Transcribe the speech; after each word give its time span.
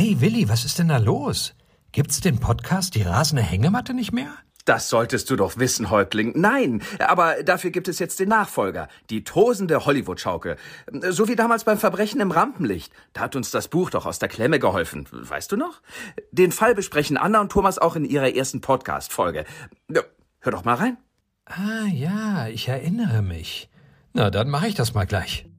Hey 0.00 0.18
Willi, 0.18 0.48
was 0.48 0.64
ist 0.64 0.78
denn 0.78 0.88
da 0.88 0.96
los? 0.96 1.52
Gibt's 1.92 2.22
den 2.22 2.38
Podcast 2.38 2.94
Die 2.94 3.02
rasende 3.02 3.42
Hängematte 3.42 3.92
nicht 3.92 4.12
mehr? 4.12 4.32
Das 4.64 4.88
solltest 4.88 5.28
du 5.28 5.36
doch 5.36 5.58
wissen, 5.58 5.90
Häuptling. 5.90 6.32
Nein, 6.36 6.82
aber 7.00 7.42
dafür 7.42 7.70
gibt 7.70 7.86
es 7.86 7.98
jetzt 7.98 8.18
den 8.18 8.30
Nachfolger, 8.30 8.88
die 9.10 9.24
tosende 9.24 9.84
Hollywood-Schaukel. 9.84 10.56
So 11.10 11.28
wie 11.28 11.36
damals 11.36 11.64
beim 11.64 11.76
Verbrechen 11.76 12.22
im 12.22 12.30
Rampenlicht. 12.30 12.90
Da 13.12 13.20
hat 13.20 13.36
uns 13.36 13.50
das 13.50 13.68
Buch 13.68 13.90
doch 13.90 14.06
aus 14.06 14.18
der 14.18 14.30
Klemme 14.30 14.58
geholfen. 14.58 15.06
Weißt 15.12 15.52
du 15.52 15.58
noch? 15.58 15.82
Den 16.32 16.50
Fall 16.50 16.74
besprechen 16.74 17.18
Anna 17.18 17.42
und 17.42 17.52
Thomas 17.52 17.76
auch 17.76 17.94
in 17.94 18.06
ihrer 18.06 18.34
ersten 18.34 18.62
Podcast-Folge. 18.62 19.44
Hör 19.90 20.50
doch 20.50 20.64
mal 20.64 20.76
rein. 20.76 20.96
Ah 21.44 21.88
ja, 21.92 22.48
ich 22.48 22.68
erinnere 22.68 23.20
mich. 23.20 23.68
Na, 24.14 24.30
dann 24.30 24.48
mache 24.48 24.66
ich 24.66 24.74
das 24.74 24.94
mal 24.94 25.04
gleich. 25.04 25.49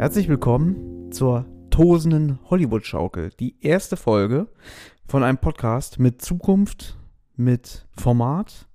Herzlich 0.00 0.30
willkommen 0.30 1.12
zur 1.12 1.44
tosenden 1.68 2.38
Hollywood-Schaukel. 2.48 3.32
Die 3.38 3.60
erste 3.60 3.98
Folge 3.98 4.46
von 5.06 5.22
einem 5.22 5.36
Podcast 5.36 5.98
mit 5.98 6.22
Zukunft, 6.22 6.96
mit 7.36 7.86
Format 7.98 8.66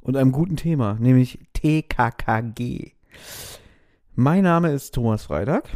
und 0.00 0.16
einem 0.16 0.32
guten 0.32 0.56
Thema, 0.56 0.94
nämlich 0.94 1.38
TKKG. 1.52 2.92
Mein 4.14 4.44
Name 4.44 4.72
ist 4.72 4.94
Thomas 4.94 5.24
Freitag. 5.24 5.68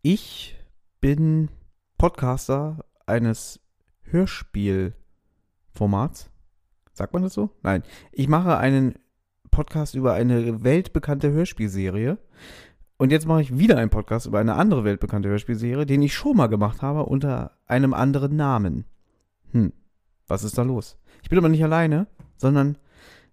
Ich 0.00 0.56
bin 1.02 1.50
Podcaster 1.98 2.86
eines 3.04 3.60
Hörspielformats. 4.04 6.30
Sagt 6.94 7.12
man 7.12 7.24
das 7.24 7.34
so? 7.34 7.50
Nein. 7.62 7.82
Ich 8.12 8.26
mache 8.26 8.56
einen 8.56 8.94
Podcast 9.50 9.94
über 9.94 10.14
eine 10.14 10.64
weltbekannte 10.64 11.30
Hörspielserie 11.30 12.16
und 12.98 13.12
jetzt 13.12 13.26
mache 13.26 13.42
ich 13.42 13.56
wieder 13.56 13.78
einen 13.78 13.90
Podcast 13.90 14.26
über 14.26 14.40
eine 14.40 14.56
andere 14.56 14.84
weltbekannte 14.84 15.28
Hörspielserie, 15.28 15.86
den 15.86 16.02
ich 16.02 16.14
schon 16.14 16.36
mal 16.36 16.48
gemacht 16.48 16.82
habe 16.82 17.06
unter 17.06 17.52
einem 17.66 17.94
anderen 17.94 18.34
Namen. 18.34 18.84
Hm, 19.52 19.72
was 20.26 20.42
ist 20.42 20.58
da 20.58 20.62
los? 20.62 20.98
Ich 21.22 21.28
bin 21.28 21.38
aber 21.38 21.48
nicht 21.48 21.62
alleine, 21.62 22.08
sondern 22.36 22.76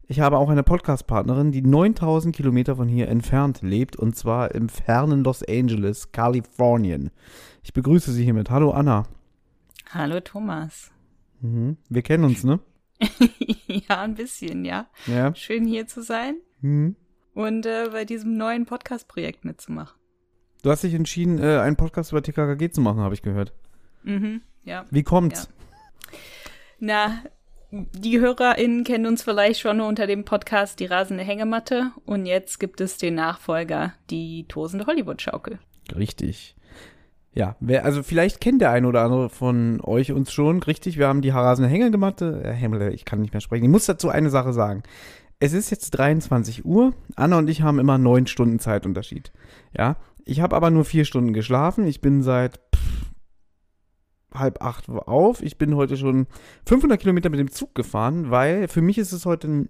ich 0.08 0.20
habe 0.20 0.38
auch 0.38 0.50
eine 0.50 0.62
Podcast-Partnerin, 0.62 1.52
die 1.52 1.64
9000 1.64 2.36
Kilometer 2.36 2.76
von 2.76 2.88
hier 2.88 3.08
entfernt 3.08 3.64
lebt 3.64 3.96
und 3.96 4.16
zwar 4.16 4.54
im 4.54 4.70
fernen 4.70 5.24
Los 5.24 5.44
Angeles, 5.44 6.12
Kalifornien. 6.12 7.10
Ich 7.64 7.74
begrüße 7.74 8.12
Sie 8.12 8.24
hiermit. 8.24 8.52
Hallo 8.52 8.70
Anna. 8.70 9.08
Hallo 9.90 10.20
Thomas. 10.20 10.92
Mhm. 11.42 11.78
Wir 11.90 12.04
kennen 12.04 12.24
uns, 12.24 12.44
ne? 12.44 12.60
ja, 13.68 14.02
ein 14.02 14.14
bisschen, 14.14 14.64
ja. 14.64 14.86
Ja. 15.08 15.34
Schön 15.34 15.66
hier 15.66 15.88
zu 15.88 16.04
sein. 16.04 16.36
Mhm 16.62 16.96
und 17.36 17.68
äh, 17.68 17.90
bei 17.92 18.06
diesem 18.06 18.36
neuen 18.38 18.66
Podcast-Projekt 18.66 19.46
mitzumachen. 19.46 19.96
Du 20.64 20.72
hast 20.72 20.84
dich 20.84 20.96
entschieden, 20.96 21.38
äh, 21.38 21.60
einen 21.60 21.76
Podcast 21.76 22.12
über 22.12 22.24
TKKG 22.24 22.72
zu 22.72 22.82
machen, 22.82 23.02
habe 23.02 23.14
ich 23.14 23.22
gehört. 23.22 23.54
Mhm, 24.04 24.42
ja. 24.64 24.86
Wie 24.90 25.04
kommt's? 25.04 25.48
Ja. 26.10 26.18
Na, 26.80 27.24
die 27.72 28.20
HörerInnen 28.20 28.84
kennen 28.84 29.06
uns 29.06 29.22
vielleicht 29.22 29.60
schon 29.60 29.82
unter 29.82 30.08
dem 30.08 30.24
Podcast 30.24 30.80
Die 30.80 30.86
rasende 30.86 31.24
Hängematte 31.24 31.92
und 32.06 32.26
jetzt 32.26 32.60
gibt 32.60 32.82
es 32.82 32.98
den 32.98 33.16
Nachfolger, 33.16 33.94
die 34.10 34.46
tosende 34.48 34.88
Hollywood-Schaukel. 34.88 35.60
Richtig. 35.96 36.56
Ja, 37.34 37.58
wer, 37.60 37.84
also 37.84 38.02
vielleicht 38.02 38.40
kennt 38.40 38.62
der 38.62 38.72
eine 38.72 38.88
oder 38.88 39.02
andere 39.02 39.30
von 39.30 39.82
euch 39.82 40.14
uns 40.14 40.32
schon, 40.32 40.64
richtig. 40.64 40.98
Wir 40.98 41.10
haben 41.10 41.22
die 41.22 41.30
rasende 41.30 41.70
Hängematte. 41.70 42.42
Äh, 42.46 42.54
Himmel, 42.54 42.94
ich 42.94 43.04
kann 43.04 43.20
nicht 43.20 43.34
mehr 43.34 43.42
sprechen. 43.42 43.66
Ich 43.66 43.70
muss 43.70 43.86
dazu 43.86 44.08
eine 44.08 44.30
Sache 44.30 44.54
sagen. 44.54 44.84
Es 45.40 45.54
ist 45.54 45.70
jetzt 45.70 45.92
23 45.92 46.66
Uhr. 46.66 46.94
Anna 47.16 47.38
und 47.38 47.50
ich 47.50 47.62
haben 47.62 47.80
immer 47.80 47.98
neun 47.98 48.28
Stunden 48.28 48.60
Zeitunterschied. 48.60 49.32
Ja, 49.78 49.98
ich 50.24 50.42
habe 50.42 50.56
aber 50.56 50.72
nur 50.72 50.86
vier 50.86 51.06
Stunden 51.06 51.34
geschlafen. 51.34 51.86
Ich 51.86 52.02
bin 52.02 52.24
seit 52.24 52.60
pff, 52.76 53.12
halb 54.34 54.62
acht 54.62 54.90
auf. 54.90 55.44
Ich 55.44 55.58
bin 55.58 55.76
heute 55.76 55.98
schon 55.98 56.28
500 56.66 57.00
Kilometer 57.00 57.30
mit 57.30 57.40
dem 57.40 57.52
Zug 57.52 57.76
gefahren, 57.76 58.32
weil 58.32 58.68
für 58.68 58.82
mich 58.82 58.98
ist 58.98 59.12
es 59.12 59.26
heute 59.26 59.48
eine 59.48 59.70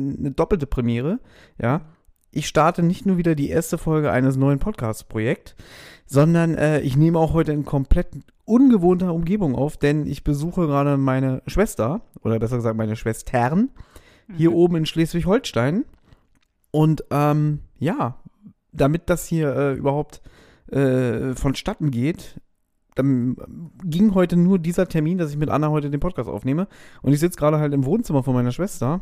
ne 0.00 0.30
doppelte 0.30 0.66
Premiere. 0.66 1.20
Ja, 1.60 1.82
ich 2.30 2.46
starte 2.46 2.82
nicht 2.82 3.06
nur 3.06 3.18
wieder 3.18 3.34
die 3.34 3.50
erste 3.50 3.78
Folge 3.78 4.10
eines 4.10 4.36
neuen 4.36 4.58
Podcast-Projekts, 4.58 5.54
sondern 6.06 6.54
äh, 6.54 6.80
ich 6.80 6.96
nehme 6.96 7.18
auch 7.18 7.34
heute 7.34 7.52
in 7.52 7.64
komplett 7.64 8.08
ungewohnter 8.44 9.12
Umgebung 9.12 9.54
auf, 9.54 9.76
denn 9.76 10.06
ich 10.06 10.24
besuche 10.24 10.66
gerade 10.66 10.96
meine 10.96 11.42
Schwester 11.46 12.02
oder 12.22 12.38
besser 12.38 12.56
gesagt 12.56 12.76
meine 12.76 12.96
Schwestern 12.96 13.70
hier 14.36 14.50
mhm. 14.50 14.56
oben 14.56 14.76
in 14.76 14.86
Schleswig-Holstein. 14.86 15.84
Und 16.70 17.04
ähm, 17.10 17.60
ja, 17.78 18.16
damit 18.72 19.10
das 19.10 19.26
hier 19.26 19.54
äh, 19.54 19.74
überhaupt 19.74 20.22
äh, 20.70 21.34
vonstatten 21.34 21.90
geht, 21.90 22.40
dann 22.94 23.36
ging 23.84 24.14
heute 24.14 24.36
nur 24.36 24.58
dieser 24.58 24.88
Termin, 24.88 25.18
dass 25.18 25.30
ich 25.30 25.36
mit 25.36 25.48
Anna 25.48 25.70
heute 25.70 25.90
den 25.90 26.00
Podcast 26.00 26.28
aufnehme. 26.28 26.68
Und 27.00 27.12
ich 27.12 27.20
sitze 27.20 27.38
gerade 27.38 27.58
halt 27.58 27.72
im 27.72 27.84
Wohnzimmer 27.84 28.22
von 28.22 28.34
meiner 28.34 28.52
Schwester. 28.52 29.00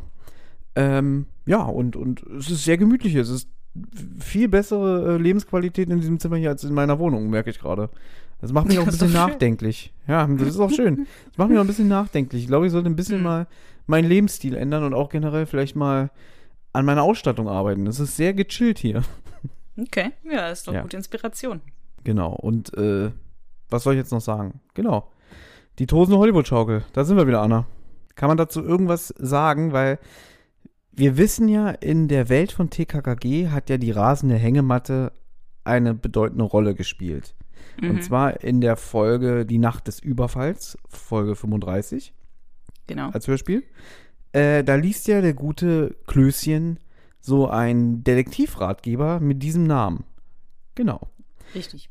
Ähm, 0.75 1.25
ja, 1.45 1.63
und, 1.63 1.95
und 1.95 2.23
es 2.23 2.49
ist 2.49 2.63
sehr 2.63 2.77
gemütlich. 2.77 3.15
Es 3.15 3.29
ist 3.29 3.49
viel 4.19 4.47
bessere 4.47 5.15
äh, 5.15 5.17
Lebensqualität 5.17 5.89
in 5.89 5.99
diesem 5.99 6.19
Zimmer 6.19 6.37
hier 6.37 6.49
als 6.49 6.63
in 6.63 6.73
meiner 6.73 6.99
Wohnung, 6.99 7.29
merke 7.29 7.49
ich 7.49 7.59
gerade. 7.59 7.89
Das 8.41 8.51
macht 8.51 8.67
mich 8.67 8.79
auch 8.79 8.83
ein 8.83 8.89
bisschen 8.89 9.13
nachdenklich. 9.13 9.93
Ja, 10.07 10.25
das 10.25 10.47
ist 10.49 10.59
auch 10.59 10.71
schön. 10.71 11.05
Das 11.29 11.37
macht 11.37 11.49
mich 11.49 11.57
auch 11.57 11.63
ein 11.63 11.67
bisschen 11.67 11.87
nachdenklich. 11.87 12.41
Ich 12.41 12.47
glaube, 12.47 12.65
ich 12.65 12.71
sollte 12.71 12.89
ein 12.89 12.95
bisschen 12.95 13.19
mhm. 13.19 13.23
mal 13.23 13.47
meinen 13.85 14.09
Lebensstil 14.09 14.55
ändern 14.55 14.83
und 14.83 14.93
auch 14.93 15.09
generell 15.09 15.45
vielleicht 15.45 15.75
mal 15.75 16.09
an 16.73 16.85
meiner 16.85 17.03
Ausstattung 17.03 17.47
arbeiten. 17.47 17.85
Es 17.87 17.99
ist 17.99 18.15
sehr 18.15 18.33
gechillt 18.33 18.79
hier. 18.79 19.03
Okay, 19.79 20.11
ja, 20.29 20.49
ist 20.49 20.67
doch 20.67 20.73
ja. 20.73 20.81
gute 20.81 20.97
Inspiration. 20.97 21.61
Genau, 22.03 22.33
und 22.33 22.75
äh, 22.77 23.11
was 23.69 23.83
soll 23.83 23.93
ich 23.93 23.99
jetzt 23.99 24.11
noch 24.11 24.21
sagen? 24.21 24.59
Genau. 24.73 25.09
Die 25.79 25.87
tosende 25.87 26.19
Hollywood-Schaukel, 26.19 26.83
da 26.93 27.05
sind 27.05 27.17
wir 27.17 27.27
wieder, 27.27 27.41
Anna. 27.41 27.65
Kann 28.15 28.27
man 28.27 28.37
dazu 28.37 28.61
irgendwas 28.61 29.07
sagen? 29.17 29.71
Weil 29.71 29.99
wir 30.91 31.17
wissen 31.17 31.47
ja, 31.47 31.69
in 31.69 32.07
der 32.07 32.29
Welt 32.29 32.51
von 32.51 32.69
TKKG 32.69 33.49
hat 33.49 33.69
ja 33.69 33.77
die 33.77 33.91
rasende 33.91 34.35
Hängematte 34.35 35.13
eine 35.63 35.93
bedeutende 35.93 36.43
Rolle 36.43 36.75
gespielt. 36.75 37.33
Mhm. 37.79 37.89
Und 37.89 38.03
zwar 38.03 38.41
in 38.41 38.61
der 38.61 38.75
Folge 38.75 39.45
Die 39.45 39.57
Nacht 39.59 39.87
des 39.87 39.99
Überfalls, 39.99 40.77
Folge 40.89 41.35
35. 41.35 42.13
Genau. 42.87 43.09
Als 43.09 43.27
Hörspiel. 43.27 43.63
Äh, 44.33 44.63
da 44.63 44.75
liest 44.75 45.07
ja 45.07 45.21
der 45.21 45.33
gute 45.33 45.95
Klößchen 46.07 46.79
so 47.19 47.47
ein 47.47 48.03
Detektivratgeber 48.03 49.19
mit 49.19 49.43
diesem 49.43 49.63
Namen. 49.65 50.03
Genau. 50.75 51.09
Richtig. 51.53 51.89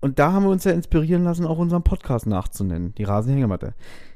Und 0.00 0.18
da 0.18 0.32
haben 0.32 0.44
wir 0.44 0.50
uns 0.50 0.64
ja 0.64 0.72
inspirieren 0.72 1.24
lassen, 1.24 1.44
auch 1.44 1.58
unseren 1.58 1.82
Podcast 1.82 2.26
nachzunennen, 2.26 2.94
die 2.94 3.04
Rasenhängematte. 3.04 3.74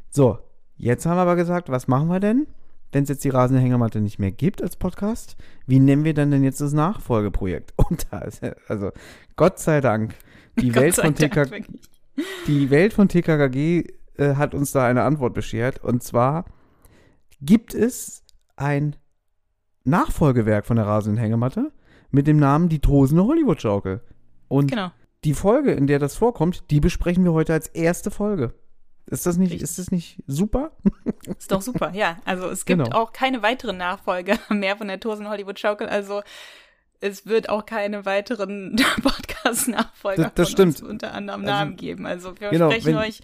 So, 0.09 0.39
jetzt 0.77 1.05
haben 1.05 1.17
wir 1.17 1.23
aber 1.23 1.37
gesagt, 1.37 1.69
was 1.69 1.89
machen 1.89 2.09
wir 2.09 2.21
denn, 2.21 2.47
wenn 2.93 3.03
es 3.03 3.11
jetzt 3.11 3.25
die 3.25 3.31
Rasenhängematte 3.31 4.01
nicht 4.01 4.19
mehr 4.19 4.31
gibt 4.31 4.63
als 4.63 4.77
Podcast? 4.77 5.37
Wie 5.67 5.81
nennen 5.81 6.05
wir 6.05 6.15
dann 6.15 6.31
denn 6.31 6.43
jetzt 6.43 6.61
das 6.61 6.73
Nachfolgeprojekt? 6.73 7.75
Und 7.77 8.07
da 8.11 8.21
ist, 8.21 8.43
also 8.69 8.93
Gott 9.37 9.59
sei 9.59 9.81
Dank, 9.83 10.15
die 10.61 10.75
Welt 10.75 10.95
von 10.95 11.15
TK, 11.15 11.65
die 12.47 12.71
Welt 12.71 12.93
von 12.93 13.09
TKKG 13.09 13.85
äh, 14.17 14.35
hat 14.37 14.55
uns 14.55 14.73
da 14.73 14.87
eine 14.87 15.03
Antwort 15.03 15.35
beschert. 15.35 15.83
Und 15.83 16.03
zwar 16.03 16.45
gibt 17.41 17.75
es 17.75 18.23
ein 18.57 18.97
Nachfolgewerk 19.85 20.67
von 20.67 20.77
der 20.77 20.87
rasenden 20.87 21.21
Hängematte 21.21 21.73
mit 22.11 22.27
dem 22.27 22.39
Namen 22.39 22.69
Die 22.69 22.79
tosende 22.79 23.25
Hollywood-Schaukel. 23.25 24.01
Und 24.49 24.71
genau. 24.71 24.91
die 25.25 25.35
Folge, 25.35 25.73
in 25.73 25.87
der 25.87 25.99
das 25.99 26.17
vorkommt, 26.17 26.71
die 26.71 26.81
besprechen 26.81 27.25
wir 27.25 27.33
heute 27.33 27.53
als 27.53 27.69
erste 27.69 28.11
Folge. 28.11 28.55
Ist 29.07 29.27
das 29.27 29.37
nicht, 29.37 29.61
ist 29.61 29.79
das 29.79 29.91
nicht 29.91 30.23
super? 30.27 30.73
Ist 31.39 31.53
doch 31.53 31.61
super, 31.61 31.93
ja. 31.95 32.19
Also 32.25 32.49
es 32.49 32.65
gibt 32.65 32.85
genau. 32.85 32.97
auch 32.97 33.13
keine 33.13 33.43
weiteren 33.43 33.77
Nachfolger 33.77 34.39
mehr 34.49 34.77
von 34.77 34.89
der 34.89 35.01
Tosen 35.01 35.29
Hollywood 35.29 35.59
Schaukel. 35.59 35.89
Also 35.89 36.23
es 37.05 37.27
wird 37.27 37.51
auch 37.51 37.67
keine 37.67 38.07
weiteren 38.07 38.77
Podcast-Nachfolger 39.03 40.23
das, 40.23 40.35
das 40.35 40.51
stimmt. 40.51 40.83
unter 40.83 41.13
anderem 41.13 41.43
also, 41.43 41.53
Namen 41.53 41.77
geben. 41.77 42.07
Also 42.07 42.41
wir 42.41 42.49
genau, 42.49 42.71
versprechen 42.71 42.99
euch, 42.99 43.21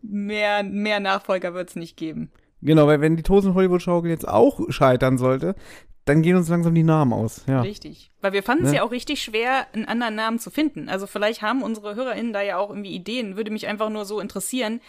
mehr, 0.00 0.62
mehr 0.62 0.98
Nachfolger 0.98 1.52
wird 1.52 1.68
es 1.68 1.76
nicht 1.76 1.96
geben. 1.98 2.30
Genau, 2.62 2.86
weil 2.86 3.02
wenn 3.02 3.16
die 3.16 3.22
Tosen 3.22 3.54
Hollywood 3.54 3.82
Schaukel 3.82 4.10
jetzt 4.10 4.26
auch 4.26 4.60
scheitern 4.70 5.18
sollte, 5.18 5.54
dann 6.06 6.22
gehen 6.22 6.36
uns 6.36 6.48
langsam 6.48 6.74
die 6.74 6.82
Namen 6.82 7.12
aus. 7.12 7.44
Ja. 7.46 7.60
Richtig. 7.60 8.10
Weil 8.22 8.32
wir 8.32 8.42
fanden 8.42 8.64
es 8.64 8.70
Ne? 8.70 8.78
ja 8.78 8.82
auch 8.82 8.92
richtig 8.92 9.22
schwer, 9.22 9.66
einen 9.74 9.84
anderen 9.84 10.14
Namen 10.14 10.38
zu 10.38 10.50
finden. 10.50 10.88
Also 10.88 11.06
vielleicht 11.06 11.42
haben 11.42 11.62
unsere 11.62 11.96
HörerInnen 11.96 12.32
da 12.32 12.40
ja 12.40 12.56
auch 12.56 12.70
irgendwie 12.70 12.94
Ideen. 12.94 13.36
Würde 13.36 13.50
mich 13.50 13.66
einfach 13.66 13.90
nur 13.90 14.06
so 14.06 14.18
interessieren, 14.18 14.80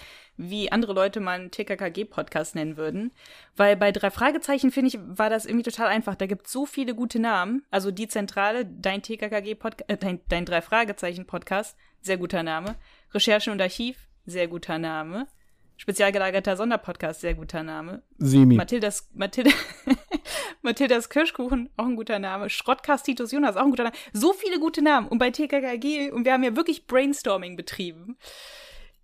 wie 0.41 0.71
andere 0.71 0.94
Leute 0.94 1.19
mal 1.19 1.38
einen 1.38 1.51
TKKG-Podcast 1.51 2.56
nennen 2.56 2.77
würden. 2.77 3.12
Weil 3.57 3.75
bei 3.75 3.91
drei 3.91 4.09
Fragezeichen, 4.09 4.71
finde 4.71 4.88
ich, 4.88 4.97
war 5.06 5.30
das 5.30 5.45
irgendwie 5.45 5.69
total 5.69 5.88
einfach. 5.88 6.15
Da 6.15 6.27
gibt 6.27 6.45
es 6.45 6.53
so 6.53 6.65
viele 6.65 6.95
gute 6.95 7.19
Namen. 7.19 7.65
Also 7.71 7.91
die 7.91 8.07
Zentrale, 8.07 8.65
dein 8.65 9.01
TKKG-Podcast, 9.01 9.89
äh, 9.89 9.97
dein, 9.97 10.21
dein 10.30 10.45
drei 10.45 10.62
Fragezeichen-Podcast, 10.62 11.75
sehr 12.01 12.18
guter 12.18 12.41
Name. 12.41 12.75
Recherche 13.13 13.51
und 13.51 13.62
Archiv, 13.62 14.07
sehr 14.25 14.47
guter 14.47 14.80
Name. 14.80 15.27
Spezial 15.75 16.13
gelagerter 16.13 16.56
Sonderpodcast, 16.56 17.19
sehr 17.19 17.33
guter 17.33 17.63
Name. 17.63 18.01
Semi. 18.18 18.56
Mathildas, 18.56 19.09
Mathilda, 19.13 19.51
Mathildas 20.62 21.09
Kirschkuchen, 21.09 21.69
auch 21.75 21.86
ein 21.86 21.97
guter 21.97 22.19
Name. 22.19 22.50
Schrottkast 22.50 23.06
Titus 23.06 23.33
Jonas, 23.33 23.57
auch 23.57 23.63
ein 23.63 23.71
guter 23.71 23.83
Name. 23.83 23.95
So 24.13 24.31
viele 24.31 24.59
gute 24.59 24.81
Namen. 24.81 25.07
Und 25.09 25.19
bei 25.19 25.31
TKKG, 25.31 26.12
und 26.12 26.24
wir 26.24 26.31
haben 26.31 26.44
ja 26.44 26.56
wirklich 26.56 26.88
Brainstorming 26.88 27.57
betrieben, 27.57 28.18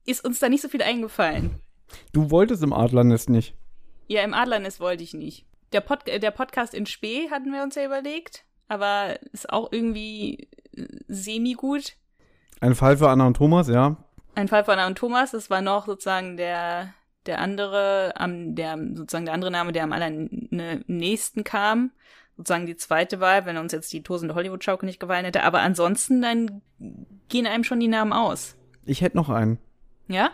ist 0.06 0.24
uns 0.24 0.40
da 0.40 0.50
nicht 0.50 0.62
so 0.62 0.69
viel 0.69 0.81
eingefallen. 0.81 1.62
Du 2.13 2.31
wolltest 2.31 2.63
im 2.63 2.74
Adlernest 2.74 3.30
nicht. 3.30 3.56
Ja, 4.07 4.24
im 4.24 4.34
Adlernest 4.34 4.80
wollte 4.80 5.04
ich 5.04 5.13
nicht. 5.13 5.46
Der, 5.72 5.81
Pod 5.81 6.07
äh, 6.07 6.19
der 6.19 6.31
Podcast 6.31 6.74
in 6.74 6.86
Spee 6.86 7.30
hatten 7.30 7.52
wir 7.52 7.63
uns 7.63 7.75
ja 7.75 7.86
überlegt, 7.86 8.46
aber 8.68 9.19
ist 9.34 9.52
auch 9.52 9.72
irgendwie 9.72 10.48
äh, 10.75 10.86
semi-gut. 11.07 11.94
Ein 12.62 12.75
Fall 12.75 12.98
für 12.98 13.10
Anna 13.10 13.28
und 13.28 13.38
Thomas, 13.38 13.68
ja. 13.68 13.98
Ein 14.36 14.48
Fall 14.48 14.63
von 14.63 14.75
Anna 14.75 14.88
und 14.88 14.98
Thomas, 14.98 15.31
das 15.31 15.50
war 15.50 15.62
noch 15.62 15.86
sozusagen 15.86 16.38
der, 16.38 16.94
der 17.25 17.40
andere, 17.40 18.13
am, 18.16 18.56
der, 18.56 18.78
sozusagen 18.94 19.25
der 19.25 19.34
andere 19.34 19.51
Name, 19.51 19.72
der 19.72 19.84
am 19.84 19.94
allernächsten 19.94 21.44
kam. 21.44 21.92
Sozusagen 22.38 22.66
die 22.66 22.75
zweite 22.75 23.22
Wahl, 23.22 23.46
wenn 23.46 23.56
uns 23.58 23.72
jetzt 23.72 23.94
die 23.94 24.04
tosende 24.04 24.36
Hollywood-Schaukel 24.36 24.86
nicht 24.86 25.00
gefallen 25.00 25.24
hätte. 25.24 25.44
Aber 25.44 25.62
ansonsten, 25.62 26.22
dann 26.22 26.62
gehen 27.30 27.48
einem 27.48 27.63
schon 27.63 27.80
die 27.80 27.88
Namen 27.88 28.12
aus. 28.12 28.58
Ich 28.86 29.01
hätte 29.01 29.16
noch 29.16 29.30
einen. 29.30 29.58
Ja? 30.07 30.31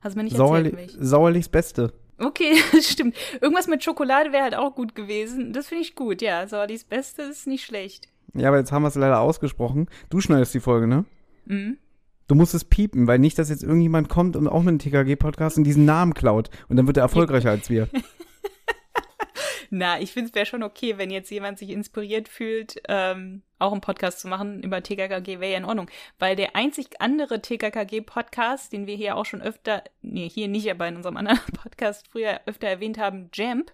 Hast 0.00 0.14
du 0.14 0.18
mir 0.18 0.24
nicht 0.24 0.36
Sauerli 0.36 0.70
erzählt? 0.70 0.96
Sauerlichs 0.98 1.48
Beste. 1.48 1.92
Okay, 2.18 2.56
stimmt. 2.80 3.16
Irgendwas 3.40 3.66
mit 3.66 3.82
Schokolade 3.82 4.32
wäre 4.32 4.44
halt 4.44 4.54
auch 4.54 4.74
gut 4.74 4.94
gewesen. 4.94 5.52
Das 5.52 5.68
finde 5.68 5.82
ich 5.82 5.94
gut, 5.94 6.22
ja. 6.22 6.46
Sauerlichs 6.46 6.84
Beste 6.84 7.22
ist 7.22 7.46
nicht 7.46 7.64
schlecht. 7.64 8.08
Ja, 8.34 8.48
aber 8.48 8.58
jetzt 8.58 8.72
haben 8.72 8.82
wir 8.82 8.88
es 8.88 8.94
leider 8.94 9.20
ausgesprochen. 9.20 9.88
Du 10.10 10.20
schneidest 10.20 10.54
die 10.54 10.60
Folge, 10.60 10.86
ne? 10.86 11.04
Mhm. 11.46 11.78
Du 12.26 12.34
musst 12.34 12.54
es 12.54 12.64
piepen, 12.64 13.06
weil 13.06 13.18
nicht, 13.18 13.38
dass 13.38 13.50
jetzt 13.50 13.62
irgendjemand 13.62 14.08
kommt 14.08 14.34
und 14.36 14.48
auch 14.48 14.62
mit 14.62 14.68
einem 14.68 14.78
TKG-Podcast 14.78 15.58
und 15.58 15.64
diesen 15.64 15.84
Namen 15.84 16.14
klaut. 16.14 16.48
Und 16.68 16.76
dann 16.76 16.86
wird 16.86 16.96
er 16.96 17.02
erfolgreicher 17.02 17.50
als 17.50 17.68
wir. 17.68 17.88
Na, 19.70 20.00
ich 20.00 20.12
finde 20.12 20.28
es 20.28 20.34
wäre 20.34 20.46
schon 20.46 20.62
okay, 20.62 20.98
wenn 20.98 21.10
jetzt 21.10 21.30
jemand 21.30 21.58
sich 21.58 21.70
inspiriert 21.70 22.28
fühlt, 22.28 22.80
ähm, 22.88 23.42
auch 23.64 23.72
einen 23.72 23.80
Podcast 23.80 24.20
zu 24.20 24.28
machen 24.28 24.62
über 24.62 24.82
TKKG, 24.82 25.40
wäre 25.40 25.52
ja 25.52 25.58
in 25.58 25.64
Ordnung. 25.64 25.90
Weil 26.18 26.36
der 26.36 26.54
einzig 26.56 27.00
andere 27.00 27.40
TKKG-Podcast, 27.42 28.72
den 28.72 28.86
wir 28.86 28.96
hier 28.96 29.16
auch 29.16 29.24
schon 29.26 29.42
öfter, 29.42 29.82
nee, 30.02 30.28
hier 30.28 30.48
nicht, 30.48 30.70
aber 30.70 30.86
in 30.88 30.96
unserem 30.96 31.16
anderen 31.16 31.40
Podcast 31.62 32.08
früher 32.08 32.40
öfter 32.46 32.68
erwähnt 32.68 32.98
haben, 32.98 33.30
Jamp, 33.32 33.72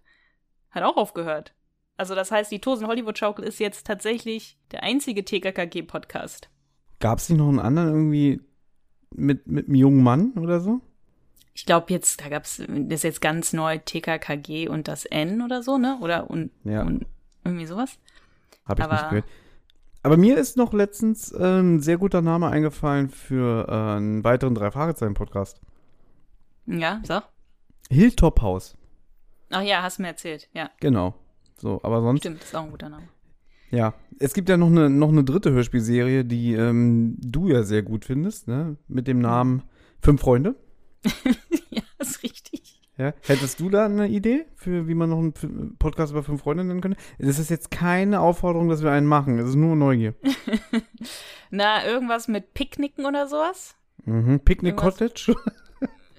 hat 0.70 0.82
auch 0.82 0.96
aufgehört. 0.96 1.52
Also 1.96 2.14
das 2.14 2.30
heißt, 2.30 2.50
die 2.50 2.60
Tosen 2.60 2.86
Hollywood 2.86 3.18
Schaukel 3.18 3.44
ist 3.44 3.58
jetzt 3.60 3.86
tatsächlich 3.86 4.56
der 4.72 4.82
einzige 4.82 5.24
TKKG-Podcast. 5.24 6.48
Gab 6.98 7.18
es 7.18 7.28
nicht 7.28 7.38
noch 7.38 7.48
einen 7.48 7.58
anderen 7.60 7.88
irgendwie 7.90 8.40
mit, 9.10 9.46
mit 9.46 9.66
einem 9.66 9.74
jungen 9.74 10.02
Mann 10.02 10.32
oder 10.38 10.60
so? 10.60 10.80
Ich 11.52 11.66
glaube 11.66 11.92
jetzt, 11.92 12.20
da 12.22 12.28
gab's, 12.28 12.56
das 12.58 12.66
ist 12.68 13.02
jetzt 13.02 13.20
ganz 13.20 13.52
neu 13.52 13.78
TKKG 13.78 14.68
und 14.68 14.88
das 14.88 15.04
N 15.04 15.42
oder 15.42 15.62
so, 15.62 15.76
ne? 15.76 15.98
Oder 16.00 16.30
und, 16.30 16.50
Ja. 16.64 16.82
und 16.82 17.04
irgendwie 17.44 17.66
sowas. 17.66 17.98
Habe 18.64 18.80
ich 18.80 18.84
Aber- 18.84 18.94
nicht 18.94 19.08
gehört. 19.10 19.24
Aber 20.02 20.16
mir 20.16 20.38
ist 20.38 20.56
noch 20.56 20.72
letztens 20.72 21.30
äh, 21.32 21.60
ein 21.60 21.80
sehr 21.80 21.98
guter 21.98 22.22
Name 22.22 22.48
eingefallen 22.48 23.10
für 23.10 23.68
äh, 23.68 23.96
einen 23.96 24.24
weiteren 24.24 24.54
Drei-Fragezeichen-Podcast. 24.54 25.60
Ja, 26.66 27.00
sag. 27.04 27.28
Hilltop 27.90 28.40
House. 28.40 28.76
Ach 29.50 29.62
ja, 29.62 29.82
hast 29.82 29.98
mir 29.98 30.08
erzählt. 30.08 30.48
Ja, 30.54 30.70
Genau. 30.80 31.14
So, 31.58 31.80
aber 31.82 32.00
sonst, 32.00 32.20
stimmt, 32.20 32.42
ist 32.42 32.56
auch 32.56 32.62
ein 32.62 32.70
guter 32.70 32.88
Name. 32.88 33.06
ja. 33.70 33.92
Es 34.18 34.32
gibt 34.32 34.48
ja 34.48 34.56
noch 34.56 34.68
eine, 34.68 34.88
noch 34.88 35.10
eine 35.10 35.24
dritte 35.24 35.50
Hörspielserie, 35.50 36.24
die 36.24 36.54
ähm, 36.54 37.16
du 37.20 37.48
ja 37.48 37.62
sehr 37.62 37.82
gut 37.82 38.06
findest, 38.06 38.48
ne? 38.48 38.76
Mit 38.88 39.06
dem 39.06 39.18
Namen 39.18 39.62
Fünf 40.00 40.22
Freunde. 40.22 40.54
ja, 41.70 41.82
ist 41.98 42.22
richtig. 42.22 42.59
Ja. 43.00 43.14
Hättest 43.26 43.58
du 43.60 43.70
da 43.70 43.86
eine 43.86 44.08
Idee 44.08 44.44
für, 44.56 44.86
wie 44.86 44.94
man 44.94 45.08
noch 45.08 45.18
einen 45.18 45.76
Podcast 45.78 46.12
über 46.12 46.22
fünf 46.22 46.42
Freunde 46.42 46.64
nennen 46.64 46.82
könnte? 46.82 46.98
Das 47.18 47.38
ist 47.38 47.48
jetzt 47.48 47.70
keine 47.70 48.20
Aufforderung, 48.20 48.68
dass 48.68 48.82
wir 48.82 48.90
einen 48.90 49.06
machen. 49.06 49.38
Es 49.38 49.48
ist 49.48 49.54
nur 49.54 49.74
Neugier. 49.74 50.14
Na, 51.50 51.86
irgendwas 51.86 52.28
mit 52.28 52.52
Picknicken 52.52 53.06
oder 53.06 53.26
sowas? 53.26 53.74
Mhm. 54.04 54.40
Irgendwas- 54.46 54.76
Cottage. 54.76 55.34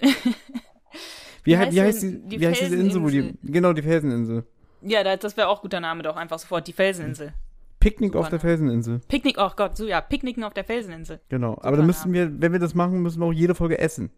wie, 1.44 1.56
hei- 1.56 1.66
heißt 1.66 1.72
wie, 1.76 1.80
heißt 1.80 2.02
denn 2.02 2.22
die, 2.24 2.28
die 2.36 2.40
wie 2.40 2.46
heißt 2.48 2.60
diese 2.62 2.76
Insel, 2.76 3.02
wo 3.02 3.08
die. 3.08 3.34
Genau, 3.44 3.72
die 3.72 3.82
Felseninsel. 3.82 4.44
Ja, 4.82 5.04
da- 5.04 5.16
das 5.16 5.36
wäre 5.36 5.48
auch 5.48 5.62
guter 5.62 5.78
Name 5.80 6.02
doch, 6.02 6.16
einfach 6.16 6.38
sofort. 6.40 6.66
Die 6.66 6.72
Felseninsel. 6.72 7.32
Picknick 7.78 8.12
Super 8.12 8.20
auf 8.20 8.28
der 8.28 8.38
Name. 8.38 8.48
Felseninsel. 8.48 9.00
Picknick, 9.08 9.36
oh 9.38 9.50
Gott, 9.56 9.76
so 9.76 9.86
ja, 9.86 10.00
Picknicken 10.00 10.42
auf 10.44 10.54
der 10.54 10.64
Felseninsel. 10.64 11.20
Genau. 11.28 11.58
Aber 11.62 11.76
dann 11.76 11.86
müssten 11.86 12.12
wir, 12.12 12.40
wenn 12.40 12.52
wir 12.52 12.58
das 12.60 12.74
machen, 12.74 13.02
müssen 13.02 13.20
wir 13.20 13.26
auch 13.26 13.32
jede 13.32 13.54
Folge 13.54 13.78
essen. 13.78 14.10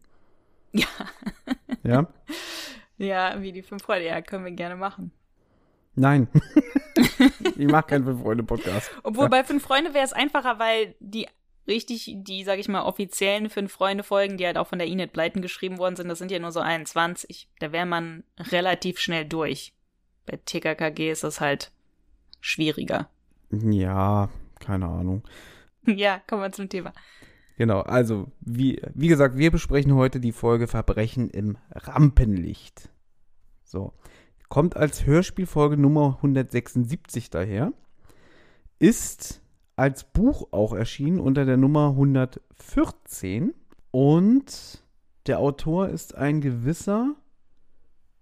Ja. 0.72 0.86
Ja? 1.84 2.06
Ja, 2.96 3.42
wie 3.42 3.50
die 3.50 3.62
fünf 3.64 3.82
Freunde, 3.82 4.06
ja, 4.06 4.22
können 4.22 4.44
wir 4.44 4.52
gerne 4.52 4.76
machen. 4.76 5.10
Nein. 5.96 6.28
ich 7.56 7.66
mag 7.66 7.88
keinen 7.88 8.04
Fünf-Freunde-Podcast. 8.04 8.88
Obwohl 9.02 9.24
Ja. 9.24 9.28
bei 9.30 9.42
Fünf 9.44 9.64
Freunde 9.64 9.94
wäre 9.94 10.04
es 10.04 10.12
einfacher, 10.12 10.60
weil 10.60 10.94
die 11.00 11.26
richtig, 11.66 12.14
die, 12.18 12.44
sag 12.44 12.60
ich 12.60 12.68
mal, 12.68 12.82
offiziellen 12.82 13.50
Fünf 13.50 13.72
Freunde-Folgen, 13.72 14.36
die 14.36 14.46
halt 14.46 14.58
auch 14.58 14.68
von 14.68 14.78
der 14.78 14.86
Inet 14.86 15.12
Bleiten 15.12 15.42
geschrieben 15.42 15.78
worden 15.78 15.96
sind, 15.96 16.08
das 16.08 16.20
sind 16.20 16.30
ja 16.30 16.38
nur 16.38 16.52
so 16.52 16.60
21. 16.60 17.48
Da 17.58 17.72
wäre 17.72 17.84
man 17.84 18.22
relativ 18.38 19.00
schnell 19.00 19.24
durch. 19.24 19.74
Bei 20.24 20.36
TKKG 20.36 21.10
ist 21.10 21.24
das 21.24 21.40
halt 21.40 21.72
schwieriger. 22.40 23.10
Ja, 23.50 24.28
keine 24.60 24.86
Ahnung. 24.86 25.24
ja, 25.84 26.20
kommen 26.28 26.42
wir 26.42 26.52
zum 26.52 26.68
Thema. 26.68 26.92
Genau, 27.56 27.80
also, 27.80 28.32
wie, 28.40 28.82
wie 28.94 29.08
gesagt, 29.08 29.36
wir 29.36 29.50
besprechen 29.50 29.94
heute 29.94 30.18
die 30.18 30.32
Folge 30.32 30.66
Verbrechen 30.66 31.30
im 31.30 31.56
Rampenlicht. 31.70 32.90
So. 33.62 33.92
Kommt 34.48 34.76
als 34.76 35.06
Hörspielfolge 35.06 35.76
Nummer 35.76 36.16
176 36.16 37.30
daher. 37.30 37.72
Ist 38.78 39.40
als 39.76 40.04
Buch 40.04 40.48
auch 40.52 40.72
erschienen 40.72 41.20
unter 41.20 41.44
der 41.44 41.56
Nummer 41.56 41.90
114. 41.90 43.54
Und 43.90 44.84
der 45.26 45.38
Autor 45.38 45.88
ist 45.88 46.14
ein 46.16 46.40
gewisser 46.40 47.14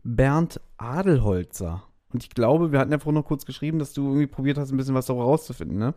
Bernd 0.04 0.60
Adelholzer. 0.76 1.84
Und 2.12 2.22
ich 2.22 2.30
glaube, 2.30 2.72
wir 2.72 2.78
hatten 2.78 2.92
ja 2.92 2.98
vorhin 2.98 3.18
noch 3.20 3.26
kurz 3.26 3.46
geschrieben, 3.46 3.78
dass 3.78 3.94
du 3.94 4.06
irgendwie 4.06 4.26
probiert 4.26 4.58
hast, 4.58 4.70
ein 4.70 4.76
bisschen 4.76 4.94
was 4.94 5.06
darüber 5.06 5.24
rauszufinden, 5.24 5.78
ne? 5.78 5.94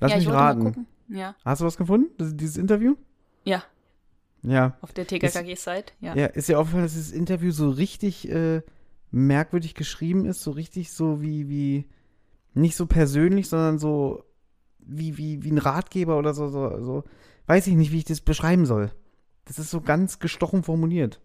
Lass 0.00 0.12
ja, 0.12 0.16
mich 0.16 0.28
raten. 0.28 0.86
Ja, 1.08 1.34
Hast 1.44 1.60
du 1.60 1.64
was 1.66 1.76
gefunden? 1.76 2.10
Das, 2.18 2.36
dieses 2.36 2.56
Interview? 2.56 2.96
ja, 3.44 3.62
Ja. 4.42 4.76
auf 4.80 4.92
der 4.92 5.06
TKKG-Site, 5.06 5.92
ja. 6.00 6.14
Ja, 6.14 6.26
ist 6.26 6.48
ja 6.48 6.58
aufgefallen, 6.58 6.84
dass 6.84 6.94
dieses 6.94 7.12
Interview 7.12 7.50
so 7.50 7.70
richtig 7.70 8.28
äh, 8.30 8.62
merkwürdig 9.10 9.74
geschrieben 9.74 10.24
ist, 10.24 10.42
so 10.42 10.50
richtig 10.52 10.92
so 10.92 11.20
wie, 11.22 11.48
wie, 11.48 11.88
nicht 12.54 12.76
so 12.76 12.86
persönlich, 12.86 13.48
sondern 13.48 13.78
so 13.78 14.24
wie, 14.78 15.16
wie, 15.18 15.42
wie 15.44 15.50
ein 15.50 15.58
Ratgeber 15.58 16.18
oder 16.18 16.34
so, 16.34 16.48
so, 16.48 16.80
so. 16.82 17.04
Weiß 17.46 17.66
ich 17.66 17.74
nicht, 17.74 17.92
wie 17.92 17.98
ich 17.98 18.04
das 18.04 18.20
beschreiben 18.20 18.66
soll. 18.66 18.90
Das 19.44 19.58
ist 19.58 19.70
so 19.70 19.80
ganz 19.80 20.18
gestochen 20.18 20.62
formuliert. 20.62 21.20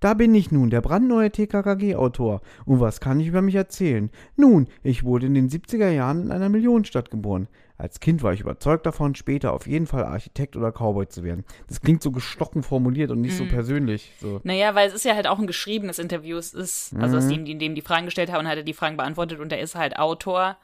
Da 0.00 0.14
bin 0.14 0.34
ich 0.34 0.50
nun, 0.50 0.70
der 0.70 0.80
brandneue 0.80 1.30
TKKG-Autor. 1.30 2.40
Und 2.64 2.80
was 2.80 3.00
kann 3.00 3.20
ich 3.20 3.28
über 3.28 3.42
mich 3.42 3.54
erzählen? 3.54 4.10
Nun, 4.36 4.68
ich 4.82 5.04
wurde 5.04 5.26
in 5.26 5.34
den 5.34 5.48
70er 5.48 5.90
Jahren 5.90 6.22
in 6.22 6.32
einer 6.32 6.48
Millionenstadt 6.48 7.10
geboren. 7.10 7.48
Als 7.76 7.98
Kind 7.98 8.22
war 8.22 8.32
ich 8.32 8.40
überzeugt 8.40 8.86
davon, 8.86 9.14
später 9.16 9.52
auf 9.52 9.66
jeden 9.66 9.86
Fall 9.88 10.04
Architekt 10.04 10.56
oder 10.56 10.70
Cowboy 10.70 11.08
zu 11.08 11.24
werden. 11.24 11.44
Das 11.66 11.80
klingt 11.80 12.02
so 12.02 12.12
gestochen 12.12 12.62
formuliert 12.62 13.10
und 13.10 13.20
nicht 13.20 13.34
so 13.34 13.44
Mhm. 13.44 13.48
persönlich. 13.48 14.12
So. 14.20 14.40
Naja, 14.44 14.74
weil 14.76 14.86
es 14.88 14.94
ist 14.94 15.04
ja 15.04 15.14
halt 15.16 15.26
auch 15.26 15.40
ein 15.40 15.48
geschriebenes 15.48 15.98
Interview. 15.98 16.36
Es 16.36 16.54
ist, 16.54 16.94
also 16.96 17.16
aus 17.16 17.24
Mhm. 17.24 17.30
dem, 17.30 17.44
die- 17.46 17.52
in 17.52 17.58
dem 17.58 17.74
die 17.74 17.82
Fragen 17.82 18.04
gestellt 18.04 18.30
haben 18.30 18.40
und 18.40 18.48
hat 18.48 18.56
er 18.58 18.62
die 18.62 18.74
Fragen 18.74 18.96
beantwortet 18.96 19.40
und 19.40 19.52
er 19.52 19.60
ist 19.60 19.74
halt 19.74 19.98
Autor 19.98 20.56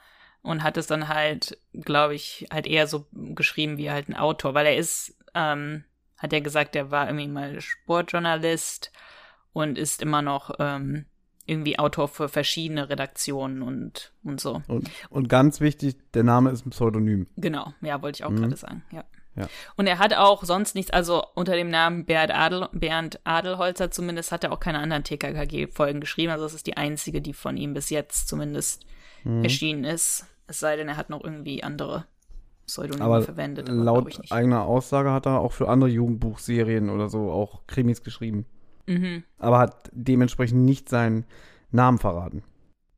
und 0.42 0.62
hat 0.62 0.76
es 0.76 0.86
dann 0.86 1.08
halt, 1.08 1.58
glaube 1.72 2.14
ich, 2.14 2.46
halt 2.52 2.66
eher 2.68 2.86
so 2.86 3.06
geschrieben 3.12 3.76
wie 3.76 3.90
halt 3.90 4.08
ein 4.08 4.16
Autor, 4.16 4.54
weil 4.54 4.66
er 4.66 4.76
ist, 4.76 5.16
ähm, 5.34 5.84
hat 6.16 6.32
er 6.32 6.40
gesagt, 6.42 6.76
er 6.76 6.92
war 6.92 7.06
irgendwie 7.08 7.26
mal 7.28 7.60
Sportjournalist 7.60 8.92
und 9.52 9.78
ist 9.78 10.00
immer 10.00 10.22
noch 10.22 10.52
ähm, 10.60 11.06
irgendwie 11.50 11.78
Autor 11.78 12.08
für 12.08 12.28
verschiedene 12.28 12.88
Redaktionen 12.88 13.62
und, 13.62 14.12
und 14.22 14.40
so. 14.40 14.62
Und, 14.68 14.88
und 15.10 15.28
ganz 15.28 15.60
wichtig, 15.60 15.96
der 16.14 16.22
Name 16.22 16.50
ist 16.50 16.64
ein 16.64 16.70
Pseudonym. 16.70 17.26
Genau, 17.36 17.72
ja, 17.80 18.00
wollte 18.02 18.18
ich 18.20 18.24
auch 18.24 18.30
Mhm. 18.30 18.36
gerade 18.42 18.56
sagen, 18.56 18.82
ja. 18.92 19.04
Ja. 19.36 19.48
Und 19.76 19.86
er 19.86 19.98
hat 20.00 20.12
auch 20.14 20.42
sonst 20.42 20.74
nichts, 20.74 20.90
also 20.90 21.22
unter 21.34 21.54
dem 21.54 21.68
Namen 21.70 22.04
Bernd, 22.04 22.32
Adel, 22.34 22.68
Bernd 22.72 23.20
Adelholzer 23.24 23.90
zumindest 23.92 24.32
hat 24.32 24.42
er 24.42 24.50
auch 24.50 24.58
keine 24.58 24.80
anderen 24.80 25.04
TKKG-Folgen 25.04 26.00
geschrieben. 26.00 26.32
Also 26.32 26.44
das 26.44 26.52
ist 26.54 26.66
die 26.66 26.76
einzige, 26.76 27.22
die 27.22 27.32
von 27.32 27.56
ihm 27.56 27.72
bis 27.72 27.90
jetzt 27.90 28.28
zumindest 28.28 28.84
Mhm. 29.22 29.44
erschienen 29.44 29.84
ist. 29.84 30.26
Es 30.48 30.58
sei 30.60 30.74
denn, 30.76 30.88
er 30.88 30.96
hat 30.96 31.10
noch 31.10 31.22
irgendwie 31.22 31.62
andere 31.62 32.06
Pseudonyme 32.66 33.04
Aber 33.04 33.22
verwendet. 33.22 33.68
aber 33.68 33.78
laut 33.78 34.20
eigener 34.32 34.64
Aussage 34.64 35.12
hat 35.12 35.26
er 35.26 35.38
auch 35.40 35.52
für 35.52 35.68
andere 35.68 35.90
Jugendbuchserien 35.90 36.90
oder 36.90 37.08
so 37.08 37.30
auch 37.30 37.66
Krimis 37.68 38.02
geschrieben. 38.02 38.46
Mhm. 38.90 39.22
Aber 39.38 39.58
hat 39.60 39.88
dementsprechend 39.92 40.64
nicht 40.64 40.88
seinen 40.88 41.24
Namen 41.70 41.98
verraten. 41.98 42.42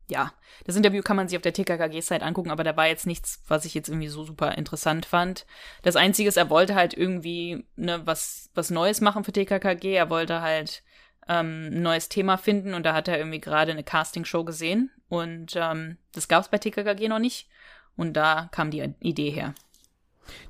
ja, 0.09 0.31
das 0.65 0.75
Interview 0.75 1.01
kann 1.01 1.15
man 1.15 1.27
sich 1.27 1.37
auf 1.37 1.41
der 1.41 1.53
TKKG-Site 1.53 2.23
angucken, 2.23 2.51
aber 2.51 2.63
da 2.63 2.75
war 2.75 2.87
jetzt 2.87 3.07
nichts, 3.07 3.41
was 3.47 3.65
ich 3.65 3.73
jetzt 3.73 3.89
irgendwie 3.89 4.09
so 4.09 4.23
super 4.23 4.57
interessant 4.57 5.05
fand. 5.05 5.45
Das 5.81 5.95
Einzige 5.95 6.29
ist, 6.29 6.37
er 6.37 6.49
wollte 6.49 6.75
halt 6.75 6.93
irgendwie 6.93 7.65
ne, 7.75 8.01
was, 8.05 8.49
was 8.53 8.69
Neues 8.69 9.01
machen 9.01 9.23
für 9.23 9.31
TKKG. 9.31 9.93
Er 9.93 10.09
wollte 10.09 10.41
halt 10.41 10.83
ähm, 11.27 11.69
ein 11.71 11.81
neues 11.81 12.09
Thema 12.09 12.37
finden 12.37 12.73
und 12.73 12.85
da 12.85 12.93
hat 12.93 13.07
er 13.07 13.17
irgendwie 13.17 13.39
gerade 13.39 13.71
eine 13.71 13.83
Castingshow 13.83 14.43
gesehen 14.43 14.91
und 15.09 15.53
ähm, 15.55 15.97
das 16.13 16.27
gab 16.27 16.43
es 16.43 16.49
bei 16.49 16.57
TKKG 16.57 17.07
noch 17.07 17.19
nicht 17.19 17.47
und 17.95 18.13
da 18.13 18.49
kam 18.51 18.71
die 18.71 18.93
Idee 18.99 19.29
her. 19.29 19.53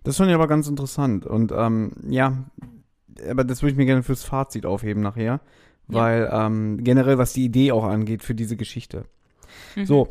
Das 0.04 0.18
fand 0.18 0.30
ich 0.30 0.36
aber 0.36 0.48
ganz 0.48 0.68
interessant. 0.68 1.26
Und 1.26 1.52
ähm, 1.52 1.94
ja, 2.08 2.44
aber 3.30 3.44
das 3.44 3.62
würde 3.62 3.72
ich 3.72 3.78
mir 3.78 3.86
gerne 3.86 4.04
fürs 4.04 4.24
Fazit 4.24 4.66
aufheben 4.66 5.02
nachher. 5.04 5.42
Weil 5.88 6.30
ähm, 6.32 6.82
generell, 6.84 7.18
was 7.18 7.34
die 7.34 7.44
Idee 7.44 7.74
auch 7.74 7.84
angeht 7.84 8.24
für 8.24 8.34
diese 8.34 8.56
Geschichte. 8.56 9.04
Mhm. 9.76 9.86
So, 9.86 10.08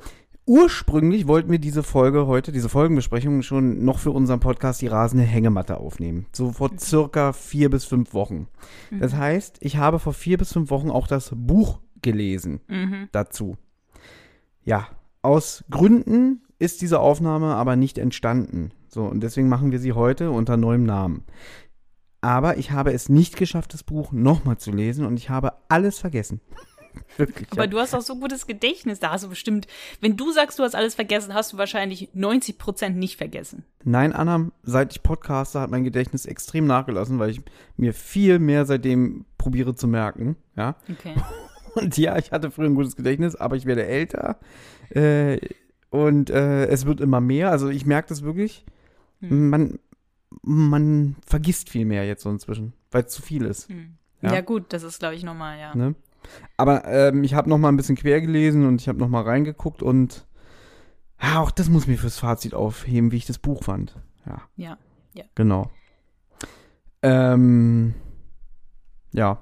ursprünglich 0.47 1.27
wollten 1.27 1.51
wir 1.51 1.59
diese 1.59 1.83
Folge 1.83 2.27
heute, 2.27 2.53
diese 2.53 2.69
Folgenbesprechung 2.69 3.43
schon 3.43 3.85
noch 3.85 3.99
für 3.99 4.11
unseren 4.11 4.41
Podcast 4.41 4.83
die 4.83 4.89
rasende 4.89 5.25
Hängematte 5.25 5.79
aufnehmen. 5.79 6.27
So 6.33 6.53
vor 6.53 6.73
circa 6.79 7.33
vier 7.33 7.71
bis 7.71 7.85
fünf 7.87 8.13
Wochen. 8.13 8.49
Das 8.91 9.15
heißt, 9.15 9.59
ich 9.61 9.79
habe 9.79 9.99
vor 9.99 10.13
vier 10.13 10.37
bis 10.37 10.53
fünf 10.53 10.71
Wochen 10.71 10.91
auch 10.91 11.07
das 11.07 11.33
Buch 11.35 11.81
gelesen 12.03 12.61
Mhm. 12.69 13.09
dazu. 13.13 13.57
Ja, 14.65 14.89
aus 15.23 15.65
Gründen 15.71 16.43
ist 16.59 16.83
diese 16.83 17.01
Aufnahme 17.01 17.55
aber 17.55 17.77
nicht 17.77 17.99
entstanden. 17.99 18.73
So, 18.89 19.05
und 19.05 19.23
deswegen 19.23 19.49
machen 19.49 19.73
wir 19.73 19.79
sie 19.79 19.93
heute 19.95 20.31
unter 20.31 20.57
neuem 20.57 20.85
Namen. 20.85 21.25
Aber 22.23 22.57
ich 22.57 22.71
habe 22.71 22.93
es 22.93 23.09
nicht 23.09 23.37
geschafft, 23.37 23.75
das 23.75 23.83
Buch 23.83 24.13
nochmal 24.13 24.57
zu 24.57 24.71
lesen 24.71 25.05
und 25.05 25.17
ich 25.17 25.29
habe 25.29 25.55
alles 25.69 25.99
vergessen. 25.99 26.41
Wirklich. 27.17 27.51
Aber 27.51 27.65
ja. 27.65 27.67
du 27.67 27.79
hast 27.79 27.95
auch 27.95 28.03
so 28.03 28.17
gutes 28.17 28.47
Gedächtnis, 28.47 29.01
da 29.01 29.11
hast 29.11 29.25
du 29.25 29.29
bestimmt, 29.29 29.67
wenn 30.01 30.17
du 30.17 30.31
sagst, 30.31 30.59
du 30.59 30.63
hast 30.63 30.75
alles 30.75 30.95
vergessen, 30.95 31.35
hast 31.35 31.53
du 31.53 31.59
wahrscheinlich 31.59 32.11
90 32.15 32.59
Prozent 32.59 32.97
nicht 32.97 33.17
vergessen. 33.17 33.65
Nein, 33.83 34.13
Anna, 34.13 34.51
seit 34.63 34.93
ich 34.93 35.03
podcaste, 35.03 35.61
hat 35.61 35.71
mein 35.71 35.85
Gedächtnis 35.85 36.25
extrem 36.25 36.67
nachgelassen, 36.67 37.19
weil 37.19 37.31
ich 37.31 37.43
mir 37.77 37.93
viel 37.93 38.39
mehr 38.39 38.67
seitdem 38.67 39.25
probiere 39.37 39.75
zu 39.75 39.89
merken. 39.89 40.37
Ja. 40.57 40.77
Okay. 40.91 41.15
Und 41.75 41.97
ja, 41.97 42.19
ich 42.19 42.31
hatte 42.31 42.51
früher 42.51 42.67
ein 42.67 42.75
gutes 42.75 42.97
Gedächtnis, 42.97 43.35
aber 43.35 43.57
ich 43.57 43.67
werde 43.67 43.87
älter. 43.87 44.39
Äh, 44.91 45.39
und 45.89 46.31
äh, 46.31 46.67
es 46.67 46.85
wird 46.87 47.01
immer 47.01 47.21
mehr. 47.21 47.51
Also 47.51 47.69
ich 47.71 47.87
merke 47.87 48.09
das 48.09 48.23
wirklich. 48.23 48.67
Hm. 49.21 49.49
Man, 49.51 49.79
man 50.43 51.17
vergisst 51.27 51.69
viel 51.71 51.85
mehr 51.85 52.07
jetzt 52.07 52.23
so 52.23 52.31
inzwischen, 52.31 52.73
weil 52.91 53.05
es 53.05 53.13
zu 53.13 53.23
viel 53.23 53.45
ist. 53.45 53.69
Hm. 53.69 53.97
Ja. 54.21 54.35
Ja. 54.35 54.41
gut, 54.41 54.73
das 54.73 54.83
ist, 54.83 55.01
glaube 55.01 55.15
ich, 55.15 55.25
normal, 55.25 55.59
ja. 55.59 55.75
Ne? 55.75 55.95
Aber 56.57 56.85
ähm, 56.87 57.25
ich 57.25 57.35
habe 57.35 57.51
noch 57.51 57.59
mal 57.59 57.69
ein 57.69 57.77
bisschen 57.77 57.97
quer 57.97 58.21
gelesen 58.21 58.67
und 58.67 58.81
ich 58.81 58.89
habe 58.89 58.99
noch 58.99 59.09
mal 59.09 59.23
reingeguckt 59.23 59.83
und 59.83 60.27
ja, 61.21 61.41
auch 61.41 61.51
das 61.51 61.69
muss 61.69 61.87
mir 61.87 61.99
fürs 61.99 62.19
Fazit 62.19 62.55
aufheben, 62.55 63.11
wie 63.13 63.17
ich 63.17 63.27
das 63.27 63.39
Buch 63.39 63.65
fand. 63.65 63.97
Ja, 64.27 64.79
Ja. 65.15 65.25
genau. 65.35 65.71
Ähm, 67.03 67.95
ja. 69.13 69.39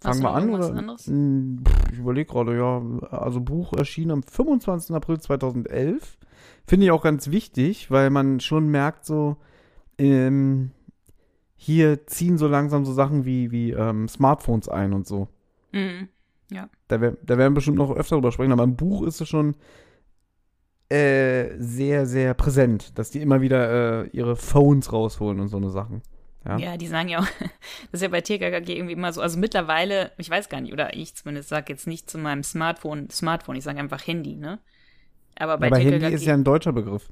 Fangen 0.00 0.22
wir 0.22 0.30
an 0.30 0.50
oder? 0.50 0.96
Hm, 1.06 1.64
pff, 1.66 1.92
Ich 1.92 1.98
überlege 1.98 2.30
gerade, 2.30 2.56
ja. 2.56 2.82
Also 3.10 3.40
Buch 3.40 3.72
erschien 3.72 4.10
am 4.10 4.22
25. 4.22 4.94
April 4.94 5.18
2011. 5.18 6.18
Finde 6.66 6.86
ich 6.86 6.92
auch 6.92 7.02
ganz 7.02 7.30
wichtig, 7.30 7.90
weil 7.90 8.10
man 8.10 8.40
schon 8.40 8.68
merkt, 8.68 9.04
so 9.06 9.36
ähm, 9.98 10.70
hier 11.56 12.06
ziehen 12.06 12.38
so 12.38 12.48
langsam 12.48 12.84
so 12.84 12.92
Sachen 12.92 13.24
wie, 13.24 13.50
wie 13.50 13.70
ähm, 13.72 14.08
Smartphones 14.08 14.68
ein 14.68 14.92
und 14.92 15.06
so. 15.06 15.28
Mhm. 15.72 16.08
Da, 16.88 17.00
wer- 17.00 17.16
da 17.22 17.38
werden 17.38 17.52
wir 17.52 17.56
bestimmt 17.56 17.78
noch 17.78 17.90
öfter 17.90 18.16
drüber 18.16 18.30
sprechen, 18.32 18.52
aber 18.52 18.62
im 18.64 18.76
Buch 18.76 19.02
ist 19.02 19.20
es 19.20 19.28
schon 19.28 19.56
äh, 20.88 21.56
sehr, 21.58 22.06
sehr 22.06 22.34
präsent, 22.34 22.96
dass 22.98 23.10
die 23.10 23.20
immer 23.20 23.40
wieder 23.40 24.04
äh, 24.04 24.08
ihre 24.10 24.36
Phones 24.36 24.92
rausholen 24.92 25.40
und 25.40 25.48
so 25.48 25.56
eine 25.56 25.70
Sachen. 25.70 26.02
Ja. 26.44 26.58
Ja. 26.58 26.76
die 26.76 26.86
sagen 26.86 27.08
ja 27.08 27.18
auch, 27.18 27.26
das 27.90 28.00
ist 28.00 28.02
ja 28.02 28.08
bei 28.08 28.20
TKKG 28.20 28.76
irgendwie 28.76 28.92
immer 28.92 29.12
so, 29.12 29.20
also 29.20 29.36
mittlerweile, 29.38 30.12
ich 30.16 30.30
weiß 30.30 30.48
gar 30.48 30.60
nicht, 30.60 30.72
oder 30.72 30.94
ich 30.94 31.16
zumindest 31.16 31.48
sage 31.48 31.72
jetzt 31.72 31.88
nicht 31.88 32.08
zu 32.08 32.18
meinem 32.18 32.44
Smartphone, 32.44 33.10
Smartphone, 33.10 33.56
ich 33.56 33.64
sage 33.64 33.80
einfach 33.80 34.06
Handy, 34.06 34.36
ne? 34.36 34.60
Aber 35.38 35.58
bei 35.58 35.66
aber 35.66 35.78
TKKG, 35.78 36.02
Handy 36.02 36.14
ist 36.14 36.24
ja 36.24 36.34
ein 36.34 36.44
deutscher 36.44 36.72
Begriff. 36.72 37.10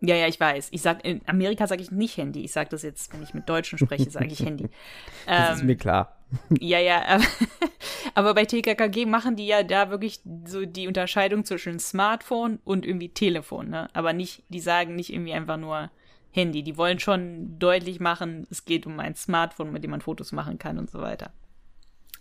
Ja, 0.00 0.14
ja, 0.16 0.26
ich 0.26 0.40
weiß. 0.40 0.68
Ich 0.72 0.82
sag, 0.82 1.04
in 1.04 1.20
Amerika 1.26 1.66
sage 1.66 1.82
ich 1.82 1.90
nicht 1.90 2.16
Handy. 2.16 2.42
Ich 2.44 2.52
sage 2.52 2.70
das 2.70 2.82
jetzt, 2.82 3.12
wenn 3.12 3.22
ich 3.22 3.34
mit 3.34 3.48
Deutschen 3.48 3.78
spreche, 3.78 4.10
sage 4.10 4.28
ich 4.28 4.40
Handy. 4.40 4.68
Das 5.26 5.56
ist 5.56 5.60
Ähm, 5.60 5.66
mir 5.66 5.76
klar. 5.76 6.16
Ja, 6.60 6.78
ja, 6.78 7.02
aber, 7.06 7.24
aber 8.14 8.34
bei 8.34 8.44
TKKG 8.44 9.04
machen 9.06 9.34
die 9.36 9.46
ja 9.46 9.62
da 9.64 9.90
wirklich 9.90 10.20
so 10.46 10.64
die 10.64 10.86
Unterscheidung 10.86 11.44
zwischen 11.44 11.78
Smartphone 11.80 12.60
und 12.64 12.86
irgendwie 12.86 13.08
Telefon, 13.08 13.68
ne? 13.68 13.88
Aber 13.94 14.12
nicht, 14.12 14.44
die 14.48 14.60
sagen 14.60 14.94
nicht 14.94 15.12
irgendwie 15.12 15.32
einfach 15.32 15.56
nur 15.56 15.90
Handy. 16.30 16.62
Die 16.62 16.76
wollen 16.76 17.00
schon 17.00 17.58
deutlich 17.58 17.98
machen, 17.98 18.46
es 18.50 18.64
geht 18.64 18.86
um 18.86 19.00
ein 19.00 19.16
Smartphone, 19.16 19.72
mit 19.72 19.82
dem 19.82 19.90
man 19.90 20.00
Fotos 20.00 20.30
machen 20.30 20.58
kann 20.58 20.78
und 20.78 20.88
so 20.88 21.00
weiter. 21.00 21.32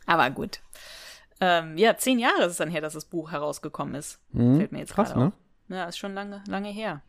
Aber 0.07 0.29
gut. 0.31 0.61
Ähm, 1.39 1.77
ja, 1.77 1.95
zehn 1.95 2.17
Jahre 2.19 2.41
ist 2.45 2.53
es 2.53 2.57
dann 2.57 2.71
her, 2.71 2.81
dass 2.81 2.93
das 2.93 3.05
Buch 3.05 3.31
herausgekommen 3.31 3.93
ist. 3.95 4.19
Fällt 4.33 4.71
mir 4.71 4.79
jetzt 4.79 4.89
Mhm. 4.91 4.95
Krass, 4.95 5.09
gerade 5.09 5.19
ne? 5.19 5.27
auf. 5.27 5.33
Ja, 5.69 5.83
ist 5.85 5.99
schon 5.99 6.15
lange, 6.15 6.43
lange 6.47 6.69
her. 6.69 7.01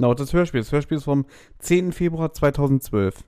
Laut 0.00 0.18
des 0.18 0.32
Hörspiels. 0.32 0.66
Das 0.66 0.72
Hörspiel 0.72 0.98
ist 0.98 1.04
vom 1.04 1.26
10. 1.58 1.92
Februar 1.92 2.32
2012. 2.32 3.24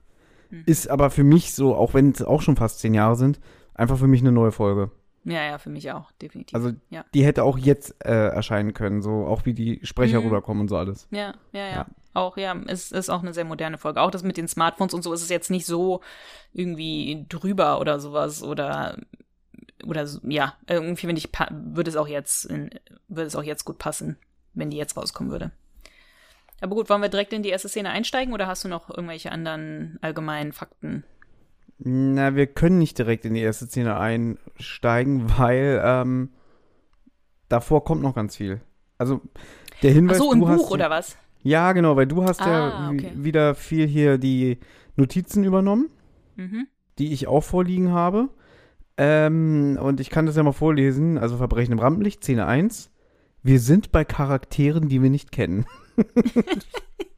Hm. 0.49 0.63
Ist 0.65 0.89
aber 0.89 1.09
für 1.09 1.23
mich 1.23 1.53
so, 1.53 1.75
auch 1.75 1.93
wenn 1.93 2.11
es 2.11 2.21
auch 2.21 2.41
schon 2.41 2.55
fast 2.55 2.79
zehn 2.79 2.93
Jahre 2.93 3.15
sind, 3.15 3.39
einfach 3.73 3.97
für 3.97 4.07
mich 4.07 4.21
eine 4.21 4.31
neue 4.31 4.51
Folge. 4.51 4.91
Ja, 5.25 5.43
ja, 5.43 5.57
für 5.57 5.69
mich 5.69 5.89
auch, 5.91 6.11
definitiv. 6.13 6.53
Also 6.53 6.71
ja. 6.89 7.05
die 7.13 7.23
hätte 7.25 7.43
auch 7.43 7.57
jetzt 7.57 7.95
äh, 8.03 8.27
erscheinen 8.27 8.73
können, 8.73 9.01
so 9.01 9.25
auch 9.25 9.45
wie 9.45 9.53
die 9.53 9.79
Sprecher 9.83 10.19
Mhm. 10.19 10.25
rüberkommen 10.27 10.61
und 10.61 10.67
so 10.67 10.75
alles. 10.75 11.07
Ja, 11.11 11.33
ja, 11.53 11.65
ja. 11.65 11.71
Ja. 11.71 11.85
Auch, 12.13 12.37
ja, 12.37 12.55
es 12.67 12.91
ist 12.91 13.09
auch 13.09 13.21
eine 13.21 13.33
sehr 13.33 13.45
moderne 13.45 13.77
Folge. 13.77 14.01
Auch 14.01 14.11
das 14.11 14.23
mit 14.23 14.37
den 14.37 14.47
Smartphones 14.47 14.93
und 14.93 15.01
so 15.01 15.13
ist 15.13 15.21
es 15.23 15.29
jetzt 15.29 15.49
nicht 15.49 15.65
so 15.65 16.01
irgendwie 16.53 17.25
drüber 17.29 17.79
oder 17.79 17.99
sowas 17.99 18.43
oder 18.43 18.97
oder 19.85 20.07
so, 20.07 20.19
ja, 20.23 20.53
irgendwie 20.67 21.07
finde 21.07 21.19
ich 21.19 21.29
würde 21.51 21.89
es 21.89 21.97
auch 21.97 22.07
jetzt 22.07 22.45
in, 22.45 22.69
würde 23.07 23.27
es 23.27 23.35
auch 23.35 23.43
jetzt 23.43 23.65
gut 23.65 23.79
passen, 23.79 24.17
wenn 24.53 24.69
die 24.69 24.77
jetzt 24.77 24.95
rauskommen 24.95 25.31
würde. 25.31 25.51
Aber 26.63 26.75
gut, 26.75 26.89
wollen 26.89 27.01
wir 27.01 27.09
direkt 27.09 27.33
in 27.33 27.43
die 27.43 27.49
erste 27.49 27.67
Szene 27.67 27.89
einsteigen 27.89 28.33
oder 28.33 28.47
hast 28.47 28.63
du 28.63 28.69
noch 28.69 28.89
irgendwelche 28.89 29.31
anderen 29.33 29.97
allgemeinen 30.01 30.53
Fakten? 30.53 31.03
Na, 31.77 32.35
wir 32.35 32.47
können 32.47 32.79
nicht 32.79 32.97
direkt 32.97 33.25
in 33.25 33.33
die 33.33 33.41
erste 33.41 33.65
Szene 33.65 33.97
einsteigen, 33.97 35.25
weil 35.37 35.81
ähm, 35.83 36.29
davor 37.49 37.83
kommt 37.83 38.01
noch 38.01 38.15
ganz 38.15 38.37
viel. 38.37 38.61
Also 38.97 39.19
der 39.81 39.91
Ach 39.91 39.95
Hinweis, 39.95 40.17
so, 40.17 40.31
im 40.31 40.39
Buch 40.39 40.71
oder 40.71 40.89
was? 40.89 41.17
Ja, 41.41 41.73
genau, 41.73 41.97
weil 41.97 42.07
du 42.07 42.23
hast 42.23 42.41
Ah, 42.41 42.47
ja 42.47 42.89
okay. 42.91 43.11
wi- 43.15 43.23
wieder 43.25 43.55
viel 43.55 43.85
hier 43.85 44.17
die 44.17 44.59
Notizen 44.95 45.43
übernommen, 45.43 45.89
Mhm. 46.37 46.67
die 46.97 47.11
ich 47.11 47.27
auch 47.27 47.43
vorliegen 47.43 47.91
habe. 47.91 48.29
Ähm, 48.95 49.77
und 49.81 49.99
ich 49.99 50.09
kann 50.09 50.25
das 50.27 50.37
ja 50.37 50.43
mal 50.43 50.53
vorlesen. 50.53 51.17
Also 51.17 51.35
Verbrechen 51.35 51.73
im 51.73 51.79
Rampenlicht, 51.79 52.23
Szene 52.23 52.45
1. 52.45 52.89
Wir 53.41 53.59
sind 53.59 53.91
bei 53.91 54.05
Charakteren, 54.05 54.87
die 54.87 55.01
wir 55.03 55.09
nicht 55.09 55.33
kennen. 55.33 55.65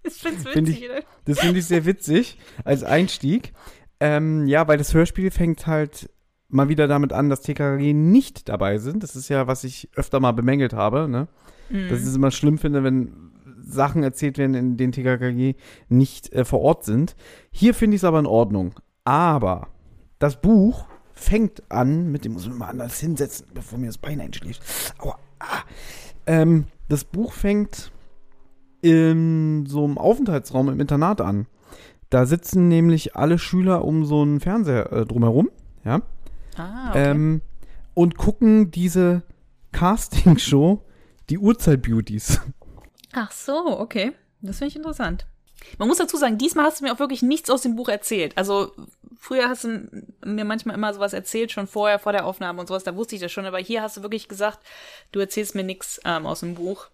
Ich 0.08 0.14
find's 0.14 0.44
Find 0.44 0.68
witzig, 0.68 0.86
oder? 0.90 1.02
Das 1.26 1.40
finde 1.40 1.60
ich 1.60 1.66
sehr 1.66 1.86
witzig 1.86 2.38
als 2.64 2.84
Einstieg. 2.84 3.54
Ähm, 4.00 4.46
ja, 4.46 4.68
weil 4.68 4.78
das 4.78 4.94
Hörspiel 4.94 5.32
fängt 5.32 5.68
halt 5.68 6.10
mal 6.48 6.70
wieder 6.70 6.88
damit 6.88 7.12
an, 7.12 7.30
dass 7.30 7.42
TKG 7.42 7.94
nicht 7.94 8.50
dabei 8.50 8.78
sind. 8.78 9.04
Das 9.04 9.16
ist 9.16 9.30
ja, 9.30 9.48
was 9.48 9.64
ich 9.64 9.90
öfter 9.96 10.20
mal 10.20 10.32
bemängelt 10.32 10.74
habe, 10.74 11.08
ne? 11.08 11.28
Mhm. 11.70 11.90
Dass 11.90 12.02
ich 12.02 12.08
es 12.08 12.16
immer 12.16 12.32
schlimm 12.32 12.58
finde, 12.58 12.84
wenn 12.84 13.32
Sachen 13.60 14.04
erzählt 14.04 14.38
werden, 14.38 14.54
in 14.54 14.78
denen 14.78 14.92
TKKG 14.92 15.56
nicht 15.90 16.32
äh, 16.34 16.46
vor 16.46 16.62
Ort 16.62 16.84
sind. 16.84 17.16
Hier 17.52 17.74
finde 17.74 17.96
ich 17.96 18.02
es 18.02 18.06
aber 18.06 18.20
in 18.20 18.28
Ordnung. 18.28 18.76
Aber 19.06 19.70
das 20.20 20.40
Buch 20.40 20.86
fängt 21.14 21.64
an 21.72 22.12
mit 22.12 22.26
dem, 22.26 22.34
muss 22.34 22.46
ich 22.46 22.54
mal 22.54 22.70
anders 22.70 23.00
hinsetzen, 23.00 23.48
bevor 23.54 23.80
mir 23.80 23.88
das 23.88 23.98
Bein 23.98 24.22
einschläft. 24.22 24.62
Aua. 25.00 25.18
Ah. 25.40 25.64
Ähm, 26.28 26.66
das 26.90 27.04
Buch 27.04 27.34
fängt 27.34 27.92
in 28.86 29.66
so 29.66 29.84
einem 29.84 29.98
Aufenthaltsraum 29.98 30.70
im 30.70 30.80
Internat 30.80 31.20
an. 31.22 31.48
Da 32.12 32.26
sitzen 32.26 32.68
nämlich 32.68 33.16
alle 33.16 33.40
Schüler 33.40 33.84
um 33.84 34.06
so 34.06 34.22
einen 34.22 34.40
Fernseher 34.40 34.92
äh, 34.94 35.06
drumherum, 35.06 35.50
ja, 35.84 36.02
Ah, 36.58 36.90
okay. 36.92 37.12
ähm, 37.12 37.42
und 37.96 38.18
gucken 38.18 38.72
diese 38.72 39.24
Castingshow, 39.72 40.84
die 41.30 41.38
Uhrzeit-Beauties. 41.40 42.40
Ach 43.14 43.32
so, 43.32 43.80
okay. 43.80 44.12
Das 44.42 44.58
finde 44.60 44.70
ich 44.70 44.76
interessant. 44.76 45.26
Man 45.80 45.88
muss 45.88 45.98
dazu 45.98 46.18
sagen, 46.18 46.38
diesmal 46.38 46.66
hast 46.66 46.80
du 46.80 46.86
mir 46.86 46.94
auch 46.94 47.00
wirklich 47.00 47.24
nichts 47.24 47.50
aus 47.50 47.62
dem 47.64 47.76
Buch 47.76 47.90
erzählt. 47.90 48.38
Also 48.38 48.72
früher 49.18 49.50
hast 49.50 49.64
du 49.64 49.90
mir 50.24 50.46
manchmal 50.46 50.76
immer 50.76 50.94
sowas 50.94 51.14
erzählt, 51.14 51.52
schon 51.52 51.66
vorher, 51.66 51.98
vor 51.98 52.12
der 52.12 52.26
Aufnahme 52.26 52.62
und 52.62 52.68
sowas, 52.68 52.84
da 52.84 52.96
wusste 52.96 53.16
ich 53.16 53.22
das 53.22 53.32
schon, 53.32 53.46
aber 53.46 53.58
hier 53.58 53.82
hast 53.82 53.98
du 53.98 54.02
wirklich 54.04 54.28
gesagt, 54.28 54.60
du 55.12 55.20
erzählst 55.20 55.56
mir 55.56 55.64
nichts 55.64 56.00
ähm, 56.06 56.26
aus 56.28 56.42
dem 56.42 56.54
Buch. 56.56 56.88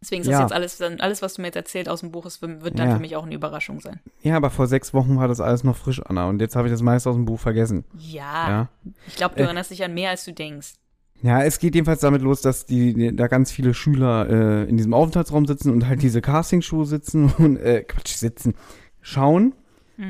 Deswegen 0.00 0.22
ist 0.22 0.28
Ja. 0.28 0.42
das 0.42 0.50
jetzt 0.50 0.80
alles, 0.80 1.00
alles, 1.00 1.22
was 1.22 1.34
du 1.34 1.42
mir 1.42 1.48
jetzt 1.48 1.56
erzählt 1.56 1.88
aus 1.88 2.00
dem 2.00 2.12
Buch, 2.12 2.24
ist, 2.26 2.40
wird 2.40 2.78
dann 2.78 2.88
Ja. 2.88 2.94
für 2.94 3.00
mich 3.00 3.16
auch 3.16 3.24
eine 3.26 3.34
Überraschung 3.34 3.80
sein. 3.80 3.98
Ja, 4.22 4.36
aber 4.36 4.50
vor 4.50 4.66
sechs 4.68 4.94
Wochen 4.94 5.16
war 5.16 5.26
das 5.28 5.40
alles 5.40 5.64
noch 5.64 5.76
frisch, 5.76 6.00
Anna. 6.04 6.28
Und 6.28 6.40
jetzt 6.40 6.54
habe 6.54 6.68
ich 6.68 6.72
das 6.72 6.82
meiste 6.82 7.10
aus 7.10 7.16
dem 7.16 7.24
Buch 7.24 7.40
vergessen. 7.40 7.84
Ja, 7.98 8.48
Ja. 8.48 8.68
ich 9.08 9.16
glaube, 9.16 9.34
du 9.34 9.42
Äh. 9.42 9.46
erinnerst 9.46 9.70
dich 9.72 9.82
an 9.84 9.94
mehr, 9.94 10.10
als 10.10 10.24
du 10.24 10.32
denkst. 10.32 10.74
Ja, 11.20 11.42
es 11.42 11.58
geht 11.58 11.74
jedenfalls 11.74 11.98
damit 12.00 12.22
los, 12.22 12.42
dass 12.42 12.64
die, 12.64 13.14
da 13.16 13.26
ganz 13.26 13.50
viele 13.50 13.74
Schüler 13.74 14.28
äh, 14.30 14.68
in 14.70 14.76
diesem 14.76 14.94
Aufenthaltsraum 14.94 15.46
sitzen 15.46 15.72
und 15.72 15.88
halt 15.88 16.00
diese 16.00 16.20
Castingshow 16.20 16.84
sitzen 16.84 17.32
und, 17.38 17.56
äh, 17.56 17.82
Quatsch, 17.82 18.14
sitzen, 18.14 18.54
schauen. 19.00 19.54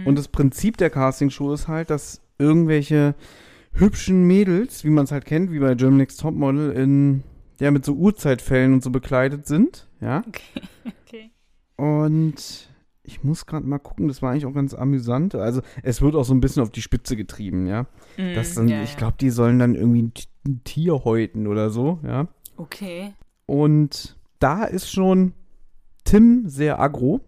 Und 0.04 0.18
das 0.18 0.28
Prinzip 0.28 0.76
der 0.76 0.90
Castingshow 0.90 1.50
ist 1.54 1.66
halt, 1.66 1.88
dass 1.88 2.21
irgendwelche 2.37 3.14
hübschen 3.73 4.26
Mädels, 4.26 4.85
wie 4.85 4.90
man 4.90 5.04
es 5.04 5.12
halt 5.12 5.25
kennt, 5.25 5.50
wie 5.50 5.61
bei 5.61 5.75
German 5.76 5.97
Next 5.97 6.21
Topmodel, 6.21 6.73
in, 6.73 7.23
ja, 7.61 7.71
mit 7.71 7.85
so 7.85 7.95
Uhrzeitfällen 7.95 8.73
und 8.75 8.83
so 8.83 8.91
bekleidet 8.91 9.47
sind, 9.47 9.88
ja. 10.00 10.23
Okay. 10.27 10.62
okay. 11.07 11.31
Und 11.77 12.69
ich 13.03 13.25
muss 13.25 13.47
gerade 13.47 13.67
mal 13.67 13.79
gucken, 13.79 14.09
das 14.09 14.21
war 14.21 14.31
eigentlich 14.33 14.47
auch 14.47 14.53
ganz 14.53 14.75
amüsant. 14.75 15.35
Also, 15.35 15.62
es 15.83 16.03
wird 16.03 16.15
auch 16.15 16.25
so 16.25 16.35
ein 16.35 16.41
bisschen 16.41 16.62
auf 16.62 16.71
die 16.71 16.83
Spitze 16.83 17.17
getrieben, 17.17 17.67
ja. 17.67 17.87
Das 18.17 18.55
dann, 18.55 18.67
Mm, 18.67 18.69
ja, 18.69 18.83
ich 18.83 18.97
glaube, 18.97 19.17
die 19.21 19.31
sollen 19.31 19.59
dann 19.59 19.75
irgendwie 19.75 20.03
ein, 20.03 20.12
Tier 20.65 21.05
häuten 21.05 21.47
oder 21.47 21.69
so, 21.71 22.00
ja. 22.05 22.27
Okay. 22.57 23.12
Und 23.47 24.17
da 24.38 24.65
ist 24.65 24.91
schon 24.91 25.33
Tim 26.05 26.49
sehr 26.49 26.81
aggro, 26.81 27.21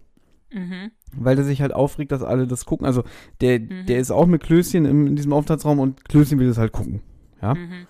Mhm. 0.52 0.90
weil 1.14 1.36
der 1.36 1.44
sich 1.44 1.60
halt 1.60 1.72
aufregt, 1.74 2.12
dass 2.12 2.22
alle 2.22 2.46
das 2.46 2.64
gucken. 2.64 2.86
Also 2.86 3.04
der, 3.40 3.60
Mhm. 3.60 3.86
der 3.86 3.98
ist 4.00 4.10
auch 4.10 4.26
mit 4.26 4.42
Klößchen 4.42 4.84
im, 4.86 5.06
in 5.06 5.16
diesem 5.16 5.32
Aufenthaltsraum 5.34 5.78
und 5.80 6.04
Klößchen 6.08 6.38
will 6.38 6.48
das 6.48 6.56
halt 6.58 6.72
gucken. 6.72 7.00
Ja. 7.42 7.54
Mhm. 7.54 7.86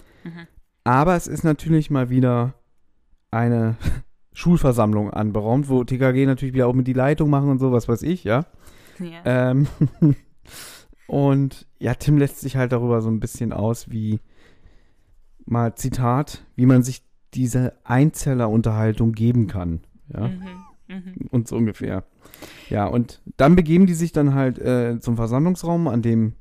Aber 0.90 1.14
es 1.14 1.28
ist 1.28 1.44
natürlich 1.44 1.88
mal 1.88 2.10
wieder 2.10 2.54
eine 3.30 3.76
Schulversammlung 4.32 5.10
anberaumt, 5.10 5.68
wo 5.68 5.84
TKG 5.84 6.26
natürlich 6.26 6.52
wieder 6.52 6.66
auch 6.66 6.74
mit 6.74 6.88
die 6.88 6.92
Leitung 6.94 7.30
machen 7.30 7.48
und 7.48 7.60
so, 7.60 7.70
was 7.70 7.88
weiß 7.88 8.02
ich, 8.02 8.24
ja. 8.24 8.46
Ja. 8.98 9.20
Ähm, 9.24 9.68
und 11.06 11.68
ja, 11.78 11.94
Tim 11.94 12.18
lässt 12.18 12.40
sich 12.40 12.56
halt 12.56 12.72
darüber 12.72 13.02
so 13.02 13.08
ein 13.08 13.20
bisschen 13.20 13.52
aus, 13.52 13.88
wie 13.90 14.18
mal 15.46 15.76
Zitat, 15.76 16.44
wie 16.56 16.66
man 16.66 16.82
sich 16.82 17.04
diese 17.34 17.74
Einzellerunterhaltung 17.84 19.12
geben 19.12 19.46
kann. 19.46 19.82
Ja, 20.12 20.26
Mhm. 20.26 20.42
Mhm. 20.88 21.14
und 21.30 21.46
so 21.46 21.54
ungefähr. 21.54 22.02
Ja, 22.68 22.86
und 22.86 23.22
dann 23.36 23.54
begeben 23.54 23.86
die 23.86 23.94
sich 23.94 24.10
dann 24.10 24.34
halt 24.34 24.58
äh, 24.58 24.98
zum 24.98 25.14
Versammlungsraum, 25.14 25.86
an 25.86 26.02
dem 26.02 26.34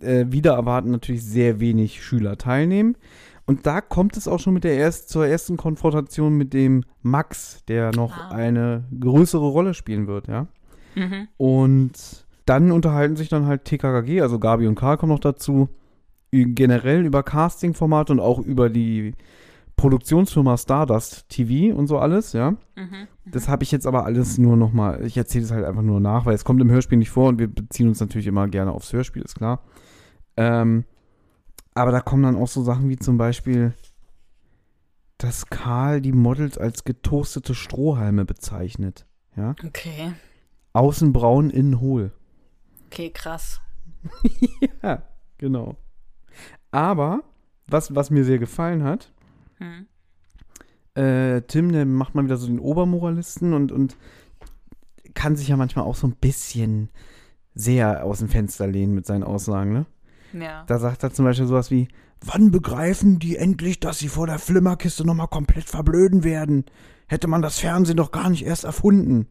äh, 0.00 0.26
wieder 0.28 0.52
erwarten 0.54 0.90
natürlich 0.90 1.24
sehr 1.24 1.60
wenig 1.60 2.02
Schüler 2.04 2.38
teilnehmen. 2.38 2.96
Und 3.46 3.66
da 3.66 3.80
kommt 3.80 4.16
es 4.16 4.28
auch 4.28 4.38
schon 4.38 4.54
mit 4.54 4.62
der 4.64 4.74
erst, 4.74 5.08
zur 5.08 5.26
ersten 5.26 5.56
Konfrontation 5.56 6.36
mit 6.36 6.52
dem 6.52 6.84
Max, 7.02 7.64
der 7.66 7.90
noch 7.92 8.16
Ah. 8.16 8.28
eine 8.28 8.84
größere 9.00 9.48
Rolle 9.48 9.74
spielen 9.74 10.06
wird, 10.06 10.28
ja. 10.28 10.46
Mhm. 10.94 11.26
Und 11.36 12.26
dann 12.46 12.70
unterhalten 12.70 13.16
sich 13.16 13.28
dann 13.28 13.46
halt 13.46 13.64
TKKG, 13.64 14.20
also 14.20 14.38
Gabi 14.38 14.66
und 14.68 14.76
Karl 14.76 14.96
kommen 14.98 15.12
noch 15.12 15.18
dazu, 15.20 15.68
generell 16.32 17.04
über 17.04 17.24
Casting-Formate 17.24 18.12
und 18.12 18.20
auch 18.20 18.38
über 18.38 18.70
die 18.70 19.14
Produktionsfirma 19.76 20.56
Stardust 20.56 21.28
TV 21.28 21.74
und 21.74 21.86
so 21.86 21.98
alles, 21.98 22.32
ja. 22.32 22.52
Mhm. 22.52 23.08
Das 23.26 23.48
habe 23.48 23.62
ich 23.62 23.72
jetzt 23.72 23.86
aber 23.86 24.04
alles 24.04 24.36
nur 24.38 24.56
nochmal, 24.56 25.04
ich 25.04 25.16
erzähle 25.16 25.44
es 25.44 25.50
halt 25.50 25.64
einfach 25.64 25.82
nur 25.82 26.00
nach, 26.00 26.26
weil 26.26 26.34
es 26.34 26.44
kommt 26.44 26.60
im 26.60 26.70
Hörspiel 26.70 26.98
nicht 26.98 27.10
vor 27.10 27.28
und 27.28 27.38
wir 27.38 27.48
beziehen 27.48 27.88
uns 27.88 28.00
natürlich 28.00 28.26
immer 28.26 28.46
gerne 28.48 28.72
aufs 28.72 28.92
Hörspiel, 28.92 29.22
ist 29.22 29.36
klar. 29.36 29.62
Ähm, 30.36 30.84
aber 31.74 31.92
da 31.92 32.00
kommen 32.00 32.22
dann 32.22 32.36
auch 32.36 32.48
so 32.48 32.62
Sachen 32.62 32.88
wie 32.88 32.96
zum 32.96 33.16
Beispiel, 33.18 33.74
dass 35.18 35.46
Karl 35.46 36.00
die 36.00 36.12
Models 36.12 36.56
als 36.58 36.84
getoastete 36.84 37.54
Strohhalme 37.54 38.24
bezeichnet, 38.24 39.06
ja. 39.36 39.54
Okay. 39.64 40.12
Außen 40.72 41.12
braun, 41.12 41.50
innen 41.50 41.80
hohl. 41.80 42.12
Okay, 42.86 43.10
krass. 43.10 43.60
Ja, 44.82 45.02
genau. 45.36 45.76
Aber, 46.70 47.22
was, 47.66 47.94
was 47.94 48.10
mir 48.10 48.24
sehr 48.24 48.38
gefallen 48.38 48.82
hat, 48.82 49.12
Hm. 49.58 49.86
äh, 50.94 51.42
Tim, 51.42 51.70
der 51.72 51.84
macht 51.84 52.14
mal 52.14 52.24
wieder 52.24 52.38
so 52.38 52.46
den 52.46 52.58
Obermoralisten 52.60 53.52
und, 53.52 53.72
und 53.72 53.96
kann 55.12 55.36
sich 55.36 55.48
ja 55.48 55.56
manchmal 55.58 55.84
auch 55.84 55.96
so 55.96 56.06
ein 56.06 56.16
bisschen 56.16 56.88
sehr 57.54 58.04
aus 58.04 58.20
dem 58.20 58.28
Fenster 58.28 58.66
lehnen 58.66 58.94
mit 58.94 59.04
seinen 59.04 59.24
Aussagen, 59.24 59.72
ne? 59.72 59.86
Ja. 60.32 60.64
Da 60.66 60.78
sagt 60.78 61.02
er 61.02 61.12
zum 61.12 61.24
Beispiel 61.24 61.46
sowas 61.46 61.70
wie, 61.70 61.88
wann 62.20 62.50
begreifen 62.50 63.18
die 63.18 63.36
endlich, 63.36 63.80
dass 63.80 63.98
sie 63.98 64.08
vor 64.08 64.26
der 64.26 64.38
Flimmerkiste 64.38 65.06
nochmal 65.06 65.28
komplett 65.28 65.64
verblöden 65.64 66.24
werden? 66.24 66.64
Hätte 67.06 67.26
man 67.28 67.42
das 67.42 67.58
Fernsehen 67.58 67.96
doch 67.96 68.12
gar 68.12 68.30
nicht 68.30 68.44
erst 68.44 68.64
erfunden. 68.64 69.28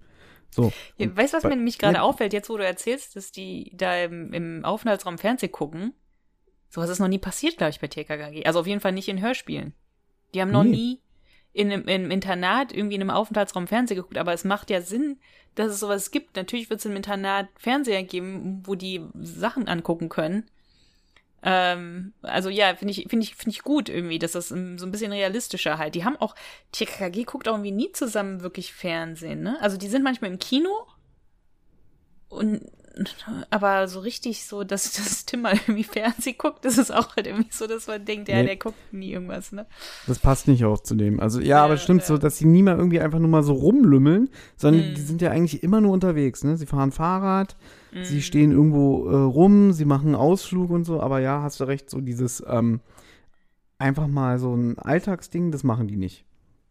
So. 0.52 0.74
Ja, 0.98 1.16
weißt 1.16 1.34
du, 1.34 1.38
was 1.38 1.44
mir 1.44 1.56
nämlich 1.56 1.78
gerade 1.78 2.02
auffällt, 2.02 2.34
jetzt 2.34 2.50
wo 2.50 2.58
du 2.58 2.66
erzählst, 2.66 3.16
dass 3.16 3.32
die 3.32 3.72
da 3.76 3.96
im, 4.04 4.34
im 4.34 4.66
Aufenthaltsraum 4.66 5.18
Fernsehen 5.18 5.52
gucken? 5.52 5.94
Sowas 6.70 6.90
ist 6.90 7.00
noch 7.00 7.08
nie 7.08 7.20
passiert, 7.20 7.58
glaube 7.58 7.72
ich, 7.72 7.80
bei 7.80 7.88
TKKG. 7.88 8.46
Also 8.46 8.60
auf 8.60 8.68
jeden 8.68 8.82
Fall 8.82 8.92
nicht 8.92 9.08
in 9.08 9.22
Hörspielen. 9.22 9.74
Die 10.34 10.42
haben 10.42 10.52
noch 10.52 10.64
Nee. 10.64 10.70
nie 10.72 11.02
in 11.54 11.72
einem, 11.72 11.88
im 11.88 12.12
Internat 12.12 12.72
irgendwie 12.72 12.96
in 12.96 13.02
einem 13.02 13.10
Aufenthaltsraum 13.10 13.68
Fernsehen 13.68 13.98
geguckt, 13.98 14.18
aber 14.18 14.34
es 14.34 14.44
macht 14.44 14.70
ja 14.70 14.82
Sinn, 14.82 15.18
dass 15.56 15.72
es 15.72 15.80
sowas 15.80 16.12
gibt. 16.12 16.36
Natürlich 16.36 16.70
wird 16.70 16.80
es 16.80 16.86
im 16.86 16.96
Internat 16.96 17.48
Fernseher 17.58 18.04
geben, 18.04 18.62
wo 18.66 18.76
die 18.76 19.02
Sachen 19.20 19.68
angucken 19.68 20.10
können. 20.10 20.46
Ähm, 21.44 22.14
also 22.22 22.50
ja, 22.50 22.76
finde 22.76 22.92
ich, 22.92 23.06
finde 23.10 23.24
ich, 23.24 23.36
finde 23.36 23.52
ich 23.52 23.64
gut 23.64 23.88
irgendwie, 23.90 24.20
dass 24.20 24.34
das 24.34 24.52
ähm, 24.52 24.78
so 24.78 24.86
ein 24.86 24.92
bisschen 24.92 25.12
realistischer 25.12 25.78
halt. 25.78 25.96
Die 25.96 26.04
haben 26.04 26.18
auch, 26.18 26.36
TKKG 26.74 27.24
guckt 27.24 27.48
auch 27.48 27.54
irgendwie 27.54 27.72
nie 27.72 27.92
zusammen 27.94 28.42
wirklich 28.42 28.74
Fernsehen, 28.74 29.42
ne? 29.42 29.58
Also 29.62 29.78
die 29.78 29.88
sind 29.88 30.04
manchmal 30.04 30.32
im 30.32 30.40
Kino 30.40 30.70
und 32.30 32.62
aber 33.50 33.88
so 33.88 34.02
richtig 34.02 34.44
so, 34.46 34.64
dass, 34.66 34.92
dass 34.96 35.26
Tim 35.26 35.42
mal 35.42 35.54
irgendwie 35.54 35.84
Fernsehen 35.86 36.36
guckt, 36.38 36.66
das 36.66 36.78
ist 36.78 36.92
auch 36.92 37.16
halt 37.16 37.28
irgendwie 37.28 37.50
so, 37.52 37.66
dass 37.68 37.88
man 37.88 38.04
denkt, 38.04 38.28
ja, 38.28 38.38
Nee. 38.38 38.46
der 38.48 38.58
guckt 38.58 38.78
nie 38.94 39.12
irgendwas, 39.14 39.52
ne? 39.54 39.66
Das 40.08 40.20
passt 40.20 40.48
nicht 40.50 40.66
auch 40.66 40.80
zu 40.82 40.96
dem. 40.96 41.20
Also 41.20 41.40
ja, 41.40 41.46
Ja, 41.48 41.64
aber 41.66 41.76
es 41.76 41.84
stimmt 41.84 42.02
ja. 42.02 42.08
so, 42.08 42.18
dass 42.18 42.38
sie 42.38 42.46
nie 42.46 42.64
mal 42.64 42.76
irgendwie 42.78 43.00
einfach 43.00 43.20
nur 43.20 43.30
mal 43.30 43.44
so 43.44 43.54
rumlümmeln, 43.54 44.30
sondern 44.58 44.90
Mhm. 44.90 44.96
die 44.96 45.02
sind 45.02 45.22
ja 45.22 45.32
eigentlich 45.32 45.64
immer 45.64 45.80
nur 45.80 45.94
unterwegs. 45.94 46.44
Ne? 46.44 46.58
Sie 46.58 46.66
fahren 46.66 46.92
Fahrrad, 46.92 47.56
Mhm. 47.94 48.04
sie 48.04 48.22
stehen 48.22 48.52
irgendwo 48.52 49.10
äh, 49.10 49.16
rum, 49.16 49.72
sie 49.72 49.86
machen 49.86 50.08
einen 50.08 50.16
Ausflug 50.16 50.70
und 50.70 50.84
so. 50.84 51.02
Aber 51.02 51.20
ja, 51.20 51.42
hast 51.42 51.60
du 51.60 51.64
recht, 51.66 51.90
so 51.90 52.02
dieses 52.02 52.44
ähm, 52.48 52.82
einfach 53.78 54.08
mal 54.08 54.40
so 54.40 54.54
ein 54.56 54.78
Alltagsding, 54.78 55.52
das 55.52 55.64
machen 55.64 55.88
die 55.88 55.98
nicht. 55.98 56.26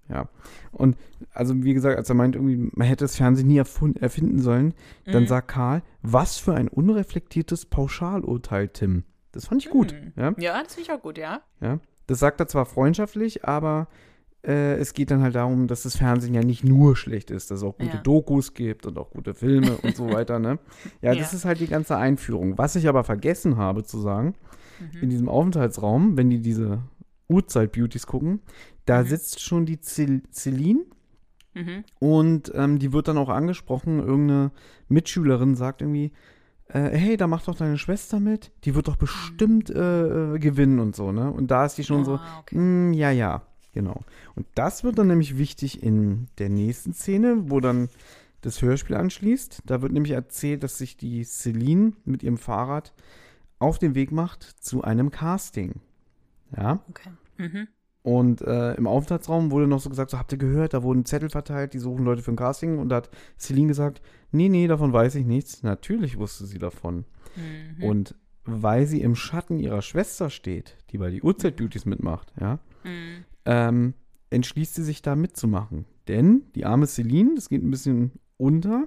Ja. 0.08 0.28
Und 0.72 0.96
also 1.32 1.62
wie 1.64 1.74
gesagt, 1.74 1.96
als 1.98 2.08
er 2.08 2.14
meint, 2.14 2.34
irgendwie, 2.34 2.70
man 2.74 2.86
hätte 2.86 3.04
das 3.04 3.16
Fernsehen 3.16 3.48
nie 3.48 3.58
erfinden 3.58 4.38
sollen, 4.40 4.74
dann 5.04 5.24
Mhm. 5.24 5.26
sagt 5.26 5.48
Karl, 5.48 5.82
was 6.02 6.38
für 6.38 6.54
ein 6.54 6.68
unreflektiertes 6.68 7.66
Pauschalurteil, 7.66 8.68
Tim. 8.68 9.04
Das 9.32 9.46
fand 9.46 9.62
ich 9.64 9.70
gut. 9.70 9.92
Mhm. 9.92 10.12
Ja? 10.16 10.34
Ja, 10.38 10.62
das 10.62 10.74
finde 10.74 10.90
ich 10.90 10.96
auch 10.96 11.02
gut, 11.02 11.18
ja. 11.18 11.42
Ja, 11.60 11.78
das 12.06 12.18
sagt 12.20 12.40
er 12.40 12.46
zwar 12.48 12.64
freundschaftlich, 12.64 13.44
aber 13.44 13.88
äh, 14.48 14.76
es 14.76 14.94
geht 14.94 15.10
dann 15.10 15.22
halt 15.22 15.34
darum, 15.34 15.66
dass 15.68 15.82
das 15.82 15.96
Fernsehen 15.96 16.32
ja 16.34 16.42
nicht 16.42 16.64
nur 16.64 16.96
schlecht 16.96 17.30
ist, 17.30 17.50
dass 17.50 17.58
es 17.58 17.64
auch 17.64 17.76
gute 17.76 17.98
Ja. 17.98 18.02
Dokus 18.02 18.54
gibt 18.54 18.86
und 18.86 18.98
auch 18.98 19.10
gute 19.10 19.34
Filme 19.34 19.76
und 19.78 19.94
so 19.94 20.08
weiter, 20.10 20.38
ne? 20.38 20.58
Ja, 21.02 21.14
das 21.14 21.32
Ja. 21.32 21.36
ist 21.38 21.44
halt 21.44 21.60
die 21.60 21.66
ganze 21.66 21.96
Einführung. 21.96 22.56
Was 22.58 22.74
ich 22.74 22.88
aber 22.88 23.04
vergessen 23.04 23.56
habe 23.58 23.84
zu 23.84 24.00
sagen, 24.00 24.34
Mhm. 24.80 25.02
in 25.02 25.10
diesem 25.10 25.28
Aufenthaltsraum, 25.28 26.16
wenn 26.16 26.30
die 26.30 26.40
diese 26.40 26.82
Uhrzeit-Beauties 27.28 28.06
gucken, 28.06 28.40
da 28.86 29.02
Mhm. 29.02 29.06
sitzt 29.06 29.40
schon 29.42 29.66
die 29.66 29.80
Cel 29.80 30.22
Celine 30.32 30.84
Mhm. 31.54 31.84
und 31.98 32.52
ähm, 32.54 32.78
die 32.78 32.92
wird 32.92 33.08
dann 33.08 33.18
auch 33.18 33.28
angesprochen. 33.28 33.98
Irgendeine 33.98 34.50
Mitschülerin 34.88 35.54
sagt 35.56 35.82
irgendwie, 35.82 36.12
äh, 36.68 36.80
hey, 36.90 37.16
da 37.16 37.26
macht 37.26 37.48
doch 37.48 37.54
deine 37.56 37.76
Schwester 37.78 38.20
mit. 38.20 38.52
Die 38.64 38.74
wird 38.74 38.88
doch 38.88 38.96
bestimmt 38.96 39.68
äh, 39.70 40.34
äh, 40.34 40.38
gewinnen 40.38 40.78
und 40.78 40.94
so, 40.94 41.12
ne? 41.12 41.30
Und 41.30 41.50
da 41.50 41.64
ist 41.66 41.76
die 41.78 41.84
schon 41.84 42.04
so, 42.04 42.16
Ah, 42.16 42.38
okay. 42.40 42.56
mm, 42.56 42.92
ja, 42.92 43.10
ja, 43.10 43.42
genau. 43.78 44.00
Und 44.34 44.44
das 44.56 44.82
wird 44.82 44.98
dann 44.98 45.06
nämlich 45.06 45.38
wichtig 45.38 45.84
in 45.84 46.26
der 46.38 46.48
nächsten 46.48 46.92
Szene, 46.92 47.44
wo 47.48 47.60
dann 47.60 47.88
das 48.40 48.60
Hörspiel 48.60 48.96
anschließt. 48.96 49.62
Da 49.66 49.82
wird 49.82 49.92
nämlich 49.92 50.14
erzählt, 50.14 50.64
dass 50.64 50.78
sich 50.78 50.96
die 50.96 51.22
Celine 51.22 51.92
mit 52.04 52.24
ihrem 52.24 52.38
Fahrrad 52.38 52.92
auf 53.60 53.78
den 53.78 53.94
Weg 53.94 54.10
macht 54.10 54.42
zu 54.42 54.82
einem 54.82 55.12
Casting. 55.12 55.76
Ja. 56.56 56.82
okay. 56.88 57.10
Mhm. 57.36 57.68
Und 58.02 58.40
äh, 58.40 58.74
im 58.74 58.88
Aufenthaltsraum 58.88 59.52
wurde 59.52 59.68
noch 59.68 59.80
so 59.80 59.90
gesagt, 59.90 60.10
so 60.10 60.18
habt 60.18 60.32
ihr 60.32 60.38
gehört, 60.38 60.74
da 60.74 60.82
wurden 60.82 61.04
Zettel 61.04 61.30
verteilt, 61.30 61.72
die 61.72 61.78
suchen 61.78 62.04
Leute 62.04 62.22
für 62.22 62.32
ein 62.32 62.36
Casting. 62.36 62.78
Und 62.78 62.88
da 62.88 62.96
hat 62.96 63.10
Celine 63.38 63.68
gesagt, 63.68 64.02
nee, 64.32 64.48
nee, 64.48 64.66
davon 64.66 64.92
weiß 64.92 65.14
ich 65.14 65.24
nichts. 65.24 65.62
Natürlich 65.62 66.18
wusste 66.18 66.46
sie 66.46 66.58
davon. 66.58 67.04
Mhm. 67.36 67.84
Und 67.84 68.14
weil 68.44 68.86
sie 68.86 69.02
im 69.02 69.14
Schatten 69.14 69.60
ihrer 69.60 69.82
Schwester 69.82 70.30
steht, 70.30 70.78
die 70.90 70.98
bei 70.98 71.10
die 71.10 71.22
Uhrzeit 71.22 71.56
Beauties 71.56 71.84
mitmacht, 71.84 72.32
ja, 72.40 72.58
Mhm. 72.84 73.24
Ähm, 73.48 73.94
entschließt 74.28 74.74
sie 74.74 74.84
sich 74.84 75.00
da 75.00 75.16
mitzumachen. 75.16 75.86
Denn 76.06 76.42
die 76.54 76.66
arme 76.66 76.86
Celine, 76.86 77.34
das 77.34 77.48
geht 77.48 77.62
ein 77.62 77.70
bisschen 77.70 78.12
unter, 78.36 78.86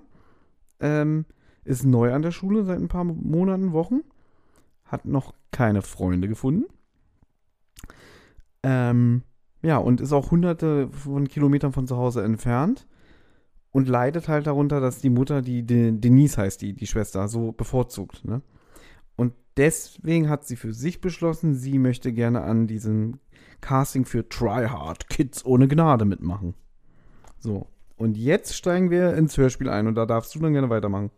ähm, 0.79 1.25
ist 1.63 1.83
neu 1.83 2.13
an 2.13 2.21
der 2.21 2.31
Schule 2.31 2.63
seit 2.63 2.79
ein 2.79 2.87
paar 2.87 3.03
Monaten, 3.03 3.73
Wochen, 3.73 4.01
hat 4.85 5.05
noch 5.05 5.33
keine 5.49 5.81
Freunde 5.81 6.27
gefunden. 6.27 6.65
Ähm, 8.61 9.23
ja, 9.63 9.77
und 9.77 9.99
ist 9.99 10.13
auch 10.13 10.29
hunderte 10.29 10.89
von 10.89 11.27
Kilometern 11.27 11.71
von 11.71 11.87
zu 11.87 11.97
Hause 11.97 12.23
entfernt 12.23 12.87
und 13.71 13.87
leidet 13.87 14.27
halt 14.27 14.45
darunter, 14.45 14.79
dass 14.79 14.99
die 14.99 15.09
Mutter, 15.09 15.41
die, 15.41 15.63
die 15.63 15.99
Denise 15.99 16.37
heißt, 16.37 16.61
die, 16.61 16.73
die 16.73 16.87
Schwester, 16.87 17.27
so 17.27 17.51
bevorzugt. 17.51 18.25
Ne? 18.25 18.43
Und 19.15 19.33
deswegen 19.57 20.29
hat 20.29 20.45
sie 20.45 20.55
für 20.55 20.73
sich 20.73 21.01
beschlossen, 21.01 21.55
sie 21.55 21.79
möchte 21.79 22.13
gerne 22.13 22.41
an 22.41 22.67
diesem 22.67 23.19
Casting 23.61 24.05
für 24.05 24.27
Try 24.27 24.67
Hard 24.67 25.09
Kids 25.09 25.45
ohne 25.45 25.67
Gnade 25.67 26.05
mitmachen. 26.05 26.55
So. 27.39 27.67
Und 27.97 28.17
jetzt 28.17 28.55
steigen 28.55 28.89
wir 28.89 29.13
ins 29.13 29.37
Hörspiel 29.37 29.69
ein 29.69 29.87
und 29.87 29.95
da 29.95 30.05
darfst 30.05 30.33
du 30.33 30.39
dann 30.39 30.53
gerne 30.53 30.69
weitermachen. 30.69 31.11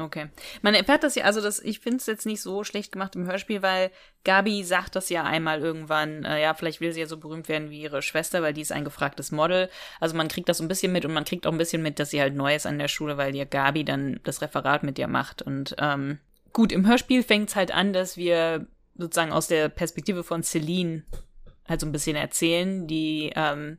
Okay. 0.00 0.28
Man 0.62 0.74
erfährt 0.74 1.02
das 1.02 1.14
ja, 1.14 1.24
also 1.24 1.40
das, 1.40 1.60
ich 1.60 1.80
finde 1.80 1.98
es 1.98 2.06
jetzt 2.06 2.26
nicht 2.26 2.40
so 2.40 2.64
schlecht 2.64 2.92
gemacht 2.92 3.16
im 3.16 3.26
Hörspiel, 3.26 3.62
weil 3.62 3.90
Gabi 4.24 4.64
sagt 4.64 4.96
das 4.96 5.08
ja 5.08 5.24
einmal 5.24 5.60
irgendwann, 5.60 6.24
äh, 6.24 6.40
ja, 6.40 6.54
vielleicht 6.54 6.80
will 6.80 6.92
sie 6.92 7.00
ja 7.00 7.06
so 7.06 7.18
berühmt 7.18 7.48
werden 7.48 7.70
wie 7.70 7.82
ihre 7.82 8.02
Schwester, 8.02 8.42
weil 8.42 8.54
die 8.54 8.60
ist 8.62 8.72
ein 8.72 8.84
gefragtes 8.84 9.32
Model. 9.32 9.68
Also 9.98 10.16
man 10.16 10.28
kriegt 10.28 10.48
das 10.48 10.58
so 10.58 10.64
ein 10.64 10.68
bisschen 10.68 10.92
mit 10.92 11.04
und 11.04 11.12
man 11.12 11.24
kriegt 11.24 11.46
auch 11.46 11.52
ein 11.52 11.58
bisschen 11.58 11.82
mit, 11.82 11.98
dass 11.98 12.10
sie 12.10 12.20
halt 12.20 12.34
neu 12.34 12.54
ist 12.54 12.66
an 12.66 12.78
der 12.78 12.88
Schule, 12.88 13.16
weil 13.16 13.34
ja 13.36 13.44
Gabi 13.44 13.84
dann 13.84 14.20
das 14.24 14.42
Referat 14.42 14.82
mit 14.82 14.98
ihr 14.98 15.08
macht. 15.08 15.42
Und 15.42 15.74
ähm, 15.78 16.18
gut, 16.52 16.72
im 16.72 16.86
Hörspiel 16.86 17.22
fängt 17.22 17.50
es 17.50 17.56
halt 17.56 17.72
an, 17.72 17.92
dass 17.92 18.16
wir 18.16 18.66
sozusagen 18.96 19.32
aus 19.32 19.48
der 19.48 19.68
Perspektive 19.68 20.24
von 20.24 20.42
Celine 20.42 21.04
halt 21.70 21.80
so 21.80 21.86
ein 21.86 21.92
bisschen 21.92 22.16
erzählen, 22.16 22.86
die 22.86 23.32
ähm, 23.34 23.78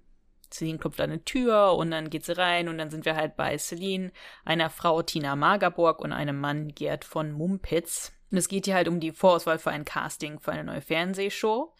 Celine 0.52 0.80
klopft 0.80 1.00
an 1.02 1.12
eine 1.12 1.24
Tür 1.24 1.74
und 1.76 1.92
dann 1.92 2.10
geht 2.10 2.26
sie 2.26 2.38
rein 2.38 2.68
und 2.68 2.78
dann 2.78 2.90
sind 2.90 3.06
wir 3.06 3.16
halt 3.16 3.36
bei 3.36 3.58
Celine, 3.58 4.12
einer 4.46 4.70
Frau 4.70 5.02
Tina 5.02 5.36
Magerburg 5.36 6.00
und 6.00 6.12
einem 6.12 6.40
Mann 6.40 6.70
Gerd 6.70 7.06
von 7.06 7.32
Mumpitz. 7.32 8.14
Und 8.32 8.38
es 8.38 8.48
geht 8.48 8.66
hier 8.66 8.76
halt 8.76 8.88
um 8.88 9.00
die 9.00 9.12
Vorauswahl 9.12 9.60
für 9.60 9.72
ein 9.72 9.86
Casting 9.86 10.40
für 10.40 10.54
eine 10.54 10.64
neue 10.64 10.82
Fernsehshow. 10.82 11.74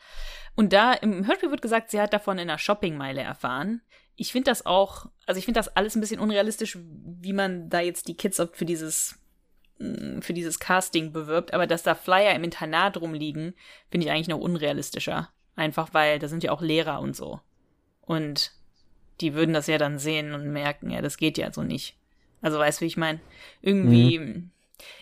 Und 0.56 0.74
da 0.74 0.94
im 0.94 1.26
Hörspiel 1.26 1.50
wird 1.50 1.62
gesagt, 1.62 1.92
sie 1.92 2.02
hat 2.02 2.14
davon 2.14 2.38
in 2.38 2.50
einer 2.50 2.58
Shoppingmeile 2.58 3.22
erfahren. 3.22 3.82
Ich 4.18 4.34
finde 4.34 4.52
das 4.52 4.66
auch, 4.66 5.06
also 5.26 5.40
ich 5.40 5.46
finde 5.46 5.60
das 5.60 5.76
alles 5.76 5.96
ein 5.96 6.02
bisschen 6.02 6.20
unrealistisch, 6.20 6.78
wie 6.78 7.34
man 7.34 7.70
da 7.70 7.80
jetzt 7.80 8.10
die 8.10 8.18
Kids 8.18 8.42
für 8.52 8.66
dieses 8.66 9.18
mm, 9.80 10.20
für 10.20 10.34
dieses 10.34 10.60
Casting 10.60 11.14
bewirbt, 11.14 11.54
aber 11.54 11.68
dass 11.68 11.84
da 11.84 11.96
Flyer 11.96 12.36
im 12.36 12.44
Internat 12.44 12.98
rumliegen, 12.98 13.56
finde 13.90 14.06
ich 14.06 14.12
eigentlich 14.12 14.28
noch 14.28 14.40
unrealistischer. 14.40 15.32
Einfach 15.56 15.94
weil 15.94 16.20
da 16.20 16.28
sind 16.28 16.44
ja 16.44 16.52
auch 16.52 16.62
Lehrer 16.62 17.02
und 17.02 17.16
so. 17.16 17.40
Und 18.02 18.52
die 19.22 19.34
würden 19.34 19.54
das 19.54 19.68
ja 19.68 19.78
dann 19.78 20.00
sehen 20.00 20.34
und 20.34 20.52
merken, 20.52 20.90
ja, 20.90 21.02
das 21.02 21.18
geht 21.18 21.38
ja 21.38 21.52
so 21.54 21.64
nicht. 21.64 21.96
Also 22.42 22.58
weißt 22.58 22.80
du, 22.80 22.84
wie 22.84 22.88
ich 22.88 22.98
meine? 22.98 23.20
Irgendwie. 23.62 24.20
Mhm. 24.20 24.50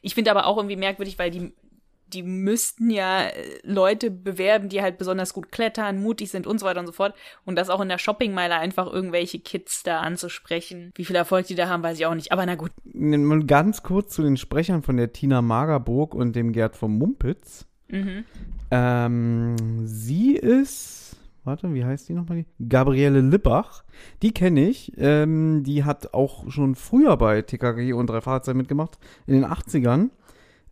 Ich 0.01 0.13
finde 0.13 0.31
aber 0.31 0.45
auch 0.45 0.57
irgendwie 0.57 0.75
merkwürdig, 0.75 1.17
weil 1.17 1.31
die, 1.31 1.53
die 2.07 2.23
müssten 2.23 2.89
ja 2.89 3.27
äh, 3.27 3.59
Leute 3.63 4.11
bewerben, 4.11 4.67
die 4.67 4.81
halt 4.81 4.97
besonders 4.97 5.33
gut 5.33 5.51
klettern, 5.51 6.01
mutig 6.01 6.29
sind 6.29 6.47
und 6.47 6.59
so 6.59 6.65
weiter 6.65 6.81
und 6.81 6.87
so 6.87 6.91
fort. 6.91 7.15
Und 7.45 7.55
das 7.55 7.69
auch 7.69 7.79
in 7.79 7.87
der 7.87 7.97
Shoppingmeile 7.97 8.55
einfach 8.55 8.91
irgendwelche 8.91 9.39
Kids 9.39 9.83
da 9.83 10.01
anzusprechen. 10.01 10.91
Wie 10.95 11.05
viel 11.05 11.15
Erfolg 11.15 11.47
die 11.47 11.55
da 11.55 11.69
haben, 11.69 11.83
weiß 11.83 11.97
ich 11.97 12.05
auch 12.05 12.15
nicht. 12.15 12.33
Aber 12.33 12.45
na 12.45 12.55
gut. 12.55 12.71
Ganz 13.47 13.83
kurz 13.83 14.13
zu 14.13 14.21
den 14.21 14.35
Sprechern 14.35 14.83
von 14.83 14.97
der 14.97 15.13
Tina 15.13 15.41
Magerburg 15.41 16.13
und 16.13 16.35
dem 16.35 16.51
Gerd 16.51 16.75
vom 16.75 16.97
Mumpitz. 16.97 17.68
Mhm. 17.89 18.25
Ähm, 18.71 19.55
sie 19.85 20.35
ist 20.35 20.99
warte, 21.49 21.73
wie 21.73 21.83
heißt 21.83 22.07
die 22.09 22.13
nochmal? 22.13 22.45
Gabriele 22.67 23.21
Lippach. 23.21 23.83
Die 24.21 24.31
kenne 24.31 24.69
ich. 24.69 24.93
Ähm, 24.97 25.63
die 25.63 25.83
hat 25.83 26.13
auch 26.13 26.49
schon 26.49 26.75
früher 26.75 27.17
bei 27.17 27.41
TKG 27.41 27.93
und 27.93 28.09
drei 28.09 28.21
Fahrzeuge 28.21 28.57
mitgemacht, 28.57 28.97
in 29.27 29.33
den 29.33 29.45
80ern. 29.45 30.09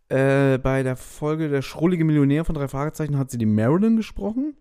Äh, 0.08 0.58
bei 0.58 0.82
der 0.82 0.96
Folge 0.96 1.48
Der 1.48 1.60
schrullige 1.60 2.04
Millionär 2.04 2.44
von 2.44 2.54
drei 2.54 2.68
Fragezeichen 2.68 3.18
hat 3.18 3.30
sie 3.30 3.38
die 3.38 3.46
Marilyn 3.46 3.96
gesprochen. 3.96 4.54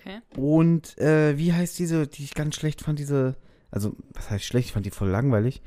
Okay. 0.00 0.20
Und 0.36 0.96
äh, 0.98 1.36
wie 1.36 1.52
heißt 1.52 1.78
diese, 1.78 2.06
die 2.06 2.24
ich 2.24 2.34
ganz 2.34 2.54
schlecht 2.54 2.80
fand, 2.80 2.98
diese, 2.98 3.36
also, 3.70 3.94
was 4.14 4.30
heißt 4.30 4.44
schlecht, 4.44 4.68
ich 4.68 4.72
fand 4.72 4.86
die 4.86 4.90
voll 4.90 5.08
langweilig. 5.08 5.62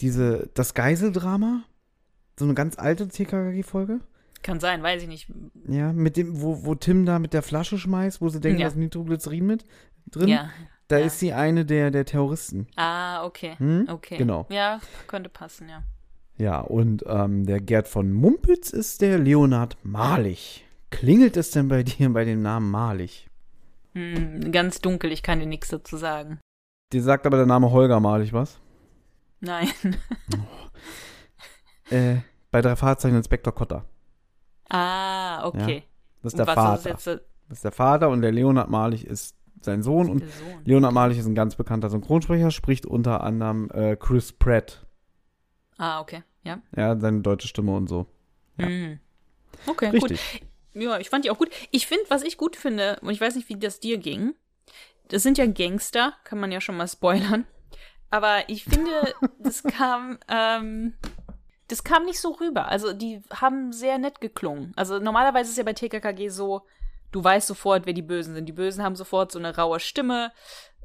Diese, 0.00 0.50
das 0.54 0.74
Geiseldrama? 0.74 1.64
So 2.38 2.44
eine 2.44 2.54
ganz 2.54 2.78
alte 2.78 3.08
TKG-Folge? 3.08 4.00
Kann 4.46 4.60
sein, 4.60 4.80
weiß 4.80 5.02
ich 5.02 5.08
nicht. 5.08 5.26
Ja, 5.66 5.92
mit 5.92 6.16
dem, 6.16 6.40
wo, 6.40 6.64
wo 6.64 6.76
Tim 6.76 7.04
da 7.04 7.18
mit 7.18 7.32
der 7.32 7.42
Flasche 7.42 7.78
schmeißt, 7.78 8.20
wo 8.20 8.28
sie 8.28 8.40
denken, 8.40 8.60
ja. 8.60 8.66
da 8.66 8.68
ist 8.68 8.76
Nitroglycerin 8.76 9.44
mit 9.44 9.64
drin. 10.08 10.28
Ja. 10.28 10.50
Da 10.86 10.98
ja. 10.98 11.06
ist 11.06 11.18
sie 11.18 11.32
eine 11.32 11.64
der, 11.64 11.90
der 11.90 12.04
Terroristen. 12.04 12.68
Ah, 12.76 13.24
okay. 13.24 13.56
Hm? 13.58 13.88
Okay. 13.90 14.18
Genau. 14.18 14.46
Ja, 14.48 14.80
könnte 15.08 15.30
passen, 15.30 15.68
ja. 15.68 15.82
Ja, 16.38 16.60
und 16.60 17.02
ähm, 17.08 17.44
der 17.44 17.60
Gerd 17.60 17.88
von 17.88 18.12
Mumpitz 18.12 18.70
ist 18.70 19.00
der 19.00 19.18
Leonhard 19.18 19.78
Malich. 19.82 20.64
Klingelt 20.90 21.36
es 21.36 21.50
denn 21.50 21.66
bei 21.66 21.82
dir 21.82 22.08
bei 22.10 22.24
dem 22.24 22.40
Namen 22.40 22.70
Malich? 22.70 23.28
Hm, 23.94 24.52
ganz 24.52 24.80
dunkel, 24.80 25.10
ich 25.10 25.24
kann 25.24 25.40
dir 25.40 25.46
nichts 25.46 25.70
dazu 25.70 25.96
sagen. 25.96 26.38
Dir 26.92 27.02
sagt 27.02 27.26
aber 27.26 27.38
der 27.38 27.46
Name 27.46 27.72
Holger 27.72 27.98
Malich 27.98 28.32
was? 28.32 28.60
Nein. 29.40 29.70
oh. 31.90 31.92
äh, 31.92 32.18
bei 32.52 32.60
drei 32.62 32.76
Fahrzeichen 32.76 33.16
Inspektor 33.16 33.52
Kotter. 33.52 33.86
Ah, 34.68 35.46
okay. 35.46 35.76
Ja, 35.76 35.82
das 36.22 36.32
ist 36.32 36.38
der 36.38 36.46
Vater. 36.46 36.94
Ist 36.94 37.06
das 37.06 37.20
ist 37.48 37.64
der 37.64 37.72
Vater 37.72 38.08
und 38.08 38.22
der 38.22 38.32
Leonhard 38.32 38.70
Malich 38.70 39.06
ist 39.06 39.36
sein 39.62 39.82
Sohn. 39.82 40.10
Und 40.10 40.20
Sohn. 40.20 40.64
Leonhard 40.64 40.92
Malich 40.92 41.18
ist 41.18 41.26
ein 41.26 41.34
ganz 41.34 41.54
bekannter 41.54 41.90
Synchronsprecher, 41.90 42.50
spricht 42.50 42.86
unter 42.86 43.22
anderem 43.22 43.70
äh, 43.72 43.96
Chris 43.96 44.32
Pratt. 44.32 44.86
Ah, 45.78 46.00
okay, 46.00 46.22
ja. 46.42 46.60
Ja, 46.76 46.98
seine 46.98 47.20
deutsche 47.20 47.48
Stimme 47.48 47.76
und 47.76 47.88
so. 47.88 48.06
Ja. 48.58 48.68
Mhm. 48.68 48.98
Okay, 49.66 49.90
Richtig. 49.90 50.40
gut. 50.40 50.82
Ja, 50.82 50.98
ich 50.98 51.08
fand 51.08 51.24
die 51.24 51.30
auch 51.30 51.38
gut. 51.38 51.50
Ich 51.70 51.86
finde, 51.86 52.04
was 52.08 52.22
ich 52.22 52.36
gut 52.36 52.56
finde, 52.56 52.98
und 53.00 53.10
ich 53.10 53.20
weiß 53.20 53.34
nicht, 53.36 53.48
wie 53.48 53.56
das 53.56 53.80
dir 53.80 53.98
ging, 53.98 54.34
das 55.08 55.22
sind 55.22 55.38
ja 55.38 55.46
Gangster, 55.46 56.14
kann 56.24 56.40
man 56.40 56.52
ja 56.52 56.60
schon 56.60 56.76
mal 56.76 56.88
spoilern. 56.88 57.46
Aber 58.10 58.48
ich 58.48 58.64
finde, 58.64 59.14
das 59.38 59.62
kam, 59.62 60.18
ähm, 60.28 60.94
das 61.68 61.84
kam 61.84 62.04
nicht 62.04 62.20
so 62.20 62.30
rüber. 62.32 62.68
Also 62.68 62.92
die 62.92 63.22
haben 63.30 63.72
sehr 63.72 63.98
nett 63.98 64.20
geklungen. 64.20 64.72
Also 64.76 64.98
normalerweise 64.98 65.50
ist 65.50 65.58
ja 65.58 65.64
bei 65.64 65.72
TKKG 65.72 66.28
so, 66.28 66.62
du 67.12 67.22
weißt 67.22 67.46
sofort, 67.46 67.86
wer 67.86 67.92
die 67.92 68.02
Bösen 68.02 68.34
sind. 68.34 68.46
Die 68.46 68.52
Bösen 68.52 68.82
haben 68.82 68.96
sofort 68.96 69.32
so 69.32 69.38
eine 69.38 69.56
raue 69.56 69.80
Stimme, 69.80 70.32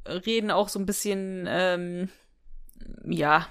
reden 0.07 0.51
auch 0.51 0.69
so 0.69 0.79
ein 0.79 0.85
bisschen, 0.85 1.45
ähm, 1.47 2.09
ja, 3.05 3.47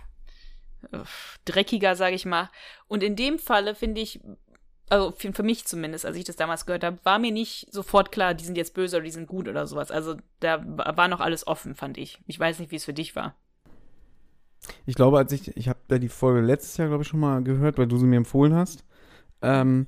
dreckiger, 1.45 1.95
sage 1.95 2.17
ich 2.17 2.25
mal. 2.25 2.51
Und 2.89 3.03
in 3.03 3.17
dem 3.17 3.39
Falle 3.39 3.75
finde 3.75 4.01
ich, 4.01 4.21
also 4.89 5.13
für, 5.13 5.33
für, 5.33 5.43
mich 5.45 5.67
zumindest, 5.67 6.05
als 6.05 6.17
ich 6.17 6.25
das 6.25 6.37
damals 6.37 6.67
gehört 6.67 6.83
habe, 6.83 6.99
war 7.05 7.19
mir 7.21 7.31
nicht 7.31 7.73
sofort 7.73 8.11
klar, 8.11 8.35
die 8.35 8.45
sind 8.45 8.57
jetzt 8.57 8.75
böse 8.75 8.97
oder 8.97 9.05
die 9.05 9.13
sind 9.13 9.29
gut 9.29 9.47
oder 9.47 9.67
sowas. 9.67 9.93
Also 9.93 10.17
da 10.41 10.63
war 10.65 11.07
noch 11.07 11.21
alles 11.21 11.47
offen, 11.47 11.77
fand 11.77 11.97
ich. 11.97 12.19
Ich 12.27 12.41
weiß 12.41 12.59
nicht, 12.59 12.73
wie 12.73 12.77
es 12.77 12.85
für 12.85 12.95
dich 12.95 13.15
war. 13.15 13.37
Ich 14.87 14.95
glaube, 14.95 15.19
als 15.19 15.33
ich, 15.33 15.57
ich 15.57 15.69
habe 15.69 15.79
da 15.89 15.99
die 15.99 16.09
Folge 16.09 16.41
letztes 16.41 16.77
Jahr, 16.77 16.89
glaube 16.89 17.03
ich, 17.03 17.09
schon 17.09 17.21
mal 17.21 17.43
gehört, 17.43 17.79
weil 17.79 17.87
du 17.87 17.97
sie 17.97 18.07
mir 18.07 18.17
empfohlen 18.17 18.55
hast, 18.55 18.85
ähm, 19.43 19.87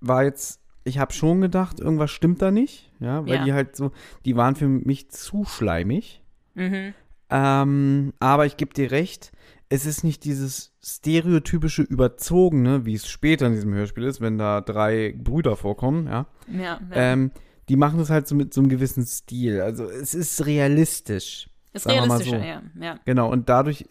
war 0.00 0.24
jetzt, 0.24 0.60
ich 0.84 0.98
habe 0.98 1.12
schon 1.12 1.40
gedacht, 1.40 1.80
irgendwas 1.80 2.10
stimmt 2.10 2.42
da 2.42 2.50
nicht, 2.50 2.90
ja, 3.00 3.26
weil 3.26 3.36
ja. 3.36 3.44
die 3.44 3.52
halt 3.52 3.76
so, 3.76 3.92
die 4.24 4.36
waren 4.36 4.56
für 4.56 4.68
mich 4.68 5.10
zu 5.10 5.44
schleimig. 5.44 6.22
Mhm. 6.54 6.94
Ähm, 7.30 8.12
aber 8.20 8.46
ich 8.46 8.56
gebe 8.56 8.74
dir 8.74 8.90
recht, 8.90 9.32
es 9.68 9.86
ist 9.86 10.04
nicht 10.04 10.24
dieses 10.24 10.72
stereotypische 10.82 11.82
Überzogene, 11.82 12.84
wie 12.84 12.94
es 12.94 13.08
später 13.08 13.46
in 13.46 13.54
diesem 13.54 13.74
Hörspiel 13.74 14.04
ist, 14.04 14.20
wenn 14.20 14.38
da 14.38 14.60
drei 14.60 15.14
Brüder 15.16 15.56
vorkommen, 15.56 16.06
ja. 16.06 16.26
Ja. 16.46 16.62
ja. 16.62 16.80
Ähm, 16.92 17.30
die 17.68 17.76
machen 17.76 17.98
das 17.98 18.10
halt 18.10 18.28
so 18.28 18.34
mit 18.34 18.52
so 18.52 18.60
einem 18.60 18.68
gewissen 18.68 19.06
Stil. 19.06 19.60
Also 19.60 19.84
es 19.88 20.14
ist 20.14 20.44
realistisch. 20.44 21.48
Ist 21.74 21.86
realistischer, 21.86 22.38
so. 22.38 22.44
ja, 22.44 22.62
ja. 22.80 22.98
Genau, 23.04 23.30
und 23.30 23.48
dadurch 23.48 23.84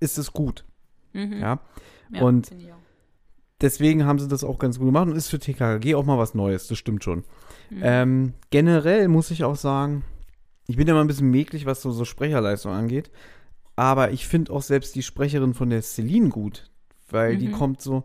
ist 0.00 0.18
es 0.18 0.32
gut. 0.32 0.64
Mhm. 1.12 1.38
Ja. 1.40 1.60
ja. 2.12 2.20
Und 2.22 2.52
deswegen 3.60 4.04
haben 4.04 4.18
sie 4.18 4.28
das 4.28 4.44
auch 4.44 4.58
ganz 4.58 4.78
gut 4.78 4.88
gemacht 4.88 5.08
und 5.08 5.16
ist 5.16 5.28
für 5.28 5.38
TKG 5.38 5.94
auch 5.94 6.04
mal 6.04 6.18
was 6.18 6.34
Neues, 6.34 6.68
das 6.68 6.78
stimmt 6.78 7.02
schon. 7.02 7.24
Mhm. 7.70 7.80
Ähm, 7.82 8.34
generell 8.50 9.08
muss 9.08 9.30
ich 9.30 9.44
auch 9.44 9.56
sagen, 9.56 10.04
ich 10.66 10.76
bin 10.76 10.86
ja 10.86 10.94
mal 10.94 11.00
ein 11.00 11.06
bisschen 11.06 11.30
mäglich, 11.30 11.64
was 11.64 11.80
so, 11.80 11.90
so 11.92 12.04
Sprecherleistung 12.04 12.72
angeht. 12.72 13.10
Aber 13.76 14.10
ich 14.10 14.26
finde 14.26 14.52
auch 14.52 14.62
selbst 14.62 14.94
die 14.96 15.02
Sprecherin 15.02 15.54
von 15.54 15.70
der 15.70 15.82
Celine 15.82 16.28
gut. 16.28 16.70
Weil 17.10 17.34
mhm. 17.34 17.38
die 17.38 17.50
kommt 17.50 17.80
so, 17.80 18.04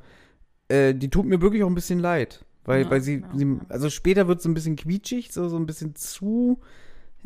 äh, 0.70 0.94
die 0.94 1.10
tut 1.10 1.26
mir 1.26 1.42
wirklich 1.42 1.64
auch 1.64 1.68
ein 1.68 1.76
bisschen 1.76 2.00
leid. 2.00 2.46
Weil, 2.64 2.84
ja, 2.84 2.90
weil 2.90 3.02
sie, 3.02 3.24
sie, 3.36 3.60
also 3.68 3.90
später 3.90 4.28
wird 4.28 4.38
es 4.38 4.44
so 4.44 4.50
ein 4.50 4.54
bisschen 4.54 4.78
quietschig, 4.78 5.34
so, 5.34 5.50
so 5.50 5.58
ein 5.58 5.66
bisschen 5.66 5.96
zu 5.96 6.62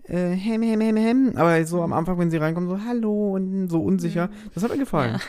äh, 0.04 0.32
hem, 0.32 0.62
hem, 0.62 0.80
hem, 0.82 0.96
hem. 0.98 1.34
Aber 1.36 1.66
so 1.66 1.82
am 1.82 1.94
Anfang, 1.94 2.18
wenn 2.20 2.32
sie 2.32 2.38
reinkommt, 2.38 2.70
so 2.70 2.80
hallo 2.86 3.34
und 3.36 3.70
so 3.70 3.82
unsicher. 3.82 4.28
Mhm. 4.28 4.52
Das 4.54 4.64
hat 4.64 4.72
mir 4.72 4.78
gefallen. 4.78 5.20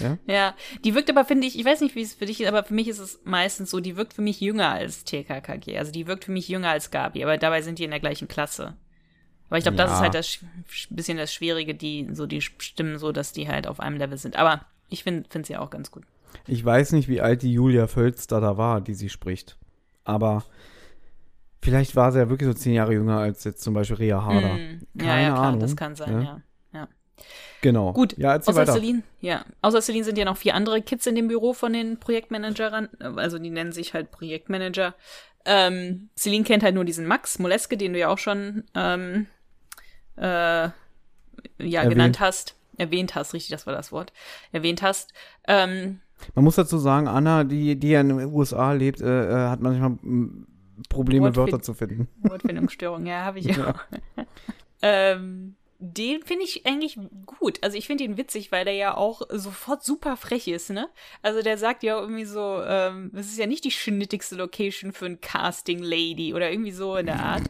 Ja. 0.00 0.06
ja. 0.06 0.18
ja. 0.34 0.54
die 0.84 0.94
wirkt 0.94 1.10
aber, 1.10 1.24
finde 1.24 1.46
ich, 1.46 1.58
ich 1.58 1.64
weiß 1.64 1.80
nicht, 1.80 1.94
wie 1.94 2.02
es 2.02 2.14
für 2.14 2.26
dich 2.26 2.40
ist, 2.40 2.48
aber 2.48 2.64
für 2.64 2.74
mich 2.74 2.88
ist 2.88 2.98
es 2.98 3.20
meistens 3.24 3.70
so, 3.70 3.80
die 3.80 3.96
wirkt 3.96 4.14
für 4.14 4.22
mich 4.22 4.40
jünger 4.40 4.68
als 4.70 5.04
TKKG. 5.04 5.78
Also 5.78 5.92
die 5.92 6.06
wirkt 6.06 6.24
für 6.24 6.32
mich 6.32 6.48
jünger 6.48 6.70
als 6.70 6.90
Gabi, 6.90 7.22
aber 7.22 7.38
dabei 7.38 7.62
sind 7.62 7.78
die 7.78 7.84
in 7.84 7.90
der 7.90 8.00
gleichen 8.00 8.26
Klasse. 8.28 8.74
Aber 9.48 9.58
ich 9.58 9.64
glaube, 9.64 9.76
das 9.76 9.90
Ja. 9.90 9.96
ist 9.96 10.02
halt 10.02 10.14
das 10.14 10.26
sch- 10.28 10.40
bisschen 10.90 11.18
das 11.18 11.32
Schwierige, 11.32 11.74
die 11.74 12.08
so 12.12 12.26
die 12.26 12.40
Stimmen 12.40 12.98
so, 12.98 13.12
dass 13.12 13.32
die 13.32 13.46
halt 13.48 13.68
auf 13.68 13.78
einem 13.78 13.96
Level 13.96 14.18
sind. 14.18 14.36
Aber 14.36 14.64
ich 14.88 15.04
finde 15.04 15.28
finde 15.28 15.46
sie 15.46 15.56
auch 15.56 15.70
ganz 15.70 15.90
gut. 15.92 16.02
Ich 16.48 16.64
weiß 16.64 16.92
nicht, 16.92 17.06
wie 17.08 17.20
alt 17.20 17.42
die 17.42 17.52
Julia 17.52 17.86
Völster 17.86 18.40
da 18.40 18.56
war, 18.56 18.80
die 18.80 18.94
sie 18.94 19.08
spricht. 19.08 19.56
Aber 20.04 20.44
vielleicht 21.66 21.96
war 21.96 22.12
sie 22.12 22.18
ja 22.20 22.30
wirklich 22.30 22.46
so 22.46 22.54
zehn 22.54 22.74
Jahre 22.74 22.92
jünger 22.92 23.18
als 23.18 23.42
jetzt 23.44 23.60
zum 23.60 23.74
Beispiel 23.74 23.96
Rea 23.96 24.22
Harder. 24.24 24.54
Mm, 24.54 24.86
ja, 24.94 25.04
Keine 25.04 25.22
ja, 25.22 25.28
klar, 25.32 25.44
Ahnung. 25.46 25.60
das 25.60 25.74
kann 25.76 25.96
sein, 25.96 26.12
Ja. 26.12 26.20
ja. 26.22 26.40
ja. 26.72 26.88
Genau. 27.60 27.92
Gut, 27.92 28.16
Ja, 28.16 28.36
außer 28.36 28.54
weiter. 28.54 28.72
Celine, 28.74 29.02
ja. 29.20 29.44
Außer 29.62 29.82
Celine 29.82 30.04
sind 30.04 30.16
ja 30.16 30.24
noch 30.24 30.36
vier 30.36 30.54
andere 30.54 30.80
Kids 30.82 31.06
in 31.06 31.16
dem 31.16 31.26
Büro 31.28 31.52
von 31.54 31.72
den 31.72 31.98
Projektmanagern, 31.98 32.88
also 33.00 33.38
die 33.40 33.50
nennen 33.50 33.72
sich 33.72 33.94
halt 33.94 34.12
Projektmanager. 34.12 34.94
Ähm, 35.44 36.08
Celine 36.16 36.44
kennt 36.44 36.62
halt 36.62 36.74
nur 36.76 36.84
diesen 36.84 37.06
Max 37.06 37.38
Moleske, 37.40 37.76
den 37.76 37.92
du 37.94 37.98
ja 37.98 38.08
auch 38.08 38.18
schon 38.18 38.64
ähm, 38.74 39.26
äh, 40.16 40.22
ja, 40.22 40.72
Erwähnt. 41.58 41.90
genannt 41.90 42.20
hast. 42.20 42.54
Erwähnt 42.78 43.14
hast, 43.14 43.34
richtig, 43.34 43.50
das 43.50 43.66
war 43.66 43.74
das 43.74 43.90
Wort. 43.90 44.12
Erwähnt 44.52 44.82
hast. 44.82 45.12
Ähm, 45.48 46.00
Man 46.34 46.44
muss 46.44 46.56
dazu 46.56 46.78
sagen, 46.78 47.08
Anna, 47.08 47.44
die, 47.44 47.76
die 47.76 47.88
ja 47.90 48.00
in 48.02 48.10
den 48.10 48.32
USA 48.32 48.72
lebt, 48.72 49.00
äh, 49.00 49.30
äh, 49.30 49.48
hat 49.48 49.60
manchmal 49.60 49.96
Probleme, 50.88 51.26
Wortfind- 51.28 51.36
Wörter 51.36 51.62
zu 51.62 51.74
finden. 51.74 52.08
Wortfindungsstörung, 52.22 53.06
ja, 53.06 53.24
habe 53.24 53.38
ich 53.38 53.46
Ja. 53.46 53.70
auch. 53.70 54.24
ähm, 54.82 55.56
den 55.78 56.22
finde 56.22 56.44
ich 56.44 56.64
eigentlich 56.66 56.98
gut. 57.26 57.58
Also 57.62 57.76
ich 57.76 57.86
finde 57.86 58.04
ihn 58.04 58.16
witzig, 58.16 58.50
weil 58.50 58.64
der 58.64 58.74
ja 58.74 58.96
auch 58.96 59.22
sofort 59.30 59.84
super 59.84 60.16
frech 60.16 60.48
ist, 60.48 60.70
ne? 60.70 60.88
Also 61.22 61.42
der 61.42 61.58
sagt 61.58 61.82
ja 61.82 62.00
irgendwie 62.00 62.24
so, 62.24 62.62
ähm, 62.66 63.10
es 63.14 63.26
ist 63.26 63.38
ja 63.38 63.46
nicht 63.46 63.64
die 63.64 63.70
schnittigste 63.70 64.36
Location 64.36 64.92
für 64.92 65.04
ein 65.06 65.20
Casting 65.20 65.80
Lady 65.82 66.32
oder 66.32 66.50
irgendwie 66.50 66.70
so 66.72 66.96
in 66.96 67.06
der 67.06 67.20
Art. 67.22 67.42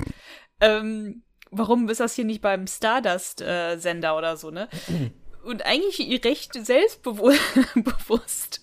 ähm, 0.60 1.22
warum 1.52 1.88
ist 1.88 2.00
das 2.00 2.14
hier 2.16 2.24
nicht 2.24 2.40
beim 2.42 2.66
Stardust-Sender 2.66 4.16
oder 4.18 4.36
so, 4.36 4.50
ne? 4.50 4.68
Und 5.46 5.64
eigentlich 5.64 6.24
recht 6.24 6.52
selbstbewusst 6.54 7.40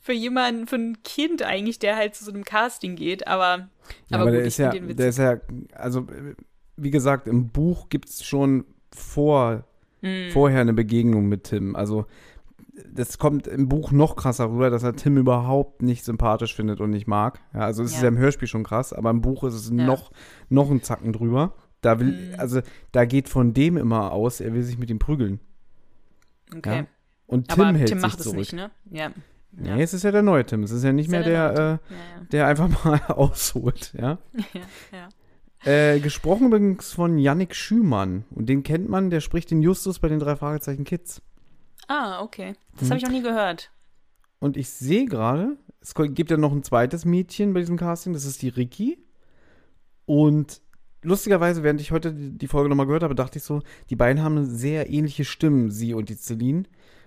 für 0.00 0.12
jemanden, 0.12 0.66
für 0.66 0.76
ein 0.76 1.02
Kind 1.02 1.42
eigentlich, 1.42 1.78
der 1.78 1.96
halt 1.96 2.14
zu 2.14 2.24
so 2.24 2.32
einem 2.32 2.44
Casting 2.44 2.96
geht, 2.96 3.26
aber, 3.26 3.68
Ja, 4.08 4.18
aber, 4.18 4.22
aber 4.22 4.24
gut, 4.26 4.32
der 4.34 4.40
ich 4.42 4.46
ist 4.48 4.58
ja, 4.58 4.70
der 4.72 5.08
ist 5.08 5.18
ja, 5.18 5.36
also 5.74 6.06
wie 6.76 6.90
gesagt, 6.90 7.26
im 7.26 7.48
Buch 7.48 7.88
gibt 7.88 8.08
es 8.08 8.24
schon 8.24 8.64
vor, 8.94 9.64
Mm. 10.02 10.30
vorher 10.32 10.62
eine 10.62 10.72
Begegnung 10.72 11.28
mit 11.28 11.44
Tim. 11.44 11.76
Also 11.76 12.06
das 12.90 13.18
kommt 13.18 13.46
im 13.46 13.68
Buch 13.68 13.92
noch 13.92 14.16
krasser 14.16 14.50
rüber, 14.50 14.70
dass 14.70 14.82
er 14.82 14.96
Tim 14.96 15.18
überhaupt 15.18 15.82
nicht 15.82 16.06
sympathisch 16.06 16.54
findet 16.56 16.80
und 16.80 16.88
nicht 16.88 17.06
mag. 17.06 17.38
Ja, 17.52 17.60
also 17.60 17.82
es 17.82 17.90
ist 17.90 17.96
Ja. 17.98 18.04
ja 18.04 18.08
im 18.08 18.16
Hörspiel 18.16 18.48
schon 18.48 18.64
krass, 18.64 18.94
aber 18.94 19.10
im 19.10 19.20
Buch 19.20 19.44
ist 19.44 19.52
es 19.52 19.68
Ja. 19.68 19.74
noch, 19.84 20.10
noch 20.48 20.70
ein 20.70 20.82
Zacken 20.82 21.12
drüber. 21.12 21.52
Da 21.82 22.00
will, 22.00 22.12
Mhm. 22.12 22.34
also 22.40 22.62
da 22.92 23.04
geht 23.04 23.28
von 23.28 23.52
dem 23.52 23.76
immer 23.76 24.10
aus, 24.12 24.40
er 24.40 24.54
will 24.54 24.62
sich 24.62 24.78
mit 24.78 24.88
ihm 24.88 24.98
prügeln. 24.98 25.38
Okay. 26.56 26.76
Ja. 26.80 26.86
Und 27.26 27.48
Tim 27.48 27.64
Aber 27.64 27.78
hält 27.78 27.88
Tim 27.88 27.98
sich 27.98 28.06
macht 28.08 28.18
es 28.18 28.24
zurück. 28.24 28.38
nicht, 28.38 28.52
ne? 28.52 28.70
Ja. 28.90 29.10
Ja. 29.62 29.76
Nee, 29.76 29.82
es 29.82 29.94
ist 29.94 30.04
ja 30.04 30.12
der 30.12 30.22
neue 30.22 30.44
Tim. 30.46 30.62
Es 30.62 30.70
ist 30.70 30.84
ja 30.84 30.92
nicht 30.92 31.06
Ist 31.06 31.10
mehr 31.10 31.22
ja 31.22 31.52
der, 31.52 31.52
der 31.52 31.64
äh, 31.90 31.94
Ja, 31.94 32.24
der 32.32 32.46
einfach 32.46 32.84
mal 32.84 33.00
ausholt, 33.08 33.92
ja. 33.98 34.18
ja. 34.52 34.60
ja. 34.92 35.08
Äh, 35.64 36.00
gesprochen 36.00 36.46
übrigens 36.46 36.92
von 36.92 37.18
Yannick 37.18 37.54
Schümann. 37.54 38.24
Und 38.30 38.46
den 38.48 38.62
kennt 38.62 38.88
man, 38.88 39.10
der 39.10 39.20
spricht 39.20 39.50
den 39.50 39.60
Justus 39.60 39.98
bei 39.98 40.08
den 40.08 40.18
drei 40.20 40.36
Fragezeichen 40.36 40.84
Kids. 40.84 41.20
Ah, 41.88 42.22
okay. 42.22 42.54
Das 42.74 42.82
Mhm. 42.82 42.86
habe 42.90 42.96
ich 42.98 43.02
noch 43.04 43.10
nie 43.10 43.22
gehört. 43.22 43.70
Und 44.38 44.56
ich 44.56 44.70
sehe 44.70 45.04
gerade, 45.06 45.56
es 45.80 45.94
gibt 45.94 46.30
ja 46.30 46.36
noch 46.36 46.52
ein 46.52 46.62
zweites 46.62 47.04
Mädchen 47.04 47.52
bei 47.52 47.60
diesem 47.60 47.76
Casting, 47.76 48.12
das 48.12 48.24
ist 48.24 48.40
die 48.42 48.48
Ricky. 48.48 49.04
Und 50.06 50.62
lustigerweise, 51.02 51.62
während 51.62 51.80
ich 51.80 51.92
heute 51.92 52.12
die, 52.12 52.48
Folge 52.48 52.68
nochmal 52.68 52.86
gehört 52.86 53.02
habe, 53.02 53.14
dachte 53.14 53.38
ich 53.38 53.44
so, 53.44 53.62
die 53.88 53.96
beiden 53.96 54.22
haben 54.22 54.44
sehr 54.44 54.90
ähnliche 54.90 55.24
Stimmen, 55.24 55.70
sie 55.70 55.94
und 55.94 56.08
die 56.08 56.16
Celine. 56.16 56.64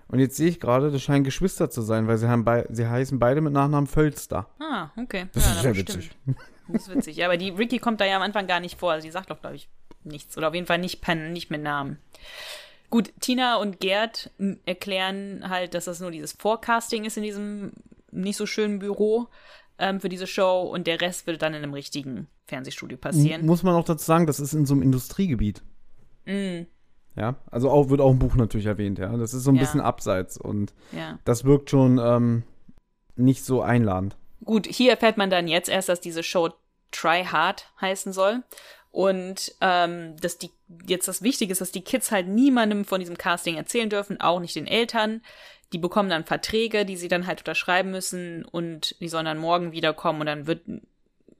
Und 0.08 0.18
jetzt 0.18 0.36
sehe 0.36 0.48
ich 0.48 0.60
gerade, 0.60 0.90
das 0.90 1.02
scheinen 1.02 1.24
Geschwister 1.24 1.70
zu 1.70 1.82
sein, 1.82 2.06
weil 2.06 2.18
sie, 2.18 2.28
haben 2.28 2.44
bei, 2.44 2.66
sie 2.70 2.86
heißen 2.86 3.18
beide 3.18 3.40
mit 3.40 3.52
Nachnamen 3.52 3.86
Völster. 3.86 4.48
Ah, 4.60 4.90
okay. 4.96 5.26
Das 5.32 5.46
ja, 5.46 5.52
ist 5.52 5.62
sehr 5.62 5.76
witzig. 5.76 6.10
Das 6.68 6.82
ist 6.82 6.94
witzig. 6.94 7.16
Ja, 7.16 7.26
aber 7.26 7.36
die 7.36 7.50
Ricky 7.50 7.78
kommt 7.78 8.00
da 8.00 8.04
ja 8.04 8.16
am 8.16 8.22
Anfang 8.22 8.46
gar 8.46 8.60
nicht 8.60 8.78
vor. 8.78 8.92
Also 8.92 9.06
die 9.06 9.10
sagt 9.10 9.30
doch, 9.30 9.40
glaube 9.40 9.56
ich, 9.56 9.68
nichts. 10.02 10.36
Oder 10.36 10.48
auf 10.48 10.54
jeden 10.54 10.66
Fall 10.66 10.78
nicht, 10.78 11.00
pen, 11.00 11.32
nicht 11.32 11.50
mit 11.50 11.62
Namen. 11.62 11.98
Gut, 12.90 13.12
Tina 13.20 13.56
und 13.56 13.80
Gerd 13.80 14.30
erklären 14.66 15.48
halt, 15.48 15.74
dass 15.74 15.86
das 15.86 16.00
nur 16.00 16.10
dieses 16.10 16.32
Forecasting 16.32 17.04
ist 17.04 17.16
in 17.16 17.22
diesem 17.22 17.72
nicht 18.12 18.36
so 18.36 18.46
schönen 18.46 18.78
Büro 18.78 19.28
ähm, 19.78 20.00
für 20.00 20.08
diese 20.08 20.26
Show 20.26 20.62
und 20.62 20.86
der 20.86 21.00
Rest 21.00 21.26
wird 21.26 21.42
dann 21.42 21.54
in 21.54 21.62
einem 21.62 21.74
richtigen 21.74 22.28
Fernsehstudio 22.46 22.96
passieren. 22.98 23.44
Muss 23.46 23.62
man 23.62 23.74
auch 23.74 23.84
dazu 23.84 24.04
sagen, 24.04 24.26
das 24.26 24.40
ist 24.40 24.52
in 24.54 24.66
so 24.66 24.74
einem 24.74 24.82
Industriegebiet. 24.82 25.62
Mm, 26.26 26.62
Ja, 27.16 27.36
also 27.50 27.70
auch, 27.70 27.90
wird 27.90 28.00
auch 28.00 28.10
im 28.10 28.18
Buch 28.18 28.34
natürlich 28.34 28.66
erwähnt, 28.66 28.98
ja. 28.98 29.16
Das 29.16 29.34
ist 29.34 29.44
so 29.44 29.50
ein 29.50 29.56
Ja. 29.56 29.60
bisschen 29.62 29.80
abseits 29.80 30.36
und 30.36 30.74
ja. 30.92 31.18
das 31.24 31.44
wirkt 31.44 31.70
schon 31.70 31.98
ähm, 32.02 32.42
nicht 33.16 33.44
so 33.44 33.62
einladend. 33.62 34.16
Gut, 34.44 34.66
hier 34.66 34.90
erfährt 34.90 35.16
man 35.16 35.30
dann 35.30 35.46
jetzt 35.48 35.68
erst, 35.68 35.88
dass 35.88 36.00
diese 36.00 36.22
Show 36.22 36.50
Try 36.90 37.24
Hard 37.24 37.70
heißen 37.80 38.12
soll. 38.12 38.42
Und 38.90 39.54
ähm, 39.60 40.16
dass 40.20 40.38
die 40.38 40.50
jetzt 40.86 41.08
das 41.08 41.22
Wichtige 41.22 41.50
ist, 41.50 41.60
dass 41.60 41.72
die 41.72 41.80
Kids 41.82 42.12
halt 42.12 42.28
niemandem 42.28 42.84
von 42.84 43.00
diesem 43.00 43.18
Casting 43.18 43.56
erzählen 43.56 43.90
dürfen, 43.90 44.20
auch 44.20 44.38
nicht 44.38 44.54
den 44.54 44.68
Eltern. 44.68 45.20
Die 45.74 45.78
bekommen 45.78 46.08
dann 46.08 46.24
Verträge, 46.24 46.84
die 46.86 46.96
sie 46.96 47.08
dann 47.08 47.26
halt 47.26 47.40
unterschreiben 47.40 47.90
müssen 47.90 48.44
und 48.44 48.94
die 49.00 49.08
sollen 49.08 49.24
dann 49.24 49.38
morgen 49.38 49.72
wiederkommen 49.72 50.20
und 50.20 50.26
dann 50.26 50.46
wird, 50.46 50.62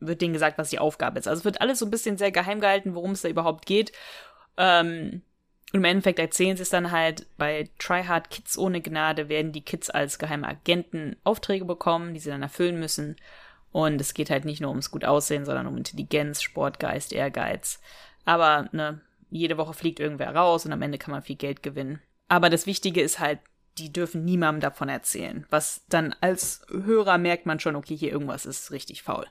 wird 0.01 0.21
denen 0.21 0.33
gesagt, 0.33 0.59
was 0.59 0.71
die 0.71 0.81
Aufgabe 0.81 1.21
ist. 1.21 1.29
Also 1.29 1.39
es 1.39 1.45
wird 1.45 1.61
alles 1.61 1.79
so 1.79 1.87
ein 1.87 1.91
bisschen 1.93 2.19
sehr 2.19 2.33
geheim 2.33 2.61
gehalten, 2.61 2.97
worum 2.97 3.13
es 3.13 3.23
da 3.23 3.29
überhaupt 3.29 3.65
geht. 3.65 3.93
Ähm, 4.57 5.23
und 5.73 5.79
im 5.79 5.85
Endeffekt 5.85 6.19
erzählen 6.19 6.57
sie 6.57 6.65
es 6.65 6.71
dann 6.71 6.91
halt, 6.91 7.29
bei 7.39 7.71
Tryhard 7.79 8.29
Kids 8.31 8.59
ohne 8.59 8.81
Gnade 8.81 9.29
werden 9.29 9.53
die 9.53 9.65
Kids 9.65 9.89
als 9.89 10.19
geheime 10.19 10.49
Agenten 10.49 11.15
Aufträge 11.23 11.65
bekommen, 11.65 12.13
die 12.13 12.19
sie 12.19 12.31
dann 12.31 12.43
erfüllen 12.43 12.81
müssen. 12.81 13.15
Und 13.71 14.01
es 14.01 14.15
geht 14.15 14.31
halt 14.31 14.45
nicht 14.45 14.61
nur 14.61 14.71
ums 14.71 14.91
gut 14.91 15.05
Aussehen, 15.05 15.45
sondern 15.45 15.69
um 15.69 15.77
Intelligenz, 15.77 16.43
Sportgeist, 16.43 17.13
Ehrgeiz. 17.13 17.81
Aber 18.25 18.69
ne, 18.73 19.01
jede 19.31 19.59
Woche 19.59 19.75
fliegt 19.75 20.01
irgendwer 20.01 20.35
raus 20.35 20.67
und 20.67 20.73
am 20.73 20.83
Ende 20.83 20.99
kann 20.99 21.13
man 21.13 21.23
viel 21.23 21.37
Geld 21.37 21.63
gewinnen. 21.63 22.01
Aber 22.27 22.51
das 22.51 22.67
Wichtige 22.67 23.01
ist 23.01 23.21
halt, 23.21 23.39
die 23.79 23.93
dürfen 23.93 24.25
niemandem 24.25 24.61
davon 24.61 24.89
erzählen. 24.89 25.47
Was 25.51 25.83
dann 25.89 26.15
als 26.21 26.65
Hörer 26.71 27.19
merkt 27.19 27.47
man 27.47 27.59
schon, 27.61 27.77
okay, 27.77 27.97
hier 27.97 28.13
irgendwas 28.13 28.47
ist 28.47 28.71
richtig 28.71 29.03
faul. 29.03 29.27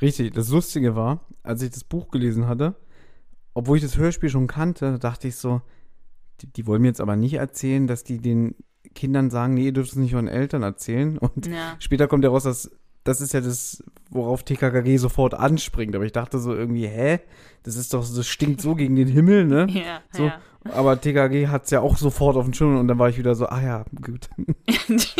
Richtig, 0.00 0.34
das 0.34 0.48
Lustige 0.50 0.94
war, 0.96 1.24
als 1.42 1.62
ich 1.62 1.70
das 1.70 1.84
Buch 1.84 2.10
gelesen 2.10 2.46
hatte, 2.46 2.74
obwohl 3.54 3.76
ich 3.78 3.82
das 3.82 3.96
Hörspiel 3.96 4.28
schon 4.28 4.46
kannte, 4.46 4.98
dachte 4.98 5.28
ich 5.28 5.36
so, 5.36 5.62
die, 6.40 6.46
die 6.46 6.66
wollen 6.66 6.82
mir 6.82 6.88
jetzt 6.88 7.00
aber 7.00 7.16
nicht 7.16 7.34
erzählen, 7.34 7.86
dass 7.86 8.04
die 8.04 8.18
den 8.18 8.54
Kindern 8.94 9.30
sagen, 9.30 9.54
nee, 9.54 9.66
ihr 9.66 9.72
dürft 9.72 9.90
es 9.92 9.96
nicht 9.96 10.14
euren 10.14 10.28
Eltern 10.28 10.62
erzählen. 10.62 11.16
Und 11.18 11.46
Ja. 11.46 11.76
später 11.78 12.08
kommt 12.08 12.24
ja 12.24 12.30
raus, 12.30 12.44
dass 12.44 12.70
das 13.04 13.20
ist 13.20 13.32
ja 13.32 13.40
das, 13.40 13.82
worauf 14.10 14.42
TKKG 14.44 14.96
sofort 14.96 15.34
anspringt. 15.34 15.94
Aber 15.94 16.04
ich 16.04 16.12
dachte 16.12 16.38
so 16.38 16.54
irgendwie, 16.54 16.86
hä? 16.86 17.20
Das 17.64 17.76
ist 17.76 17.94
doch, 17.94 18.00
das 18.00 18.26
stinkt 18.26 18.60
so 18.60 18.74
gegen 18.74 18.96
den 18.96 19.08
Himmel, 19.08 19.44
ne? 19.44 19.66
Ja, 19.70 20.02
So, 20.12 20.26
ja. 20.26 20.40
aber 20.70 21.00
TKG 21.00 21.48
hat 21.48 21.64
es 21.64 21.70
ja 21.70 21.80
auch 21.80 21.96
sofort 21.96 22.36
auf 22.36 22.44
dem 22.44 22.54
Schirm 22.54 22.78
und 22.78 22.88
dann 22.88 22.98
war 22.98 23.08
ich 23.08 23.18
wieder 23.18 23.34
so, 23.34 23.46
ah 23.46 23.62
ja, 23.62 23.84
gut. 24.00 24.28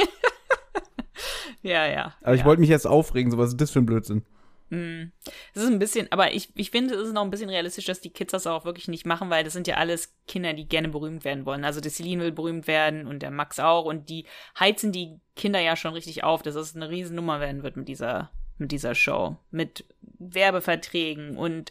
ja, 1.62 1.86
ja. 1.86 2.14
Aber 2.22 2.34
ich 2.34 2.40
ja. 2.40 2.46
wollte 2.46 2.60
mich 2.60 2.70
jetzt 2.70 2.86
aufregen, 2.86 3.30
so 3.30 3.38
was 3.38 3.50
ist 3.50 3.60
das 3.60 3.70
für 3.70 3.80
ein 3.80 3.86
Blödsinn? 3.86 4.22
Es 4.72 5.62
ist 5.62 5.68
ein 5.68 5.78
bisschen, 5.78 6.10
aber 6.10 6.32
ich, 6.32 6.50
ich 6.54 6.70
finde, 6.70 6.94
es 6.94 7.08
ist 7.08 7.12
noch 7.12 7.22
ein 7.22 7.30
bisschen 7.30 7.50
realistisch, 7.50 7.84
dass 7.84 8.00
die 8.00 8.10
Kids 8.10 8.32
das 8.32 8.46
auch 8.46 8.64
wirklich 8.64 8.88
nicht 8.88 9.04
machen, 9.04 9.28
weil 9.28 9.44
das 9.44 9.52
sind 9.52 9.66
ja 9.66 9.76
alles 9.76 10.14
Kinder, 10.26 10.54
die 10.54 10.66
gerne 10.66 10.88
berühmt 10.88 11.24
werden 11.24 11.44
wollen. 11.44 11.64
Also 11.64 11.80
der 11.80 11.90
Celine 11.90 12.22
will 12.22 12.32
berühmt 12.32 12.66
werden 12.66 13.06
und 13.06 13.20
der 13.20 13.30
Max 13.30 13.58
auch 13.60 13.84
und 13.84 14.08
die 14.08 14.24
heizen 14.58 14.90
die 14.90 15.20
Kinder 15.36 15.60
ja 15.60 15.76
schon 15.76 15.92
richtig 15.92 16.24
auf, 16.24 16.42
dass 16.42 16.54
es 16.54 16.74
eine 16.74 16.88
Riesennummer 16.88 17.38
werden 17.38 17.62
wird 17.62 17.76
mit 17.76 17.86
dieser, 17.88 18.30
mit 18.56 18.72
dieser 18.72 18.94
Show. 18.94 19.36
Mit 19.50 19.84
Werbeverträgen 20.18 21.36
und 21.36 21.70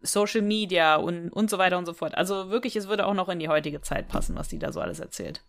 Social 0.00 0.42
Media 0.42 0.96
und, 0.96 1.30
und 1.30 1.50
so 1.50 1.58
weiter 1.58 1.78
und 1.78 1.86
so 1.86 1.92
fort. 1.92 2.16
Also 2.16 2.50
wirklich, 2.50 2.74
es 2.74 2.88
würde 2.88 3.06
auch 3.06 3.14
noch 3.14 3.28
in 3.28 3.38
die 3.38 3.48
heutige 3.48 3.80
Zeit 3.80 4.08
passen, 4.08 4.34
was 4.34 4.48
die 4.48 4.58
da 4.58 4.72
so 4.72 4.80
alles 4.80 5.00
erzählt. 5.00 5.42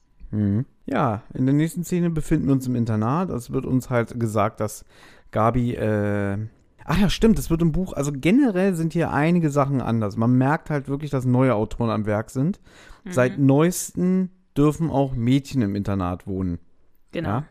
Ja, 0.86 1.23
in 1.34 1.45
der 1.47 1.55
nächsten 1.55 1.84
Szene 1.84 2.12
befinden 2.12 2.47
wir 2.47 2.53
uns 2.53 2.67
im 2.67 2.75
Internat. 2.75 3.29
Es 3.32 3.51
wird 3.51 3.65
uns 3.65 3.89
halt 3.89 4.19
gesagt, 4.19 4.60
dass 4.60 4.86
Gabi, 5.32 5.73
äh, 5.73 6.38
ach 6.86 6.98
ja, 6.98 7.10
stimmt, 7.10 7.39
es 7.39 7.50
wird 7.50 7.62
im 7.62 7.72
Buch, 7.72 7.94
also 7.94 8.12
generell 8.13 8.74
sind 8.76 8.94
hier 8.94 9.12
einige 9.12 9.50
Sachen 9.50 9.82
anders. 9.82 10.18
Man 10.18 10.34
merkt 10.38 10.70
halt 10.70 10.88
wirklich, 10.88 11.12
dass 11.12 11.26
neue 11.26 11.56
Autoren 11.56 11.89
am 11.89 12.06
Werk 12.06 12.30
sind. 12.30 12.60
Seit 13.10 13.39
neuesten 13.39 14.30
dürfen 14.56 14.89
auch 14.92 15.13
Mädchen 15.13 15.62
im 15.62 15.76
Internat 15.76 16.28
wohnen. 16.28 16.60
Genau. 17.12 17.30
Ja? 17.30 17.44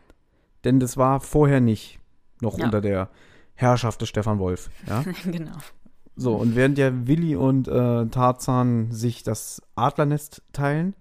Denn 0.63 0.79
das 0.79 0.95
war 0.95 1.19
vorher 1.19 1.59
nicht 1.59 1.99
noch 2.41 2.57
Ja. 2.57 2.65
unter 2.65 2.81
der 2.81 3.09
Herrschaft 3.55 4.01
des 4.01 4.09
Stefan 4.09 4.39
Wolf. 4.39 4.69
Ja? 4.87 5.03
genau. 5.25 5.57
So, 6.15 6.35
und 6.35 6.55
während 6.55 6.77
ja 6.77 7.07
Willi 7.07 7.35
und 7.35 7.67
äh, 7.67 8.05
Tarzan 8.07 8.91
sich 8.91 9.23
das 9.23 9.61
Adlernest 9.75 10.43
teilen, 10.53 10.95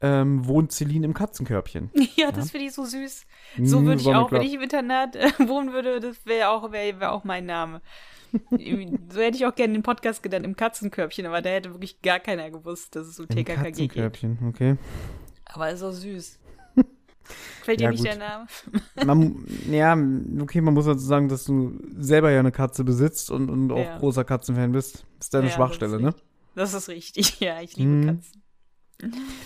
ähm, 0.00 0.46
wohnt 0.46 0.72
Celine 0.72 1.06
im 1.06 1.14
Katzenkörbchen. 1.14 1.90
Ja, 2.16 2.32
das 2.32 2.50
finde 2.50 2.66
ich 2.66 2.72
so 2.74 2.84
süß. 2.84 3.26
So 3.64 3.78
Hm, 3.78 3.86
würde 3.86 4.00
ich 4.00 4.14
auch, 4.14 4.32
wenn 4.32 4.42
ich 4.42 4.54
im 4.54 4.60
Internat 4.62 5.16
äh, 5.16 5.30
wohnen 5.48 5.72
würde, 5.72 6.00
das 6.00 6.24
wäre 6.26 6.48
auch, 6.50 6.70
wäre 6.72 7.00
wär 7.00 7.12
auch 7.12 7.24
mein 7.24 7.46
Name. 7.46 7.80
so 9.12 9.20
hätte 9.20 9.36
ich 9.36 9.46
auch 9.46 9.54
gerne 9.54 9.72
den 9.74 9.82
Podcast 9.82 10.22
genannt 10.22 10.44
im 10.44 10.56
Katzenkörbchen, 10.56 11.26
aber 11.26 11.42
da 11.42 11.50
hätte 11.50 11.72
wirklich 11.72 12.00
gar 12.02 12.20
keiner 12.20 12.50
gewusst, 12.50 12.94
dass 12.96 13.06
es 13.06 13.18
um 13.20 13.28
TKKG 13.28 13.88
geht. 13.88 14.12
Katzenkörbchen, 14.12 14.38
okay. 14.48 14.76
Aber 15.46 15.70
ist 15.70 15.82
auch 15.82 15.92
süß. 15.92 16.38
Fällt 17.62 17.80
Ja, 17.80 17.86
dir 17.86 17.90
nicht 17.90 18.00
gut. 18.00 18.06
der 18.06 18.16
Name? 18.16 18.46
Man, 19.00 19.44
ja, 19.70 19.96
okay, 20.42 20.60
man 20.60 20.74
muss 20.74 20.86
dazu 20.86 21.04
sagen, 21.04 21.28
dass 21.28 21.44
du 21.44 21.78
selber 21.98 22.30
ja 22.30 22.40
eine 22.40 22.52
Katze 22.52 22.84
besitzt 22.84 23.30
und, 23.30 23.48
und 23.50 23.70
auch 23.72 23.84
Ja. 23.84 23.98
großer 23.98 24.24
Katzenfan 24.24 24.72
bist. 24.72 25.04
ist 25.20 25.34
deine 25.34 25.46
Ja, 25.48 25.54
Schwachstelle, 25.54 25.92
das 25.92 26.00
ist 26.00 26.04
ne? 26.04 26.14
Das 26.54 26.74
ist 26.74 26.88
richtig, 26.88 27.38
ja, 27.40 27.60
ich 27.60 27.76
liebe 27.76 27.90
Mhm. 27.90 28.06
Katzen. 28.06 28.37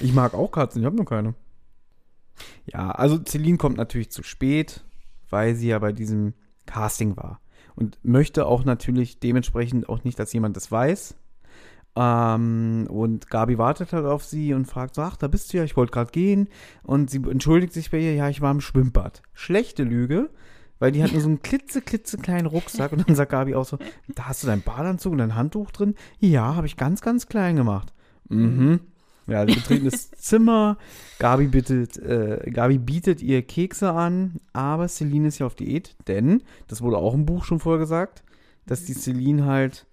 Ich 0.00 0.12
mag 0.12 0.34
auch 0.34 0.50
Katzen, 0.50 0.80
ich 0.80 0.86
habe 0.86 0.96
nur 0.96 1.04
keine. 1.04 1.34
Ja, 2.66 2.90
also 2.90 3.18
Celine 3.18 3.58
kommt 3.58 3.76
natürlich 3.76 4.10
zu 4.10 4.22
spät, 4.22 4.84
weil 5.30 5.54
sie 5.54 5.68
ja 5.68 5.78
bei 5.78 5.92
diesem 5.92 6.34
Casting 6.66 7.16
war. 7.16 7.40
Und 7.74 7.98
möchte 8.02 8.46
auch 8.46 8.64
natürlich 8.64 9.18
dementsprechend 9.18 9.88
auch 9.88 10.04
nicht, 10.04 10.18
dass 10.18 10.32
jemand 10.32 10.56
das 10.56 10.70
weiß. 10.70 11.16
Ähm, 11.94 12.86
und 12.88 13.28
Gabi 13.28 13.58
wartet 13.58 13.92
halt 13.92 14.06
auf 14.06 14.24
sie 14.24 14.54
und 14.54 14.66
fragt 14.66 14.94
so, 14.94 15.02
ach, 15.02 15.16
da 15.16 15.28
bist 15.28 15.52
du 15.52 15.58
ja, 15.58 15.64
ich 15.64 15.76
wollte 15.76 15.92
gerade 15.92 16.10
gehen. 16.10 16.48
Und 16.82 17.10
sie 17.10 17.18
entschuldigt 17.18 17.72
sich 17.72 17.90
bei 17.90 17.98
ihr, 17.98 18.14
ja, 18.14 18.28
ich 18.28 18.40
war 18.40 18.50
im 18.50 18.60
Schwimmbad. 18.60 19.22
Schlechte 19.32 19.84
Lüge, 19.84 20.30
weil 20.78 20.92
die 20.92 21.02
hat 21.02 21.12
nur 21.12 21.20
so 21.20 21.28
einen 21.28 21.42
klitze, 21.42 21.82
klitze 21.82 22.18
kleinen 22.18 22.46
Rucksack. 22.46 22.92
Und 22.92 23.06
dann 23.06 23.16
sagt 23.16 23.32
Gabi 23.32 23.54
auch 23.54 23.64
so, 23.64 23.78
da 24.08 24.28
hast 24.28 24.42
du 24.42 24.46
deinen 24.46 24.62
Badeanzug 24.62 25.12
und 25.12 25.18
dein 25.18 25.34
Handtuch 25.34 25.70
drin? 25.70 25.94
Ja, 26.18 26.54
habe 26.56 26.66
ich 26.66 26.76
ganz, 26.76 27.02
ganz 27.02 27.26
klein 27.26 27.56
gemacht. 27.56 27.92
Mhm. 28.28 28.80
Ja, 29.26 29.46
sie 29.46 29.54
betreten 29.54 29.84
das 29.84 30.10
Zimmer. 30.16 30.76
Gabi, 31.18 31.46
bittet, 31.46 31.96
äh, 31.98 32.50
Gabi 32.52 32.78
bietet 32.78 33.22
ihr 33.22 33.42
Kekse 33.42 33.92
an, 33.92 34.36
aber 34.52 34.88
Celine 34.88 35.28
ist 35.28 35.38
ja 35.38 35.46
auf 35.46 35.54
Diät, 35.54 35.96
denn, 36.08 36.42
das 36.66 36.82
wurde 36.82 36.96
auch 36.98 37.14
im 37.14 37.24
Buch 37.26 37.44
schon 37.44 37.60
vorher 37.60 37.78
gesagt, 37.78 38.24
dass 38.66 38.84
die 38.84 38.94
Celine 38.94 39.44
halt 39.46 39.86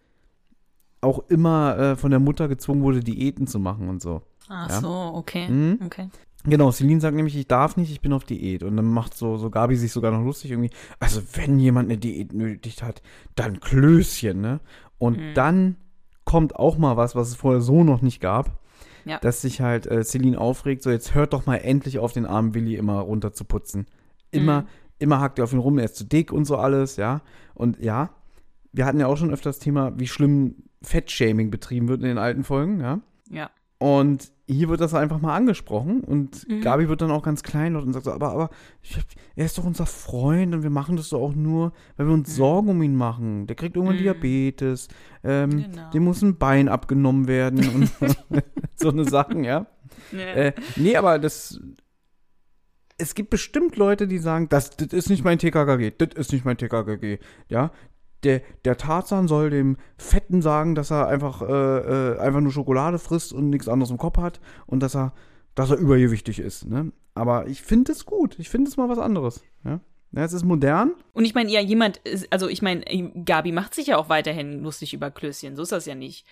auch 1.01 1.19
immer 1.29 1.77
äh, 1.77 1.95
von 1.95 2.11
der 2.11 2.19
Mutter 2.19 2.47
gezwungen 2.47 2.81
wurde, 2.81 2.99
Diäten 3.01 3.47
zu 3.47 3.59
machen 3.59 3.87
und 3.89 4.01
so. 4.01 4.21
Ach 4.49 4.69
Ja. 4.69 4.81
so, 4.81 4.89
okay. 4.89 5.47
Mhm. 5.49 5.79
Okay. 5.85 6.09
Genau, 6.45 6.71
Celine 6.71 7.01
sagt 7.01 7.15
nämlich, 7.15 7.35
ich 7.35 7.47
darf 7.47 7.77
nicht, 7.77 7.91
ich 7.91 8.01
bin 8.01 8.13
auf 8.13 8.23
Diät. 8.23 8.63
Und 8.63 8.77
dann 8.77 8.85
macht 8.85 9.13
so, 9.13 9.37
so 9.37 9.49
Gabi 9.49 9.75
sich 9.75 9.91
sogar 9.91 10.11
noch 10.11 10.23
lustig 10.23 10.51
irgendwie. 10.51 10.71
Also, 10.99 11.21
wenn 11.35 11.59
jemand 11.59 11.89
eine 11.89 11.97
Diät 11.97 12.33
nötig 12.33 12.81
hat, 12.81 13.01
dann 13.35 13.59
Klößchen, 13.59 14.39
ne? 14.39 14.59
Und 14.97 15.17
Mhm. 15.17 15.33
dann 15.35 15.75
kommt 16.23 16.55
auch 16.55 16.77
mal 16.77 16.95
was, 16.97 17.13
was 17.15 17.27
es 17.29 17.35
vorher 17.35 17.61
so 17.61 17.83
noch 17.83 18.01
nicht 18.01 18.21
gab. 18.21 18.57
Ja. 19.05 19.19
Dass 19.19 19.41
sich 19.41 19.61
halt 19.61 19.87
äh, 19.87 20.03
Celine 20.03 20.39
aufregt, 20.39 20.83
so 20.83 20.89
jetzt 20.91 21.13
hört 21.15 21.33
doch 21.33 21.45
mal 21.45 21.57
endlich 21.57 21.99
auf 21.99 22.13
den 22.13 22.25
armen 22.25 22.53
Willi 22.53 22.75
immer 22.75 22.99
runter 22.99 23.33
zu 23.33 23.43
putzen. 23.45 23.85
Immer, 24.31 24.61
Mhm. 24.61 24.67
immer 24.99 25.19
hackt 25.19 25.39
ihr 25.39 25.43
auf 25.43 25.53
ihn 25.53 25.59
rum, 25.59 25.77
er 25.77 25.85
ist 25.85 25.95
zu 25.95 26.03
dick 26.05 26.31
und 26.31 26.45
so 26.45 26.57
alles, 26.57 26.95
ja. 26.97 27.21
Und 27.53 27.79
ja, 27.79 28.09
wir 28.71 28.85
hatten 28.85 28.99
ja 28.99 29.07
auch 29.07 29.17
schon 29.17 29.31
öfter 29.31 29.49
das 29.49 29.59
Thema, 29.59 29.97
wie 29.99 30.07
schlimm 30.07 30.55
Fettshaming 30.81 31.49
betrieben 31.51 31.87
wird 31.87 32.01
in 32.01 32.07
den 32.07 32.17
alten 32.17 32.43
Folgen, 32.43 32.79
ja. 32.79 32.99
Ja. 33.29 33.49
Und 33.81 34.31
hier 34.45 34.67
wird 34.67 34.81
das 34.81 34.93
einfach 34.93 35.21
mal 35.21 35.33
angesprochen 35.35 36.01
und 36.01 36.45
Mhm. 36.49 36.59
Gabi 36.61 36.89
wird 36.89 36.99
dann 37.01 37.11
auch 37.11 37.23
ganz 37.23 37.43
kleinlaut 37.43 37.85
und 37.85 37.93
sagt 37.93 38.05
so, 38.05 38.11
aber, 38.11 38.31
aber 38.31 38.43
hab, 38.43 39.03
er 39.37 39.45
ist 39.45 39.57
doch 39.57 39.63
unser 39.63 39.85
Freund 39.85 40.53
und 40.53 40.63
wir 40.63 40.69
machen 40.69 40.97
das 40.97 41.09
doch 41.09 41.21
auch 41.21 41.33
nur, 41.35 41.71
weil 41.95 42.07
wir 42.07 42.13
uns 42.13 42.27
Mhm. 42.29 42.33
Sorgen 42.33 42.69
um 42.69 42.81
ihn 42.81 42.95
machen. 42.95 43.47
Der 43.47 43.55
kriegt 43.55 43.77
irgendwann 43.77 43.95
Mhm. 43.97 44.01
Diabetes, 44.01 44.89
ähm, 45.23 45.49
Genau. 45.71 45.89
dem 45.91 46.03
muss 46.03 46.21
ein 46.21 46.37
Bein 46.37 46.67
abgenommen 46.67 47.27
werden 47.27 47.59
und 47.69 47.91
so 48.75 48.89
eine 48.89 49.05
Sachen, 49.05 49.43
ja. 49.45 49.67
Ja. 50.11 50.19
Äh, 50.19 50.53
nee, 50.75 50.97
aber 50.97 51.17
das, 51.19 51.61
es 52.97 53.15
gibt 53.15 53.29
bestimmt 53.29 53.77
Leute, 53.77 54.07
die 54.09 54.17
sagen, 54.17 54.49
das, 54.49 54.71
das 54.71 54.87
ist 54.91 55.09
nicht 55.09 55.23
mein 55.23 55.39
TKKG, 55.39 55.91
das 55.97 56.09
ist 56.15 56.33
nicht 56.33 56.43
mein 56.43 56.57
TKKG, 56.57 57.19
ja. 57.47 57.71
Der, 58.23 58.41
der 58.65 58.75
Tarzan 58.77 59.27
soll 59.27 59.49
dem 59.49 59.77
Fetten 59.97 60.41
sagen, 60.41 60.75
dass 60.75 60.91
er 60.91 61.07
einfach, 61.07 61.41
äh, 61.41 61.45
äh, 62.15 62.19
einfach 62.19 62.41
nur 62.41 62.51
Schokolade 62.51 62.99
frisst 62.99 63.31
und 63.33 63.49
nichts 63.49 63.67
anderes 63.69 63.91
im 63.91 63.97
Kopf 63.97 64.17
hat 64.17 64.39
und 64.65 64.81
dass 64.81 64.95
er, 64.95 65.13
dass 65.55 65.69
er 65.71 65.77
übergewichtig 65.77 66.39
ist, 66.39 66.67
ne? 66.67 66.91
Aber 67.15 67.47
ich 67.47 67.61
finde 67.61 67.91
es 67.91 68.05
gut. 68.05 68.37
Ich 68.39 68.49
finde 68.49 68.69
es 68.69 68.77
mal 68.77 68.87
was 68.87 68.99
anderes, 68.99 69.43
ja. 69.65 69.79
ja. 70.11 70.23
Es 70.23 70.31
ist 70.33 70.45
modern. 70.45 70.93
Und 71.13 71.25
ich 71.25 71.33
meine, 71.35 71.49
ja, 71.51 71.59
jemand, 71.59 71.97
ist- 71.97 72.31
also 72.31 72.47
ich 72.47 72.61
meine, 72.61 72.83
Gabi 73.25 73.51
macht 73.51 73.73
sich 73.73 73.87
ja 73.87 73.97
auch 73.97 74.07
weiterhin 74.09 74.61
lustig 74.63 74.93
über 74.93 75.11
Klößchen, 75.11 75.55
so 75.55 75.63
ist 75.63 75.71
das 75.71 75.85
ja 75.85 75.95
nicht. 75.95 76.25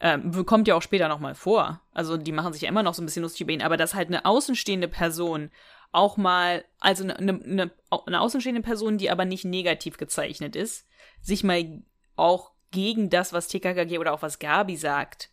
Ähm, 0.00 0.44
kommt 0.44 0.66
ja 0.68 0.74
auch 0.74 0.82
später 0.82 1.08
nochmal 1.08 1.34
vor. 1.34 1.80
Also 1.92 2.16
die 2.16 2.32
machen 2.32 2.52
sich 2.52 2.62
ja 2.62 2.68
immer 2.68 2.82
noch 2.82 2.94
so 2.94 3.02
ein 3.02 3.06
bisschen 3.06 3.22
lustig 3.22 3.42
über 3.42 3.52
ihn, 3.52 3.62
aber 3.62 3.76
dass 3.76 3.94
halt 3.94 4.08
eine 4.08 4.24
außenstehende 4.26 4.88
Person 4.88 5.50
auch 5.94 6.16
mal, 6.16 6.64
also 6.80 7.04
eine, 7.04 7.16
eine, 7.16 7.40
eine, 7.44 7.70
eine 8.06 8.20
außenstehende 8.20 8.62
Person, 8.62 8.98
die 8.98 9.10
aber 9.10 9.24
nicht 9.24 9.44
negativ 9.44 9.96
gezeichnet 9.96 10.56
ist, 10.56 10.86
sich 11.20 11.44
mal 11.44 11.82
auch 12.16 12.50
gegen 12.72 13.10
das, 13.10 13.32
was 13.32 13.48
TKKG 13.48 13.98
oder 13.98 14.12
auch 14.12 14.22
was 14.22 14.40
Gabi 14.40 14.76
sagt, 14.76 15.30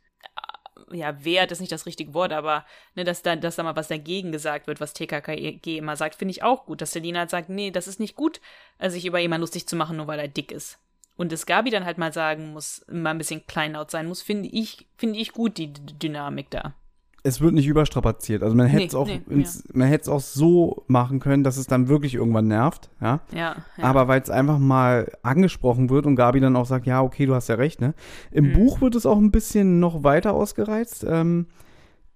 äh, 0.91 0.97
ja, 0.97 1.24
wehrt 1.24 1.52
ist 1.52 1.62
nicht 1.62 1.71
das 1.71 1.86
richtige 1.86 2.13
Wort, 2.13 2.32
aber 2.32 2.65
ne, 2.95 3.04
dass 3.04 3.24
da, 3.24 3.36
dass 3.36 3.56
da 3.56 3.63
mal 3.63 3.76
was 3.76 3.88
dagegen 3.88 4.32
gesagt 4.32 4.67
wird, 4.67 4.80
was 4.80 4.93
TKKG 4.93 5.78
immer 5.78 5.95
sagt, 5.95 6.15
finde 6.15 6.32
ich 6.32 6.43
auch 6.43 6.65
gut. 6.65 6.82
Dass 6.82 6.91
Selina 6.91 7.19
halt 7.19 7.32
sagt, 7.32 7.50
nee, 7.50 7.71
das 7.71 7.88
ist 7.88 8.00
nicht 8.00 8.15
gut, 8.15 8.39
äh, 8.78 8.89
sich 8.89 9.06
über 9.06 9.19
jemanden 9.19 9.41
lustig 9.41 9.67
zu 9.67 9.76
machen, 9.76 9.97
nur 9.97 10.08
weil 10.08 10.19
er 10.19 10.28
dick 10.28 10.52
ist. 10.52 10.78
Und 11.17 11.32
dass 11.32 11.45
Gabi 11.45 11.71
dann 11.71 11.86
halt 11.86 11.97
mal 11.97 12.13
sagen 12.13 12.54
muss, 12.54 12.86
mal 12.88 13.12
ein 13.12 13.17
bisschen 13.17 13.45
kleinlaut 13.47 13.89
sein 13.89 14.08
muss, 14.08 14.21
finde 14.21 14.50
ich, 14.50 14.88
finde 14.97 15.19
ich 15.19 15.32
gut, 15.32 15.58
die 15.58 15.74
D 15.74 15.82
Dynamik 15.93 16.50
da. 16.52 16.76
Es 17.23 17.39
wird 17.39 17.53
nicht 17.53 17.67
überstrapaziert. 17.67 18.41
Also 18.41 18.55
man 18.55 18.65
hätte 18.65 18.81
Nee, 18.81 18.88
es 18.88 18.95
auch, 18.95 19.05
nee, 19.05 19.21
ins, 19.29 19.63
man 19.73 19.88
hätte 19.88 20.03
es 20.03 20.10
auch 20.10 20.21
so 20.21 20.84
machen 20.88 21.19
können, 21.19 21.43
dass 21.43 21.57
es 21.57 21.67
dann 21.67 21.88
wirklich 21.88 22.15
irgendwann 22.15 22.47
nervt, 22.47 22.89
ja. 22.99 23.19
Ja. 23.31 23.55
ja. 23.77 23.84
Aber 23.84 24.07
weil 24.07 24.21
es 24.21 24.31
einfach 24.31 24.57
mal 24.57 25.12
angesprochen 25.21 25.91
wird 25.91 26.07
und 26.07 26.15
Gabi 26.15 26.39
dann 26.39 26.55
auch 26.55 26.65
sagt, 26.65 26.88
ja, 26.88 27.01
okay, 27.03 27.27
du 27.27 27.36
hast 27.36 27.47
ja 27.47 27.55
recht, 27.55 27.79
ne? 27.79 27.93
Im 28.31 28.49
Mhm. 28.49 28.53
Buch 28.53 28.81
wird 28.81 28.95
es 28.95 29.05
auch 29.05 29.17
ein 29.19 29.29
bisschen 29.29 29.79
noch 29.79 30.03
weiter 30.03 30.34
ausgereizt. 30.34 31.05
Ähm, 31.07 31.45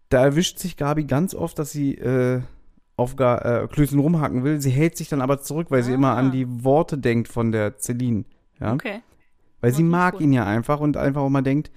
da 0.09 0.23
erwischt 0.23 0.57
sich 0.57 0.75
Gabi 0.75 1.03
ganz 1.03 1.35
oft, 1.35 1.59
dass 1.59 1.71
sie 1.71 1.95
äh, 1.95 2.41
auf 2.97 3.15
Ga 3.15 3.63
äh, 3.63 3.67
Klößchen 3.67 3.99
rumhacken 3.99 4.43
will. 4.43 4.59
Sie 4.59 4.71
hält 4.71 4.97
sich 4.97 5.09
dann 5.09 5.21
aber 5.21 5.39
zurück, 5.39 5.67
weil 5.69 5.83
sie 5.83 5.93
immer 5.93 6.11
Ah. 6.13 6.17
an 6.17 6.31
die 6.31 6.63
Worte 6.63 6.97
denkt 6.97 7.27
von 7.27 7.51
der 7.51 7.77
Celine. 7.77 8.25
Ja? 8.59 8.73
okay. 8.73 9.01
Weil 9.61 9.71
sie 9.71 9.83
Wollte 9.83 9.87
ich 9.87 9.91
mag 9.91 10.13
gut. 10.13 10.21
ihn 10.21 10.33
ja 10.33 10.45
einfach 10.45 10.79
und 10.79 10.97
einfach 10.97 11.21
auch 11.21 11.29
mal 11.29 11.41
denkt, 11.41 11.69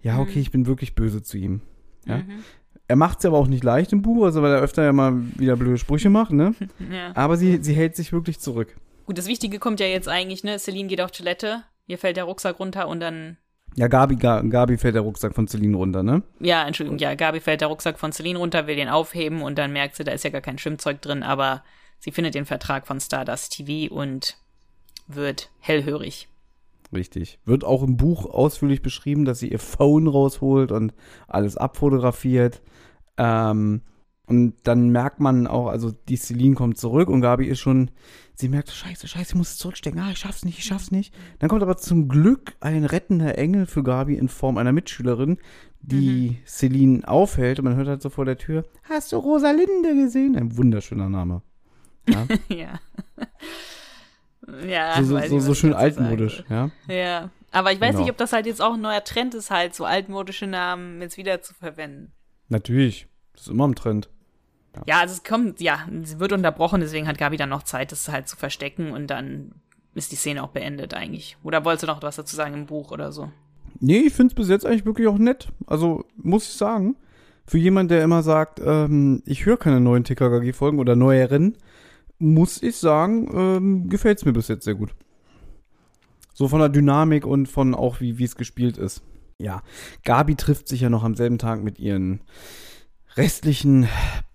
ja, 0.00 0.18
okay, 0.18 0.36
Mhm. 0.36 0.40
ich 0.40 0.50
bin 0.50 0.66
wirklich 0.66 0.94
böse 0.94 1.22
zu 1.22 1.36
ihm. 1.36 1.60
Ja? 2.06 2.18
Mhm. 2.18 2.22
Er 2.90 2.96
macht 2.96 3.20
es 3.20 3.24
aber 3.24 3.38
auch 3.38 3.46
nicht 3.46 3.62
leicht 3.62 3.92
im 3.92 4.02
Buch, 4.02 4.24
also 4.24 4.42
weil 4.42 4.52
er 4.52 4.60
öfter 4.60 4.82
ja 4.82 4.92
mal 4.92 5.12
wieder 5.38 5.54
blöde 5.54 5.78
Sprüche 5.78 6.10
macht, 6.10 6.32
ne? 6.32 6.56
ja. 6.92 7.12
Aber 7.14 7.36
sie, 7.36 7.62
sie 7.62 7.72
hält 7.72 7.94
sich 7.94 8.12
wirklich 8.12 8.40
zurück. 8.40 8.74
Gut, 9.06 9.16
das 9.16 9.28
Wichtige 9.28 9.60
kommt 9.60 9.78
ja 9.78 9.86
jetzt 9.86 10.08
eigentlich, 10.08 10.42
ne? 10.42 10.58
Celine 10.58 10.88
geht 10.88 11.00
auf 11.00 11.12
Toilette, 11.12 11.62
ihr 11.86 11.98
fällt 11.98 12.16
der 12.16 12.24
Rucksack 12.24 12.58
runter 12.58 12.88
und 12.88 12.98
dann 12.98 13.36
Ja, 13.76 13.86
Gabi, 13.86 14.16
Ga- 14.16 14.40
Gabi 14.42 14.76
fällt 14.76 14.96
der 14.96 15.02
Rucksack 15.02 15.36
von 15.36 15.46
Celine 15.46 15.76
runter, 15.76 16.02
ne? 16.02 16.24
Ja, 16.40 16.66
Entschuldigung, 16.66 16.98
ja, 16.98 17.14
Gabi 17.14 17.38
fällt 17.38 17.60
der 17.60 17.68
Rucksack 17.68 17.96
von 18.00 18.10
Celine 18.10 18.40
runter, 18.40 18.66
will 18.66 18.74
den 18.74 18.88
aufheben 18.88 19.42
und 19.42 19.56
dann 19.56 19.72
merkt 19.72 19.94
sie, 19.94 20.02
da 20.02 20.10
ist 20.10 20.24
ja 20.24 20.30
gar 20.30 20.40
kein 20.40 20.58
Schwimmzeug 20.58 21.00
drin, 21.00 21.22
aber 21.22 21.62
sie 22.00 22.10
findet 22.10 22.34
den 22.34 22.44
Vertrag 22.44 22.88
von 22.88 22.98
Stardust 22.98 23.52
TV 23.56 23.94
und 23.94 24.36
wird 25.06 25.48
hellhörig. 25.60 26.26
Richtig. 26.92 27.38
Wird 27.44 27.62
auch 27.62 27.84
im 27.84 27.96
Buch 27.96 28.26
ausführlich 28.26 28.82
beschrieben, 28.82 29.24
dass 29.24 29.38
sie 29.38 29.52
ihr 29.52 29.60
Phone 29.60 30.08
rausholt 30.08 30.72
und 30.72 30.92
alles 31.28 31.56
abfotografiert. 31.56 32.62
Ähm, 33.20 33.82
und 34.26 34.54
dann 34.62 34.90
merkt 34.90 35.20
man 35.20 35.46
auch, 35.46 35.66
also 35.66 35.90
die 35.90 36.16
Celine 36.16 36.54
kommt 36.54 36.78
zurück 36.78 37.08
und 37.10 37.20
Gabi 37.20 37.46
ist 37.46 37.58
schon, 37.58 37.90
sie 38.34 38.48
merkt, 38.48 38.70
scheiße, 38.70 39.08
scheiße, 39.08 39.30
ich 39.30 39.34
muss 39.34 39.50
es 39.50 39.58
zurückstecken, 39.58 40.00
ah, 40.00 40.10
ich 40.12 40.18
schaff's 40.18 40.44
nicht, 40.44 40.58
ich 40.58 40.64
schaff's 40.64 40.90
nicht. 40.92 41.12
Dann 41.40 41.48
kommt 41.50 41.62
aber 41.62 41.76
zum 41.76 42.08
Glück 42.08 42.54
ein 42.60 42.84
rettender 42.84 43.36
Engel 43.36 43.66
für 43.66 43.82
Gabi 43.82 44.14
in 44.14 44.28
Form 44.28 44.56
einer 44.56 44.72
Mitschülerin, 44.72 45.38
die 45.80 46.38
Celine 46.46 47.06
aufhält 47.08 47.58
und 47.58 47.64
man 47.66 47.74
hört 47.76 47.88
halt 47.88 48.02
so 48.02 48.08
vor 48.08 48.24
der 48.24 48.38
Tür, 48.38 48.64
hast 48.84 49.12
du 49.12 49.16
Rosalinde 49.16 49.94
gesehen? 49.96 50.36
Ein 50.36 50.56
wunderschöner 50.56 51.08
Name. 51.08 51.42
Ja, 52.08 52.26
ja. 52.48 52.80
ja, 54.66 55.02
so, 55.02 55.18
so, 55.18 55.26
so, 55.26 55.40
so 55.40 55.54
schön 55.54 55.74
altmodisch, 55.74 56.44
ja. 56.48 56.70
Ja. 56.88 57.30
Aber 57.52 57.72
ich 57.72 57.80
weiß 57.80 57.90
Genau. 57.90 58.02
nicht, 58.02 58.10
ob 58.12 58.16
das 58.16 58.32
halt 58.32 58.46
jetzt 58.46 58.62
auch 58.62 58.74
ein 58.74 58.80
neuer 58.80 59.02
Trend 59.02 59.34
ist, 59.34 59.50
halt 59.50 59.74
so 59.74 59.84
altmodische 59.84 60.46
Namen 60.46 61.02
jetzt 61.02 61.16
wieder 61.16 61.42
zu 61.42 61.52
verwenden. 61.52 62.12
Natürlich. 62.48 63.08
Das 63.40 63.46
ist 63.46 63.52
immer 63.54 63.64
im 63.64 63.74
Trend. 63.74 64.10
Ja, 64.86 65.00
also 65.00 65.14
es 65.14 65.24
kommt, 65.24 65.62
ja, 65.62 65.88
es 66.02 66.18
wird 66.18 66.34
unterbrochen, 66.34 66.82
deswegen 66.82 67.08
hat 67.08 67.16
Gabi 67.16 67.38
dann 67.38 67.48
noch 67.48 67.62
Zeit, 67.62 67.90
das 67.90 68.10
halt 68.10 68.28
zu 68.28 68.36
verstecken 68.36 68.92
und 68.92 69.06
dann 69.06 69.52
ist 69.94 70.12
die 70.12 70.16
Szene 70.16 70.42
auch 70.42 70.50
beendet 70.50 70.92
eigentlich. 70.92 71.38
Oder 71.42 71.64
wolltest 71.64 71.84
du 71.84 71.86
noch 71.86 72.02
was 72.02 72.16
dazu 72.16 72.36
sagen 72.36 72.52
im 72.52 72.66
Buch 72.66 72.92
oder 72.92 73.12
so? 73.12 73.32
Nee, 73.78 74.00
ich 74.00 74.12
finde 74.12 74.32
es 74.32 74.34
bis 74.34 74.50
jetzt 74.50 74.66
eigentlich 74.66 74.84
wirklich 74.84 75.08
auch 75.08 75.16
nett. 75.16 75.48
Also, 75.66 76.04
muss 76.16 76.44
ich 76.48 76.52
sagen. 76.52 76.96
Für 77.46 77.56
jemanden, 77.56 77.88
der 77.88 78.04
immer 78.04 78.22
sagt, 78.22 78.60
ähm, 78.62 79.22
ich 79.24 79.46
höre 79.46 79.56
keine 79.56 79.80
neuen 79.80 80.04
TKKG-Folgen 80.04 80.78
oder 80.78 80.94
neueren, 80.94 81.56
muss 82.18 82.62
ich 82.62 82.76
sagen, 82.76 83.30
ähm, 83.34 83.88
gefällt 83.88 84.18
es 84.18 84.26
mir 84.26 84.34
bis 84.34 84.48
jetzt 84.48 84.64
sehr 84.64 84.74
gut. 84.74 84.94
So 86.34 86.46
von 86.46 86.60
der 86.60 86.68
Dynamik 86.68 87.24
und 87.24 87.46
von 87.46 87.74
auch, 87.74 88.02
wie 88.02 88.18
wie 88.18 88.24
es 88.24 88.36
gespielt 88.36 88.76
ist. 88.76 89.02
Ja, 89.38 89.62
Gabi 90.04 90.36
trifft 90.36 90.68
sich 90.68 90.82
ja 90.82 90.90
noch 90.90 91.04
am 91.04 91.14
selben 91.14 91.38
Tag 91.38 91.64
mit 91.64 91.78
ihren 91.78 92.20
restlichen 93.16 93.88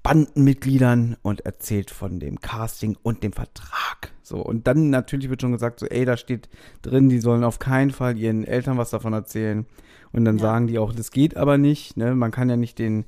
Bandenmitgliedern 0.03 1.17
und 1.21 1.41
erzählt 1.41 1.91
von 1.91 2.19
dem 2.19 2.39
Casting 2.39 2.97
und 3.01 3.23
dem 3.23 3.33
Vertrag. 3.33 4.11
So, 4.21 4.37
und 4.37 4.67
dann 4.67 4.89
natürlich 4.89 5.29
wird 5.29 5.41
schon 5.41 5.51
gesagt, 5.51 5.79
so, 5.79 5.85
ey, 5.87 6.05
da 6.05 6.17
steht 6.17 6.49
drin, 6.81 7.09
die 7.09 7.19
sollen 7.19 7.43
auf 7.43 7.59
keinen 7.59 7.91
Fall 7.91 8.17
ihren 8.17 8.43
Eltern 8.43 8.77
was 8.77 8.89
davon 8.91 9.13
erzählen. 9.13 9.65
Und 10.11 10.25
dann 10.25 10.37
Ja. 10.37 10.43
sagen 10.43 10.67
die 10.67 10.79
auch, 10.79 10.93
das 10.93 11.11
geht 11.11 11.37
aber 11.37 11.57
nicht, 11.57 11.97
ne? 11.97 12.15
Man 12.15 12.31
kann 12.31 12.49
ja 12.49 12.55
nicht 12.57 12.79
den 12.79 13.05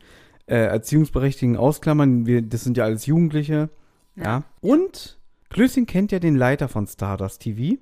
äh, 0.48 0.56
Erziehungsberechtigten 0.56 1.58
ausklammern, 1.58 2.26
wir, 2.26 2.42
das 2.42 2.64
sind 2.64 2.78
ja 2.78 2.86
alles 2.86 3.06
Jugendliche. 3.06 3.70
Ja. 4.16 4.24
Ja. 4.24 4.44
Und 4.62 5.18
Klößchen 5.50 5.86
kennt 5.86 6.12
ja 6.12 6.20
den 6.20 6.36
Leiter 6.36 6.68
von 6.68 6.88
Stardust 6.88 7.42
TV, 7.42 7.78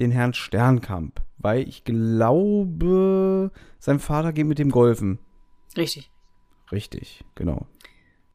den 0.00 0.10
Herrn 0.10 0.34
Sternkamp, 0.34 1.20
weil 1.38 1.68
ich 1.68 1.84
glaube, 1.84 3.50
sein 3.78 3.98
Vater 3.98 4.32
geht 4.32 4.46
mit 4.46 4.58
dem 4.58 4.70
golfen. 4.70 5.18
Richtig. 5.76 6.10
Richtig, 6.72 7.24
genau. 7.34 7.66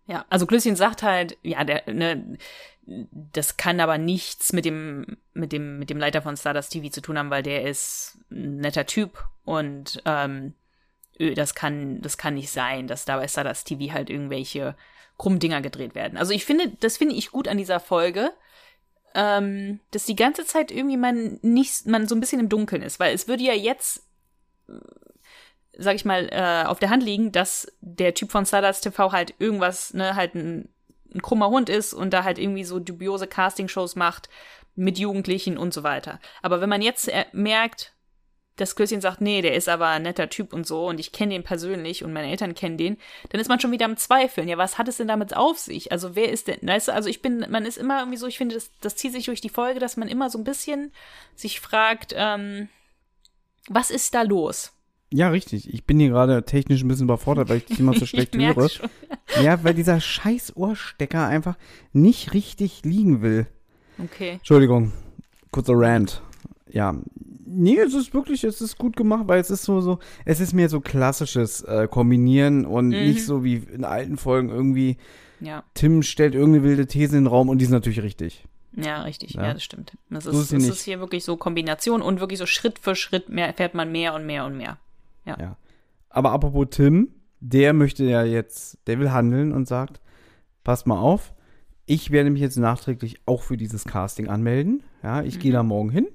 Ja, 0.06 0.26
also 0.30 0.46
Klößchen 0.46 0.76
sagt 0.76 1.04
halt, 1.04 1.38
ja, 1.44 1.64
der, 1.64 1.84
ne, 1.92 2.38
das 2.86 3.56
kann 3.56 3.80
aber 3.80 3.98
nichts 3.98 4.52
mit 4.52 4.66
dem, 4.66 5.18
mit 5.34 5.52
dem, 5.52 5.80
mit 5.80 5.90
dem 5.90 5.98
Leiter 5.98 6.22
von 6.22 6.36
Stardust 6.36 6.74
TV 6.74 6.90
zu 6.90 7.02
tun 7.02 7.18
haben, 7.18 7.30
weil 7.30 7.44
der 7.44 7.64
ist 7.64 8.20
ein 8.30 8.58
netter 8.58 8.86
Typ 8.86 9.26
und 9.46 10.02
ähm, 10.06 10.54
das 11.36 11.56
kann, 11.56 12.02
das 12.02 12.18
kann 12.18 12.34
nicht 12.34 12.50
sein, 12.50 12.88
dass 12.88 13.06
da 13.06 13.18
bei 13.18 13.28
Stardust 13.28 13.68
TV 13.68 13.94
halt 13.94 14.10
irgendwelche 14.10 14.76
krummen 15.18 15.40
Dinger 15.40 15.62
gedreht 15.62 15.96
werden. 15.96 16.18
Also 16.18 16.34
ich 16.34 16.44
finde, 16.44 16.72
das 16.80 16.98
finde 16.98 17.16
ich 17.16 17.32
gut 17.32 17.48
an 17.48 17.58
dieser 17.58 17.80
Folge, 17.80 18.32
ähm, 19.16 19.80
dass 19.92 20.06
die 20.06 20.16
ganze 20.16 20.46
Zeit 20.46 20.72
irgendwie 20.72 20.98
man 20.98 21.40
nicht, 21.44 21.86
man 21.86 22.08
so 22.08 22.16
ein 22.16 22.20
bisschen 22.20 22.40
im 22.40 22.50
Dunkeln 22.50 22.82
ist, 22.82 23.00
weil 23.00 23.14
es 23.14 23.28
würde 23.28 23.44
ja 23.44 23.54
jetzt 23.54 24.06
sag 25.78 25.96
ich 25.96 26.06
mal, 26.06 26.30
äh, 26.32 26.68
auf 26.68 26.80
der 26.80 26.90
Hand 26.90 27.04
liegen, 27.04 27.32
dass 27.32 27.72
der 27.82 28.14
Typ 28.14 28.32
von 28.32 28.46
Stardust 28.46 28.84
TV 28.84 29.12
halt 29.12 29.34
irgendwas, 29.40 29.94
ne, 29.94 30.16
halt 30.16 30.36
ein, 30.36 30.70
ein 31.14 31.22
krummer 31.22 31.50
Hund 31.50 31.70
ist 31.70 31.94
und 31.94 32.12
da 32.12 32.24
halt 32.24 32.38
irgendwie 32.38 32.64
so 32.64 32.80
dubiose 32.80 33.28
Castingshows 33.28 33.96
macht 33.96 34.30
mit 34.76 34.98
Jugendlichen 34.98 35.58
und 35.58 35.74
so 35.74 35.84
weiter. 35.84 36.20
Aber 36.42 36.62
wenn 36.62 36.70
man 36.70 36.82
jetzt 36.82 37.08
äh, 37.08 37.26
merkt, 37.32 37.94
das 38.56 38.76
Klößchen 38.76 39.02
sagt, 39.02 39.20
nee, 39.20 39.42
der 39.42 39.56
ist 39.56 39.68
aber 39.68 39.88
ein 39.88 40.04
netter 40.04 40.30
Typ 40.30 40.54
und 40.54 40.68
so 40.68 40.88
und 40.88 41.00
ich 41.00 41.12
kenne 41.12 41.34
den 41.34 41.44
persönlich 41.44 42.04
und 42.04 42.14
meine 42.14 42.30
Eltern 42.30 42.54
kennen 42.54 42.78
den, 42.78 42.98
dann 43.30 43.42
ist 43.42 43.48
man 43.48 43.60
schon 43.60 43.72
wieder 43.72 43.86
am 43.86 43.98
Zweifeln. 43.98 44.48
Ja, 44.48 44.58
was 44.58 44.78
hat 44.78 44.88
es 44.88 44.98
denn 44.98 45.08
damit 45.08 45.36
auf 45.36 45.58
sich? 45.58 45.92
Also 45.92 46.16
wer 46.16 46.32
ist 46.32 46.48
denn, 46.48 46.60
weißt 46.62 46.90
du, 46.90 46.94
also 46.94 47.10
ich 47.10 47.22
bin, 47.22 47.48
man 47.50 47.66
ist 47.66 47.78
immer 47.78 48.00
irgendwie 48.00 48.18
so, 48.18 48.28
ich 48.28 48.38
finde, 48.38 48.56
das, 48.56 48.70
das 48.80 48.96
zieht 48.96 49.14
sich 49.14 49.26
durch 49.26 49.42
die 49.42 49.50
Folge, 49.50 49.80
dass 49.80 49.98
man 49.98 50.08
immer 50.08 50.30
so 50.30 50.38
ein 50.38 50.44
bisschen 50.44 50.92
sich 51.36 51.62
fragt, 51.62 52.14
ähm, 52.16 52.70
was 53.70 53.90
ist 53.90 54.14
da 54.14 54.22
los? 54.22 54.73
Ja, 55.16 55.30
richtig. 55.30 55.72
Ich 55.72 55.84
bin 55.86 56.00
hier 56.00 56.10
gerade 56.10 56.44
technisch 56.44 56.82
ein 56.82 56.88
bisschen 56.88 57.04
überfordert, 57.06 57.48
weil 57.50 57.58
ich 57.58 57.66
dich 57.66 57.80
immer 57.80 57.94
so 57.94 58.06
schlecht 58.08 58.36
höre. 58.36 58.68
schon. 58.70 58.90
Ja, 59.44 59.64
weil 59.64 59.74
dieser 59.76 60.00
scheiß 60.00 60.56
Ohrstecker 60.56 61.28
einfach 61.28 61.56
nicht 61.92 62.34
richtig 62.34 62.82
liegen 62.84 63.22
will. 63.22 63.46
Okay. 64.04 64.32
Entschuldigung, 64.32 64.92
kurzer 65.52 65.74
Rant. 65.76 66.22
Ja, 66.72 66.96
nee, 67.46 67.78
es 67.78 67.94
ist 67.94 68.14
wirklich, 68.16 68.44
es 68.44 68.60
ist 68.60 68.80
gut 68.80 68.96
gemacht, 68.96 69.26
weil 69.28 69.40
es 69.40 69.52
ist 69.52 69.64
so, 69.64 69.82
so, 69.82 70.00
es 70.26 70.40
ist 70.40 70.54
mehr 70.54 70.68
so 70.70 70.82
klassisches 70.82 71.62
äh, 71.62 71.88
Kombinieren 71.88 72.66
und 72.66 72.88
Mhm. 72.90 73.04
nicht 73.06 73.24
so 73.26 73.44
wie 73.44 73.58
in 73.72 73.84
alten 73.86 74.18
Folgen 74.18 74.50
irgendwie, 74.50 74.98
Ja, 75.40 75.64
Tim 75.76 76.02
stellt 76.02 76.34
irgendeine 76.34 76.64
wilde 76.64 76.88
These 76.88 77.16
in 77.18 77.26
den 77.26 77.28
Raum 77.28 77.50
und 77.50 77.60
die 77.60 77.66
ist 77.66 77.72
natürlich 77.72 78.02
richtig. 78.02 78.46
ja, 78.76 79.04
richtig. 79.04 79.36
Ja. 79.36 79.44
Ja, 79.48 79.54
das 79.54 79.64
stimmt. 79.64 79.92
Das 80.10 80.24
So 80.24 80.32
ist, 80.32 80.52
das 80.52 80.60
nicht. 80.64 80.72
ist 80.72 80.82
hier 80.86 81.00
wirklich 81.00 81.24
so 81.24 81.38
Kombination 81.38 82.02
und 82.02 82.20
wirklich 82.20 82.40
so 82.40 82.48
Schritt 82.48 82.80
für 82.80 82.96
Schritt 82.96 83.30
mehr, 83.30 83.46
erfährt 83.46 83.76
man 83.76 83.92
mehr 83.92 84.16
und 84.16 84.26
mehr 84.26 84.46
und 84.46 84.58
mehr. 84.58 84.80
Ja. 85.26 85.58
Aber 86.10 86.32
apropos 86.32 86.68
Tim, 86.72 87.10
der 87.40 87.74
möchte 87.74 88.04
ja 88.04 88.24
jetzt, 88.24 88.78
der 88.88 89.00
will 89.00 89.12
handeln 89.12 89.52
und 89.52 89.68
sagt, 89.68 90.02
passt 90.64 90.88
mal 90.88 91.00
auf, 91.00 91.34
ich 91.86 92.12
werde 92.12 92.30
mich 92.30 92.42
jetzt 92.42 92.58
nachträglich 92.58 93.22
auch 93.26 93.42
für 93.42 93.58
dieses 93.58 93.84
Casting 93.84 94.30
anmelden. 94.30 94.84
Ja, 95.02 95.22
ich 95.22 95.40
gehe 95.40 95.52
da 95.52 95.64
morgen 95.64 95.90
hin 95.90 96.08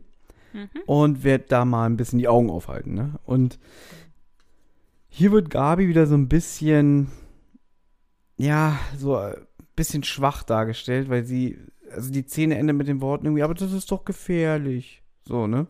und 0.87 1.25
werde 1.25 1.45
da 1.49 1.65
mal 1.65 1.87
ein 1.87 1.97
bisschen 1.97 2.19
die 2.19 2.29
Augen 2.29 2.51
aufhalten. 2.51 2.95
Ne? 2.95 3.19
Und 3.25 3.59
hier 5.09 5.33
wird 5.33 5.51
Gabi 5.51 5.89
wieder 5.89 6.07
so 6.07 6.15
ein 6.15 6.29
bisschen, 6.29 7.09
ja, 8.37 8.79
so 8.97 9.17
ein 9.17 9.35
bisschen 9.77 10.05
schwach 10.05 10.43
dargestellt, 10.43 11.11
weil 11.11 11.25
sie, 11.25 11.59
also 11.91 12.11
die 12.11 12.23
Szene 12.23 12.57
endet 12.57 12.77
mit 12.77 12.89
den 12.89 13.01
Worten 13.01 13.27
irgendwie, 13.27 13.43
aber 13.43 13.55
das 13.55 13.73
ist 13.73 13.91
doch 13.91 14.05
gefährlich. 14.05 15.03
So, 15.25 15.47
ne? 15.47 15.67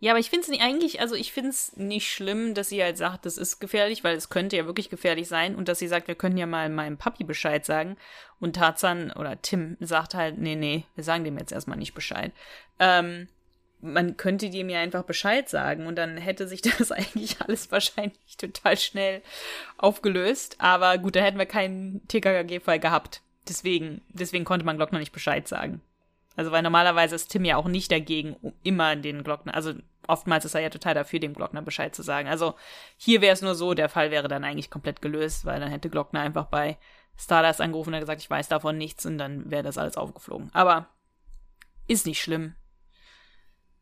Ja, 0.00 0.12
aber 0.12 0.20
ich 0.20 0.30
finde 0.30 0.44
es 0.44 0.48
nicht 0.48 0.62
eigentlich, 0.62 1.00
also 1.00 1.16
ich 1.16 1.32
finde 1.32 1.50
es 1.50 1.76
nicht 1.76 2.08
schlimm, 2.08 2.54
dass 2.54 2.68
sie 2.68 2.82
halt 2.82 2.96
sagt, 2.96 3.26
das 3.26 3.36
ist 3.36 3.58
gefährlich, 3.58 4.04
weil 4.04 4.16
es 4.16 4.28
könnte 4.28 4.56
ja 4.56 4.64
wirklich 4.64 4.90
gefährlich 4.90 5.26
sein 5.26 5.56
und 5.56 5.66
dass 5.66 5.80
sie 5.80 5.88
sagt, 5.88 6.06
wir 6.06 6.14
können 6.14 6.38
ja 6.38 6.46
mal 6.46 6.68
meinem 6.68 6.98
Papi 6.98 7.24
Bescheid 7.24 7.64
sagen 7.64 7.96
und 8.38 8.54
Tarzan 8.54 9.10
oder 9.10 9.42
Tim 9.42 9.76
sagt 9.80 10.14
halt, 10.14 10.38
nee, 10.38 10.54
nee, 10.54 10.84
wir 10.94 11.02
sagen 11.02 11.24
dem 11.24 11.36
jetzt 11.36 11.50
erstmal 11.50 11.78
nicht 11.78 11.94
Bescheid. 11.94 12.32
Ähm, 12.78 13.26
man 13.80 14.16
könnte 14.16 14.50
dem 14.50 14.68
ja 14.68 14.80
einfach 14.80 15.02
Bescheid 15.02 15.48
sagen 15.48 15.86
und 15.86 15.96
dann 15.96 16.16
hätte 16.16 16.46
sich 16.46 16.62
das 16.78 16.92
eigentlich 16.92 17.40
alles 17.40 17.72
wahrscheinlich 17.72 18.36
total 18.36 18.76
schnell 18.76 19.22
aufgelöst. 19.78 20.56
Aber 20.58 20.98
gut, 20.98 21.16
da 21.16 21.20
hätten 21.20 21.38
wir 21.38 21.46
keinen 21.46 22.06
TKKG-Fall 22.06 22.78
gehabt. 22.78 23.22
Deswegen, 23.48 24.02
deswegen 24.10 24.44
konnte 24.44 24.66
man 24.66 24.76
Glockner 24.76 24.98
nicht 24.98 25.12
Bescheid 25.12 25.48
sagen. 25.48 25.80
Also, 26.38 26.52
weil 26.52 26.62
normalerweise 26.62 27.16
ist 27.16 27.32
Tim 27.32 27.44
ja 27.44 27.56
auch 27.56 27.66
nicht 27.66 27.90
dagegen, 27.90 28.36
immer 28.62 28.94
den 28.94 29.24
Glockner, 29.24 29.56
also 29.56 29.72
oftmals 30.06 30.44
ist 30.44 30.54
er 30.54 30.60
ja 30.60 30.70
total 30.70 30.94
dafür, 30.94 31.18
dem 31.18 31.34
Glockner 31.34 31.62
Bescheid 31.62 31.96
zu 31.96 32.04
sagen. 32.04 32.28
Also, 32.28 32.54
hier 32.96 33.20
wäre 33.20 33.32
es 33.32 33.42
nur 33.42 33.56
so, 33.56 33.74
der 33.74 33.88
Fall 33.88 34.12
wäre 34.12 34.28
dann 34.28 34.44
eigentlich 34.44 34.70
komplett 34.70 35.02
gelöst, 35.02 35.46
weil 35.46 35.58
dann 35.58 35.72
hätte 35.72 35.90
Glockner 35.90 36.20
einfach 36.20 36.46
bei 36.46 36.78
Stardust 37.16 37.60
angerufen 37.60 37.92
und 37.92 37.98
gesagt, 37.98 38.20
ich 38.20 38.30
weiß 38.30 38.46
davon 38.46 38.78
nichts 38.78 39.04
und 39.04 39.18
dann 39.18 39.50
wäre 39.50 39.64
das 39.64 39.78
alles 39.78 39.96
aufgeflogen. 39.96 40.48
Aber 40.52 40.86
ist 41.88 42.06
nicht 42.06 42.22
schlimm. 42.22 42.54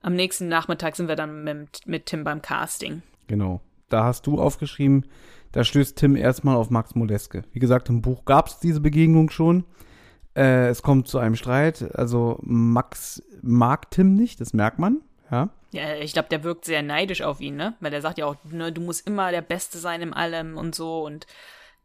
Am 0.00 0.14
nächsten 0.14 0.48
Nachmittag 0.48 0.96
sind 0.96 1.08
wir 1.08 1.16
dann 1.16 1.44
mit, 1.44 1.86
mit 1.86 2.06
Tim 2.06 2.24
beim 2.24 2.40
Casting. 2.40 3.02
Genau. 3.26 3.60
Da 3.90 4.04
hast 4.04 4.26
du 4.26 4.40
aufgeschrieben, 4.40 5.04
da 5.52 5.62
stößt 5.62 5.98
Tim 5.98 6.16
erstmal 6.16 6.56
auf 6.56 6.70
Max 6.70 6.94
Moleske. 6.94 7.44
Wie 7.52 7.58
gesagt, 7.58 7.90
im 7.90 8.00
Buch 8.00 8.24
gab 8.24 8.46
es 8.46 8.60
diese 8.60 8.80
Begegnung 8.80 9.28
schon. 9.28 9.66
Äh, 10.36 10.68
es 10.68 10.82
kommt 10.82 11.08
zu 11.08 11.18
einem 11.18 11.34
Streit. 11.34 11.94
Also 11.94 12.38
Max 12.42 13.22
mag 13.42 13.90
Tim 13.90 14.14
nicht, 14.14 14.40
das 14.40 14.52
merkt 14.52 14.78
man. 14.78 15.00
Ja. 15.30 15.48
Ja, 15.72 15.94
ich 15.96 16.12
glaube, 16.12 16.28
der 16.28 16.44
wirkt 16.44 16.64
sehr 16.64 16.82
neidisch 16.82 17.22
auf 17.22 17.40
ihn, 17.40 17.56
ne? 17.56 17.74
Weil 17.80 17.90
der 17.90 18.00
sagt 18.00 18.18
ja 18.18 18.26
auch, 18.26 18.36
ne, 18.44 18.72
du 18.72 18.80
musst 18.80 19.06
immer 19.06 19.30
der 19.30 19.42
Beste 19.42 19.78
sein 19.78 20.00
in 20.00 20.12
allem 20.12 20.56
und 20.56 20.74
so 20.74 21.04
und 21.04 21.26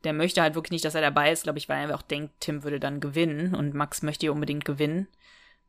der 0.03 0.13
möchte 0.13 0.41
halt 0.41 0.55
wirklich 0.55 0.71
nicht, 0.71 0.85
dass 0.85 0.95
er 0.95 1.01
dabei 1.01 1.31
ist, 1.31 1.43
glaube 1.43 1.59
ich, 1.59 1.69
weil 1.69 1.77
er 1.77 1.83
einfach 1.83 2.01
denkt, 2.01 2.33
Tim 2.39 2.63
würde 2.63 2.79
dann 2.79 2.99
gewinnen 2.99 3.55
und 3.55 3.73
Max 3.73 4.01
möchte 4.01 4.25
ja 4.25 4.31
unbedingt 4.31 4.65
gewinnen. 4.65 5.07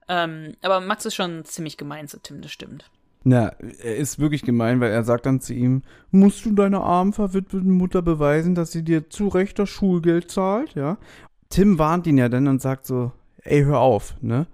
Ähm, 0.09 0.55
aber 0.63 0.81
Max 0.81 1.05
ist 1.05 1.15
schon 1.15 1.45
ziemlich 1.45 1.77
gemein 1.77 2.09
zu 2.09 2.21
Tim, 2.21 2.41
das 2.41 2.53
stimmt. 2.53 2.91
Na, 3.25 3.49
er 3.83 3.97
ist 3.97 4.19
wirklich 4.19 4.43
gemein, 4.43 4.81
weil 4.81 4.91
er 4.91 5.05
sagt 5.05 5.27
dann 5.27 5.41
zu 5.41 5.55
ihm, 5.55 5.83
musst 6.11 6.45
du 6.45 6.53
deiner 6.53 6.83
armen, 6.83 7.13
verwitweten 7.13 7.71
Mutter 7.71 8.03
beweisen, 8.03 8.55
dass 8.55 8.73
sie 8.73 8.83
dir 8.83 9.11
zu 9.11 9.29
Recht 9.29 9.59
das 9.59 9.69
Schulgeld 9.69 10.31
zahlt, 10.31 10.75
ja? 10.75 10.99
Tim 11.53 11.79
warnt 11.79 12.07
ihn 12.07 12.17
ja 12.19 12.29
dann 12.29 12.49
und 12.49 12.61
sagt 12.63 12.87
so, 12.87 13.13
ey, 13.45 13.63
hör 13.65 13.79
auf, 13.81 14.15
ne? 14.23 14.47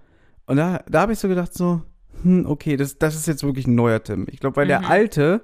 Und 0.45 0.57
da, 0.57 0.83
da 0.89 1.01
habe 1.01 1.13
ich 1.13 1.19
so 1.19 1.27
gedacht 1.27 1.53
so, 1.53 1.81
hm, 2.23 2.45
okay, 2.45 2.75
das, 2.75 2.97
das 2.97 3.15
ist 3.15 3.27
jetzt 3.27 3.43
wirklich 3.43 3.67
ein 3.67 3.75
neuer 3.75 4.03
Tim. 4.03 4.27
Ich 4.29 4.39
glaube, 4.39 4.57
weil 4.57 4.67
der 4.67 4.89
alte, 4.89 5.41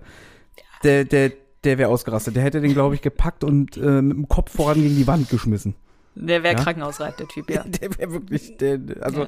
der, 0.83 1.05
der, 1.05 1.31
der 1.63 1.77
wäre 1.77 1.89
ausgerastet. 1.89 2.35
Der 2.35 2.43
hätte 2.43 2.59
den, 2.59 2.73
glaube 2.73 2.95
ich, 2.95 3.01
gepackt 3.01 3.43
und 3.43 3.77
äh, 3.77 4.01
mit 4.01 4.17
dem 4.17 4.27
Kopf 4.27 4.51
voran 4.55 4.81
gegen 4.81 4.95
die 4.95 5.07
Wand 5.07 5.29
geschmissen. 5.29 5.75
Der 6.15 6.43
wäre 6.43 6.55
Ja? 6.55 6.61
krankenhausreif, 6.63 7.15
der 7.15 7.27
Typ, 7.27 7.49
ja. 7.49 7.63
Der 7.65 7.97
wäre 7.97 8.11
wirklich, 8.11 8.57
der, 8.57 8.79
also 9.01 9.21
Ja. 9.23 9.27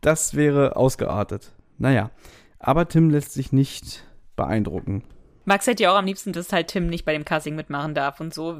das 0.00 0.34
wäre 0.34 0.76
ausgeartet. 0.76 1.52
Naja, 1.78 2.10
aber 2.58 2.88
Tim 2.88 3.10
lässt 3.10 3.32
sich 3.32 3.52
nicht 3.52 4.04
beeindrucken. 4.36 5.02
Max 5.44 5.66
hätte 5.66 5.82
ja 5.82 5.92
auch 5.92 5.98
am 5.98 6.06
liebsten, 6.06 6.32
dass 6.32 6.52
halt 6.52 6.68
Tim 6.68 6.86
nicht 6.88 7.04
bei 7.04 7.12
dem 7.12 7.24
Casting 7.24 7.54
mitmachen 7.54 7.94
darf 7.94 8.20
und 8.20 8.32
so. 8.34 8.58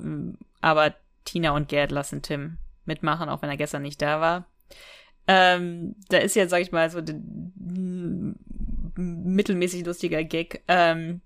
Aber 0.60 0.94
Tina 1.24 1.50
und 1.50 1.68
Gerd 1.68 1.90
lassen 1.92 2.22
Tim 2.22 2.58
mitmachen, 2.86 3.28
auch 3.28 3.42
wenn 3.42 3.50
er 3.50 3.56
gestern 3.56 3.82
nicht 3.82 4.00
da 4.00 4.20
war. 4.20 4.46
Ähm, 5.28 5.96
da 6.08 6.18
ist 6.18 6.36
ja, 6.36 6.48
sag 6.48 6.62
ich 6.62 6.72
mal, 6.72 6.88
so 6.90 6.98
ein 6.98 8.38
mittelmäßig 8.96 9.84
lustiger 9.84 10.22
Gag, 10.24 10.62
ähm, 10.68 11.20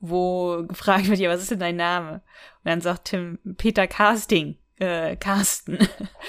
wo 0.00 0.64
gefragt 0.66 1.08
wird, 1.08 1.20
ja, 1.20 1.30
was 1.30 1.42
ist 1.42 1.50
denn 1.50 1.60
dein 1.60 1.76
Name? 1.76 2.22
Und 2.64 2.70
dann 2.70 2.80
sagt 2.80 3.06
Tim, 3.06 3.38
Peter 3.56 3.86
Casting, 3.86 4.56
äh, 4.78 5.16
Carsten. 5.16 5.78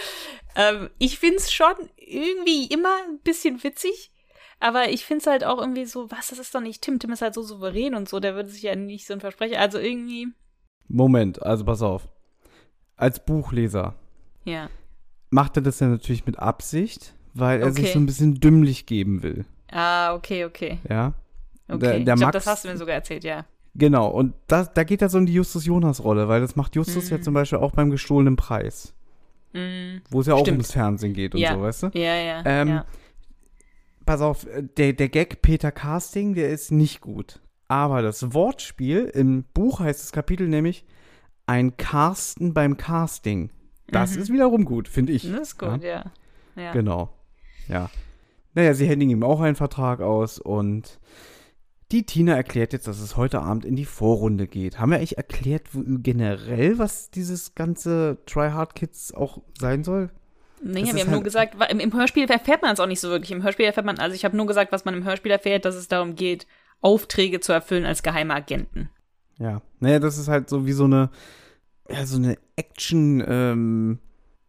ähm, 0.56 0.90
ich 1.00 1.18
find's 1.18 1.52
schon 1.52 1.74
irgendwie 1.96 2.68
immer 2.68 2.96
ein 3.08 3.20
bisschen 3.20 3.64
witzig, 3.64 4.12
aber 4.60 4.90
ich 4.90 5.06
find's 5.06 5.26
halt 5.26 5.44
auch 5.44 5.60
irgendwie 5.60 5.86
so, 5.86 6.12
was, 6.12 6.28
das 6.28 6.40
ist 6.40 6.54
doch 6.54 6.62
nicht 6.62 6.82
Tim. 6.82 7.00
Tim 7.00 7.12
ist 7.12 7.22
halt 7.22 7.34
so 7.34 7.42
souverän 7.42 7.96
und 7.96 8.08
so, 8.08 8.20
der 8.20 8.36
würde 8.36 8.50
sich 8.50 8.64
ja 8.64 8.76
nicht 8.76 9.08
so 9.08 9.14
ein 9.14 9.22
Versprecher. 9.22 9.60
Also 9.60 9.80
irgendwie, 9.80 10.28
Moment, 10.88 11.42
also 11.42 11.66
pass 11.66 11.82
auf. 11.82 12.08
Als 12.96 13.26
Buchleser 13.26 13.96
ja. 14.46 14.70
macht 15.30 15.58
er 15.58 15.64
das 15.64 15.80
ja 15.80 15.88
natürlich 15.88 16.26
mit 16.26 16.40
Absicht, 16.40 17.14
weil 17.34 17.62
er 17.62 17.72
sich 17.72 17.86
Okay. 17.86 17.94
so 17.94 18.00
ein 18.00 18.06
bisschen 18.06 18.40
dümmlich 18.40 18.86
geben 18.86 19.24
will. 19.24 19.46
Ah, 19.72 20.14
okay, 20.14 20.46
okay. 20.46 20.80
Ja. 20.90 21.14
Okay. 21.68 21.80
Der- 21.80 22.00
der 22.02 22.14
ich 22.16 22.20
glaube, 22.20 22.34
das 22.34 22.46
hast 22.48 22.64
du 22.66 22.70
mir 22.70 22.78
sogar 22.78 22.96
erzählt, 22.96 23.24
ja. 23.24 23.46
Genau, 23.76 24.08
und 24.10 24.36
da, 24.48 24.66
da 24.66 24.84
geht 24.84 25.02
er 25.02 25.10
so 25.10 25.18
in 25.18 25.26
die 25.26 25.34
Justus-Jonas-Rolle, 25.34 26.28
weil 26.28 26.42
das 26.42 26.56
macht 26.56 26.76
Justus 26.76 27.10
ja 27.10 27.20
zum 27.22 27.34
Beispiel 27.34 27.58
auch 27.58 27.72
beim 27.72 27.90
gestohlenen 27.90 28.36
Preis. 28.36 28.94
Wo 30.10 30.22
es 30.22 30.28
ja 30.28 30.34
auch 30.34 30.40
Stimmt. 30.42 30.58
ums 30.58 30.72
Fernsehen 30.72 31.14
geht 31.14 31.34
und 31.36 31.42
ja. 31.42 31.54
so, 31.54 31.62
weißt 31.62 31.84
du? 31.84 31.88
Ja, 31.94 32.16
ja. 32.16 32.42
Ähm, 32.46 32.68
ja. 32.70 32.86
Pass 34.06 34.22
auf, 34.22 34.46
äh, 34.48 34.64
der, 34.78 34.94
der 34.94 35.10
Gag 35.10 35.42
Peter 35.42 35.72
Casting, 35.72 36.34
der 36.34 36.50
ist 36.50 36.72
nicht 36.72 37.02
gut. 37.02 37.40
Aber 37.68 38.02
das 38.02 38.34
Wortspiel, 38.34 39.06
im 39.14 39.44
Buch 39.54 39.80
heißt 39.80 40.04
das 40.04 40.12
Kapitel 40.12 40.48
nämlich 40.48 40.86
ein 41.46 41.78
Carsten 41.78 42.54
beim 42.54 42.78
Casting. 42.78 43.52
Das 43.88 44.16
ist 44.16 44.32
wiederum 44.32 44.66
gut, 44.66 44.88
finde 44.88 45.14
ich. 45.14 45.30
Das 45.32 45.50
ist 45.50 45.60
gut, 45.60 45.84
ja. 45.84 46.06
ja. 46.56 46.72
Genau. 46.72 47.10
Ja. 47.68 47.90
Naja, 48.56 48.74
sie 48.74 48.88
händigen 48.88 49.12
ihm 49.12 49.24
auch 49.24 49.42
einen 49.42 49.56
Vertrag 49.56 50.02
aus 50.02 50.40
und 50.40 51.00
die 51.92 52.06
Tina 52.06 52.34
erklärt 52.36 52.74
jetzt, 52.74 52.88
dass 52.88 53.00
es 53.00 53.18
heute 53.18 53.42
Abend 53.42 53.66
in 53.66 53.76
die 53.76 53.86
Vorrunde 53.86 54.48
geht. 54.48 54.80
Haben 54.80 54.92
wir 54.92 54.98
eigentlich 54.98 55.18
erklärt 55.18 55.68
wo, 55.74 55.82
generell, 55.86 56.80
was 56.80 57.12
dieses 57.12 57.54
ganze 57.56 58.18
Try 58.26 58.50
Hard 58.50 58.74
Kids 58.76 59.14
auch 59.14 59.42
sein 59.60 59.84
soll? 59.84 60.10
Nee, 60.64 60.82
Das 60.86 60.94
wir 60.96 61.02
haben 61.02 61.08
nur 61.10 61.16
halt- 61.18 61.24
gesagt, 61.26 61.60
wa- 61.60 61.66
im, 61.66 61.80
im 61.80 61.94
Hörspiel 61.94 62.30
erfährt 62.30 62.62
man 62.62 62.72
es 62.74 62.80
auch 62.80 62.88
nicht 62.88 63.00
so 63.02 63.10
wirklich. 63.10 63.32
Im 63.32 63.44
Hörspiel 63.44 63.66
erfährt 63.66 63.86
man, 63.86 64.00
also 64.00 64.16
ich 64.16 64.24
habe 64.26 64.36
nur 64.38 64.48
gesagt, 64.48 64.72
was 64.72 64.86
man 64.86 64.94
im 64.96 65.04
Hörspiel 65.04 65.32
erfährt, 65.32 65.66
dass 65.66 65.76
es 65.76 65.88
darum 65.88 66.16
geht, 66.16 66.48
Aufträge 66.82 67.40
zu 67.42 67.52
erfüllen 67.54 67.86
als 67.86 68.02
geheime 68.02 68.34
Agenten. 68.34 68.90
Ja. 69.40 69.62
Naja, 69.80 70.00
das 70.00 70.18
ist 70.18 70.28
halt 70.30 70.50
so 70.50 70.66
wie 70.66 70.72
so 70.72 70.86
eine, 70.86 71.10
ja, 71.90 72.06
so 72.06 72.18
eine 72.18 72.38
Action, 72.56 73.24
ähm, 73.28 74.00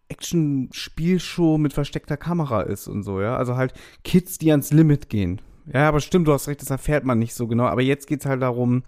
Action-Spielshow 0.08 1.58
mit 1.58 1.72
versteckter 1.72 2.16
Kamera 2.16 2.62
ist 2.62 2.88
und 2.88 3.02
so, 3.02 3.20
ja. 3.20 3.36
Also 3.36 3.56
halt 3.56 3.74
Kids, 4.04 4.38
die 4.38 4.50
ans 4.50 4.72
Limit 4.72 5.08
gehen. 5.08 5.40
Ja, 5.72 5.88
aber 5.88 6.00
stimmt, 6.00 6.28
du 6.28 6.32
hast 6.32 6.46
recht, 6.46 6.60
das 6.60 6.70
erfährt 6.70 7.04
man 7.04 7.18
nicht 7.18 7.34
so 7.34 7.46
genau. 7.46 7.64
Aber 7.64 7.82
jetzt 7.82 8.06
geht's 8.06 8.26
halt 8.26 8.42
darum, 8.42 8.82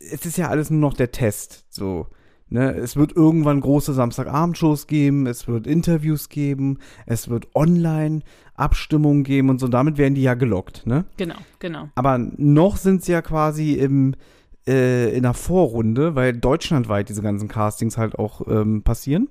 es 0.00 0.26
ist 0.26 0.38
ja 0.38 0.48
alles 0.48 0.70
nur 0.70 0.80
noch 0.80 0.94
der 0.94 1.12
Test, 1.12 1.66
so. 1.70 2.08
Ne, 2.50 2.72
es 2.74 2.94
wird 2.94 3.16
irgendwann 3.16 3.60
große 3.62 3.94
Samstagabendshows 3.94 4.86
geben, 4.86 5.26
es 5.26 5.48
wird 5.48 5.66
Interviews 5.66 6.28
geben, 6.28 6.78
es 7.06 7.28
wird 7.30 7.48
online 7.54 8.20
Abstimmungen 8.54 9.24
geben 9.24 9.48
und 9.48 9.58
so. 9.58 9.66
Damit 9.66 9.96
werden 9.96 10.14
die 10.14 10.22
ja 10.22 10.34
gelockt, 10.34 10.86
ne? 10.86 11.06
Genau, 11.16 11.36
genau. 11.58 11.88
Aber 11.94 12.18
noch 12.18 12.76
sind 12.76 13.02
sie 13.02 13.12
ja 13.12 13.22
quasi 13.22 13.72
im, 13.72 14.14
äh, 14.66 15.14
in 15.14 15.22
der 15.22 15.34
Vorrunde, 15.34 16.14
weil 16.14 16.32
deutschlandweit 16.32 17.08
diese 17.08 17.22
ganzen 17.22 17.48
Castings 17.48 17.96
halt 17.98 18.18
auch 18.18 18.46
ähm, 18.46 18.82
passieren. 18.82 19.28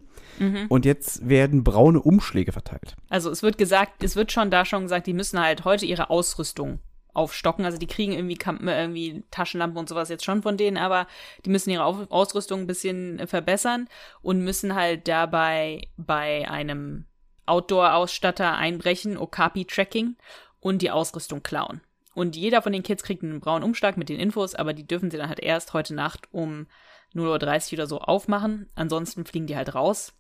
Und 0.70 0.86
jetzt 0.86 1.30
werden 1.30 1.64
braune 1.64 2.02
Umschläge 2.02 2.52
verteilt. 2.52 2.96
Also 3.10 3.30
es 3.30 3.44
wird 3.44 3.58
gesagt, 3.58 4.04
es 4.04 4.16
wird 4.16 4.32
schon 4.32 4.50
da 4.50 4.66
schon 4.66 4.84
gesagt, 4.84 5.06
die 5.08 5.14
müssen 5.14 5.40
halt 5.40 5.64
heute 5.64 5.86
ihre 5.86 6.10
Ausrüstung 6.10 6.80
aufstocken. 7.14 7.66
Also 7.66 7.78
die 7.78 7.88
kriegen 7.88 8.14
irgendwie, 8.14 8.38
äh, 8.68 8.82
irgendwie 8.82 9.24
Taschenlampen 9.32 9.78
und 9.78 9.90
sowas 9.90 10.10
jetzt 10.10 10.26
schon 10.26 10.42
von 10.42 10.58
denen, 10.58 10.78
aber 10.78 11.08
die 11.46 11.50
müssen 11.50 11.70
ihre 11.70 11.84
Auf 11.84 12.10
Ausrüstung 12.10 12.62
ein 12.62 12.68
bisschen 12.68 13.20
äh, 13.20 13.28
verbessern 13.28 13.88
und 14.22 14.44
müssen 14.44 14.76
halt 14.76 15.08
dabei 15.08 15.88
bei 15.98 16.50
einem 16.50 17.06
Outdoor-Ausstatter 17.46 18.56
einbrechen, 18.56 19.18
Okapi-Tracking 19.18 20.16
und 20.60 20.82
die 20.82 20.92
Ausrüstung 20.92 21.44
klauen. 21.44 21.82
Und 22.14 22.36
jeder 22.36 22.62
von 22.62 22.72
den 22.74 22.84
Kids 22.84 23.04
kriegt 23.04 23.24
einen 23.24 23.40
braunen 23.40 23.64
Umschlag 23.64 23.98
mit 23.98 24.10
den 24.10 24.20
Infos, 24.20 24.54
aber 24.56 24.74
die 24.74 24.86
dürfen 24.86 25.10
sie 25.10 25.18
dann 25.18 25.30
halt 25.30 25.40
erst 25.40 25.74
heute 25.74 25.96
Nacht 25.96 26.28
um 26.32 26.68
0.30 27.16 27.68
Uhr 27.68 27.74
oder 27.80 27.88
so 27.88 28.00
aufmachen. 28.00 28.70
Ansonsten 28.76 29.26
fliegen 29.26 29.48
die 29.48 29.56
halt 29.58 29.74
raus. 29.76 30.14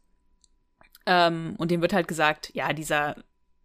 Ähm, 1.06 1.56
und 1.58 1.72
dem 1.72 1.82
wird 1.82 1.94
halt 1.94 2.08
gesagt, 2.08 2.52
ja, 2.54 2.74
dieser, 2.74 3.16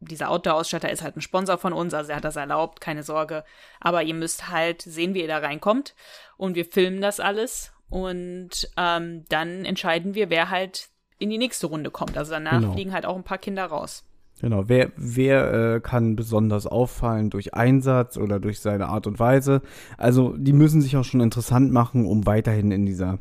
dieser 0.00 0.30
Outdoor-Ausstatter 0.30 0.90
ist 0.90 1.02
halt 1.02 1.16
ein 1.16 1.20
Sponsor 1.20 1.58
von 1.58 1.72
uns, 1.72 1.94
also 1.94 2.10
er 2.10 2.16
hat 2.16 2.24
das 2.24 2.36
erlaubt, 2.36 2.80
keine 2.80 3.02
Sorge. 3.02 3.44
Aber 3.80 4.02
ihr 4.02 4.14
müsst 4.14 4.48
halt 4.48 4.82
sehen, 4.82 5.14
wie 5.14 5.22
ihr 5.22 5.28
da 5.28 5.38
reinkommt. 5.38 5.94
Und 6.36 6.54
wir 6.54 6.64
filmen 6.64 7.00
das 7.00 7.20
alles. 7.20 7.72
Und 7.88 8.68
ähm, 8.76 9.24
dann 9.28 9.64
entscheiden 9.64 10.14
wir, 10.14 10.30
wer 10.30 10.50
halt 10.50 10.88
in 11.18 11.30
die 11.30 11.38
nächste 11.38 11.66
Runde 11.66 11.90
kommt. 11.90 12.16
Also 12.18 12.32
danach 12.32 12.60
Genau. 12.60 12.72
fliegen 12.72 12.92
halt 12.92 13.06
auch 13.06 13.16
ein 13.16 13.24
paar 13.24 13.38
Kinder 13.38 13.64
raus. 13.66 14.04
Genau, 14.40 14.68
wer, 14.68 14.92
wer 14.96 15.52
äh, 15.74 15.80
kann 15.80 16.14
besonders 16.14 16.66
auffallen 16.66 17.28
durch 17.30 17.54
Einsatz 17.54 18.16
oder 18.16 18.38
durch 18.38 18.60
seine 18.60 18.88
Art 18.88 19.06
und 19.06 19.18
Weise? 19.18 19.62
Also, 19.96 20.36
die 20.36 20.52
müssen 20.52 20.80
sich 20.80 20.96
auch 20.96 21.04
schon 21.04 21.20
interessant 21.20 21.72
machen, 21.72 22.06
um 22.06 22.24
weiterhin 22.24 22.70
in 22.70 22.86
dieser 22.86 23.18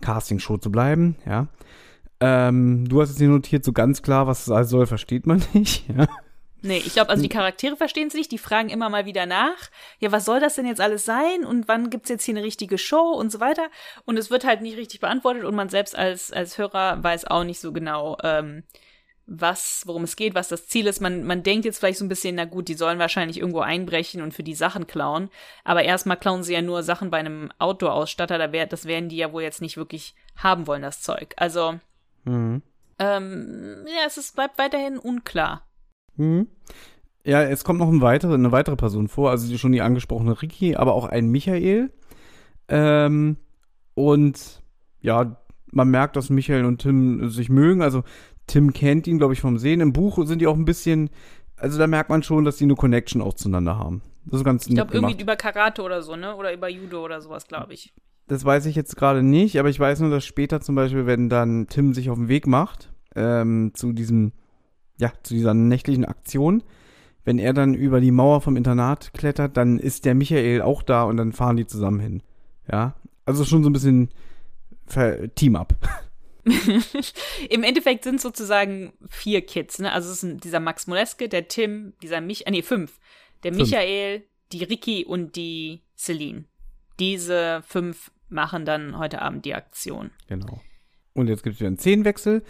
Castingshow 0.00 0.58
zu 0.58 0.70
bleiben, 0.70 1.16
ja. 1.26 1.46
Ähm, 2.18 2.88
du 2.88 3.02
hast 3.02 3.10
es 3.10 3.18
hier 3.18 3.28
notiert, 3.28 3.64
so 3.64 3.72
ganz 3.72 4.02
klar, 4.02 4.26
was 4.26 4.46
es 4.46 4.50
alles 4.50 4.70
soll, 4.70 4.86
versteht 4.86 5.26
man 5.26 5.42
nicht, 5.52 5.88
ja. 5.96 6.06
Nee, 6.62 6.78
ich 6.78 6.94
glaube, 6.94 7.10
also 7.10 7.22
die 7.22 7.28
Charaktere 7.28 7.76
verstehen 7.76 8.08
es 8.08 8.14
nicht, 8.14 8.32
die 8.32 8.38
fragen 8.38 8.70
immer 8.70 8.88
mal 8.88 9.04
wieder 9.06 9.26
nach, 9.26 9.70
ja, 10.00 10.10
was 10.10 10.24
soll 10.24 10.40
das 10.40 10.54
denn 10.54 10.66
jetzt 10.66 10.80
alles 10.80 11.04
sein 11.04 11.44
und 11.44 11.68
wann 11.68 11.90
gibt's 11.90 12.08
jetzt 12.08 12.24
hier 12.24 12.34
eine 12.34 12.44
richtige 12.44 12.78
Show 12.78 13.12
und 13.12 13.30
so 13.30 13.38
weiter. 13.38 13.68
Und 14.04 14.16
es 14.16 14.30
wird 14.30 14.44
halt 14.44 14.62
nicht 14.62 14.76
richtig 14.76 15.00
beantwortet 15.00 15.44
und 15.44 15.54
man 15.54 15.68
selbst 15.68 15.96
als, 15.96 16.32
als 16.32 16.58
Hörer 16.58 17.02
weiß 17.04 17.26
auch 17.26 17.44
nicht 17.44 17.60
so 17.60 17.72
genau, 17.72 18.16
ähm, 18.24 18.64
was, 19.26 19.82
worum 19.86 20.04
es 20.04 20.14
geht, 20.16 20.34
was 20.34 20.48
das 20.48 20.68
Ziel 20.68 20.86
ist. 20.86 21.00
Man, 21.00 21.24
man 21.24 21.42
denkt 21.42 21.64
jetzt 21.64 21.78
vielleicht 21.78 21.98
so 21.98 22.04
ein 22.04 22.08
bisschen, 22.08 22.36
na 22.36 22.44
gut, 22.44 22.68
die 22.68 22.74
sollen 22.74 22.98
wahrscheinlich 22.98 23.38
irgendwo 23.38 23.60
einbrechen 23.60 24.22
und 24.22 24.32
für 24.32 24.42
die 24.44 24.54
Sachen 24.54 24.86
klauen. 24.86 25.30
Aber 25.64 25.82
erstmal 25.82 26.16
klauen 26.16 26.42
sie 26.44 26.54
ja 26.54 26.62
nur 26.62 26.82
Sachen 26.82 27.10
bei 27.10 27.18
einem 27.18 27.50
Outdoor-Ausstatter, 27.58 28.38
da 28.38 28.52
wär, 28.52 28.66
das 28.66 28.84
werden 28.84 29.08
die 29.08 29.16
ja 29.16 29.32
wohl 29.32 29.42
jetzt 29.42 29.60
nicht 29.60 29.76
wirklich 29.76 30.14
haben 30.36 30.66
wollen, 30.66 30.82
das 30.82 31.02
Zeug. 31.02 31.34
Also, 31.36 31.78
Mhm. 32.24 32.62
ähm, 32.98 33.84
ja, 33.86 34.06
es 34.06 34.16
ist, 34.16 34.34
bleibt 34.36 34.58
weiterhin 34.58 34.98
unklar. 34.98 35.66
Mhm. 36.16 36.48
Ja, 37.24 37.42
es 37.42 37.64
kommt 37.64 37.80
noch 37.80 37.88
ein 37.88 38.00
weitere, 38.02 38.34
eine 38.34 38.52
weitere 38.52 38.76
Person 38.76 39.08
vor, 39.08 39.30
also 39.30 39.56
schon 39.58 39.72
die 39.72 39.82
angesprochene 39.82 40.40
Ricky, 40.40 40.76
aber 40.76 40.94
auch 40.94 41.06
ein 41.06 41.26
Michael. 41.28 41.92
Ähm, 42.68 43.36
und 43.94 44.62
ja, 45.00 45.36
man 45.72 45.88
merkt, 45.88 46.14
dass 46.16 46.30
Michael 46.30 46.64
und 46.64 46.82
Tim 46.82 47.28
sich 47.28 47.48
mögen. 47.48 47.82
Also 47.82 48.04
Tim 48.46 48.72
kennt 48.72 49.06
ihn, 49.06 49.18
glaube 49.18 49.34
ich, 49.34 49.40
vom 49.40 49.58
Sehen. 49.58 49.80
Im 49.80 49.92
Buch 49.92 50.24
sind 50.26 50.40
die 50.40 50.46
auch 50.46 50.56
ein 50.56 50.64
bisschen, 50.64 51.10
also 51.56 51.78
da 51.78 51.86
merkt 51.86 52.10
man 52.10 52.22
schon, 52.22 52.44
dass 52.44 52.56
die 52.56 52.64
eine 52.64 52.74
Connection 52.74 53.20
auch 53.20 53.34
zueinander 53.34 53.78
haben. 53.78 54.02
Das 54.24 54.40
ist 54.40 54.44
ganz 54.44 54.66
Ich 54.66 54.74
glaube, 54.74 54.94
irgendwie 54.94 55.20
über 55.20 55.36
Karate 55.36 55.82
oder 55.82 56.02
so, 56.02 56.16
ne? 56.16 56.34
Oder 56.36 56.52
über 56.52 56.68
Judo 56.68 57.04
oder 57.04 57.20
sowas, 57.20 57.46
glaube 57.46 57.74
ich. 57.74 57.92
Das 58.28 58.44
weiß 58.44 58.66
ich 58.66 58.74
jetzt 58.74 58.96
gerade 58.96 59.22
nicht, 59.22 59.58
aber 59.58 59.68
ich 59.68 59.78
weiß 59.78 60.00
nur, 60.00 60.10
dass 60.10 60.24
später 60.24 60.60
zum 60.60 60.74
Beispiel, 60.74 61.06
wenn 61.06 61.28
dann 61.28 61.68
Tim 61.68 61.94
sich 61.94 62.10
auf 62.10 62.18
den 62.18 62.28
Weg 62.28 62.46
macht, 62.48 62.92
ähm, 63.14 63.70
zu 63.74 63.92
diesem, 63.92 64.32
ja, 64.98 65.12
zu 65.22 65.34
dieser 65.34 65.54
nächtlichen 65.54 66.04
Aktion, 66.04 66.64
wenn 67.24 67.38
er 67.38 67.52
dann 67.52 67.74
über 67.74 68.00
die 68.00 68.10
Mauer 68.10 68.40
vom 68.40 68.56
Internat 68.56 69.12
klettert, 69.14 69.56
dann 69.56 69.78
ist 69.78 70.04
der 70.04 70.14
Michael 70.14 70.62
auch 70.62 70.82
da 70.82 71.04
und 71.04 71.16
dann 71.16 71.32
fahren 71.32 71.56
die 71.56 71.66
zusammen 71.66 72.00
hin. 72.00 72.22
Ja, 72.70 72.94
also 73.24 73.44
schon 73.44 73.62
so 73.62 73.70
ein 73.70 73.72
bisschen 73.72 74.08
Team-Up. 75.34 75.74
Im 77.50 77.62
Endeffekt 77.62 78.04
sind 78.04 78.20
sozusagen 78.20 78.92
vier 79.08 79.44
Kids, 79.44 79.78
ne? 79.78 79.92
Also 79.92 80.10
es 80.10 80.22
ist 80.22 80.44
dieser 80.44 80.60
Max 80.60 80.86
Moleske, 80.86 81.28
der 81.28 81.48
Tim, 81.48 81.94
dieser 82.02 82.20
Mich, 82.20 82.46
äh, 82.46 82.50
nee, 82.50 82.62
fünf. 82.62 83.00
Der 83.42 83.52
Fünf. 83.52 83.64
Michael, 83.64 84.24
die 84.52 84.64
Ricky 84.64 85.04
und 85.04 85.36
die 85.36 85.82
Celine. 85.96 86.44
Diese 86.98 87.62
fünf 87.66 88.10
machen 88.28 88.64
dann 88.64 88.98
heute 88.98 89.22
Abend 89.22 89.44
die 89.44 89.54
Aktion. 89.54 90.10
Genau. 90.28 90.60
Und 91.14 91.28
jetzt 91.28 91.42
gibt 91.42 91.54
es 91.54 91.60
wieder 91.60 91.68
einen 91.68 91.78
Szenenwechsel. 91.78 92.42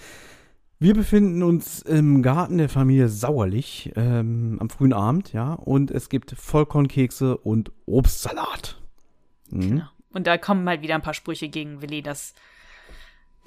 Wir 0.78 0.92
befinden 0.92 1.42
uns 1.42 1.80
im 1.80 2.22
Garten 2.22 2.58
der 2.58 2.68
Familie 2.68 3.08
Sauerlich 3.08 3.92
ähm, 3.96 4.58
am 4.60 4.68
frühen 4.68 4.92
Abend, 4.92 5.32
ja, 5.32 5.54
und 5.54 5.90
es 5.90 6.10
gibt 6.10 6.32
Vollkornkekse 6.32 7.38
und 7.38 7.72
Obstsalat. 7.86 8.78
Mhm. 9.48 9.60
Genau. 9.60 9.88
Und 10.12 10.26
da 10.26 10.36
kommen 10.36 10.68
halt 10.68 10.82
wieder 10.82 10.94
ein 10.94 11.02
paar 11.02 11.14
Sprüche 11.14 11.48
gegen 11.48 11.80
Willi, 11.80 12.02
dass, 12.02 12.34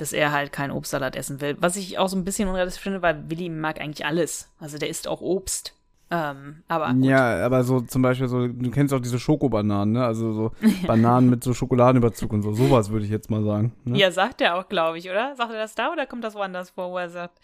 dass 0.02 0.14
er 0.14 0.32
halt 0.32 0.52
keinen 0.52 0.72
Obstsalat 0.72 1.16
essen 1.16 1.41
will. 1.41 1.58
Was 1.60 1.76
ich 1.76 1.97
auch 1.97 2.08
so 2.10 2.18
ein 2.18 2.24
bisschen 2.26 2.47
unrealistisch 2.50 2.84
finde, 2.84 3.02
weil 3.02 3.30
Willi 3.30 3.50
mag 3.50 3.80
eigentlich 3.80 4.06
alles. 4.06 4.52
Also 4.60 4.78
der 4.78 4.89
isst 4.89 5.08
auch 5.08 5.22
Obst. 5.22 5.76
Ähm, 6.12 6.64
aber 6.68 6.91
gut. 6.93 7.06
Ja, 7.06 7.45
aber 7.45 7.64
so 7.64 7.82
zum 7.82 8.02
Beispiel 8.02 8.28
so, 8.28 8.47
du 8.47 8.72
kennst 8.72 8.93
auch 8.95 9.00
diese 9.00 9.20
Schokobananen, 9.20 9.93
ne? 9.93 10.04
Also 10.06 10.34
so 10.34 10.52
Bananen 10.88 11.30
mit 11.30 11.43
so 11.43 11.54
Schokoladenüberzug 11.54 12.34
und 12.34 12.41
so. 12.41 12.52
Sowas 12.54 12.89
würde 12.89 13.06
ich 13.06 13.12
jetzt 13.12 13.30
mal 13.30 13.43
sagen. 13.43 13.74
Ne? 13.86 13.97
Ja, 14.00 14.10
sagt 14.12 14.41
er 14.41 14.56
auch, 14.58 14.68
glaube 14.70 14.97
ich, 14.97 15.08
oder? 15.10 15.36
Sagt 15.36 15.52
er 15.52 15.60
das 15.60 15.76
da 15.76 15.91
oder 15.91 16.08
kommt 16.08 16.24
das 16.24 16.34
woanders 16.34 16.72
vor, 16.72 16.89
wo 16.91 16.97
er 16.97 17.10
sagt? 17.10 17.39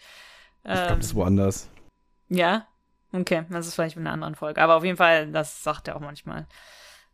Ich 0.64 0.70
glaube, 0.72 0.80
Ähm, 0.88 0.96
das 0.98 1.06
ist 1.06 1.14
woanders. 1.14 1.68
ja? 2.28 2.66
Okay, 3.12 3.44
das 3.50 3.68
ist 3.68 3.74
vielleicht 3.74 3.96
in 3.96 4.02
einer 4.02 4.12
anderen 4.12 4.34
Folge. 4.34 4.60
Aber 4.60 4.74
auf 4.74 4.84
jeden 4.84 4.96
Fall, 4.96 5.30
das 5.30 5.62
sagt 5.62 5.86
er 5.86 5.94
auch 5.96 6.00
manchmal. 6.00 6.46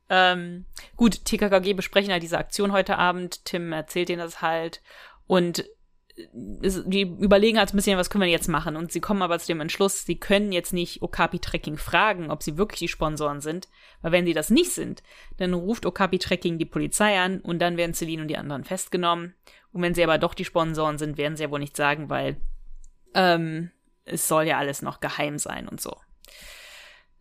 Ähm, 0.08 0.64
gut, 0.96 1.24
TKKG 1.26 1.74
besprechen 1.74 2.10
halt 2.12 2.22
diese 2.22 2.38
Aktion 2.38 2.72
heute 2.72 2.98
Abend. 2.98 3.44
Tim 3.44 3.72
erzählt 3.72 4.08
denen 4.08 4.18
das 4.20 4.40
halt. 4.42 4.80
Und 5.26 5.64
es, 6.62 6.82
die 6.84 7.02
überlegen 7.02 7.58
halt 7.58 7.72
ein 7.72 7.76
bisschen, 7.76 7.98
was 7.98 8.10
können 8.10 8.22
wir 8.22 8.30
jetzt 8.30 8.48
machen? 8.48 8.76
Und 8.76 8.92
sie 8.92 9.00
kommen 9.00 9.22
aber 9.22 9.38
zu 9.38 9.46
dem 9.46 9.60
Entschluss, 9.60 10.04
sie 10.04 10.18
können 10.18 10.52
jetzt 10.52 10.72
nicht 10.72 11.02
Okapi 11.02 11.38
Trekking 11.38 11.78
fragen, 11.78 12.30
ob 12.30 12.42
sie 12.42 12.58
wirklich 12.58 12.80
die 12.80 12.88
Sponsoren 12.88 13.40
sind. 13.40 13.68
Weil 14.02 14.12
wenn 14.12 14.26
sie 14.26 14.34
das 14.34 14.50
nicht 14.50 14.72
sind, 14.72 15.02
dann 15.38 15.54
ruft 15.54 15.86
Okapi 15.86 16.18
Trekking 16.18 16.58
die 16.58 16.66
Polizei 16.66 17.18
an 17.18 17.40
und 17.40 17.60
dann 17.60 17.76
werden 17.76 17.94
Celine 17.94 18.22
und 18.22 18.28
die 18.28 18.36
anderen 18.36 18.64
festgenommen. 18.64 19.34
Und 19.72 19.82
wenn 19.82 19.94
sie 19.94 20.04
aber 20.04 20.18
doch 20.18 20.34
die 20.34 20.44
Sponsoren 20.44 20.98
sind, 20.98 21.16
werden 21.16 21.36
sie 21.36 21.44
ja 21.44 21.50
wohl 21.50 21.60
nicht 21.60 21.76
sagen, 21.76 22.10
weil 22.10 22.36
ähm, 23.14 23.70
es 24.04 24.28
soll 24.28 24.44
ja 24.44 24.58
alles 24.58 24.82
noch 24.82 25.00
geheim 25.00 25.38
sein 25.38 25.66
und 25.66 25.80
so. 25.80 25.96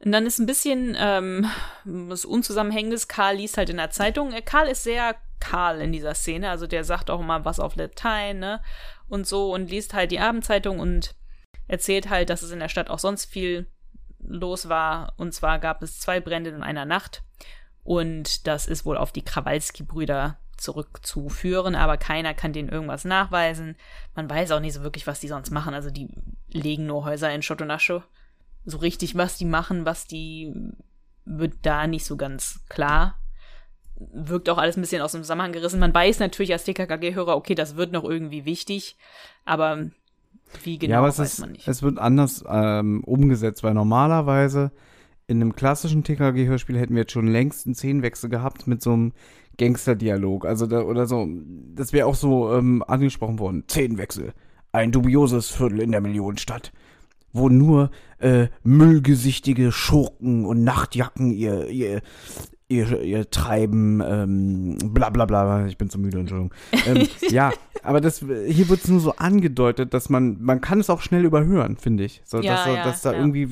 Und 0.03 0.11
dann 0.11 0.25
ist 0.25 0.39
ein 0.39 0.47
bisschen 0.47 0.95
ähm, 0.99 1.47
was 1.85 2.25
Unzusammenhängendes. 2.25 3.07
Karl 3.07 3.35
liest 3.35 3.57
halt 3.57 3.69
in 3.69 3.77
der 3.77 3.91
Zeitung. 3.91 4.33
Äh, 4.33 4.41
Karl 4.41 4.67
ist 4.67 4.83
sehr 4.83 5.15
Karl 5.39 5.81
in 5.81 5.91
dieser 5.91 6.15
Szene. 6.15 6.49
Also 6.49 6.65
der 6.65 6.83
sagt 6.83 7.09
auch 7.09 7.19
immer 7.19 7.45
was 7.45 7.59
auf 7.59 7.75
Latein, 7.75 8.39
ne? 8.39 8.61
Und 9.07 9.27
so 9.27 9.53
und 9.53 9.69
liest 9.69 9.93
halt 9.93 10.11
die 10.11 10.19
Abendzeitung 10.19 10.79
und 10.79 11.15
erzählt 11.67 12.09
halt, 12.09 12.29
dass 12.29 12.41
es 12.41 12.51
in 12.51 12.59
der 12.59 12.69
Stadt 12.69 12.89
auch 12.89 12.99
sonst 12.99 13.25
viel 13.25 13.67
los 14.19 14.69
war. 14.69 15.13
Und 15.17 15.33
zwar 15.33 15.59
gab 15.59 15.83
es 15.83 15.99
zwei 15.99 16.19
Brände 16.19 16.49
in 16.49 16.63
einer 16.63 16.85
Nacht. 16.85 17.23
Und 17.83 18.47
das 18.47 18.67
ist 18.67 18.85
wohl 18.85 18.97
auf 18.97 19.11
die 19.11 19.25
Krawalski-Brüder 19.25 20.37
zurückzuführen, 20.57 21.73
aber 21.73 21.97
keiner 21.97 22.35
kann 22.35 22.53
denen 22.53 22.69
irgendwas 22.69 23.03
nachweisen. 23.03 23.75
Man 24.15 24.29
weiß 24.29 24.51
auch 24.51 24.59
nicht 24.59 24.73
so 24.73 24.83
wirklich, 24.83 25.07
was 25.07 25.19
die 25.19 25.27
sonst 25.27 25.49
machen. 25.49 25.73
Also 25.73 25.89
die 25.89 26.09
legen 26.49 26.85
nur 26.85 27.03
Häuser 27.03 27.31
in 27.33 27.41
Schutt 27.41 27.61
und 27.61 27.71
Asche. 27.71 28.03
So 28.66 28.78
richtig, 28.78 29.16
was 29.16 29.38
die 29.38 29.45
machen, 29.45 29.86
was 29.86 30.07
die 30.07 30.53
wird 31.26 31.53
da 31.64 31.88
nicht 31.88 32.05
so 32.05 32.18
ganz 32.18 32.62
klar. 32.70 33.18
Wirkt 33.95 34.49
auch 34.49 34.57
alles 34.57 34.78
ein 34.78 34.82
bisschen 34.82 35.01
aus 35.01 35.12
dem 35.12 35.22
Zusammenhang 35.22 35.51
gerissen. 35.51 35.80
Man 35.80 35.93
weiß 35.93 36.20
natürlich 36.20 36.51
als 36.53 36.64
TKKG-Hörer, 36.64 37.36
okay, 37.36 37.55
das 37.55 37.76
wird 37.76 37.91
noch 37.91 38.03
irgendwie 38.03 38.45
wichtig, 38.45 38.97
aber 39.45 39.89
wie 40.64 40.80
genau 40.80 40.93
ja, 40.93 40.99
aber 40.99 41.07
es 41.09 41.20
weiß 41.20 41.34
ist, 41.34 41.39
man 41.39 41.51
nicht. 41.51 41.68
Es 41.68 41.84
wird 41.84 41.99
anders 41.99 42.43
ähm, 42.47 43.03
umgesetzt, 43.03 43.64
weil 43.64 43.74
normalerweise 43.74 44.72
in 45.28 45.39
einem 45.39 45.55
klassischen 45.55 46.03
TKG-Hörspiel 46.03 46.78
hätten 46.78 46.95
wir 46.95 47.03
jetzt 47.03 47.14
schon 47.14 47.28
längst 47.28 47.66
einen 47.66 47.76
Szenenwechsel 47.76 48.30
gehabt 48.30 48.68
mit 48.68 48.82
so 48.82 48.93
einem 48.93 49.14
Gangster-Dialog. 49.57 50.45
Also 50.45 50.66
da, 50.66 50.82
oder 50.82 51.05
so, 51.05 51.28
das 51.76 51.93
wäre 51.93 52.07
auch 52.07 52.16
so 52.16 52.53
ähm, 52.53 52.84
angesprochen 52.88 53.39
worden. 53.39 53.64
Szenenwechsel. 53.70 54.34
Ein 54.72 54.91
dubioses 54.91 55.49
Viertel 55.49 55.82
in 55.82 55.91
der 55.91 56.01
Millionenstadt. 56.01 56.74
Wo 57.34 57.49
nur 57.49 57.91
äh, 58.19 58.47
müllgesichtige 58.63 59.71
Schurken 59.71 60.45
und 60.45 60.63
Nachtjacken 60.63 61.32
ihr, 61.32 61.67
ihr, 61.69 62.01
ihr, 62.67 63.01
ihr 63.01 63.29
Treiben, 63.29 64.01
ähm, 64.05 64.77
bla 64.93 65.09
bla 65.09 65.25
bla, 65.25 65.65
ich 65.65 65.77
bin 65.77 65.89
zu 65.89 65.97
müde, 65.99 66.19
Entschuldigung. 66.19 66.53
Ähm, 66.86 67.07
ja, 67.29 67.51
aber 67.84 68.01
das 68.01 68.19
hier 68.19 68.69
wird 68.69 68.82
es 68.84 68.88
nur 68.89 68.99
so 68.99 69.15
angedeutet, 69.15 69.93
dass 69.93 70.09
man, 70.09 70.38
man 70.41 70.61
kann 70.61 70.79
es 70.79 70.89
auch 70.89 71.01
schnell 71.01 71.25
überhören, 71.25 71.77
finde 71.77 72.03
ich. 72.03 72.21
So, 72.25 72.39
Ja, 72.41 72.53
dass, 72.55 72.63
da- 72.65 72.73
ja, 72.75 72.84
dass 72.84 73.01
da 73.01 73.11
ja. 73.13 73.19
irgendwie 73.19 73.47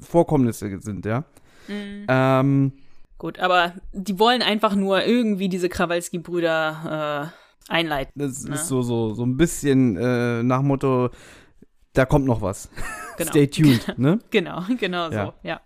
Vorkommnisse 0.00 0.78
sind, 0.80 1.04
ja. 1.06 1.24
Mhm. 1.68 2.04
Ähm, 2.08 2.72
Gut, 3.18 3.38
aber 3.38 3.72
die 3.94 4.18
wollen 4.18 4.42
einfach 4.42 4.74
nur 4.76 5.02
irgendwie 5.04 5.48
diese 5.48 5.68
Krawalski-Brüder 5.70 7.32
äh, 7.70 7.72
einleiten. 7.72 8.12
das 8.14 8.44
Ne? 8.44 8.54
ist 8.56 8.66
so, 8.68 8.82
so, 8.82 9.14
so 9.14 9.24
ein 9.24 9.36
bisschen 9.36 9.96
äh, 9.96 10.42
nach 10.42 10.62
Motto, 10.62 11.10
da 11.96 12.04
kommt 12.04 12.26
noch 12.26 12.42
was. 12.42 12.68
Genau. 13.16 13.30
Stay 13.30 13.46
tuned, 13.46 13.94
ne? 13.98 14.18
Genau, 14.30 14.62
genau 14.78 15.10
Ja. 15.10 15.26
so, 15.26 15.32
ja. 15.42 15.60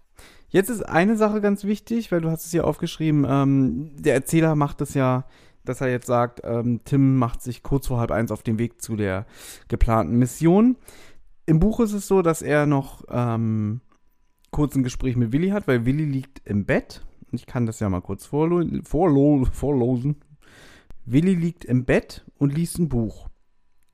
Jetzt 0.49 0.69
ist 0.69 0.83
eine 0.83 1.17
Sache 1.17 1.41
ganz 1.41 1.65
wichtig, 1.65 2.11
weil 2.11 2.21
du 2.21 2.31
hast 2.31 2.45
es 2.45 2.51
hier 2.51 2.67
aufgeschrieben, 2.67 3.25
ähm, 3.29 3.91
der 3.97 4.15
Erzähler 4.15 4.57
macht 4.57 4.81
es 4.81 4.95
ja, 4.95 5.25
dass 5.65 5.81
er 5.81 5.89
jetzt 5.91 6.07
sagt, 6.07 6.41
ähm, 6.45 6.81
Tim 6.85 7.17
macht 7.17 7.43
sich 7.43 7.63
kurz 7.63 7.87
vor 7.87 7.99
halb 8.01 8.11
eins 8.11 8.33
auf 8.33 8.43
den 8.43 8.59
Weg 8.59 8.83
zu 8.83 8.97
der 8.97 9.27
geplanten 9.69 10.19
Mission. 10.19 10.77
Im 11.47 11.61
Buch 11.61 11.81
ist 11.81 11.93
es 11.93 12.09
so, 12.09 12.23
dass 12.23 12.43
er 12.43 12.67
noch 12.67 13.05
ähm, 13.11 13.81
kurz 14.51 14.75
ein 14.75 14.83
Gespräch 14.83 15.17
mit 15.17 15.33
Willi 15.33 15.51
hat, 15.51 15.69
weil 15.69 15.87
Willi 15.87 16.05
liegt 16.05 16.41
im 16.45 16.65
Bett. 16.65 17.05
Ich 17.33 17.47
kann 17.47 17.67
das 17.67 17.79
ja 17.81 17.89
mal 17.89 18.01
kurz 18.01 18.27
vorlo 18.27 18.65
vorlo 18.85 19.47
vorlosen. 19.53 20.17
Willi 21.05 21.35
liegt 21.35 21.65
im 21.65 21.85
Bett 21.85 22.25
und 22.39 22.53
liest 22.55 22.79
ein 22.79 22.89
Buch. 22.89 23.30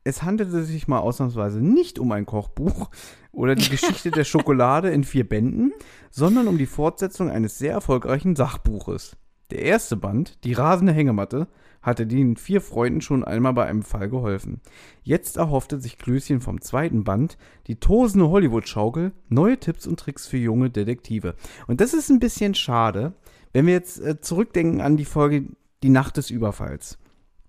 Es 0.07 0.23
handelte 0.23 0.63
sich 0.63 0.87
mal 0.87 1.01
ausnahmsweise 1.01 1.61
nicht 1.61 1.99
um 1.99 2.13
ein 2.13 2.27
Kochbuch 2.27 2.91
oder 3.33 3.57
die 3.57 3.69
Geschichte 3.69 4.13
der 4.13 4.23
Schokolade 4.23 4.91
in 4.91 5.03
vier 5.03 5.29
Bänden, 5.29 5.73
sondern 6.13 6.47
um 6.47 6.59
die 6.59 6.67
Fortsetzung 6.67 7.29
eines 7.29 7.59
sehr 7.59 7.73
erfolgreichen 7.73 8.37
Sachbuches. 8.37 9.17
Der 9.51 9.63
erste 9.63 9.97
Band, 9.97 10.45
die 10.45 10.53
rasende 10.53 10.93
Hängematte, 10.93 11.49
hatte 11.83 12.07
den 12.07 12.37
vier 12.37 12.61
Freunden 12.61 13.01
schon 13.01 13.25
einmal 13.25 13.53
bei 13.55 13.67
einem 13.67 13.83
Fall 13.83 14.09
geholfen. 14.09 14.61
Jetzt 15.03 15.39
erhoffte 15.39 15.81
sich 15.81 15.99
Klößchen 15.99 16.41
vom 16.41 16.61
zweiten 16.61 17.03
Band, 17.03 17.37
die 17.67 17.81
tosende 17.81 18.29
Hollywood-Schaukel, 18.29 19.11
neue 19.29 19.59
Tipps 19.59 19.89
und 19.89 19.99
Tricks 19.99 20.29
für 20.29 20.39
junge 20.39 20.71
Detektive. 20.71 21.35
Und 21.67 21.81
das 21.81 21.95
ist 21.95 22.11
ein 22.11 22.21
bisschen 22.21 22.55
schade, 22.55 23.15
wenn 23.53 23.67
wir 23.67 23.75
jetzt 23.75 24.01
äh, 24.01 24.21
zurückdenken 24.21 24.81
an 24.81 24.97
die 24.97 25.05
Folge 25.05 25.47
Die 25.83 25.89
Nacht 25.89 26.17
des 26.17 26.31
Überfalls. 26.31 26.97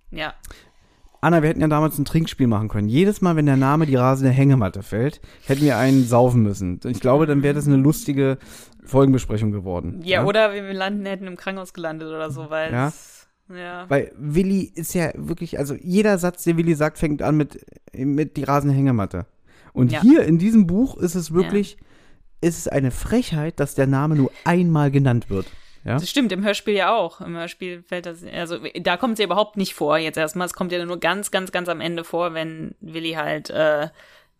Ja, 0.10 0.34
Anna, 1.22 1.42
wir 1.42 1.50
hätten 1.50 1.62
ja 1.62 1.68
damals 1.68 1.98
ein 1.98 2.06
Trinkspiel 2.06 2.48
machen 2.48 2.68
können. 2.70 2.88
Jedes 2.90 3.22
Mal, 3.22 3.36
wenn 3.36 3.46
der 3.48 3.58
Name 3.58 3.86
die 3.86 3.96
rasende 3.96 4.32
Hängematte 4.32 4.84
fällt, 4.84 5.20
hätten 5.46 5.62
wir 5.64 5.78
einen 5.78 6.06
saufen 6.06 6.44
müssen. 6.44 6.80
Ich 6.86 7.00
glaube, 7.00 7.26
dann 7.26 7.42
wäre 7.44 7.54
das 7.56 7.68
eine 7.68 7.78
lustige 7.78 8.38
Folgenbesprechung 8.84 9.52
geworden. 9.52 10.02
ja, 10.04 10.24
oder 10.26 10.54
wir 10.54 10.74
landen, 10.74 11.06
hätten 11.06 11.28
im 11.28 11.36
Krankenhaus 11.36 11.74
gelandet 11.74 12.08
oder 12.10 12.30
so, 12.32 12.50
weil 12.50 12.72
Ja. 12.72 12.94
ja. 13.54 13.86
Weil 13.90 14.12
Willi 14.18 14.72
ist 14.76 14.94
ja 14.94 15.12
wirklich, 15.16 15.58
also 15.60 15.76
jeder 15.76 16.18
Satz, 16.18 16.44
den 16.44 16.58
Willi 16.58 16.76
sagt, 16.76 16.98
fängt 16.98 17.22
an 17.22 17.36
mit, 17.36 17.66
mit 17.94 18.38
die 18.38 18.44
rasende 18.44 18.76
Hängematte. 18.76 19.26
Und 19.74 19.92
Ja. 19.92 20.02
hier 20.02 20.24
in 20.24 20.38
diesem 20.38 20.68
Buch 20.68 20.98
ist 20.98 21.16
es 21.16 21.34
wirklich, 21.34 21.78
ist 22.42 22.58
es 22.60 22.68
eine 22.68 22.92
Frechheit, 22.92 23.60
dass 23.60 23.76
der 23.76 23.88
Name 23.88 24.16
nur 24.16 24.32
einmal 24.46 24.92
genannt 24.92 25.30
wird. 25.30 25.48
Ja? 25.88 25.94
Das 25.94 26.10
stimmt, 26.10 26.32
im 26.34 26.44
Hörspiel 26.44 26.74
ja 26.76 26.94
auch. 26.96 27.22
Im 27.22 27.36
Hörspiel 27.38 27.82
fällt 27.84 28.06
das, 28.06 28.24
also 28.24 28.58
da 28.82 28.98
kommt 28.98 29.18
sie 29.18 29.24
überhaupt 29.24 29.56
nicht 29.58 29.74
vor 29.74 29.98
jetzt 29.98 30.18
erstmal. 30.18 30.46
Es 30.46 30.54
kommt 30.54 30.72
ja 30.72 30.84
nur 30.86 31.00
ganz, 31.00 31.32
ganz, 31.32 31.52
ganz 31.52 31.70
am 31.70 31.80
Ende 31.82 32.04
vor, 32.04 32.34
wenn 32.34 32.76
Willi 32.82 33.14
halt 33.14 33.50
äh, 33.50 33.88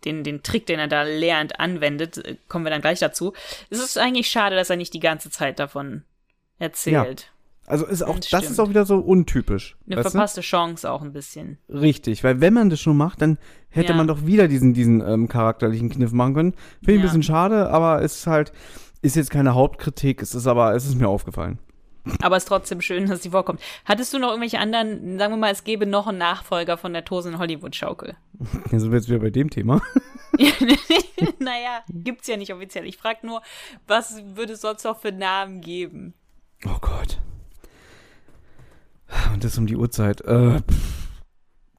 den, 0.06 0.24
den 0.24 0.44
Trick, 0.44 0.66
den 0.66 0.78
er 0.80 0.88
da 0.88 1.04
lernt, 1.04 1.60
anwendet. 1.60 2.18
Äh, 2.18 2.36
Kommen 2.50 2.66
wir 2.66 2.70
dann 2.70 2.82
gleich 2.82 3.00
dazu. 3.00 3.34
Es 3.70 3.80
ist 3.80 3.98
eigentlich 3.98 4.28
schade, 4.30 4.56
dass 4.56 4.70
er 4.70 4.76
nicht 4.76 4.94
die 4.94 5.00
ganze 5.00 5.30
Zeit 5.32 5.58
davon 5.60 6.04
erzählt. 6.60 7.32
Also 7.66 7.86
ist 7.86 8.02
auch, 8.02 8.16
Das 8.16 8.30
das, 8.30 8.50
ist 8.50 8.60
auch 8.60 8.70
wieder 8.70 8.86
so 8.86 8.98
untypisch. 8.98 9.76
Eine 9.90 10.02
verpasste 10.02 10.40
Chance 10.42 10.90
auch 10.90 11.02
ein 11.02 11.12
bisschen. 11.12 11.58
Richtig, 11.68 12.24
weil 12.24 12.40
wenn 12.40 12.54
man 12.54 12.70
das 12.70 12.80
schon 12.80 12.96
macht, 12.96 13.22
dann 13.22 13.38
hätte 13.70 13.90
Ja. 13.92 13.96
man 13.98 14.08
doch 14.08 14.26
wieder 14.26 14.48
diesen, 14.48 14.74
diesen 14.74 15.02
ähm, 15.02 15.28
charakterlichen 15.28 15.90
Kniff 15.90 16.14
machen 16.14 16.34
können. 16.34 16.54
Finde 16.80 16.92
ich 16.92 16.98
ein 16.98 17.00
Ja. 17.00 17.04
bisschen 17.08 17.24
schade, 17.24 17.70
aber 17.70 18.02
es 18.02 18.20
ist 18.20 18.28
halt, 18.28 18.54
ist 19.02 19.16
jetzt 19.16 19.30
keine 19.32 19.54
Hauptkritik, 19.56 20.22
es 20.22 20.34
ist 20.36 20.48
aber, 20.48 20.74
es 20.76 20.86
ist 20.86 20.96
mir 20.96 21.08
aufgefallen. 21.10 21.60
Aber 22.22 22.38
es 22.38 22.44
ist 22.44 22.48
trotzdem 22.48 22.80
schön, 22.80 23.08
dass 23.08 23.22
sie 23.24 23.32
vorkommt. 23.32 23.60
Hattest 23.84 24.14
du 24.14 24.20
noch 24.20 24.30
irgendwelche 24.30 24.60
anderen, 24.60 25.20
sagen 25.20 25.34
wir 25.34 25.38
mal, 25.38 25.52
es 25.52 25.66
gäbe 25.66 25.86
noch 25.86 26.08
einen 26.08 26.20
Nachfolger 26.20 26.78
von 26.78 26.94
der 26.94 27.04
Tosen 27.04 27.38
Hollywood-Schaukel? 27.38 28.16
Jetzt 28.72 28.82
sind 28.82 28.92
wir 28.92 28.98
jetzt 28.98 29.10
wieder 29.10 29.20
bei 29.20 29.30
dem 29.30 29.50
Thema. 29.50 29.82
naja, 31.40 31.82
gibt's 31.90 32.28
ja 32.28 32.38
nicht 32.38 32.54
offiziell. 32.54 32.86
Ich 32.86 32.98
frage 32.98 33.26
nur, 33.28 33.42
was 33.88 34.22
würde 34.36 34.54
es 34.54 34.62
sonst 34.62 34.84
noch 34.86 35.00
für 35.00 35.12
Namen 35.12 35.60
geben? 35.62 36.14
Oh 36.66 36.78
Gott. 36.80 37.20
Und 39.34 39.44
das 39.44 39.58
um 39.58 39.68
die 39.68 39.76
Uhrzeit. 39.76 40.22
Äh, 40.22 40.62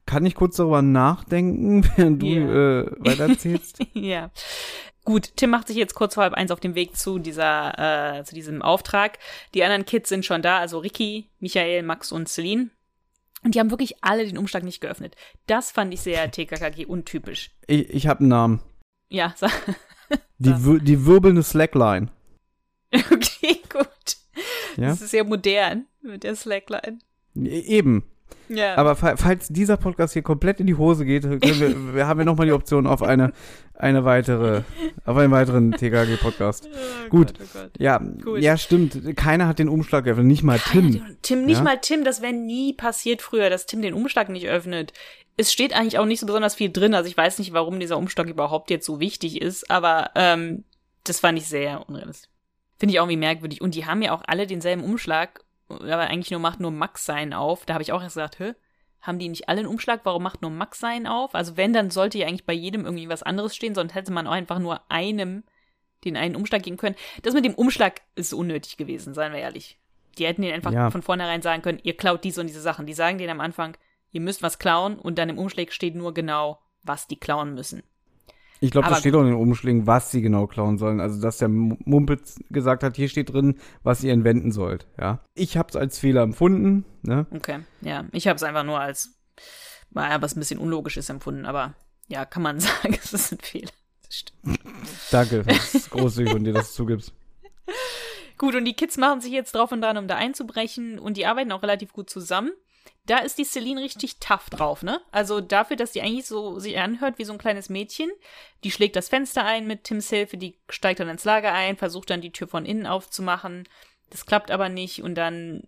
kann 0.05 0.25
ich 0.25 0.35
kurz 0.35 0.57
darüber 0.57 0.81
nachdenken, 0.81 1.87
während 1.95 2.21
du 2.21 2.25
Ja. 2.27 2.79
äh, 2.81 2.91
weitererzählst? 2.99 3.79
ja. 3.93 4.29
Gut, 5.09 5.31
Tim 5.37 5.49
macht 5.49 5.65
sich 5.67 5.75
jetzt 5.75 5.95
kurz 5.95 6.13
vor 6.13 6.21
halb 6.21 6.35
eins 6.35 6.51
auf 6.51 6.59
den 6.59 6.75
Weg 6.75 6.95
zu 6.95 7.17
dieser, 7.17 8.19
äh, 8.19 8.23
zu 8.25 8.35
diesem 8.35 8.61
Auftrag. 8.61 9.17
Die 9.55 9.63
anderen 9.63 9.83
Kids 9.83 10.07
sind 10.07 10.23
schon 10.23 10.43
da, 10.43 10.59
also 10.59 10.77
Ricky, 10.77 11.31
Michael, 11.39 11.81
Max 11.81 12.11
und 12.11 12.29
Celine. 12.29 12.69
Und 13.43 13.55
die 13.55 13.59
haben 13.59 13.71
wirklich 13.71 14.03
alle 14.03 14.27
den 14.27 14.37
Umschlag 14.37 14.61
nicht 14.61 14.81
geöffnet. 14.81 15.15
Das 15.47 15.71
fand 15.71 15.91
ich 15.95 16.01
sehr 16.01 16.29
TKKG 16.31 16.85
untypisch. 16.85 17.49
ich 17.65 17.89
ich 17.89 18.05
habe 18.05 18.19
einen 18.19 18.29
Namen. 18.29 18.61
Ja, 19.09 19.33
sag- 19.35 19.51
Die, 20.37 20.79
die 20.83 21.05
wirbelnde 21.07 21.41
Slackline. 21.41 22.09
okay, 22.93 23.61
gut. 23.67 23.87
Ja? 24.77 24.89
Das 24.89 25.01
ist 25.01 25.09
sehr 25.09 25.23
modern 25.23 25.87
mit 26.03 26.23
der 26.23 26.35
Slackline. 26.35 26.99
E- 27.35 27.47
Eben. 27.61 28.03
Ja. 28.49 28.75
Aber 28.75 28.95
fa- 28.95 29.15
falls 29.17 29.47
dieser 29.49 29.77
Podcast 29.77 30.13
hier 30.13 30.23
komplett 30.23 30.59
in 30.59 30.67
die 30.67 30.75
Hose 30.75 31.05
geht, 31.05 31.23
wir, 31.29 31.39
wir 31.95 32.07
haben 32.07 32.17
wir 32.17 32.25
nochmal 32.25 32.47
die 32.47 32.53
Option 32.53 32.87
auf 32.87 33.03
eine, 33.03 33.31
eine 33.75 34.05
weitere, 34.05 34.61
auf 35.05 35.17
einen 35.17 35.31
weiteren 35.31 35.71
TKG-Podcast. 35.71 36.67
Oh 37.05 37.09
gut. 37.09 37.37
Gott, 37.37 37.47
oh 37.55 37.59
Gott. 37.59 37.71
Ja, 37.79 37.97
Gut. 37.97 38.39
ja, 38.41 38.55
stimmt. 38.57 39.15
Keiner 39.17 39.47
hat 39.47 39.57
den 39.57 39.67
Umschlag 39.69 40.03
geöffnet, 40.03 40.27
nicht 40.27 40.43
mal 40.43 40.59
Tim. 40.59 41.01
Tim, 41.23 41.45
nicht 41.45 41.57
Ja? 41.57 41.63
mal 41.63 41.77
Tim, 41.81 42.03
das 42.03 42.21
wäre 42.21 42.33
nie 42.33 42.73
passiert 42.73 43.21
früher, 43.23 43.49
dass 43.49 43.65
Tim 43.65 43.81
den 43.81 43.95
Umschlag 43.95 44.29
nicht 44.29 44.47
öffnet. 44.47 44.93
Es 45.37 45.51
steht 45.51 45.73
eigentlich 45.73 45.97
auch 45.97 46.05
nicht 46.05 46.19
so 46.19 46.25
besonders 46.27 46.53
viel 46.53 46.71
drin, 46.71 46.93
also 46.93 47.09
ich 47.09 47.17
weiß 47.17 47.39
nicht, 47.39 47.51
warum 47.53 47.79
dieser 47.79 47.97
Umschlag 47.97 48.27
überhaupt 48.27 48.69
jetzt 48.69 48.85
so 48.85 48.99
wichtig 48.99 49.41
ist, 49.41 49.71
aber 49.71 50.11
ähm, 50.15 50.65
das 51.05 51.19
fand 51.19 51.39
ich 51.39 51.47
sehr 51.47 51.87
unrealistisch. 51.89 52.29
Finde 52.77 52.93
ich 52.93 52.99
auch 52.99 53.05
irgendwie 53.05 53.17
merkwürdig. 53.17 53.61
Und 53.61 53.73
die 53.73 53.85
haben 53.87 54.01
ja 54.03 54.11
auch 54.11 54.21
alle 54.27 54.45
denselben 54.45 54.83
Umschlag, 54.83 55.41
aber 55.69 56.07
eigentlich 56.07 56.31
nur 56.31 56.39
macht 56.39 56.59
nur 56.59 56.71
Max 56.71 57.05
seinen 57.05 57.33
auf. 57.33 57.65
Da 57.65 57.73
habe 57.73 57.83
ich 57.83 57.91
auch 57.91 58.01
erst 58.01 58.15
gesagt, 58.15 58.39
hä? 58.39 58.53
Haben 59.01 59.19
die 59.19 59.29
nicht 59.29 59.47
alle 59.47 59.59
einen 59.59 59.69
Umschlag? 59.69 60.01
Warum 60.03 60.23
macht 60.23 60.41
nur 60.41 60.51
Max 60.51 60.79
seinen 60.79 61.07
auf? 61.07 61.33
Also 61.33 61.55
wenn, 61.55 61.71
dann 61.71 61.89
sollte 61.89 62.17
ja 62.17 62.27
eigentlich 62.27 62.45
bei 62.45 62.53
jedem 62.53 62.83
irgendwie 62.83 63.07
was 63.07 63.23
anderes 63.23 63.55
stehen, 63.55 63.73
sonst 63.73 63.95
hätte 63.95 64.11
man 64.11 64.27
auch 64.27 64.33
einfach 64.33 64.59
nur 64.59 64.81
einem 64.91 65.43
den 66.03 66.17
einen 66.17 66.35
Umschlag 66.35 66.63
geben 66.63 66.77
können. 66.77 66.95
Das 67.23 67.33
mit 67.33 67.45
dem 67.45 67.55
Umschlag 67.55 68.01
ist 68.15 68.33
unnötig 68.33 68.77
gewesen, 68.77 69.13
seien 69.13 69.31
wir 69.31 69.39
ehrlich. 69.39 69.77
Die 70.17 70.25
hätten 70.25 70.41
den 70.41 70.53
einfach 70.53 70.71
Ja. 70.73 70.89
von 70.89 71.01
vornherein 71.01 71.41
sagen 71.41 71.61
können, 71.61 71.79
ihr 71.83 71.95
klaut 71.95 72.23
diese 72.23 72.41
und 72.41 72.47
diese 72.47 72.61
Sachen. 72.61 72.85
Die 72.85 72.93
sagen 72.93 73.17
denen 73.17 73.31
am 73.31 73.41
Anfang, 73.41 73.77
ihr 74.11 74.21
müsst 74.21 74.41
was 74.43 74.59
klauen 74.59 74.97
und 74.99 75.17
dann 75.17 75.29
im 75.29 75.37
Umschlag 75.37 75.71
steht 75.71 75.95
nur 75.95 76.13
genau, 76.13 76.59
was 76.83 77.07
die 77.07 77.19
klauen 77.19 77.53
müssen. 77.53 77.83
Ich 78.61 78.71
glaube, 78.71 78.89
das 78.89 78.99
steht 78.99 79.15
auch 79.15 79.21
in 79.21 79.27
den 79.27 79.35
Umschlägen, 79.35 79.87
was 79.87 80.11
sie 80.11 80.21
genau 80.21 80.47
klauen 80.47 80.77
sollen. 80.77 80.99
Also, 80.99 81.21
dass 81.21 81.37
der 81.37 81.47
Mumpitz 81.47 82.39
gesagt 82.49 82.83
hat, 82.83 82.95
hier 82.95 83.07
steht 83.07 83.31
drin, 83.31 83.57
was 83.83 84.03
ihr 84.03 84.11
entwenden 84.11 84.51
sollt. 84.51 84.85
Ja. 84.99 85.23
Ich 85.33 85.55
habe 85.57 85.69
es 85.69 85.75
als 85.75 85.97
Fehler 85.99 86.23
empfunden. 86.23 86.85
Ne? 87.01 87.25
Okay, 87.31 87.59
ja. 87.81 88.05
Ich 88.11 88.27
habe 88.27 88.35
es 88.35 88.43
einfach 88.43 88.63
nur 88.63 88.79
als, 88.79 89.17
naja, 89.91 90.21
was 90.21 90.35
ein 90.35 90.39
bisschen 90.39 90.59
unlogisch 90.59 90.97
ist 90.97 91.09
empfunden, 91.09 91.45
aber 91.45 91.73
ja, 92.07 92.25
kann 92.25 92.43
man 92.43 92.59
sagen, 92.59 92.97
es 93.01 93.13
ist 93.13 93.31
ein 93.31 93.39
Fehler. 93.39 93.71
Das 94.05 94.17
stimmt. 94.17 94.59
Danke, 95.11 95.43
das 95.43 95.75
ist 95.75 95.89
großzügig 95.91 96.33
von 96.33 96.43
dir, 96.43 96.53
dass 96.53 96.69
du 96.69 96.83
zugibst. 96.83 97.13
Gut, 98.37 98.55
und 98.55 98.65
die 98.65 98.73
Kids 98.73 98.97
machen 98.97 99.21
sich 99.21 99.31
jetzt 99.31 99.53
drauf 99.53 99.71
und 99.71 99.81
dran, 99.81 99.97
um 99.97 100.07
da 100.07 100.15
einzubrechen 100.15 100.97
und 100.97 101.17
die 101.17 101.25
arbeiten 101.25 101.51
auch 101.51 101.61
relativ 101.61 101.93
gut 101.93 102.09
zusammen. 102.09 102.51
Da 103.05 103.17
ist 103.19 103.39
die 103.39 103.43
Celine 103.43 103.81
richtig 103.81 104.19
tough 104.19 104.51
drauf, 104.51 104.83
ne? 104.83 105.01
Also 105.11 105.41
dafür, 105.41 105.75
dass 105.75 105.91
die 105.91 106.01
eigentlich 106.01 106.27
so 106.27 106.59
sich 106.59 106.77
anhört 106.77 107.17
wie 107.17 107.23
so 107.23 107.33
ein 107.33 107.39
kleines 107.39 107.67
Mädchen. 107.69 108.11
Die 108.63 108.69
schlägt 108.69 108.95
das 108.95 109.09
Fenster 109.09 109.43
ein 109.43 109.65
mit 109.65 109.83
Tims 109.85 110.09
Hilfe, 110.09 110.37
die 110.37 110.59
steigt 110.69 110.99
dann 110.99 111.09
ins 111.09 111.25
Lager 111.25 111.51
ein, 111.51 111.75
versucht 111.75 112.11
dann 112.11 112.21
die 112.21 112.31
Tür 112.31 112.47
von 112.47 112.65
innen 112.65 112.85
aufzumachen. 112.85 113.67
Das 114.11 114.25
klappt 114.25 114.51
aber 114.51 114.69
nicht 114.69 115.01
und 115.01 115.15
dann 115.15 115.63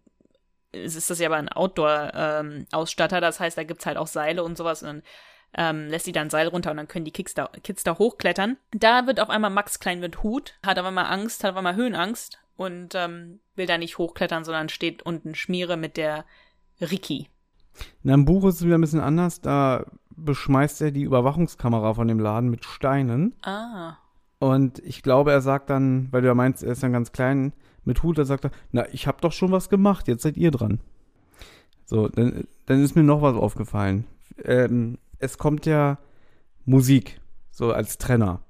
ist 0.71 1.09
das 1.09 1.19
ja 1.19 1.27
aber 1.27 1.37
ein 1.37 1.49
Outdoor-Ausstatter, 1.49 3.19
das 3.21 3.39
heißt, 3.39 3.57
da 3.57 3.63
gibt's 3.63 3.85
halt 3.85 3.97
auch 3.97 4.07
Seile 4.07 4.43
und 4.43 4.57
sowas 4.57 4.83
und 4.83 4.87
dann 4.87 5.03
ähm, 5.53 5.89
lässt 5.89 6.05
sie 6.05 6.13
dann 6.13 6.29
Seil 6.29 6.47
runter 6.47 6.71
und 6.71 6.77
dann 6.77 6.87
können 6.87 7.05
die 7.05 7.11
Kids 7.11 7.33
da, 7.33 7.47
Kids 7.63 7.83
da 7.83 7.97
hochklettern. 7.97 8.57
Da 8.71 9.05
wird 9.05 9.19
auf 9.19 9.29
einmal 9.29 9.49
Max 9.49 9.79
klein 9.79 9.99
mit 9.99 10.23
Hut, 10.23 10.55
hat 10.65 10.79
auf 10.79 10.85
einmal 10.85 11.07
Angst, 11.07 11.43
hat 11.43 11.51
auf 11.51 11.57
einmal 11.57 11.75
Höhenangst 11.75 12.39
und 12.55 12.95
ähm, 12.95 13.41
will 13.55 13.65
da 13.65 13.77
nicht 13.77 13.97
hochklettern, 13.97 14.45
sondern 14.45 14.69
steht 14.69 15.03
unten 15.03 15.35
Schmiere 15.35 15.75
mit 15.75 15.97
der 15.97 16.25
Ricky. 16.81 17.27
Na, 18.03 18.13
im 18.13 18.25
Buch 18.25 18.45
ist 18.45 18.55
es 18.55 18.65
wieder 18.65 18.77
ein 18.77 18.81
bisschen 18.81 18.99
anders. 18.99 19.41
Da 19.41 19.85
beschmeißt 20.15 20.81
er 20.81 20.91
die 20.91 21.03
Überwachungskamera 21.03 21.93
von 21.93 22.07
dem 22.07 22.19
Laden 22.19 22.49
mit 22.49 22.65
Steinen. 22.65 23.33
Ah. 23.43 23.97
Und 24.39 24.79
ich 24.79 25.03
glaube, 25.03 25.31
er 25.31 25.41
sagt 25.41 25.69
dann, 25.69 26.07
weil 26.11 26.21
du 26.21 26.27
ja 26.27 26.35
meinst, 26.35 26.63
er 26.63 26.71
ist 26.71 26.83
dann 26.83 26.93
ganz 26.93 27.11
klein 27.11 27.53
mit 27.83 28.03
Hut, 28.03 28.17
da 28.17 28.25
sagt 28.25 28.45
er, 28.45 28.51
na, 28.71 28.85
ich 28.91 29.07
habe 29.07 29.21
doch 29.21 29.31
schon 29.31 29.51
was 29.51 29.69
gemacht, 29.69 30.07
jetzt 30.07 30.23
seid 30.23 30.37
ihr 30.37 30.51
dran. 30.51 30.79
So, 31.85 32.07
dann, 32.07 32.45
dann 32.65 32.83
ist 32.83 32.95
mir 32.95 33.03
noch 33.03 33.21
was 33.21 33.35
aufgefallen. 33.35 34.05
Ähm, 34.43 34.97
es 35.19 35.37
kommt 35.37 35.65
ja 35.65 35.97
Musik, 36.65 37.21
so 37.51 37.71
als 37.71 37.97
Trenner. 37.97 38.41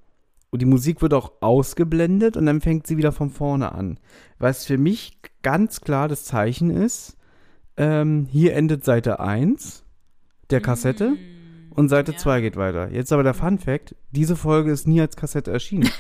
Und 0.50 0.62
die 0.62 0.68
Musik 0.68 1.02
wird 1.02 1.14
auch 1.14 1.32
ausgeblendet 1.42 2.36
und 2.36 2.46
dann 2.46 2.62
fängt 2.62 2.86
sie 2.86 2.98
wieder 2.98 3.12
von 3.12 3.30
vorne 3.30 3.72
an. 3.72 4.00
Was 4.38 4.66
für 4.66 4.78
mich 4.78 5.18
ganz 5.44 5.82
klar 5.82 6.08
das 6.08 6.26
Zeichen 6.26 6.70
ist, 6.70 7.18
ähm, 7.82 8.28
hier 8.30 8.54
endet 8.56 8.86
Seite 8.86 9.20
1 9.20 9.84
der 10.52 10.62
Kassette 10.62 11.18
und 11.72 11.90
Seite 11.90 12.12
ja. 12.12 12.18
2 12.18 12.42
geht 12.42 12.56
weiter. 12.56 12.92
Jetzt 12.92 13.12
aber 13.12 13.24
der 13.24 13.34
Fun 13.34 13.58
Fact, 13.58 13.96
diese 14.12 14.36
Folge 14.36 14.72
ist 14.72 14.88
nie 14.88 15.02
als 15.02 15.16
Kassette 15.18 15.52
erschienen. 15.52 15.90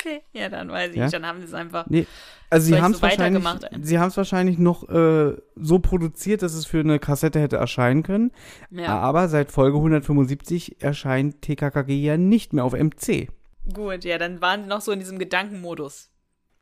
Okay, 0.00 0.22
ja, 0.32 0.48
dann 0.48 0.70
weiß 0.70 0.92
ich 0.92 0.96
Ja? 0.96 1.08
dann 1.08 1.26
haben 1.26 1.40
sie 1.40 1.46
es 1.46 1.54
einfach. 1.54 1.86
Nee, 1.88 2.06
also 2.50 2.68
sie 2.68 2.80
haben 2.80 2.92
so 2.92 2.98
es 2.98 3.02
wahrscheinlich, 3.02 3.44
weitergemacht. 3.44 3.84
sie 3.84 3.98
haben 3.98 4.08
es 4.08 4.16
wahrscheinlich 4.16 4.56
noch 4.56 4.88
äh, 4.88 5.36
so 5.56 5.80
produziert, 5.80 6.42
dass 6.42 6.54
es 6.54 6.66
für 6.66 6.78
eine 6.78 7.00
Kassette 7.00 7.40
hätte 7.40 7.56
erscheinen 7.56 8.04
können. 8.04 8.30
Ja, 8.70 8.96
Aber 9.00 9.28
seit 9.28 9.50
Folge 9.50 9.76
175 9.76 10.80
erscheint 10.80 11.42
TKKG 11.42 12.00
ja 12.00 12.16
nicht 12.16 12.52
mehr 12.52 12.64
auf 12.64 12.74
MC. 12.74 13.28
gut, 13.74 14.04
ja, 14.04 14.18
dann 14.18 14.40
waren 14.40 14.62
sie 14.62 14.68
noch 14.68 14.82
so 14.82 14.92
in 14.92 15.00
diesem 15.00 15.18
Gedankenmodus. 15.18 16.10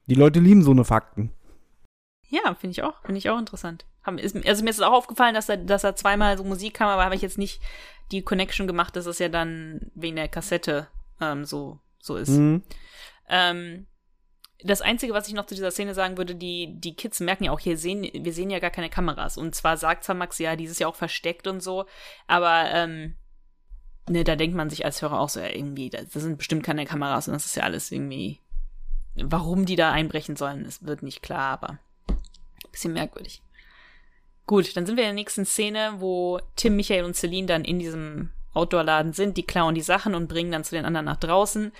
Die 0.07 0.15
Leute 0.15 0.41
lieben 0.41 0.63
so 0.63 0.71
eine 0.71 0.85
Fakten. 0.85 1.31
Ja, 2.31 2.55
finde 2.55 2.73
ich 2.73 2.83
auch, 2.83 3.03
finde 3.03 3.19
ich 3.19 3.29
auch 3.29 3.39
interessant. 3.39 3.85
Haben, 4.07 4.19
ist, 4.19 4.37
also 4.47 4.63
mir 4.63 4.71
ist 4.71 4.77
es 4.77 4.83
auch 4.83 4.93
aufgefallen, 4.93 5.35
dass 5.35 5.47
da, 5.47 5.57
dass 5.57 5.83
da 5.83 5.97
zweimal 5.97 6.39
so 6.39 6.45
Musik 6.45 6.75
kam, 6.75 6.89
aber 6.89 7.05
habe 7.05 7.17
ich 7.17 7.23
jetzt 7.23 7.39
nicht 7.39 7.61
die 8.13 8.23
Connection 8.23 8.69
gemacht, 8.69 8.95
dass 8.95 9.07
es 9.07 9.19
ja 9.19 9.29
dann 9.29 9.91
wegen 9.95 10.17
der 10.17 10.29
Kassette 10.29 10.87
ähm, 11.21 11.45
so, 11.45 11.81
so 11.99 12.17
ist. 12.17 12.31
Mhm. 12.31 12.63
Ähm, 13.29 13.87
das 14.63 14.81
Einzige, 14.81 15.13
was 15.13 15.29
ich 15.29 15.35
noch 15.35 15.47
zu 15.47 15.55
dieser 15.55 15.71
Szene 15.71 15.93
sagen 15.93 16.17
würde, 16.17 16.35
die, 16.35 16.79
die 16.79 16.95
Kids 16.95 17.21
merken 17.21 17.45
ja 17.45 17.53
auch, 17.53 17.61
hier 17.61 17.77
sehen, 17.77 18.09
wir 18.15 18.33
sehen 18.33 18.51
ja 18.51 18.59
gar 18.59 18.71
keine 18.71 18.89
Kameras. 18.89 19.37
Und 19.37 19.55
zwar 19.55 19.77
sagt 19.77 20.05
zwar 20.05 20.15
Max, 20.15 20.39
ja, 20.39 20.57
dieses 20.57 20.79
ja 20.79 20.87
auch 20.87 20.95
versteckt 20.95 21.47
und 21.47 21.61
so, 21.61 21.85
aber 22.27 22.71
ähm, 22.71 23.17
ne, 24.09 24.25
da 24.25 24.37
denkt 24.37 24.57
man 24.57 24.71
sich 24.71 24.85
als 24.85 25.03
Hörer 25.03 25.21
auch 25.21 25.29
so, 25.29 25.41
ja, 25.41 25.51
irgendwie, 25.51 25.91
das, 25.91 26.11
das 26.11 26.23
sind 26.23 26.39
bestimmt 26.39 26.63
keine 26.63 26.87
Kameras 26.87 27.29
und 27.29 27.35
das 27.35 27.47
ist 27.47 27.57
ja 27.57 27.65
alles 27.65 27.91
irgendwie, 27.91 28.41
warum 29.17 29.67
die 29.67 29.77
da 29.77 29.93
einbrechen 29.93 30.37
sollen, 30.37 30.65
es 30.65 30.85
wird 30.85 31.03
nicht 31.03 31.23
klar, 31.23 31.51
aber 31.51 31.79
bisschen 32.71 32.93
merkwürdig. 32.93 33.43
Gut, 34.47 34.77
dann 34.77 34.87
sind 34.87 34.97
wir 34.97 35.05
in 35.05 35.09
der 35.09 35.15
nächsten 35.15 35.45
Szene, 35.45 35.95
wo 35.99 36.41
Tim, 36.55 36.77
Michael 36.77 37.05
und 37.05 37.17
Celine 37.17 37.49
dann 37.49 37.65
in 37.65 37.79
diesem 37.79 38.31
Outdoor-Laden 38.55 39.13
sind. 39.13 39.37
Die 39.37 39.45
klauen 39.47 39.75
die 39.75 39.83
Sachen 39.83 40.15
und 40.15 40.29
bringen 40.29 40.53
dann 40.53 40.65
zu 40.65 40.75
den 40.75 40.85
anderen 40.85 41.07
nach 41.07 41.17
draußen. 41.17 41.73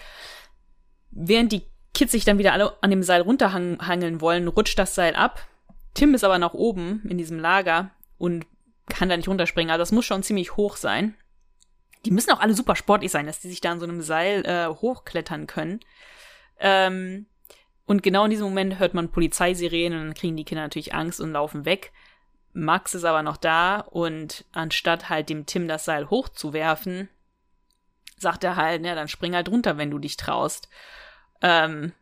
Während 1.11 1.53
die 1.53 1.63
Kids 1.95 2.13
sich 2.13 2.25
dann 2.25 2.39
wieder 2.39 2.53
alle 2.53 2.77
an 2.83 2.91
dem 2.91 3.03
Seil 3.03 3.23
runterhangeln 3.23 4.21
wollen, 4.21 4.49
rutscht 4.49 4.79
das 4.79 4.95
Seil 4.95 5.15
ab. 5.15 5.47
Tim 5.95 6.13
ist 6.13 6.25
aber 6.25 6.39
noch 6.39 6.55
oben 6.55 7.03
in 7.09 7.17
diesem 7.17 7.39
Lager 7.39 7.91
und 8.19 8.47
kann 8.89 9.09
da 9.09 9.17
nicht 9.17 9.29
runterspringen. 9.29 9.71
Also 9.71 9.81
das 9.81 9.93
muss 9.93 10.05
schon 10.05 10.23
ziemlich 10.23 10.57
hoch 10.57 10.77
sein. 10.77 11.15
Die 12.05 12.11
müssen 12.11 12.31
auch 12.33 12.41
alle 12.41 12.55
super 12.55 12.77
sportlich 12.77 13.11
sein, 13.11 13.27
dass 13.27 13.41
die 13.41 13.49
sich 13.49 13.61
da 13.61 13.73
an 13.73 13.81
so 13.81 13.87
einem 13.87 14.03
Seil 14.03 14.45
äh, 14.45 14.67
hochklettern 14.69 15.47
können. 15.47 15.81
Ähm, 16.59 17.27
und 17.87 18.03
genau 18.03 18.25
in 18.25 18.31
diesem 18.31 18.47
Moment 18.47 18.79
hört 18.79 18.95
man 18.95 19.11
Polizeisirenen 19.11 20.01
und 20.01 20.07
dann 20.07 20.15
kriegen 20.15 20.37
die 20.37 20.45
Kinder 20.45 20.63
natürlich 20.63 20.95
Angst 20.95 21.21
und 21.21 21.33
laufen 21.33 21.65
weg. 21.65 21.93
Max 22.57 22.95
ist 22.95 23.05
aber 23.05 23.23
noch 23.23 23.37
da 23.37 23.81
und 23.81 24.45
anstatt 24.53 25.11
halt 25.11 25.29
dem 25.29 25.45
Tim 25.45 25.69
das 25.69 25.85
Seil 25.85 26.09
hochzuwerfen, 26.09 27.09
sagt 28.17 28.45
er 28.45 28.57
halt, 28.57 28.85
ja, 28.85 28.95
dann 28.95 29.09
spring 29.09 29.35
halt 29.35 29.51
runter, 29.51 29.77
wenn 29.77 29.91
du 29.91 29.99
dich 29.99 30.17
traust. 30.17 30.69
Ähm, 31.43 31.93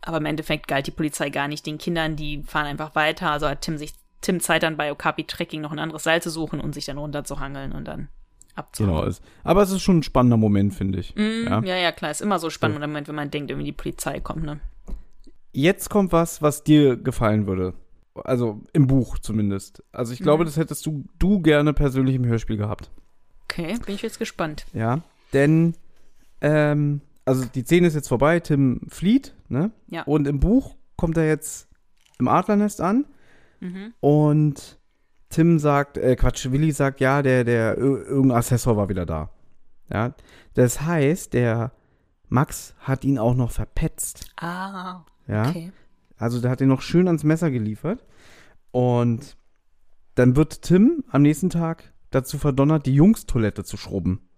aber 0.00 0.16
im 0.16 0.26
Endeffekt 0.26 0.66
galt 0.66 0.88
die 0.88 0.92
Polizei 0.92 1.30
gar 1.30 1.46
nicht 1.46 1.64
den 1.64 1.78
Kindern, 1.78 2.16
die 2.16 2.42
fahren 2.42 2.66
einfach 2.66 2.96
weiter. 2.96 3.30
Also 3.30 3.48
hat 3.48 3.60
Tim 3.60 3.78
sich 3.78 3.94
Tim 4.20 4.40
Zeit 4.40 4.64
dann 4.64 4.76
bei 4.76 4.90
Okapi 4.90 5.24
Trekking 5.24 5.60
noch 5.60 5.70
ein 5.70 5.78
anderes 5.78 6.02
Seil 6.02 6.20
zu 6.20 6.30
suchen 6.30 6.60
und 6.60 6.74
sich 6.74 6.86
dann 6.86 6.98
runterzuhangeln 6.98 7.70
und 7.70 7.86
dann 7.86 8.08
abzuhauen. 8.56 9.04
Genau. 9.04 9.16
Aber 9.44 9.62
es 9.62 9.70
ist 9.70 9.82
schon 9.82 9.98
ein 9.98 10.02
spannender 10.02 10.36
Moment, 10.36 10.74
finde 10.74 10.98
ich. 10.98 11.14
Mm, 11.14 11.46
Ja. 11.46 11.62
ja. 11.62 11.76
ja, 11.76 11.92
klar, 11.92 12.10
ist 12.10 12.20
immer 12.22 12.40
so 12.40 12.50
spannend, 12.50 12.80
der 12.80 12.88
Moment, 12.88 13.06
wenn 13.06 13.14
man 13.14 13.30
denkt, 13.30 13.50
irgendwie 13.50 13.66
die 13.66 13.72
Polizei 13.72 14.18
kommt, 14.18 14.42
ne? 14.42 14.58
Jetzt 15.52 15.90
kommt 15.90 16.10
was, 16.12 16.42
was 16.42 16.64
dir 16.64 16.96
gefallen 16.96 17.46
würde. 17.46 17.74
Also 18.14 18.60
im 18.72 18.86
Buch 18.86 19.18
zumindest. 19.18 19.82
Also 19.92 20.12
ich 20.12 20.20
glaube, 20.20 20.44
Mhm. 20.44 20.46
das 20.48 20.56
hättest 20.56 20.84
du, 20.86 21.04
du 21.18 21.40
gerne 21.40 21.72
persönlich 21.72 22.14
im 22.14 22.26
Hörspiel 22.26 22.56
gehabt. 22.56 22.90
Okay, 23.44 23.78
bin 23.86 23.94
ich 23.94 24.02
jetzt 24.02 24.18
gespannt. 24.18 24.66
Ja. 24.74 25.00
Denn, 25.32 25.74
ähm, 26.40 27.00
also 27.24 27.44
die 27.46 27.62
Szene 27.62 27.86
ist 27.86 27.94
jetzt 27.94 28.08
vorbei, 28.08 28.40
Tim 28.40 28.80
flieht, 28.88 29.34
ne? 29.48 29.70
Ja. 29.88 30.02
Und 30.02 30.26
im 30.26 30.40
Buch 30.40 30.76
kommt 30.96 31.16
er 31.16 31.26
jetzt 31.26 31.68
im 32.18 32.28
Adlernest 32.28 32.80
an 32.80 33.06
Mhm. 33.60 33.94
und 34.00 34.78
Tim 35.30 35.58
sagt, 35.58 35.96
äh, 35.96 36.14
Quatsch, 36.16 36.50
Willi 36.50 36.72
sagt, 36.72 37.00
ja, 37.00 37.22
der, 37.22 37.44
der, 37.44 37.78
ir- 37.78 38.04
irgendein 38.06 38.38
Assessor 38.38 38.76
war 38.76 38.88
wieder 38.90 39.06
da. 39.06 39.30
Ja. 39.90 40.14
Das 40.54 40.82
heißt, 40.82 41.32
der 41.32 41.72
Max 42.28 42.74
hat 42.80 43.04
ihn 43.04 43.18
auch 43.18 43.34
noch 43.34 43.50
verpetzt. 43.50 44.30
Ah, 44.36 45.04
Ja. 45.26 45.48
okay. 45.48 45.72
Also 46.22 46.40
der 46.40 46.50
hat 46.50 46.60
ihn 46.60 46.68
noch 46.68 46.82
schön 46.82 47.06
ans 47.08 47.24
Messer 47.24 47.50
geliefert. 47.50 48.04
Und 48.70 49.36
dann 50.14 50.36
wird 50.36 50.62
Tim 50.62 51.04
am 51.10 51.22
nächsten 51.22 51.50
Tag 51.50 51.92
dazu 52.10 52.38
verdonnert, 52.38 52.86
die 52.86 52.94
Jungstoilette 52.94 53.64
zu 53.64 53.76
schrubben. 53.76 54.20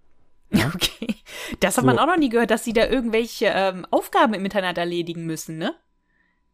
Ja. 0.51 0.70
Okay. 0.72 1.16
Das 1.59 1.76
hat 1.76 1.82
So. 1.82 1.87
man 1.87 1.99
auch 1.99 2.07
noch 2.07 2.16
nie 2.18 2.28
gehört, 2.28 2.53
dass 2.53 2.62
sie 2.62 2.72
da 2.74 2.87
irgendwelche 2.87 3.47
ähm, 3.47 3.85
Aufgaben 3.91 4.35
im 4.35 4.45
Internet 4.45 4.78
erledigen 4.78 5.26
müssen, 5.26 5.59
ne? 5.59 5.74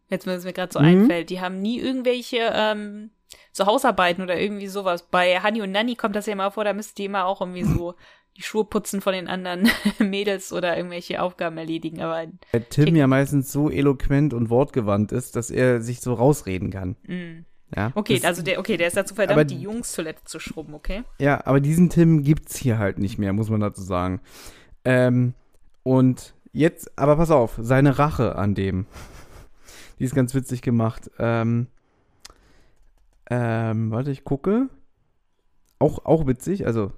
Jetzt, 0.08 0.26
wenn 0.26 0.38
es 0.38 0.44
mir 0.44 0.54
gerade 0.54 0.72
so 0.72 0.78
Mhm. 0.80 0.86
einfällt. 0.86 1.28
Die 1.28 1.40
haben 1.42 1.60
nie 1.60 1.78
irgendwelche 1.80 2.38
ähm, 2.54 3.10
so 3.52 3.66
Hausarbeiten 3.66 4.22
oder 4.24 4.40
irgendwie 4.40 4.68
sowas. 4.68 5.02
Bei 5.10 5.38
Hani 5.40 5.60
und 5.60 5.72
Nanny 5.72 5.96
kommt 5.96 6.16
das 6.16 6.24
ja 6.26 6.32
immer 6.32 6.50
vor, 6.50 6.64
da 6.64 6.72
müsst 6.72 6.98
ihr 6.98 7.06
immer 7.06 7.26
auch 7.26 7.42
irgendwie 7.42 7.64
so 7.64 7.94
die 8.40 8.44
Schuhe 8.46 8.64
putzen 8.64 9.02
von 9.02 9.12
den 9.12 9.28
anderen 9.28 9.68
Mädels 9.98 10.50
oder 10.50 10.74
irgendwelche 10.76 11.20
Aufgaben 11.20 11.58
erledigen. 11.58 12.00
Aber 12.00 12.24
Weil 12.52 12.62
Tim 12.70 12.96
ja 12.96 13.06
meistens 13.06 13.52
so 13.52 13.68
eloquent 13.68 14.32
und 14.32 14.48
wortgewandt 14.48 15.12
ist, 15.12 15.36
dass 15.36 15.50
er 15.50 15.82
sich 15.82 16.00
so 16.00 16.14
rausreden 16.14 16.70
kann. 16.70 16.96
mh. 17.06 17.44
Ja. 17.76 17.92
okay, 17.94 18.16
das, 18.16 18.24
also 18.24 18.42
der, 18.42 18.58
okay, 18.58 18.76
der 18.76 18.88
ist 18.88 18.96
dazu 18.96 19.14
verdammt, 19.14 19.38
aber- 19.38 19.44
die 19.44 19.60
Jungstoilette 19.60 20.24
zu 20.24 20.40
schrubben, 20.40 20.74
okay? 20.74 21.04
Ja, 21.20 21.46
aber 21.46 21.60
diesen 21.60 21.88
Tim 21.88 22.24
gibt's 22.24 22.56
hier 22.56 22.78
halt 22.78 22.98
nicht 22.98 23.16
mehr, 23.16 23.32
muss 23.32 23.48
man 23.48 23.60
dazu 23.60 23.80
sagen. 23.82 24.20
Ähm, 24.84 25.34
und 25.84 26.34
jetzt, 26.52 26.98
aber 26.98 27.14
pass 27.16 27.30
auf, 27.30 27.56
seine 27.60 27.96
Rache 27.98 28.34
an 28.34 28.56
dem. 28.56 28.86
Die 30.00 30.04
ist 30.04 30.16
ganz 30.16 30.34
witzig 30.34 30.62
gemacht. 30.62 31.12
Ähm, 31.20 31.68
ähm, 33.30 33.90
warte, 33.92 34.10
ich 34.10 34.24
gucke. 34.24 34.68
Auch, 35.78 36.04
auch 36.04 36.26
witzig, 36.26 36.66
also 36.66 36.90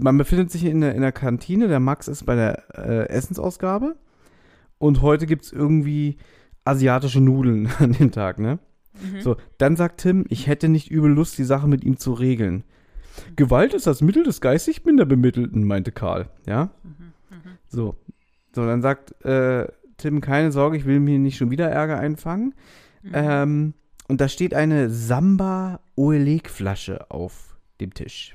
man 0.00 0.16
befindet 0.18 0.50
sich 0.50 0.64
in 0.64 0.80
der, 0.80 0.94
in 0.94 1.02
der 1.02 1.12
Kantine, 1.12 1.68
der 1.68 1.80
Max 1.80 2.08
ist 2.08 2.24
bei 2.24 2.34
der 2.34 2.64
äh, 2.76 3.08
Essensausgabe 3.08 3.96
und 4.78 5.02
heute 5.02 5.26
gibt's 5.26 5.52
irgendwie 5.52 6.16
asiatische 6.64 7.20
Nudeln 7.20 7.68
an 7.78 7.92
dem 7.92 8.10
Tag, 8.10 8.38
ne? 8.38 8.58
Mhm. 9.00 9.20
So, 9.20 9.36
dann 9.58 9.76
sagt 9.76 10.00
Tim, 10.00 10.24
ich 10.28 10.46
hätte 10.46 10.68
nicht 10.68 10.90
übel 10.90 11.10
Lust, 11.10 11.36
die 11.38 11.44
Sache 11.44 11.68
mit 11.68 11.84
ihm 11.84 11.98
zu 11.98 12.12
regeln. 12.14 12.64
Gewalt 13.36 13.74
ist 13.74 13.86
das 13.86 14.00
Mittel 14.00 14.24
des 14.24 14.40
geistig 14.40 14.84
Minderbemittelten, 14.84 15.64
meinte 15.64 15.92
Karl. 15.92 16.28
Ja? 16.46 16.70
So. 17.68 17.96
So, 18.54 18.64
dann 18.66 18.80
sagt 18.82 19.22
äh, 19.24 19.66
Tim, 19.98 20.20
keine 20.20 20.52
Sorge, 20.52 20.76
ich 20.76 20.86
will 20.86 21.00
mir 21.00 21.18
nicht 21.18 21.36
schon 21.36 21.50
wieder 21.50 21.68
Ärger 21.68 21.98
einfangen. 21.98 22.54
Mhm. 23.02 23.10
Ähm, 23.12 23.74
und 24.08 24.20
da 24.20 24.28
steht 24.28 24.54
eine 24.54 24.88
Samba 24.90 25.80
Oeleg-Flasche 25.96 27.10
auf 27.10 27.56
dem 27.80 27.92
Tisch. 27.92 28.34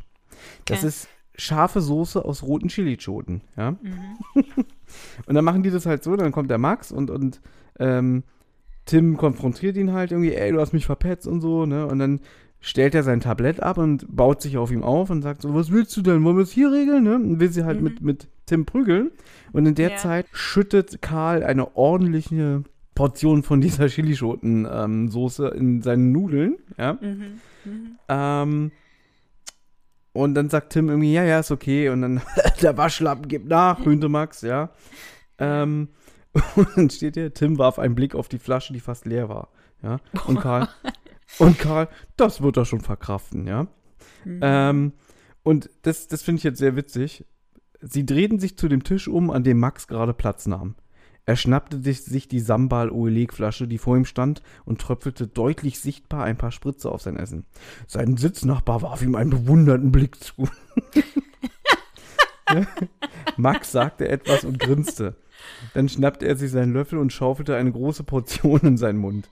Das 0.66 0.80
Okay. 0.80 0.88
ist 0.88 1.08
scharfe 1.42 1.82
Soße 1.82 2.24
aus 2.24 2.44
roten 2.44 2.68
Chilischoten, 2.70 3.42
ja. 3.58 3.72
Mhm. 3.72 4.44
Und 5.26 5.36
dann 5.36 5.46
machen 5.46 5.64
die 5.64 5.72
das 5.72 5.86
halt 5.86 6.04
so, 6.04 6.16
dann 6.16 6.32
kommt 6.32 6.50
der 6.52 6.58
Max 6.58 6.92
und, 6.92 7.10
und 7.10 7.40
ähm, 7.80 8.24
Tim 8.86 9.16
konfrontiert 9.18 9.78
ihn 9.78 9.94
halt 9.94 10.12
irgendwie, 10.12 10.34
ey, 10.34 10.52
du 10.52 10.60
hast 10.60 10.74
mich 10.74 10.86
verpetzt 10.86 11.28
und 11.28 11.40
so, 11.42 11.66
ne? 11.66 11.88
Und 11.88 12.00
dann 12.00 12.20
stellt 12.60 12.94
er 12.94 13.04
sein 13.04 13.22
Tablett 13.22 13.64
ab 13.64 13.78
und 13.78 14.06
baut 14.16 14.42
sich 14.42 14.58
auf 14.58 14.70
ihm 14.72 14.84
auf 14.84 15.10
und 15.10 15.22
sagt 15.22 15.42
so, 15.44 15.54
was 15.56 15.72
willst 15.72 15.96
du 15.96 16.02
denn? 16.02 16.24
Wollen 16.24 16.36
wir 16.36 16.44
es 16.44 16.52
hier 16.52 16.72
regeln, 16.72 17.04
ne? 17.06 17.16
Und 17.16 17.40
will 17.40 17.52
sie 17.52 17.64
halt 17.64 17.78
Mhm. 17.78 17.84
mit, 17.86 18.02
mit 18.02 18.28
Tim 18.46 18.66
prügeln. 18.66 19.12
Und 19.54 19.66
in 19.66 19.76
der 19.76 19.92
Ja. 19.92 19.96
Zeit 19.98 20.26
schüttet 20.34 21.02
Karl 21.02 21.44
eine 21.44 21.76
ordentliche 21.78 22.64
Portion 22.96 23.42
von 23.44 23.62
dieser 23.62 23.88
Chilischoten-Soße 23.88 25.48
in 25.50 25.82
seinen 25.82 26.12
Nudeln, 26.12 26.58
ja. 26.78 26.94
Mhm. 27.02 27.40
Mhm. 27.66 27.98
Ähm, 28.10 28.72
und 30.14 30.36
dann 30.36 30.50
sagt 30.50 30.74
Tim 30.74 30.90
irgendwie, 30.90 31.14
ja, 31.14 31.24
ja, 31.24 31.40
ist 31.40 31.52
okay. 31.52 31.90
Und 31.90 32.02
dann, 32.02 32.22
der 32.62 32.78
Waschlappen 32.78 33.28
gibt 33.28 33.48
nach, 33.48 33.86
höhnte 33.86 34.10
Max, 34.10 34.42
ja. 34.42 34.72
Ähm, 35.38 35.90
und 36.56 36.68
dann 36.76 36.90
steht 36.90 37.16
hier, 37.16 37.34
Tim 37.34 37.58
warf 37.58 37.80
einen 37.80 37.96
Blick 37.96 38.16
auf 38.16 38.28
die 38.28 38.40
Flasche, 38.40 38.74
die 38.74 38.80
fast 38.80 39.06
leer 39.06 39.30
war. 39.30 39.50
Ja. 39.84 40.00
Und 40.28 40.40
Karl, 40.40 40.70
und 41.40 41.60
Karl, 41.60 41.88
das 42.18 42.42
wird 42.42 42.58
er 42.58 42.66
schon 42.66 42.82
verkraften, 42.82 43.48
ja. 43.48 43.68
Mhm. 44.26 44.40
Ähm, 44.42 44.94
und 45.44 45.70
das, 45.82 46.08
das 46.08 46.22
finde 46.22 46.38
ich 46.38 46.44
jetzt 46.44 46.60
sehr 46.60 46.76
witzig. 46.76 47.26
Sie 47.82 48.06
drehten 48.06 48.40
sich 48.40 48.58
zu 48.58 48.68
dem 48.68 48.84
Tisch 48.84 49.08
um, 49.08 49.32
an 49.32 49.44
dem 49.44 49.60
Max 49.60 49.88
gerade 49.88 50.14
Platz 50.14 50.46
nahm. 50.46 50.76
Er 51.26 51.36
schnappte 51.36 51.80
sich, 51.80 52.28
die 52.28 52.40
Sambal-Oeleg-Flasche, 52.40 53.68
die 53.68 53.78
vor 53.78 53.96
ihm 53.96 54.06
stand, 54.06 54.42
und 54.66 54.82
tröpfelte 54.82 55.28
deutlich 55.28 55.80
sichtbar 55.80 56.24
ein 56.24 56.38
paar 56.38 56.52
Spritze 56.52 56.92
auf 56.92 57.02
sein 57.02 57.18
Essen. 57.18 57.46
Sein 57.88 58.18
Sitznachbar 58.18 58.82
warf 58.82 59.02
ihm 59.02 59.16
einen 59.16 59.30
bewundernden 59.30 59.92
Blick 59.92 60.22
zu. 60.22 60.50
Max 63.38 63.72
sagte 63.72 64.08
etwas 64.10 64.44
und 64.44 64.60
grinste. 64.60 65.16
Dann 65.74 65.90
schnappte 65.90 66.28
er 66.28 66.36
sich 66.36 66.52
seinen 66.52 66.74
Löffel 66.74 67.00
und 67.00 67.14
schaufelte 67.14 67.56
eine 67.56 67.72
große 67.72 68.04
Portion 68.04 68.60
in 68.62 68.78
seinen 68.78 69.00
Mund. 69.00 69.30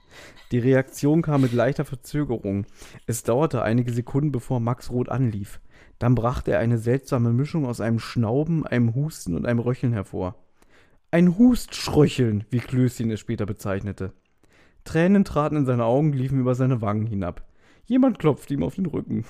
Die 0.52 0.58
Reaktion 0.58 1.22
kam 1.22 1.42
mit 1.42 1.52
leichter 1.52 1.84
Verzögerung. 1.84 2.66
Es 3.06 3.22
dauerte 3.22 3.62
einige 3.62 3.92
Sekunden, 3.92 4.32
bevor 4.32 4.60
Max 4.60 4.90
rot 4.90 5.08
anlief. 5.08 5.60
Dann 5.98 6.14
brachte 6.14 6.52
er 6.52 6.60
eine 6.60 6.78
seltsame 6.78 7.32
Mischung 7.32 7.66
aus 7.66 7.80
einem 7.80 7.98
Schnauben, 7.98 8.66
einem 8.66 8.94
Husten 8.94 9.34
und 9.34 9.46
einem 9.46 9.60
Röcheln 9.60 9.92
hervor. 9.92 10.36
Ein 11.12 11.38
Hustschröcheln, 11.38 12.44
wie 12.50 12.60
Klößchen 12.60 13.10
es 13.10 13.18
später 13.18 13.44
bezeichnete. 13.44 14.12
Tränen 14.84 15.24
traten 15.24 15.56
in 15.56 15.66
seine 15.66 15.84
Augen, 15.84 16.12
liefen 16.12 16.38
über 16.38 16.54
seine 16.54 16.82
Wangen 16.82 17.06
hinab. 17.06 17.44
Jemand 17.86 18.20
klopfte 18.20 18.54
ihm 18.54 18.62
auf 18.62 18.76
den 18.76 18.86
Rücken. 18.86 19.24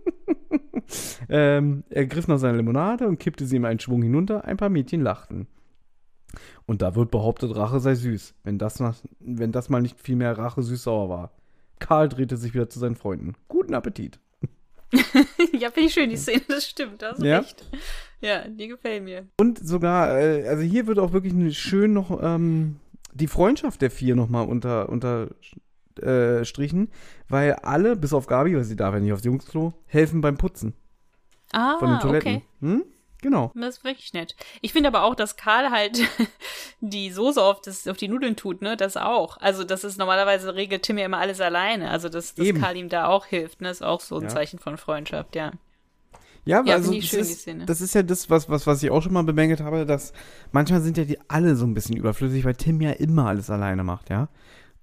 ähm, 1.30 1.84
er 1.88 2.04
griff 2.04 2.28
nach 2.28 2.38
seiner 2.38 2.58
Limonade 2.58 3.08
und 3.08 3.18
kippte 3.18 3.46
sie 3.46 3.56
ihm 3.56 3.64
einen 3.64 3.80
Schwung 3.80 4.02
hinunter. 4.02 4.44
Ein 4.44 4.58
paar 4.58 4.68
Mädchen 4.68 5.00
lachten. 5.00 5.46
Und 6.66 6.82
da 6.82 6.94
wird 6.94 7.10
behauptet, 7.10 7.56
Rache 7.56 7.80
sei 7.80 7.94
süß, 7.94 8.34
wenn 8.44 8.58
das, 8.58 8.80
nach, 8.80 8.96
wenn 9.20 9.52
das 9.52 9.70
mal 9.70 9.80
nicht 9.80 9.98
viel 9.98 10.16
mehr 10.16 10.36
Rache 10.36 10.62
süß-sauer 10.62 11.08
war. 11.08 11.32
Karl 11.78 12.10
drehte 12.10 12.36
sich 12.36 12.52
wieder 12.52 12.68
zu 12.68 12.78
seinen 12.78 12.96
Freunden. 12.96 13.34
Guten 13.48 13.72
Appetit. 13.72 14.20
ja, 15.58 15.70
finde 15.70 15.88
ich 15.88 15.92
schön, 15.94 16.10
die 16.10 16.16
Szene, 16.16 16.42
das 16.48 16.66
stimmt, 16.66 17.02
da 17.02 17.10
hast 17.12 17.20
du 17.22 17.26
Ja? 17.26 17.38
recht. 17.40 17.64
Ja, 18.20 18.48
die 18.48 18.68
gefällt 18.68 19.04
mir. 19.04 19.26
Und 19.38 19.58
sogar, 19.58 20.18
äh, 20.18 20.48
also 20.48 20.62
hier 20.62 20.86
wird 20.86 20.98
auch 20.98 21.12
wirklich 21.12 21.58
schön 21.58 21.92
noch 21.92 22.20
ähm, 22.22 22.76
die 23.12 23.26
Freundschaft 23.26 23.82
der 23.82 23.90
vier 23.90 24.14
nochmal 24.16 24.46
unter, 24.46 24.88
unter 24.88 25.28
äh, 26.00 26.44
strichen, 26.44 26.88
weil 27.28 27.52
alle, 27.52 27.96
bis 27.96 28.12
auf 28.12 28.26
Gabi, 28.26 28.56
weil 28.56 28.64
sie 28.64 28.76
darf 28.76 28.94
ja 28.94 29.00
nicht 29.00 29.12
aufs 29.12 29.24
Jungsklo, 29.24 29.74
helfen 29.86 30.20
beim 30.20 30.36
Putzen 30.38 30.74
Ah, 31.52 31.76
von 31.78 31.90
den 31.90 32.00
Toiletten. 32.00 32.36
okay. 32.36 32.44
Hm? 32.60 32.84
Genau. 33.24 33.52
Das 33.54 33.78
ist 33.78 33.84
wirklich 33.84 34.12
nett. 34.12 34.36
Ich 34.60 34.74
finde 34.74 34.88
aber 34.90 35.02
auch, 35.02 35.14
dass 35.14 35.36
Karl 35.38 35.70
halt 35.70 35.98
die 36.82 37.10
Soße 37.10 37.42
auf, 37.42 37.62
das, 37.62 37.88
auf 37.88 37.96
die 37.96 38.08
Nudeln 38.08 38.36
tut, 38.36 38.60
ne? 38.60 38.76
Das 38.76 38.98
auch. 38.98 39.38
Also, 39.38 39.64
das 39.64 39.82
ist 39.82 39.96
normalerweise 39.96 40.54
regelt 40.54 40.82
Tim 40.82 40.98
ja 40.98 41.06
immer 41.06 41.16
alles 41.16 41.40
alleine. 41.40 41.90
Also, 41.90 42.10
dass, 42.10 42.34
dass 42.34 42.44
Eben. 42.44 42.60
Karl 42.60 42.76
ihm 42.76 42.90
da 42.90 43.06
auch 43.06 43.24
hilft, 43.24 43.62
ne? 43.62 43.70
Ist 43.70 43.82
auch 43.82 44.02
so 44.02 44.16
ein 44.16 44.24
Ja. 44.24 44.28
Zeichen 44.28 44.58
von 44.58 44.76
Freundschaft, 44.76 45.36
ja. 45.36 45.52
Ja, 46.44 46.62
Ja, 46.66 46.74
also 46.74 46.92
das, 46.92 47.04
schön, 47.06 47.20
ist, 47.20 47.30
die 47.30 47.34
Szene. 47.34 47.64
das 47.64 47.80
ist 47.80 47.94
ja 47.94 48.02
das, 48.02 48.28
was, 48.28 48.50
was, 48.50 48.66
was 48.66 48.82
ich 48.82 48.90
auch 48.90 49.00
schon 49.00 49.14
mal 49.14 49.24
bemängelt 49.24 49.62
habe, 49.62 49.86
dass 49.86 50.12
manchmal 50.52 50.82
sind 50.82 50.98
ja 50.98 51.04
die 51.06 51.18
alle 51.30 51.56
so 51.56 51.64
ein 51.64 51.72
bisschen 51.72 51.96
überflüssig, 51.96 52.44
weil 52.44 52.56
Tim 52.56 52.82
ja 52.82 52.90
immer 52.90 53.26
alles 53.28 53.48
alleine 53.48 53.84
macht, 53.84 54.10
ja. 54.10 54.28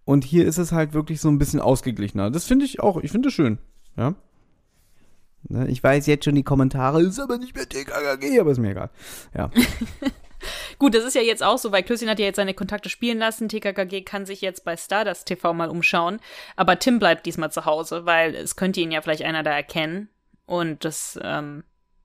Und 0.04 0.24
hier 0.24 0.48
ist 0.48 0.58
es 0.58 0.72
halt 0.72 0.94
wirklich 0.94 1.22
so 1.22 1.30
ein 1.30 1.38
bisschen 1.38 1.60
ausgeglichener. 1.60 2.32
Das 2.32 2.46
finde 2.48 2.66
ich 2.66 2.80
auch, 2.80 2.98
ich 2.98 3.12
finde 3.12 3.28
es 3.30 3.36
schön, 3.36 3.60
ja. 3.96 4.16
Ne, 5.44 5.68
Ich 5.70 5.84
weiß 5.84 6.08
jetzt 6.08 6.26
schon 6.26 6.36
die 6.36 6.44
Kommentare, 6.44 7.02
ist 7.02 7.20
aber 7.20 7.38
nicht 7.38 7.56
mehr 7.56 7.68
TKKG, 7.68 8.40
aber 8.40 8.52
ist 8.52 8.60
mir 8.60 8.72
egal. 8.72 8.90
Ja. 9.36 9.50
Gut, 10.80 10.96
das 10.96 11.04
ist 11.04 11.16
ja 11.16 11.22
jetzt 11.22 11.44
auch 11.44 11.58
so, 11.58 11.72
weil 11.72 11.84
Klößchen 11.84 12.10
hat 12.10 12.20
ja 12.20 12.26
jetzt 12.26 12.38
seine 12.38 12.54
Kontakte 12.54 12.90
spielen 12.90 13.20
lassen. 13.20 13.50
TKKG 13.50 14.02
kann 14.02 14.26
sich 14.26 14.42
jetzt 14.42 14.66
bei 14.66 14.76
Stardust 14.76 15.28
TV 15.28 15.54
mal 15.54 15.70
umschauen. 15.70 16.20
Aber 16.56 16.80
Tim 16.80 17.00
bleibt 17.00 17.26
diesmal 17.26 17.52
zu 17.52 17.66
Hause, 17.66 18.06
weil 18.06 18.34
es 18.36 18.56
könnte 18.56 18.82
ihn 18.82 18.92
ja 18.92 19.02
vielleicht 19.02 19.24
einer 19.24 19.44
da 19.44 19.52
erkennen. 19.52 20.10
Und 20.46 20.84
das, 20.84 21.20
ähm, 21.22 21.64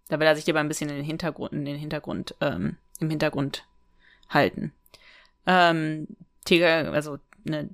da 0.09 0.21
will 0.21 0.27
er 0.27 0.37
sich 0.37 0.47
lieber 0.47 0.61
ein 0.61 0.69
bisschen 0.69 0.91
in 0.91 0.97
den 0.97 1.05
Hintergrund, 1.05 1.53
in 1.53 1.65
den 1.65 1.79
Hintergrund, 1.79 2.35
ähm, 2.41 2.77
im 3.01 3.11
Hintergrund 3.11 3.67
halten. 4.29 4.73
Ähm, 5.47 6.09
TK, 6.45 6.89
also 6.93 7.19
eine 7.47 7.71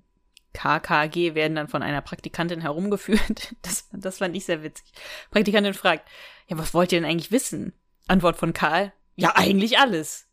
KKG 0.55 1.35
werden 1.35 1.55
dann 1.55 1.69
von 1.69 1.83
einer 1.83 2.01
Praktikantin 2.03 2.61
herumgeführt. 2.61 3.55
Das, 3.63 3.89
das 3.93 4.19
fand 4.19 4.37
ich 4.37 4.45
sehr 4.45 4.63
witzig. 4.63 4.87
Praktikantin 5.31 5.75
fragt, 5.75 6.09
ja, 6.49 6.59
was 6.59 6.75
wollt 6.75 6.93
ihr 6.93 7.01
denn 7.01 7.09
eigentlich 7.11 7.31
wissen? 7.33 7.73
Antwort 8.09 8.37
von 8.37 8.53
Karl, 8.53 8.93
ja, 9.17 9.33
eigentlich 9.37 9.79
alles. 9.79 10.27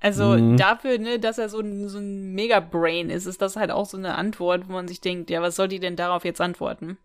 Also 0.00 0.36
Mhm. 0.36 0.56
dafür, 0.58 0.98
ne, 0.98 1.18
dass 1.18 1.38
er 1.38 1.48
so 1.48 1.60
ein, 1.60 1.88
so 1.88 1.98
ein 1.98 2.34
Mega-Brain 2.34 3.08
ist, 3.10 3.26
ist 3.26 3.40
das 3.40 3.56
halt 3.56 3.70
auch 3.70 3.86
so 3.86 3.96
eine 3.96 4.16
Antwort, 4.16 4.68
wo 4.68 4.72
man 4.72 4.86
sich 4.88 5.00
denkt, 5.00 5.30
ja, 5.30 5.40
was 5.40 5.56
soll 5.56 5.68
die 5.68 5.80
denn 5.80 5.96
darauf 5.96 6.24
jetzt 6.24 6.40
antworten? 6.40 6.98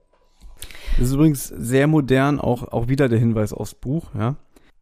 Das 0.98 1.08
ist 1.08 1.14
übrigens 1.14 1.48
sehr 1.48 1.88
modern, 1.88 2.40
auch, 2.42 2.64
auch 2.74 2.90
wieder 2.90 3.08
der 3.08 3.20
Hinweis 3.20 3.54
aufs 3.54 3.74
Buch, 3.76 4.08
ja. 4.16 4.36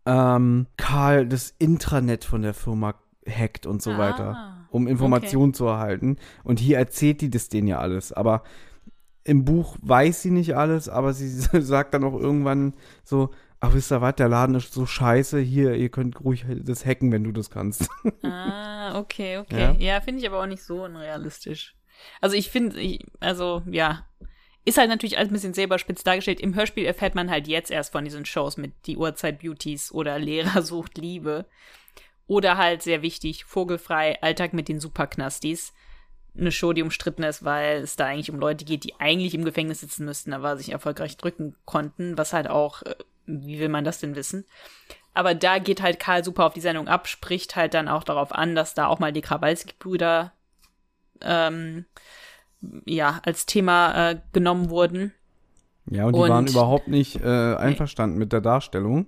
Ähm, 0.08 0.66
Karl 0.78 1.28
das 1.28 1.54
Intranet 1.60 2.24
von 2.24 2.42
der 2.42 2.54
Firma 2.56 2.96
hackt 3.30 3.66
und 3.68 3.82
so 3.84 3.92
Ah, 3.92 3.98
weiter, 4.00 4.57
um 4.78 4.88
Informationen 4.88 5.54
zu 5.54 5.66
erhalten. 5.66 6.18
Und 6.44 6.60
hier 6.60 6.78
erzählt 6.78 7.22
die 7.22 7.30
das 7.30 7.50
denen 7.50 7.68
ja 7.68 7.80
alles. 7.80 8.14
Aber 8.14 8.44
im 9.24 9.44
Buch 9.44 9.78
weiß 9.82 10.22
sie 10.22 10.32
nicht 10.32 10.56
alles, 10.56 10.88
aber 10.88 11.14
sie 11.14 11.30
sagt 11.62 11.94
dann 11.94 12.06
auch 12.06 12.18
irgendwann 12.18 12.74
so, 13.04 13.32
ach 13.60 13.74
wisst 13.74 13.92
ihr 13.92 14.02
was, 14.02 14.16
der 14.16 14.30
Laden 14.30 14.56
ist 14.56 14.74
so 14.74 14.86
scheiße, 14.86 15.40
hier, 15.40 15.74
ihr 15.74 15.90
könnt 15.90 16.24
ruhig 16.24 16.46
das 16.64 16.86
hacken, 16.86 17.12
wenn 17.12 17.24
du 17.24 17.32
das 17.32 17.50
kannst. 17.50 17.90
Ah, 18.24 19.00
okay, 19.00 19.38
okay. 19.38 19.60
Ja. 19.60 19.96
Ja, 19.96 20.02
finde 20.02 20.22
ich 20.22 20.28
aber 20.28 20.42
auch 20.42 20.48
nicht 20.48 20.64
so 20.64 20.86
unrealistisch. 20.86 21.76
Also 22.22 22.38
ich 22.38 22.50
finde, 22.50 23.00
also 23.20 23.64
ja, 23.70 24.06
ist 24.64 24.78
halt 24.78 24.90
natürlich 24.90 25.18
alles 25.18 25.30
ein 25.30 25.34
bisschen 25.34 25.54
selber 25.54 25.78
spitz 25.80 26.04
dargestellt. 26.04 26.40
Im 26.40 26.56
Hörspiel 26.56 26.86
erfährt 26.86 27.16
man 27.16 27.30
halt 27.30 27.48
jetzt 27.48 27.72
erst 27.72 27.92
von 27.92 28.06
diesen 28.06 28.26
Shows 28.26 28.58
mit 28.58 28.74
Die 28.86 28.98
Uhrzeit 28.98 29.40
Beauties 29.40 29.92
oder 29.92 30.20
Lehrer 30.20 30.62
sucht 30.62 30.98
Liebe. 30.98 31.46
Oder 32.28 32.58
halt 32.58 32.82
sehr 32.84 33.02
wichtig, 33.02 33.46
Vogelfrei, 33.46 34.22
Alltag 34.22 34.54
mit 34.54 34.68
den 34.68 34.80
Superknastis. 34.80 35.74
Eine 36.38 36.52
Show, 36.52 36.74
die 36.74 36.84
umstritten 36.84 37.24
ist, 37.24 37.44
weil 37.46 37.78
es 37.78 37.96
da 37.96 38.06
eigentlich 38.06 38.30
um 38.30 38.40
Leute 38.40 38.66
geht, 38.66 38.84
die 38.84 39.00
eigentlich 39.00 39.34
im 39.34 39.46
Gefängnis 39.46 39.80
sitzen 39.80 40.06
müssten, 40.06 40.34
aber 40.34 40.58
sich 40.58 40.72
erfolgreich 40.72 41.18
drücken 41.18 41.56
konnten, 41.66 42.18
was 42.18 42.34
halt 42.34 42.50
auch, 42.50 42.84
äh, 42.84 42.96
wie 43.26 43.60
will 43.60 43.70
man 43.70 43.84
das 43.86 44.00
denn 44.00 44.16
wissen? 44.16 44.46
Aber 45.14 45.34
da 45.34 45.58
geht 45.58 45.82
halt 45.82 46.00
Karl 46.00 46.24
super 46.24 46.46
auf 46.46 46.54
die 46.54 46.62
Sendung 46.62 46.88
ab, 46.88 47.08
spricht 47.08 47.56
halt 47.56 47.74
dann 47.74 47.88
auch 47.88 48.04
darauf 48.04 48.32
an, 48.32 48.54
dass 48.56 48.76
da 48.76 48.86
auch 48.86 49.00
mal 49.00 49.12
die 49.12 49.22
Krawalski-Brüder 49.22 50.32
ähm, 51.22 51.86
ja, 52.86 53.20
als 53.26 53.46
Thema 53.48 54.12
äh, 54.12 54.20
genommen 54.34 54.70
wurden. 54.70 55.14
Ja, 55.90 56.06
und 56.06 56.16
die 56.16 56.20
Und- 56.20 56.30
waren 56.30 56.48
überhaupt 56.48 56.88
nicht 56.88 57.22
äh, 57.22 57.56
einverstanden 57.56 58.18
mit 58.18 58.34
der 58.34 58.42
Darstellung. 58.42 59.08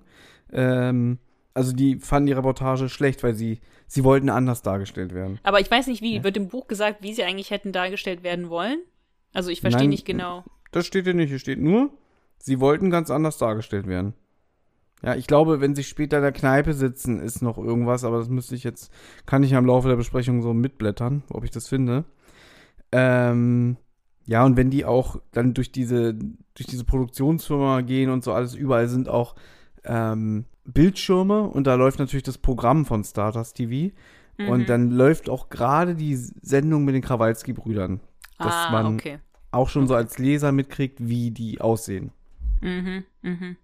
Ähm, 0.52 1.18
also 1.54 1.72
die 1.72 1.96
fanden 1.96 2.26
die 2.26 2.32
Reportage 2.32 2.88
schlecht, 2.88 3.22
weil 3.22 3.34
sie, 3.34 3.60
sie 3.86 4.04
wollten 4.04 4.28
anders 4.28 4.62
dargestellt 4.62 5.14
werden. 5.14 5.38
Aber 5.42 5.60
ich 5.60 5.70
weiß 5.70 5.86
nicht, 5.88 6.02
wie, 6.02 6.16
Ja. 6.16 6.24
wird 6.24 6.36
im 6.36 6.48
Buch 6.48 6.68
gesagt, 6.68 7.02
wie 7.02 7.12
sie 7.12 7.24
eigentlich 7.24 7.50
hätten 7.50 7.72
dargestellt 7.72 8.22
werden 8.22 8.48
wollen? 8.50 8.78
Also 9.32 9.50
ich 9.50 9.60
verstehe 9.60 9.82
Nein, 9.82 9.90
nicht 9.90 10.04
genau. 10.04 10.44
Das 10.72 10.86
steht 10.86 11.04
hier 11.04 11.14
nicht, 11.14 11.28
hier 11.28 11.38
steht 11.38 11.60
nur, 11.60 11.90
sie 12.38 12.60
wollten 12.60 12.90
ganz 12.90 13.10
anders 13.10 13.38
dargestellt 13.38 13.86
werden. 13.86 14.14
Ja, 15.02 15.14
ich 15.14 15.26
glaube, 15.26 15.60
wenn 15.60 15.74
sie 15.74 15.82
später 15.84 16.18
in 16.18 16.22
der 16.22 16.32
Kneipe 16.32 16.74
sitzen, 16.74 17.20
ist 17.20 17.40
noch 17.40 17.56
irgendwas, 17.56 18.04
aber 18.04 18.18
das 18.18 18.28
müsste 18.28 18.54
ich 18.54 18.64
jetzt, 18.64 18.92
kann 19.24 19.42
ich 19.42 19.52
ja 19.52 19.58
im 19.58 19.64
Laufe 19.66 19.88
der 19.88 19.96
Besprechung 19.96 20.42
so 20.42 20.52
mitblättern, 20.52 21.22
ob 21.30 21.44
ich 21.44 21.50
das 21.50 21.68
finde. 21.68 22.04
Ähm, 22.92 23.76
ja, 24.26 24.44
und 24.44 24.56
wenn 24.56 24.70
die 24.70 24.84
auch 24.84 25.16
dann 25.32 25.54
durch 25.54 25.72
diese, 25.72 26.14
durch 26.14 26.66
diese 26.68 26.84
Produktionsfirma 26.84 27.80
gehen 27.80 28.10
und 28.10 28.22
so 28.22 28.32
alles, 28.32 28.54
überall 28.54 28.88
sind 28.88 29.08
auch 29.08 29.36
ähm, 29.84 30.44
Bildschirme 30.64 31.42
und 31.42 31.66
da 31.66 31.74
läuft 31.74 31.98
natürlich 31.98 32.22
das 32.22 32.38
Programm 32.38 32.86
von 32.86 33.04
Stardust 33.04 33.56
TV. 33.56 33.94
Mhm. 34.38 34.48
Und 34.48 34.68
dann 34.68 34.90
läuft 34.90 35.28
auch 35.28 35.50
gerade 35.50 35.94
die 35.94 36.16
Sendung 36.16 36.84
mit 36.84 36.94
den 36.94 37.02
Krawalski-Brüdern. 37.02 38.00
Dass 38.38 38.54
ah, 38.54 38.70
man 38.70 38.94
okay. 38.94 39.18
auch 39.50 39.68
schon 39.68 39.86
so 39.86 39.94
als 39.94 40.18
Leser 40.18 40.50
mitkriegt, 40.52 40.98
wie 41.00 41.30
die 41.30 41.60
aussehen. 41.60 42.12
Mhm, 42.62 43.04
mhm. 43.22 43.56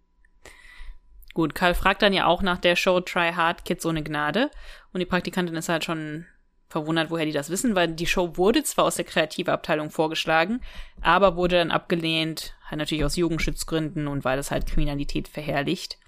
Gut, 1.33 1.55
Karl 1.55 1.75
fragt 1.75 2.03
dann 2.03 2.13
ja 2.13 2.27
auch 2.27 2.43
nach 2.43 2.59
der 2.59 2.77
Show 2.77 3.01
Try 3.01 3.33
Hard 3.33 3.65
Kids 3.65 3.85
ohne 3.87 4.03
Gnade. 4.03 4.51
Und 4.93 5.01
die 5.01 5.07
Praktikantin 5.07 5.55
ist 5.57 5.69
halt 5.69 5.85
schon 5.85 6.27
verwundert, 6.69 7.11
woher 7.11 7.27
die 7.27 7.33
das 7.33 7.51
wissen, 7.51 7.77
weil 7.77 7.89
die 7.89 8.07
Show 8.07 8.37
wurde 8.37 8.63
zwar 8.63 8.87
aus 8.87 8.97
der 8.97 9.05
Kreativabteilung 9.05 9.91
vorgeschlagen, 9.91 10.61
aber 11.01 11.37
wurde 11.37 11.57
dann 11.57 11.71
abgelehnt, 11.71 12.55
halt 12.65 12.79
natürlich 12.79 13.05
aus 13.05 13.17
Jugendschutzgründen 13.17 14.09
und 14.09 14.25
weil 14.25 14.39
es 14.39 14.51
halt 14.51 14.67
Kriminalität 14.67 15.29
verherrlicht. 15.29 15.99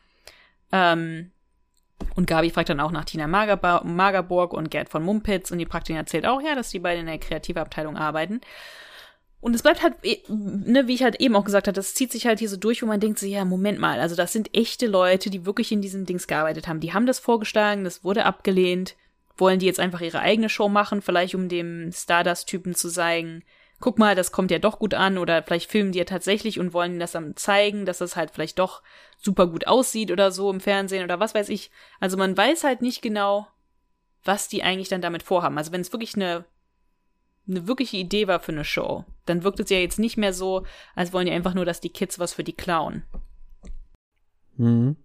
Ähm, 0.73 1.33
und 2.15 2.27
Gabi 2.27 2.51
fragt 2.51 2.69
dann 2.69 2.81
auch 2.81 2.91
nach 2.91 3.05
Tina 3.05 3.27
Magerba 3.27 3.83
Magerburg 3.85 4.53
und 4.53 4.71
Gerd 4.71 4.89
von 4.89 5.03
Mumpitz 5.03 5.51
und 5.51 5.59
die 5.59 5.67
Praktikantin 5.67 6.05
erzählt 6.05 6.27
auch, 6.27 6.41
ja, 6.41 6.55
dass 6.55 6.71
die 6.71 6.79
beide 6.79 7.01
in 7.01 7.07
der 7.07 7.19
Kreativabteilung 7.19 7.97
arbeiten. 7.97 8.41
Und 9.41 9.55
es 9.55 9.63
bleibt 9.63 9.83
halt, 9.83 9.95
eh, 10.03 10.19
ne, 10.29 10.89
wie 10.89 10.95
ich 10.95 11.03
halt 11.03 11.21
eben 11.21 11.37
auch 11.37 11.45
gesagt 11.45 11.69
habe, 11.69 11.75
das 11.75 11.95
zieht 11.95 12.11
sich 12.11 12.27
halt 12.27 12.41
hier 12.41 12.49
so 12.49 12.57
durch, 12.57 12.83
wo 12.83 12.87
man 12.87 12.99
denkt 13.01 13.21
so, 13.21 13.27
ja, 13.27 13.45
Moment 13.45 13.79
mal, 13.79 14.01
also 14.01 14.17
das 14.17 14.33
sind 14.33 14.55
echte 14.57 14.87
Leute, 14.87 15.31
die 15.31 15.47
wirklich 15.47 15.71
in 15.71 15.81
diesen 15.81 16.07
Dings 16.07 16.27
gearbeitet 16.27 16.67
haben. 16.67 16.81
Die 16.81 16.93
haben 16.93 17.07
das 17.07 17.21
vorgeschlagen, 17.21 17.85
das 17.85 18.03
wurde 18.03 18.25
abgelehnt. 18.25 18.97
Wollen 19.37 19.61
die 19.61 19.67
jetzt 19.67 19.79
einfach 19.79 20.01
ihre 20.01 20.19
eigene 20.19 20.49
Show 20.49 20.69
machen, 20.69 21.03
vielleicht 21.03 21.37
um 21.37 21.49
dem 21.49 21.93
Stardust-Typen 21.93 22.75
zu 22.75 22.91
zeigen, 22.91 23.45
guck 23.81 23.99
mal, 23.99 24.15
das 24.15 24.33
kommt 24.33 24.51
ja 24.51 24.59
doch 24.59 24.79
gut 24.79 24.95
an 24.95 25.19
oder 25.19 25.43
vielleicht 25.43 25.71
filmen 25.71 25.93
die 25.93 25.99
ja 25.99 26.05
tatsächlich 26.05 26.59
und 26.59 26.73
wollen 26.73 26.99
das 26.99 27.13
dann 27.13 27.37
zeigen, 27.37 27.87
dass 27.87 27.99
das 27.99 28.17
halt 28.17 28.31
vielleicht 28.31 28.59
doch 28.59 28.83
super 29.19 29.47
gut 29.47 29.67
aussieht 29.67 30.11
oder 30.11 30.31
so 30.31 30.51
im 30.51 30.61
Fernsehen 30.61 31.05
oder 31.05 31.21
was 31.21 31.35
weiß 31.35 31.49
ich. 31.49 31.71
Also 32.01 32.17
man 32.17 32.37
weiß 32.37 32.65
halt 32.65 32.83
nicht 32.83 33.03
genau, 33.03 33.47
was 34.25 34.49
die 34.49 34.63
eigentlich 34.63 34.89
dann 34.89 35.01
damit 35.01 35.23
vorhaben. 35.23 35.59
Also 35.59 35.73
wenn 35.73 35.81
es 35.81 35.93
wirklich 35.93 36.15
eine 36.15 36.45
eine 37.49 37.67
wirkliche 37.67 37.97
Idee 37.97 38.29
war 38.29 38.41
für 38.41 38.53
eine 38.53 38.65
Show, 38.65 39.05
dann 39.25 39.43
wirkt 39.43 39.61
es 39.61 39.71
ja 39.71 39.79
jetzt 39.79 39.99
nicht 39.99 40.19
mehr 40.19 40.35
so, 40.35 40.65
als 40.95 41.13
wollen 41.13 41.27
die 41.27 41.33
einfach 41.33 41.55
nur, 41.55 41.65
dass 41.65 41.81
die 41.81 41.89
Kids 41.89 42.19
was 42.19 42.35
für 42.35 42.45
die 42.45 42.53
klauen. 42.53 43.05
Mhm. 44.57 44.97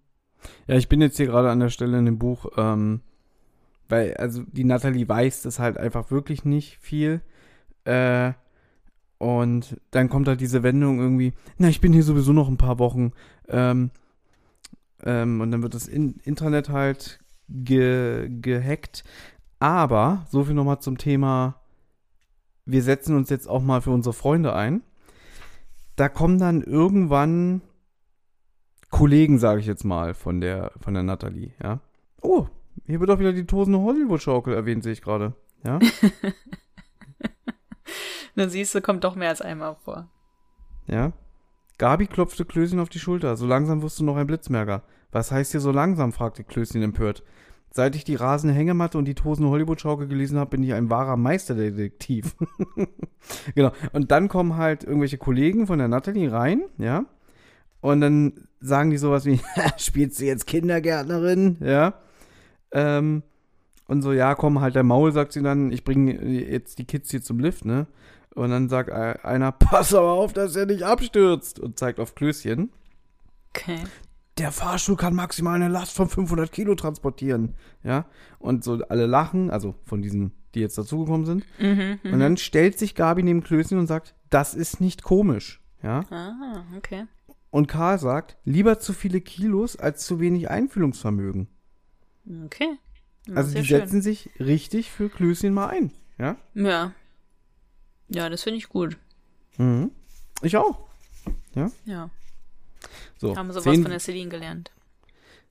Ja, 0.67 0.75
ich 0.75 0.89
bin 0.89 0.99
jetzt 0.99 1.15
hier 1.15 1.27
gerade 1.27 1.49
an 1.49 1.61
der 1.61 1.69
Stelle 1.69 1.97
in 1.97 2.05
dem 2.05 2.19
Buch, 2.19 2.47
ähm, 2.57 3.01
weil, 3.87 4.15
also 4.15 4.43
die 4.47 4.65
Natalie 4.65 5.07
weiß 5.07 5.43
das 5.43 5.59
halt 5.59 5.77
einfach 5.77 6.11
wirklich 6.11 6.43
nicht 6.43 6.79
viel. 6.79 7.21
Äh, 7.85 8.33
und 9.23 9.77
dann 9.91 10.09
kommt 10.09 10.27
halt 10.27 10.41
diese 10.41 10.63
Wendung 10.63 10.99
irgendwie, 10.99 11.33
na, 11.57 11.69
ich 11.69 11.79
bin 11.79 11.93
hier 11.93 12.03
sowieso 12.03 12.33
noch 12.33 12.49
ein 12.49 12.57
paar 12.57 12.77
Wochen. 12.77 13.13
Ähm, 13.47 13.89
ähm, 15.01 15.39
und 15.39 15.51
dann 15.51 15.63
wird 15.63 15.73
das 15.73 15.87
in 15.87 16.15
Intranet 16.25 16.67
halt 16.67 17.19
ge 17.47 18.29
gehackt. 18.41 19.05
Aber, 19.59 20.25
so 20.29 20.43
viel 20.43 20.55
nochmal 20.55 20.81
zum 20.81 20.97
Thema, 20.97 21.55
wir 22.65 22.83
setzen 22.83 23.15
uns 23.15 23.29
jetzt 23.29 23.47
auch 23.47 23.61
mal 23.61 23.81
für 23.81 23.91
unsere 23.91 24.13
Freunde 24.13 24.53
ein. 24.53 24.81
Da 25.95 26.09
kommen 26.09 26.37
dann 26.37 26.61
irgendwann 26.61 27.61
Kollegen, 28.89 29.39
sage 29.39 29.61
ich 29.61 29.67
jetzt 29.67 29.85
mal, 29.85 30.13
von 30.13 30.41
der, 30.41 30.71
von 30.81 30.93
der 30.93 31.03
Natalie, 31.03 31.51
ja. 31.63 31.79
Oh, 32.21 32.47
hier 32.85 32.99
wird 32.99 33.09
auch 33.09 33.19
wieder 33.19 33.31
die 33.31 33.45
tosende 33.45 33.79
Hollywood-Schaukel 33.79 34.53
erwähnt, 34.53 34.83
sehe 34.83 34.93
ich 34.93 35.01
gerade. 35.01 35.33
Ja. 35.63 35.79
Dann 38.35 38.49
siehst 38.49 38.73
du, 38.75 38.81
kommt 38.81 39.03
doch 39.03 39.15
mehr 39.15 39.29
als 39.29 39.41
einmal 39.41 39.75
vor. 39.83 40.09
Ja. 40.87 41.13
Gabi 41.77 42.07
klopfte 42.07 42.45
Klößchen 42.45 42.79
auf 42.79 42.89
die 42.89 42.99
Schulter. 42.99 43.35
So 43.35 43.47
langsam 43.47 43.81
wirst 43.81 43.99
du 43.99 44.03
noch 44.03 44.15
ein 44.15 44.27
Blitzmerker. 44.27 44.83
Was 45.11 45.31
heißt 45.31 45.51
hier 45.51 45.59
so 45.59 45.71
langsam? 45.71 46.11
fragte 46.11 46.43
Klößchen 46.43 46.81
empört. 46.81 47.23
Seit 47.71 47.95
ich 47.95 48.03
die 48.03 48.15
rasende 48.15 48.53
Hängematte 48.53 48.99
und 48.99 49.05
die 49.05 49.15
tosende 49.15 49.49
Hollywood-Schaukel 49.49 50.07
gelesen 50.07 50.37
habe, 50.37 50.51
bin 50.51 50.63
ich 50.63 50.73
ein 50.73 50.91
wahrer 50.91 51.17
Meisterdetektiv. 51.17 52.35
genau. 53.55 53.71
Und 53.93 54.11
dann 54.11 54.27
kommen 54.27 54.57
halt 54.57 54.83
irgendwelche 54.83 55.17
Kollegen 55.17 55.65
von 55.65 55.79
der 55.79 55.87
Natalie 55.87 56.31
rein, 56.31 56.61
ja. 56.77 57.05
Und 57.81 58.01
dann 58.01 58.47
sagen 58.59 58.91
die 58.91 58.97
sowas 58.97 59.25
wie, 59.25 59.41
spielst 59.77 60.19
du 60.19 60.25
jetzt 60.25 60.45
Kindergärtnerin? 60.45 61.57
Ja. 61.61 61.95
Ähm, 62.71 63.23
und 63.87 64.03
so, 64.03 64.13
ja, 64.13 64.35
komm, 64.35 64.61
halt 64.61 64.75
der 64.75 64.83
Maul, 64.83 65.11
sagt 65.11 65.33
sie 65.33 65.41
dann, 65.41 65.71
ich 65.71 65.83
bringe 65.83 66.13
jetzt 66.23 66.77
die 66.77 66.85
Kids 66.85 67.09
hier 67.09 67.23
zum 67.23 67.39
Lift, 67.39 67.65
ne? 67.65 67.87
Und 68.35 68.49
dann 68.49 68.69
sagt 68.69 68.91
einer, 68.91 69.51
pass 69.59 69.93
aber 69.93 70.11
auf, 70.11 70.33
dass 70.33 70.55
er 70.55 70.65
nicht 70.65 70.83
abstürzt 70.83 71.59
und 71.59 71.77
zeigt 71.77 71.99
auf 71.99 72.15
Klößchen. 72.15 72.71
Okay. 73.49 73.79
Der 74.39 74.51
Fahrstuhl 74.51 74.95
kann 74.97 75.13
maximal 75.13 75.55
eine 75.55 75.67
Last 75.67 75.95
von 75.95 76.09
500 76.09 76.51
Kilo 76.51 76.73
transportieren, 76.73 77.53
ja? 77.83 78.05
Und 78.39 78.63
so 78.63 78.81
alle 78.89 79.05
lachen, 79.05 79.51
also 79.51 79.75
von 79.85 80.01
diesen, 80.01 80.31
die 80.55 80.59
jetzt 80.61 80.75
dazugekommen 80.75 81.27
sind. 81.27 81.45
Mhm, 81.59 81.99
Und 82.03 82.19
dann 82.19 82.37
stellt 82.37 82.79
sich 82.79 82.95
Gabi 82.95 83.21
neben 83.21 83.43
Klößchen 83.43 83.77
und 83.77 83.85
sagt, 83.85 84.15
das 84.31 84.55
ist 84.55 84.81
nicht 84.81 85.03
komisch, 85.03 85.61
ja? 85.83 85.99
Ah, 86.09 86.63
okay. 86.75 87.05
Und 87.51 87.67
Karl 87.67 87.99
sagt, 87.99 88.37
lieber 88.43 88.79
zu 88.79 88.93
viele 88.93 89.21
Kilos 89.21 89.75
als 89.75 90.03
zu 90.07 90.19
wenig 90.19 90.49
Einfühlungsvermögen. 90.49 91.47
Okay. 92.45 92.79
Ja, 93.27 93.35
also 93.35 93.55
die 93.55 93.63
schön. 93.63 93.81
setzen 93.81 94.01
sich 94.01 94.31
richtig 94.39 94.89
für 94.89 95.09
Klößchen 95.09 95.53
mal 95.53 95.67
ein, 95.67 95.91
ja? 96.17 96.37
Ja. 96.55 96.93
Ja, 98.09 98.29
das 98.29 98.43
finde 98.43 98.57
ich 98.57 98.69
gut. 98.69 98.97
Mhm. 99.57 99.91
Ich 100.41 100.57
auch. 100.57 100.87
Ja. 101.85 102.09
So, 103.17 103.35
Haben 103.35 103.47
wir 103.47 103.53
sowas 103.53 103.63
zehn, 103.63 103.81
von 103.81 103.91
der 103.91 103.99
Celine 103.99 104.29
gelernt. 104.29 104.71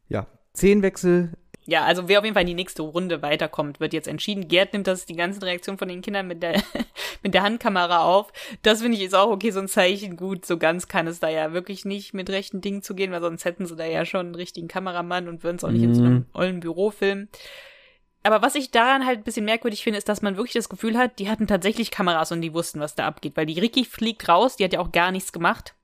ja, 0.08 0.26
zehn 0.52 0.82
Wechsel. 0.82 1.32
Ja, 1.64 1.84
also 1.84 2.08
wer 2.08 2.18
auf 2.18 2.24
jeden 2.24 2.34
Fall 2.34 2.42
in 2.42 2.48
die 2.48 2.54
nächste 2.54 2.82
Runde 2.82 3.22
weiterkommt, 3.22 3.78
wird 3.78 3.92
jetzt 3.92 4.08
entschieden. 4.08 4.48
Gerd 4.48 4.72
nimmt 4.72 4.88
das 4.88 5.06
die 5.06 5.14
ganzen 5.14 5.44
Reaktionen 5.44 5.78
von 5.78 5.86
den 5.88 6.02
Kindern 6.02 6.26
mit 6.26 6.42
der 6.42 6.60
mit 7.22 7.34
der 7.34 7.44
Handkamera 7.44 8.04
auf. 8.04 8.32
Das 8.62 8.82
finde 8.82 8.98
ich 8.98 9.04
ist 9.04 9.14
auch 9.14 9.30
okay, 9.30 9.50
so 9.52 9.60
ein 9.60 9.68
Zeichen. 9.68 10.16
Gut, 10.16 10.44
so 10.44 10.58
ganz 10.58 10.88
kann 10.88 11.06
es 11.06 11.20
da 11.20 11.28
ja 11.28 11.52
wirklich 11.52 11.84
nicht 11.84 12.14
mit 12.14 12.28
rechten 12.30 12.60
Dingen 12.60 12.82
zu 12.82 12.96
gehen, 12.96 13.12
weil 13.12 13.20
sonst 13.20 13.44
hätten 13.44 13.64
sie 13.66 13.76
da 13.76 13.86
ja 13.86 14.04
schon 14.04 14.26
einen 14.26 14.34
richtigen 14.34 14.66
Kameramann 14.66 15.28
und 15.28 15.44
würden 15.44 15.56
es 15.56 15.64
auch 15.64 15.70
nicht 15.70 15.84
in 15.84 15.94
so 15.94 16.02
einem 16.02 16.26
ollen 16.34 16.58
Büro 16.60 16.90
filmen. 16.90 17.28
Aber 18.22 18.42
was 18.42 18.54
ich 18.54 18.70
daran 18.70 19.04
halt 19.04 19.20
ein 19.20 19.24
bisschen 19.24 19.44
merkwürdig 19.44 19.82
finde, 19.82 19.98
ist, 19.98 20.08
dass 20.08 20.22
man 20.22 20.36
wirklich 20.36 20.54
das 20.54 20.68
Gefühl 20.68 20.96
hat, 20.96 21.18
die 21.18 21.28
hatten 21.28 21.46
tatsächlich 21.46 21.90
Kameras 21.90 22.30
und 22.30 22.40
die 22.40 22.54
wussten, 22.54 22.80
was 22.80 22.94
da 22.94 23.06
abgeht. 23.06 23.36
Weil 23.36 23.46
die 23.46 23.58
Ricky 23.58 23.84
fliegt 23.84 24.28
raus, 24.28 24.56
die 24.56 24.64
hat 24.64 24.72
ja 24.72 24.80
auch 24.80 24.92
gar 24.92 25.10
nichts 25.10 25.32
gemacht. 25.32 25.74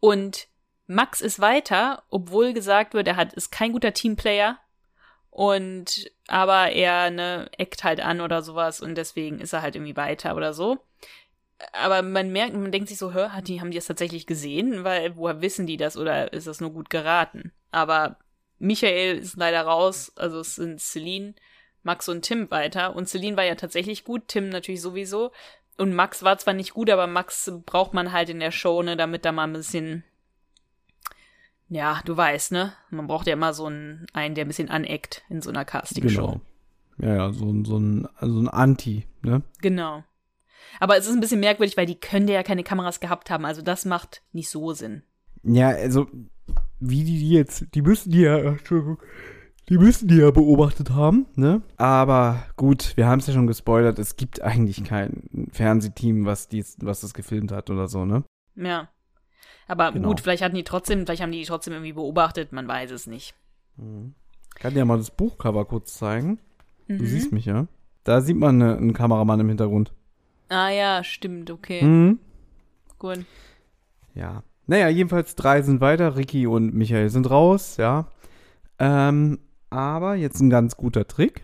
Und 0.00 0.48
Max 0.86 1.20
ist 1.20 1.40
weiter, 1.40 2.02
obwohl 2.10 2.52
gesagt 2.52 2.94
wird, 2.94 3.06
er 3.08 3.16
hat, 3.16 3.34
ist 3.34 3.52
kein 3.52 3.72
guter 3.72 3.92
Teamplayer. 3.92 4.58
Und, 5.30 6.10
aber 6.28 6.72
er, 6.72 7.10
ne, 7.10 7.50
eckt 7.56 7.84
halt 7.84 8.00
an 8.00 8.20
oder 8.20 8.42
sowas 8.42 8.80
und 8.80 8.96
deswegen 8.96 9.38
ist 9.38 9.54
er 9.54 9.62
halt 9.62 9.76
irgendwie 9.76 9.96
weiter 9.96 10.36
oder 10.36 10.52
so. 10.52 10.78
Aber 11.72 12.02
man 12.02 12.32
merkt, 12.32 12.54
man 12.54 12.72
denkt 12.72 12.88
sich 12.88 12.98
so, 12.98 13.12
hör, 13.12 13.40
die, 13.42 13.60
haben 13.60 13.70
die 13.70 13.78
das 13.78 13.86
tatsächlich 13.86 14.26
gesehen? 14.26 14.84
Weil, 14.84 15.16
woher 15.16 15.40
wissen 15.40 15.66
die 15.66 15.76
das 15.76 15.96
oder 15.96 16.32
ist 16.32 16.46
das 16.46 16.60
nur 16.60 16.70
gut 16.70 16.90
geraten? 16.90 17.52
Aber 17.70 18.18
Michael 18.62 19.18
ist 19.18 19.36
leider 19.36 19.62
raus, 19.62 20.12
also 20.16 20.38
es 20.40 20.54
sind 20.54 20.80
Celine, 20.80 21.34
Max 21.82 22.08
und 22.08 22.22
Tim 22.22 22.48
weiter. 22.50 22.94
Und 22.94 23.08
Celine 23.08 23.36
war 23.36 23.44
ja 23.44 23.56
tatsächlich 23.56 24.04
gut, 24.04 24.28
Tim 24.28 24.48
natürlich 24.50 24.80
sowieso. 24.80 25.32
Und 25.78 25.92
Max 25.94 26.22
war 26.22 26.38
zwar 26.38 26.54
nicht 26.54 26.72
gut, 26.74 26.88
aber 26.88 27.06
Max 27.08 27.50
braucht 27.66 27.92
man 27.92 28.12
halt 28.12 28.28
in 28.28 28.38
der 28.38 28.52
Show, 28.52 28.82
ne, 28.82 28.96
damit 28.96 29.24
da 29.24 29.32
mal 29.32 29.44
ein 29.44 29.52
bisschen, 29.52 30.04
ja, 31.68 32.00
du 32.04 32.16
weißt, 32.16 32.52
ne? 32.52 32.72
Man 32.90 33.06
braucht 33.06 33.26
ja 33.26 33.32
immer 33.32 33.54
so 33.54 33.66
einen, 33.66 34.06
einen 34.12 34.34
der 34.34 34.44
ein 34.44 34.48
bisschen 34.48 34.70
aneckt 34.70 35.22
in 35.28 35.40
so 35.40 35.50
einer 35.50 35.64
Castingshow. 35.64 36.26
Genau. 36.26 36.40
Ja, 36.98 37.16
ja, 37.16 37.32
so, 37.32 37.46
ein- 37.50 37.64
so 37.64 37.78
ein, 37.78 38.06
also 38.16 38.38
ein 38.38 38.48
Anti, 38.48 39.06
ne? 39.22 39.42
Genau. 39.60 40.04
Aber 40.78 40.96
es 40.96 41.06
ist 41.06 41.14
ein 41.14 41.20
bisschen 41.20 41.40
merkwürdig, 41.40 41.76
weil 41.76 41.86
die 41.86 41.98
können 41.98 42.28
ja 42.28 42.42
keine 42.42 42.62
Kameras 42.62 43.00
gehabt 43.00 43.30
haben. 43.30 43.44
Also 43.44 43.62
das 43.62 43.84
macht 43.86 44.22
nicht 44.32 44.50
so 44.50 44.72
Sinn. 44.72 45.02
Ja, 45.42 45.70
also, 45.70 46.06
wie 46.82 47.04
die 47.04 47.30
jetzt, 47.30 47.66
die 47.74 47.82
müssen 47.82 48.10
die 48.10 48.20
ja, 48.22 48.38
Entschuldigung, 48.38 48.98
die 49.68 49.78
müssen 49.78 50.08
die 50.08 50.16
ja 50.16 50.30
beobachtet 50.30 50.90
haben, 50.90 51.26
ne? 51.36 51.62
Aber 51.76 52.44
gut, 52.56 52.96
wir 52.96 53.06
haben 53.06 53.20
es 53.20 53.26
ja 53.28 53.32
schon 53.34 53.46
gespoilert, 53.46 53.98
es 53.98 54.16
gibt 54.16 54.42
eigentlich 54.42 54.82
kein 54.84 55.48
Fernsehteam, 55.52 56.24
was, 56.26 56.48
dies, 56.48 56.76
was 56.80 57.00
das 57.00 57.14
gefilmt 57.14 57.52
hat 57.52 57.70
oder 57.70 57.88
so, 57.88 58.04
ne? 58.04 58.24
Ja. 58.56 58.88
Aber 59.68 59.92
Genau. 59.92 60.08
gut, 60.08 60.20
vielleicht 60.20 60.42
hatten 60.42 60.56
die 60.56 60.64
trotzdem, 60.64 61.06
vielleicht 61.06 61.22
haben 61.22 61.32
die 61.32 61.38
die 61.40 61.46
trotzdem 61.46 61.72
irgendwie 61.72 61.92
beobachtet, 61.92 62.52
man 62.52 62.66
weiß 62.68 62.90
es 62.90 63.06
nicht. 63.06 63.34
Ich 63.78 64.60
kann 64.60 64.74
dir 64.74 64.80
ja 64.80 64.84
mal 64.84 64.98
das 64.98 65.10
Buchcover 65.10 65.64
kurz 65.64 65.94
zeigen. 65.94 66.38
Mhm. 66.88 66.98
Du 66.98 67.06
siehst 67.06 67.32
mich, 67.32 67.46
ja? 67.46 67.66
Da 68.04 68.20
sieht 68.20 68.36
man 68.36 68.58
ne, 68.58 68.76
einen 68.76 68.92
Kameramann 68.92 69.40
im 69.40 69.48
Hintergrund. 69.48 69.92
Ah 70.48 70.68
ja, 70.70 71.02
stimmt, 71.04 71.50
okay. 71.50 71.82
Mhm. 71.82 72.18
Gut. 72.98 73.24
Ja. 74.14 74.42
Naja, 74.72 74.88
jedenfalls 74.88 75.34
drei 75.34 75.60
sind 75.60 75.82
weiter. 75.82 76.16
Ricky 76.16 76.46
und 76.46 76.72
Michael 76.72 77.10
sind 77.10 77.28
raus, 77.28 77.76
ja. 77.76 78.06
Ähm, 78.78 79.38
aber 79.68 80.14
jetzt 80.14 80.40
ein 80.40 80.48
ganz 80.48 80.78
guter 80.78 81.06
Trick. 81.06 81.42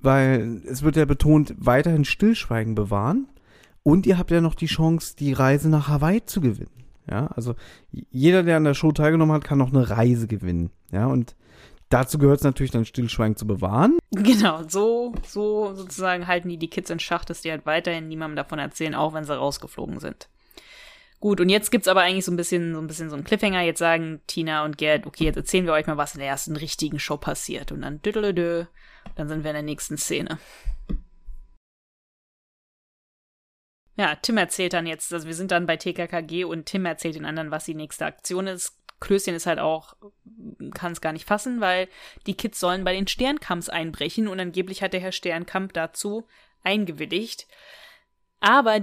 Weil 0.00 0.60
es 0.66 0.82
wird 0.82 0.96
ja 0.96 1.04
betont, 1.04 1.54
weiterhin 1.56 2.04
Stillschweigen 2.04 2.74
bewahren. 2.74 3.28
Und 3.84 4.06
ihr 4.06 4.18
habt 4.18 4.32
ja 4.32 4.40
noch 4.40 4.56
die 4.56 4.66
Chance, 4.66 5.14
die 5.16 5.32
Reise 5.32 5.68
nach 5.68 5.86
Hawaii 5.86 6.26
zu 6.26 6.40
gewinnen. 6.40 6.82
Ja, 7.08 7.28
also 7.28 7.54
jeder, 7.90 8.42
der 8.42 8.56
an 8.56 8.64
der 8.64 8.74
Show 8.74 8.90
teilgenommen 8.90 9.36
hat, 9.36 9.44
kann 9.44 9.58
noch 9.58 9.72
eine 9.72 9.88
Reise 9.88 10.26
gewinnen. 10.26 10.72
Ja, 10.90 11.06
und 11.06 11.36
dazu 11.90 12.18
gehört 12.18 12.38
es 12.38 12.44
natürlich 12.44 12.72
dann 12.72 12.86
Stillschweigen 12.86 13.36
zu 13.36 13.46
bewahren. 13.46 13.98
Genau, 14.10 14.64
so, 14.66 15.14
so 15.24 15.74
sozusagen 15.74 16.26
halten 16.26 16.48
die 16.48 16.58
die 16.58 16.70
Kids 16.70 16.90
in 16.90 16.98
Schach, 16.98 17.24
dass 17.24 17.42
die 17.42 17.52
halt 17.52 17.66
weiterhin 17.66 18.08
niemandem 18.08 18.34
davon 18.34 18.58
erzählen, 18.58 18.96
auch 18.96 19.14
wenn 19.14 19.22
sie 19.22 19.36
rausgeflogen 19.36 20.00
sind. 20.00 20.28
Gut, 21.20 21.38
und 21.38 21.50
jetzt 21.50 21.70
gibt's 21.70 21.86
aber 21.86 22.00
eigentlich 22.00 22.24
so 22.24 22.32
ein 22.32 22.36
bisschen, 22.36 22.72
so 22.72 22.80
ein 22.80 22.86
bisschen 22.86 23.10
so 23.10 23.14
einen 23.14 23.24
Cliffhanger. 23.24 23.60
Jetzt 23.60 23.78
sagen 23.78 24.22
Tina 24.26 24.64
und 24.64 24.78
Gerd, 24.78 25.06
okay, 25.06 25.24
jetzt 25.24 25.36
erzählen 25.36 25.66
wir 25.66 25.74
euch 25.74 25.86
mal, 25.86 25.98
was 25.98 26.14
in 26.14 26.20
der 26.20 26.28
ersten 26.28 26.56
richtigen 26.56 26.98
Show 26.98 27.18
passiert. 27.18 27.72
Und 27.72 27.82
dann 27.82 28.00
düdelödö, 28.00 28.64
dann 29.16 29.28
sind 29.28 29.44
wir 29.44 29.50
in 29.50 29.54
der 29.54 29.62
nächsten 29.62 29.98
Szene. 29.98 30.38
Ja, 33.96 34.14
Tim 34.14 34.38
erzählt 34.38 34.72
dann 34.72 34.86
jetzt, 34.86 35.12
also 35.12 35.26
wir 35.26 35.34
sind 35.34 35.50
dann 35.50 35.66
bei 35.66 35.76
TKKG 35.76 36.44
und 36.44 36.64
Tim 36.64 36.86
erzählt 36.86 37.16
den 37.16 37.26
anderen, 37.26 37.50
was 37.50 37.66
die 37.66 37.74
nächste 37.74 38.06
Aktion 38.06 38.46
ist. 38.46 38.78
Klößchen 39.00 39.34
ist 39.34 39.44
halt 39.44 39.58
auch, 39.58 39.94
kann 40.72 40.92
es 40.92 41.02
gar 41.02 41.12
nicht 41.12 41.26
fassen, 41.26 41.60
weil 41.60 41.86
die 42.26 42.34
Kids 42.34 42.60
sollen 42.60 42.82
bei 42.82 42.94
den 42.94 43.06
Sternkamps 43.06 43.68
einbrechen 43.68 44.26
und 44.26 44.40
angeblich 44.40 44.82
hat 44.82 44.94
der 44.94 45.00
Herr 45.00 45.12
Sternkamp 45.12 45.74
dazu 45.74 46.26
eingewilligt. 46.62 47.46
Aber 48.40 48.80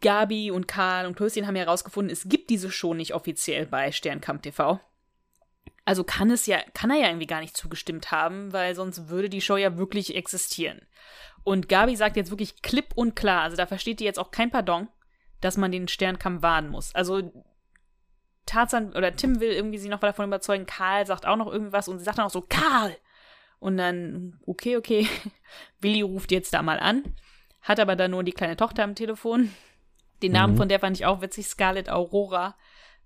Gabi 0.00 0.50
und 0.50 0.68
Karl 0.68 1.06
und 1.06 1.16
Klößchen 1.16 1.46
haben 1.46 1.56
ja 1.56 1.64
herausgefunden, 1.64 2.12
es 2.12 2.28
gibt 2.28 2.50
diese 2.50 2.70
Show 2.70 2.94
nicht 2.94 3.14
offiziell 3.14 3.66
bei 3.66 3.92
Sternkamp 3.92 4.42
TV. 4.42 4.80
Also 5.84 6.04
kann 6.04 6.30
es 6.30 6.46
ja, 6.46 6.58
kann 6.74 6.90
er 6.90 6.98
ja 6.98 7.06
irgendwie 7.06 7.26
gar 7.26 7.40
nicht 7.40 7.56
zugestimmt 7.56 8.10
haben, 8.10 8.52
weil 8.52 8.74
sonst 8.74 9.08
würde 9.08 9.30
die 9.30 9.40
Show 9.40 9.56
ja 9.56 9.78
wirklich 9.78 10.14
existieren. 10.14 10.82
Und 11.44 11.68
Gabi 11.68 11.96
sagt 11.96 12.16
jetzt 12.16 12.30
wirklich 12.30 12.60
klipp 12.60 12.88
und 12.94 13.16
klar, 13.16 13.42
also 13.42 13.56
da 13.56 13.66
versteht 13.66 14.00
die 14.00 14.04
jetzt 14.04 14.18
auch 14.18 14.30
kein 14.30 14.50
Pardon, 14.50 14.88
dass 15.40 15.56
man 15.56 15.72
den 15.72 15.88
Sternkampf 15.88 16.42
warnen 16.42 16.68
muss. 16.68 16.94
Also 16.94 17.32
Tarzan 18.44 18.92
oder 18.94 19.14
Tim 19.14 19.40
will 19.40 19.52
irgendwie 19.52 19.78
sie 19.78 19.88
noch 19.88 20.00
davon 20.00 20.26
überzeugen, 20.26 20.66
Karl 20.66 21.06
sagt 21.06 21.26
auch 21.26 21.36
noch 21.36 21.50
irgendwas 21.50 21.88
und 21.88 21.98
sie 21.98 22.04
sagt 22.04 22.18
dann 22.18 22.26
auch 22.26 22.30
so, 22.30 22.42
Karl! 22.42 22.96
Und 23.60 23.76
dann, 23.76 24.38
okay, 24.46 24.76
okay, 24.76 25.08
Willi 25.80 26.02
ruft 26.02 26.30
jetzt 26.30 26.54
da 26.54 26.62
mal 26.62 26.78
an, 26.78 27.02
hat 27.62 27.80
aber 27.80 27.96
dann 27.96 28.12
nur 28.12 28.24
die 28.24 28.32
kleine 28.32 28.56
Tochter 28.56 28.84
am 28.84 28.94
Telefon. 28.94 29.50
Den 30.22 30.32
Namen 30.32 30.54
Mhm. 30.54 30.58
von 30.58 30.68
der 30.68 30.80
fand 30.80 30.96
ich 30.96 31.06
auch 31.06 31.20
witzig, 31.20 31.46
Scarlett 31.46 31.88
Aurora. 31.90 32.56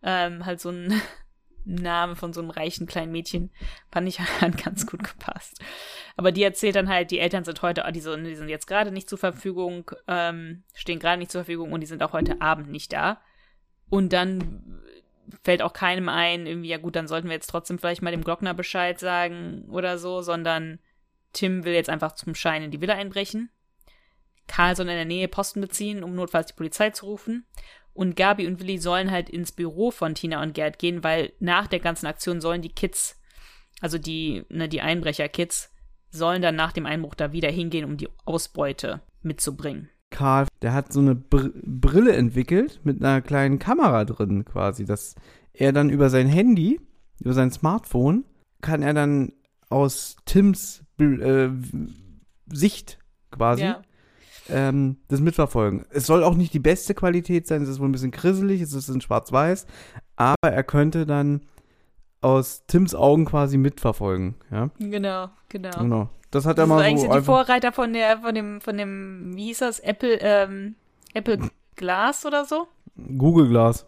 Ähm, 0.02 0.44
halt 0.46 0.60
so 0.60 0.70
ein 0.70 1.00
Name 1.64 2.16
von 2.16 2.32
so 2.32 2.40
einem 2.40 2.50
reichen 2.50 2.86
kleinen 2.86 3.12
Mädchen. 3.12 3.50
Fand 3.90 4.08
ich 4.08 4.18
hat 4.40 4.62
ganz 4.62 4.86
gut 4.86 5.04
gepasst. 5.04 5.60
Aber 6.16 6.32
die 6.32 6.42
erzählt 6.42 6.76
dann 6.76 6.88
halt, 6.88 7.10
die 7.10 7.18
Eltern 7.20 7.44
sind 7.44 7.62
heute, 7.62 7.84
die, 7.92 8.00
so, 8.00 8.16
die 8.16 8.34
sind 8.34 8.48
jetzt 8.48 8.66
gerade 8.66 8.90
nicht 8.90 9.08
zur 9.08 9.18
Verfügung, 9.18 9.90
ähm, 10.08 10.64
stehen 10.74 10.98
gerade 10.98 11.18
nicht 11.18 11.30
zur 11.30 11.42
Verfügung 11.44 11.72
und 11.72 11.80
die 11.80 11.86
sind 11.86 12.02
auch 12.02 12.12
heute 12.12 12.40
Abend 12.40 12.70
nicht 12.70 12.92
da. 12.92 13.20
Und 13.88 14.12
dann 14.12 14.80
fällt 15.44 15.62
auch 15.62 15.72
keinem 15.72 16.08
ein, 16.08 16.46
irgendwie, 16.46 16.68
ja 16.68 16.78
gut, 16.78 16.96
dann 16.96 17.06
sollten 17.06 17.28
wir 17.28 17.34
jetzt 17.34 17.48
trotzdem 17.48 17.78
vielleicht 17.78 18.02
mal 18.02 18.10
dem 18.10 18.24
Glockner 18.24 18.54
Bescheid 18.54 18.98
sagen 18.98 19.66
oder 19.70 19.98
so, 19.98 20.20
sondern 20.22 20.78
Tim 21.32 21.64
will 21.64 21.74
jetzt 21.74 21.88
einfach 21.90 22.12
zum 22.12 22.34
Schein 22.34 22.62
in 22.62 22.70
die 22.70 22.80
Villa 22.80 22.94
einbrechen. 22.94 23.50
Karl 24.46 24.76
soll 24.76 24.88
in 24.88 24.96
der 24.96 25.04
Nähe 25.04 25.28
Posten 25.28 25.60
beziehen, 25.60 26.02
um 26.02 26.14
notfalls 26.14 26.48
die 26.48 26.54
Polizei 26.54 26.90
zu 26.90 27.06
rufen. 27.06 27.46
Und 27.94 28.16
Gabi 28.16 28.46
und 28.46 28.60
Willi 28.60 28.78
sollen 28.78 29.10
halt 29.10 29.28
ins 29.28 29.52
Büro 29.52 29.90
von 29.90 30.14
Tina 30.14 30.42
und 30.42 30.54
Gerd 30.54 30.78
gehen, 30.78 31.04
weil 31.04 31.32
nach 31.40 31.66
der 31.66 31.80
ganzen 31.80 32.06
Aktion 32.06 32.40
sollen 32.40 32.62
die 32.62 32.72
Kids, 32.72 33.20
also 33.80 33.98
die, 33.98 34.44
ne, 34.48 34.68
die 34.68 34.80
Einbrecher-Kids, 34.80 35.70
sollen 36.10 36.42
dann 36.42 36.56
nach 36.56 36.72
dem 36.72 36.86
Einbruch 36.86 37.14
da 37.14 37.32
wieder 37.32 37.50
hingehen, 37.50 37.84
um 37.84 37.96
die 37.96 38.08
Ausbeute 38.24 39.00
mitzubringen. 39.22 39.88
Karl, 40.10 40.46
der 40.60 40.74
hat 40.74 40.92
so 40.92 41.00
eine 41.00 41.14
Br 41.14 41.50
Brille 41.54 42.12
entwickelt 42.12 42.80
mit 42.84 43.02
einer 43.02 43.22
kleinen 43.22 43.58
Kamera 43.58 44.04
drin 44.04 44.44
quasi, 44.44 44.84
dass 44.84 45.14
er 45.54 45.72
dann 45.72 45.90
über 45.90 46.10
sein 46.10 46.28
Handy, 46.28 46.80
über 47.20 47.32
sein 47.32 47.50
Smartphone, 47.50 48.24
kann 48.60 48.82
er 48.82 48.94
dann 48.94 49.32
aus 49.68 50.16
Tims 50.26 50.84
äh, 50.98 51.48
Sicht 52.52 52.98
quasi 53.30 53.64
Ja. 53.64 53.82
Ähm, 54.48 54.96
das 55.08 55.20
mitverfolgen. 55.20 55.84
Es 55.90 56.06
soll 56.06 56.24
auch 56.24 56.34
nicht 56.34 56.54
die 56.54 56.58
beste 56.58 56.94
Qualität 56.94 57.46
sein, 57.46 57.62
es 57.62 57.68
ist 57.68 57.80
wohl 57.80 57.88
ein 57.88 57.92
bisschen 57.92 58.10
grisselig, 58.10 58.60
es 58.60 58.72
ist 58.72 58.88
in 58.88 59.00
schwarz-weiß, 59.00 59.66
aber 60.16 60.36
er 60.42 60.64
könnte 60.64 61.06
dann 61.06 61.42
aus 62.20 62.64
Tims 62.66 62.94
Augen 62.94 63.24
quasi 63.24 63.56
mitverfolgen, 63.56 64.36
ja. 64.50 64.70
Genau, 64.78 65.28
genau. 65.48 65.78
Genau. 65.78 66.08
Das 66.30 66.46
hat 66.46 66.56
er 66.56 66.62
Das 66.62 66.68
mal 66.68 66.80
ist 66.80 66.86
eigentlich 66.86 67.02
so 67.02 67.12
so 67.12 67.18
die 67.18 67.24
Vorreiter 67.24 67.72
von 67.72 67.92
der, 67.92 68.18
von 68.18 68.34
dem, 68.34 68.60
von 68.60 68.78
dem, 68.78 69.32
wie 69.36 69.46
hieß 69.46 69.58
das, 69.58 69.80
Apple, 69.80 70.18
ähm, 70.20 70.76
Apple 71.14 71.38
Glass 71.76 72.24
oder 72.24 72.44
so? 72.44 72.68
Google 73.18 73.48
Glas. 73.48 73.86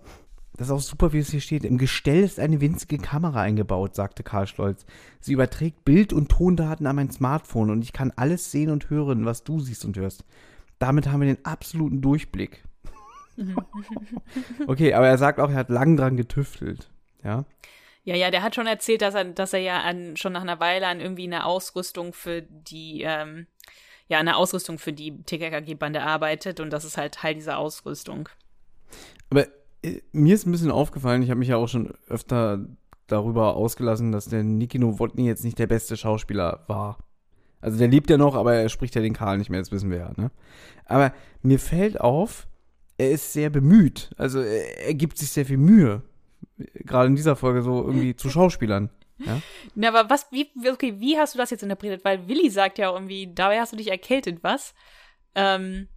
Das 0.56 0.68
ist 0.68 0.72
auch 0.72 0.80
super, 0.80 1.12
wie 1.12 1.18
es 1.18 1.30
hier 1.30 1.40
steht. 1.40 1.64
Im 1.64 1.78
Gestell 1.78 2.22
ist 2.22 2.38
eine 2.38 2.60
winzige 2.60 2.98
Kamera 2.98 3.40
eingebaut, 3.40 3.96
sagte 3.96 4.22
Karl 4.22 4.46
Stolz. 4.46 4.86
Sie 5.20 5.32
überträgt 5.32 5.84
Bild- 5.84 6.12
und 6.12 6.30
Tondaten 6.30 6.86
an 6.86 6.96
mein 6.96 7.10
Smartphone 7.10 7.70
und 7.70 7.82
ich 7.82 7.92
kann 7.92 8.12
alles 8.14 8.52
sehen 8.52 8.70
und 8.70 8.88
hören, 8.88 9.24
was 9.24 9.42
du 9.42 9.58
siehst 9.58 9.84
und 9.84 9.96
hörst. 9.96 10.24
Damit 10.78 11.08
haben 11.08 11.20
wir 11.20 11.34
den 11.34 11.44
absoluten 11.44 12.00
Durchblick. 12.00 12.62
okay, 14.68 14.94
aber 14.94 15.08
er 15.08 15.18
sagt 15.18 15.40
auch, 15.40 15.50
er 15.50 15.56
hat 15.56 15.70
lang 15.70 15.96
dran 15.96 16.16
getüftelt. 16.16 16.88
Ja. 17.24 17.44
Ja, 18.04 18.14
ja, 18.14 18.30
der 18.30 18.42
hat 18.42 18.54
schon 18.54 18.66
erzählt, 18.66 19.02
dass 19.02 19.14
er, 19.14 19.24
dass 19.24 19.54
er 19.54 19.60
ja 19.60 19.80
an, 19.80 20.16
schon 20.16 20.34
nach 20.34 20.42
einer 20.42 20.60
Weile 20.60 20.86
an 20.86 21.00
irgendwie 21.00 21.24
einer 21.24 21.46
Ausrüstung 21.46 22.12
für 22.12 22.42
die, 22.42 23.02
ähm, 23.02 23.46
ja, 24.08 24.18
eine 24.18 24.36
Ausrüstung 24.36 24.78
für 24.78 24.92
die 24.92 25.22
TKKG-Bande 25.22 26.02
arbeitet 26.02 26.60
und 26.60 26.70
das 26.70 26.84
ist 26.84 26.98
halt 26.98 27.14
Teil 27.14 27.34
dieser 27.34 27.58
Ausrüstung. 27.58 28.28
Aber 29.30 29.46
mir 30.12 30.34
ist 30.34 30.46
ein 30.46 30.52
bisschen 30.52 30.70
aufgefallen, 30.70 31.22
ich 31.22 31.30
habe 31.30 31.38
mich 31.38 31.48
ja 31.48 31.56
auch 31.56 31.68
schon 31.68 31.92
öfter 32.08 32.66
darüber 33.06 33.54
ausgelassen, 33.56 34.12
dass 34.12 34.26
der 34.26 34.42
Niki 34.42 34.78
Nowotny 34.78 35.26
jetzt 35.26 35.44
nicht 35.44 35.58
der 35.58 35.66
beste 35.66 35.96
Schauspieler 35.96 36.64
war. 36.68 36.98
Also 37.60 37.78
der 37.78 37.88
lebt 37.88 38.10
ja 38.10 38.18
noch, 38.18 38.34
aber 38.34 38.54
er 38.54 38.68
spricht 38.68 38.94
ja 38.94 39.02
den 39.02 39.14
Karl 39.14 39.38
nicht 39.38 39.50
mehr, 39.50 39.60
das 39.60 39.72
wissen 39.72 39.90
wir 39.90 39.98
ja, 39.98 40.12
ne? 40.16 40.30
Aber 40.86 41.12
mir 41.42 41.58
fällt 41.58 42.00
auf, 42.00 42.46
er 42.98 43.10
ist 43.10 43.32
sehr 43.32 43.50
bemüht. 43.50 44.10
Also 44.16 44.40
er, 44.40 44.86
er 44.86 44.94
gibt 44.94 45.18
sich 45.18 45.30
sehr 45.30 45.46
viel 45.46 45.56
Mühe. 45.56 46.02
Gerade 46.56 47.08
in 47.08 47.16
dieser 47.16 47.36
Folge 47.36 47.62
so 47.62 47.82
irgendwie 47.84 48.14
zu 48.14 48.28
Schauspielern. 48.28 48.90
Ja? 49.18 49.40
Na, 49.74 49.88
aber 49.88 50.10
was, 50.10 50.26
wie, 50.30 50.50
okay, 50.70 50.94
wie 50.98 51.18
hast 51.18 51.34
du 51.34 51.38
das 51.38 51.50
jetzt 51.50 51.62
interpretiert? 51.62 52.04
Weil 52.04 52.28
Willi 52.28 52.50
sagt 52.50 52.78
ja 52.78 52.92
irgendwie, 52.92 53.32
dabei 53.32 53.60
hast 53.60 53.72
du 53.72 53.76
dich 53.76 53.90
erkältet, 53.90 54.42
was? 54.42 54.74
Ähm, 55.34 55.88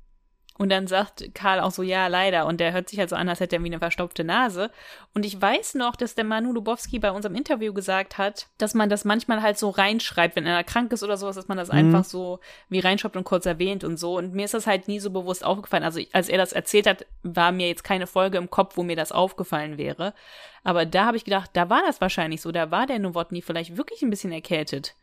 und 0.57 0.69
dann 0.69 0.87
sagt 0.87 1.35
Karl 1.35 1.59
auch 1.59 1.71
so, 1.71 1.83
ja, 1.83 2.07
leider. 2.07 2.45
Und 2.47 2.59
der 2.59 2.73
hört 2.73 2.89
sich 2.89 2.97
halt 2.99 3.09
so 3.09 3.15
an, 3.15 3.29
als 3.29 3.39
hätte 3.39 3.57
er 3.57 3.63
wie 3.63 3.67
eine 3.67 3.77
verstopfte 3.79 4.23
Nase. 4.23 4.71
Und 5.13 5.25
ich 5.25 5.39
weiß 5.39 5.75
noch, 5.75 5.95
dass 5.95 6.15
der 6.15 6.23
Manu 6.23 6.51
Lubowski 6.51 6.97
bei 6.99 7.11
unserem 7.11 7.35
Interview 7.35 7.73
gesagt 7.73 8.17
hat, 8.17 8.47
dass 8.57 8.73
man 8.73 8.89
das 8.89 9.05
manchmal 9.05 9.41
halt 9.43 9.57
so 9.59 9.69
reinschreibt, 9.69 10.35
wenn 10.35 10.47
einer 10.47 10.63
krank 10.63 10.91
ist 10.91 11.03
oder 11.03 11.15
sowas, 11.17 11.35
dass 11.35 11.47
man 11.47 11.57
das 11.57 11.69
einfach 11.69 12.03
so 12.03 12.39
wie 12.69 12.79
reinschreibt 12.79 13.15
und 13.15 13.23
kurz 13.23 13.45
erwähnt 13.45 13.83
und 13.83 13.97
so. 13.97 14.17
Und 14.17 14.33
mir 14.33 14.45
ist 14.45 14.53
das 14.55 14.65
halt 14.65 14.87
nie 14.87 14.99
so 14.99 15.11
bewusst 15.11 15.45
aufgefallen. 15.45 15.83
Also 15.83 16.01
als 16.11 16.27
er 16.29 16.37
das 16.39 16.53
erzählt 16.53 16.87
hat, 16.87 17.05
war 17.23 17.51
mir 17.51 17.67
jetzt 17.67 17.83
keine 17.83 18.07
Folge 18.07 18.37
im 18.39 18.49
Kopf, 18.49 18.77
wo 18.77 18.83
mir 18.83 18.95
das 18.95 19.11
aufgefallen 19.11 19.77
wäre. 19.77 20.13
Aber 20.63 20.85
da 20.87 21.05
habe 21.05 21.17
ich 21.17 21.23
gedacht, 21.25 21.51
da 21.53 21.69
war 21.69 21.81
das 21.85 22.01
wahrscheinlich 22.01 22.41
so. 22.41 22.51
Da 22.51 22.71
war 22.71 22.87
der 22.87 22.99
Nowotny 22.99 23.41
vielleicht 23.41 23.77
wirklich 23.77 24.01
ein 24.01 24.09
bisschen 24.09 24.31
erkältet. 24.31 24.95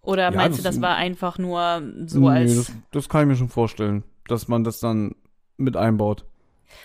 Oder 0.00 0.24
Ja, 0.24 0.30
meinst 0.30 0.58
du, 0.58 0.62
das- 0.62 0.76
das 0.76 0.82
war 0.82 0.96
einfach 0.96 1.38
nur 1.38 1.82
so 2.06 2.20
Nee, 2.20 2.28
als. 2.28 2.56
das, 2.56 2.72
das 2.92 3.08
kann 3.08 3.22
ich 3.22 3.26
mir 3.28 3.36
schon 3.36 3.48
vorstellen, 3.48 4.04
dass 4.30 4.48
man 4.48 4.64
das 4.64 4.80
dann 4.80 5.14
mit 5.56 5.76
einbaut. 5.76 6.24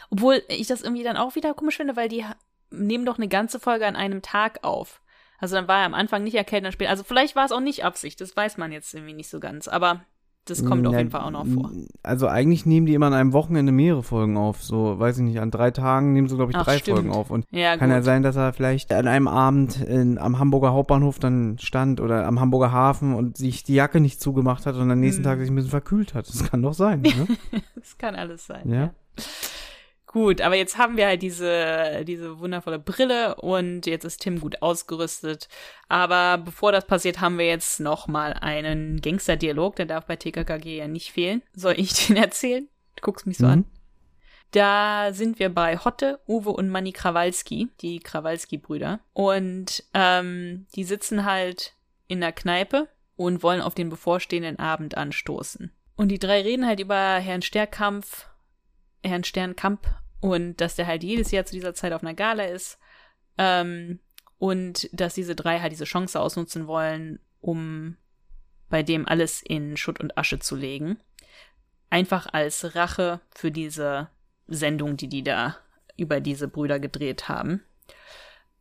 Obwohl 0.10 0.44
ich 0.48 0.68
das 0.68 0.82
irgendwie 0.82 1.04
dann 1.04 1.18
auch 1.18 1.36
wieder 1.36 1.54
komisch 1.54 1.78
finde, 1.78 1.96
weil 1.96 2.10
die 2.10 2.26
nehmen 2.72 3.06
doch 3.06 3.18
eine 3.18 3.28
ganze 3.28 3.60
Folge 3.60 3.86
an 3.86 3.96
einem 3.96 4.22
Tag 4.22 4.64
auf. 4.64 5.02
Also 5.40 5.56
dann 5.56 5.68
war 5.68 5.80
er 5.80 5.86
am 5.86 5.94
Anfang 5.94 6.24
nicht 6.24 6.36
erkältet, 6.36 6.66
dann 6.66 6.72
später. 6.72 6.90
Also 6.90 7.04
vielleicht 7.04 7.36
war 7.36 7.46
es 7.46 7.52
auch 7.52 7.60
nicht 7.60 7.84
Absicht, 7.84 8.22
das 8.22 8.36
weiß 8.36 8.58
man 8.58 8.72
jetzt 8.72 8.94
irgendwie 8.94 9.14
nicht 9.14 9.30
so 9.30 9.40
ganz. 9.40 9.68
Aber 9.68 10.06
das 10.46 10.66
kommt 10.66 10.86
auf 10.86 10.94
Ja, 10.94 11.00
jeden 11.00 11.12
Fall 11.12 11.22
auch 11.22 11.32
noch 11.32 11.46
vor. 11.48 11.72
Also 12.04 12.28
eigentlich 12.28 12.66
nehmen 12.66 12.86
die 12.86 12.94
immer 12.94 13.06
an 13.08 13.14
einem 13.14 13.32
Wochenende 13.34 13.72
mehrere 13.72 14.04
Folgen 14.04 14.36
auf. 14.38 14.62
So, 14.64 15.00
weiß 15.00 15.18
ich 15.20 15.24
nicht, 15.24 15.40
an 15.40 15.52
drei 15.52 15.72
Tagen 15.72 16.14
nehmen 16.14 16.28
sie, 16.28 16.36
glaube 16.36 16.52
ich, 16.52 16.58
Ach, 16.58 16.66
drei 16.66 16.78
stimmt. 16.80 16.98
Folgen 16.98 17.12
auf. 17.12 17.30
Und 17.32 17.46
Ja, 17.52 17.78
kann 17.78 17.90
gut. 17.90 17.96
ja 17.96 18.02
sein, 18.02 18.24
dass 18.24 18.36
er 18.36 18.52
vielleicht 18.54 18.92
an 18.92 19.08
einem 19.08 19.28
Abend 19.28 19.82
in, 19.82 20.18
am 20.18 20.40
Hamburger 20.40 20.74
Hauptbahnhof 20.74 21.20
dann 21.20 21.58
stand 21.60 22.02
oder 22.02 22.26
am 22.28 22.40
Hamburger 22.40 22.72
Hafen 22.72 23.14
und 23.16 23.38
sich 23.38 23.64
die 23.64 23.76
Jacke 23.76 24.00
nicht 24.00 24.20
zugemacht 24.22 24.66
hat 24.66 24.76
und 24.76 24.92
am 24.92 25.00
nächsten 25.00 25.24
Hm. 25.24 25.30
Tag 25.30 25.40
sich 25.40 25.50
ein 25.50 25.56
bisschen 25.56 25.72
verkühlt 25.72 26.14
hat. 26.14 26.28
Das 26.28 26.44
kann 26.44 26.62
doch 26.62 26.74
sein, 26.74 27.02
ne? 27.02 27.28
Das 27.76 27.98
kann 27.98 28.16
alles 28.16 28.46
sein. 28.46 28.70
Ja. 28.70 28.76
Ja. 28.76 28.94
Gut, 30.14 30.42
aber 30.42 30.54
jetzt 30.54 30.78
haben 30.78 30.96
wir 30.96 31.08
halt 31.08 31.24
diese, 31.24 32.04
diese 32.06 32.38
wundervolle 32.38 32.78
Brille 32.78 33.34
und 33.34 33.88
jetzt 33.88 34.06
ist 34.06 34.22
Tim 34.22 34.40
gut 34.40 34.62
ausgerüstet. 34.62 35.48
Aber 35.90 36.38
bevor 36.38 36.72
das 36.72 36.86
passiert, 36.86 37.20
haben 37.20 37.40
wir 37.40 37.48
jetzt 37.48 37.80
noch 37.80 38.08
mal 38.08 38.34
einen 38.34 39.02
Gangsterdialog. 39.02 39.76
Der 39.76 39.88
darf 39.88 40.06
bei 40.06 40.16
TKKG 40.16 40.78
ja 40.78 40.88
nicht 40.88 41.12
fehlen. 41.12 41.42
Soll 41.56 41.74
ich 41.80 41.94
den 42.08 42.18
erzählen? 42.18 42.70
Du 42.96 43.02
guckst 43.02 43.26
mich 43.26 43.38
so 43.40 43.46
Mhm. 43.48 43.52
an. 43.52 43.66
Da 44.52 45.14
sind 45.14 45.40
wir 45.40 45.50
bei 45.50 45.78
Hotte, 45.80 46.20
Uwe 46.28 46.52
und 46.52 46.70
Manny 46.70 46.92
Krawalski, 46.92 47.70
die 47.82 47.98
Krawalski-Brüder. 48.00 49.00
Und 49.14 49.84
ähm, 49.96 50.68
die 50.76 50.84
sitzen 50.84 51.26
halt 51.26 51.74
in 52.08 52.22
der 52.22 52.34
Kneipe 52.34 52.88
und 53.16 53.42
wollen 53.42 53.62
auf 53.62 53.74
den 53.74 53.90
bevorstehenden 53.90 54.60
Abend 54.60 54.96
anstoßen. 54.96 55.72
Und 55.96 56.10
die 56.10 56.20
drei 56.20 56.42
reden 56.44 56.68
halt 56.68 56.80
über 56.80 57.16
Herrn 57.16 57.42
Sternkampf, 57.42 58.28
Herrn 59.04 59.24
Sternkamp 59.24 59.88
und 60.24 60.62
dass 60.62 60.78
der 60.78 60.88
halt 60.88 61.04
jedes 61.04 61.32
Jahr 61.32 61.44
zu 61.44 61.54
dieser 61.54 61.74
Zeit 61.74 61.92
auf 61.92 62.02
einer 62.02 62.14
Gala 62.14 62.46
ist 62.46 62.80
ähm, 63.38 64.00
und 64.38 64.90
dass 64.94 65.16
diese 65.16 65.36
drei 65.36 65.60
halt 65.60 65.74
diese 65.74 65.84
Chance 65.84 66.18
ausnutzen 66.18 66.66
wollen, 66.66 67.20
um 67.42 67.98
bei 68.70 68.84
dem 68.84 69.06
alles 69.06 69.42
in 69.42 69.76
Schutt 69.76 70.00
und 70.00 70.18
Asche 70.18 70.40
zu 70.40 70.56
legen. 70.56 70.98
Einfach 71.90 72.32
als 72.32 72.74
Rache 72.74 73.20
für 73.36 73.52
diese 73.52 74.08
Sendung, 74.48 74.96
die 74.96 75.10
die 75.10 75.24
da 75.24 75.58
über 75.98 76.22
diese 76.22 76.48
Brüder 76.48 76.80
gedreht 76.80 77.28
haben. 77.28 77.62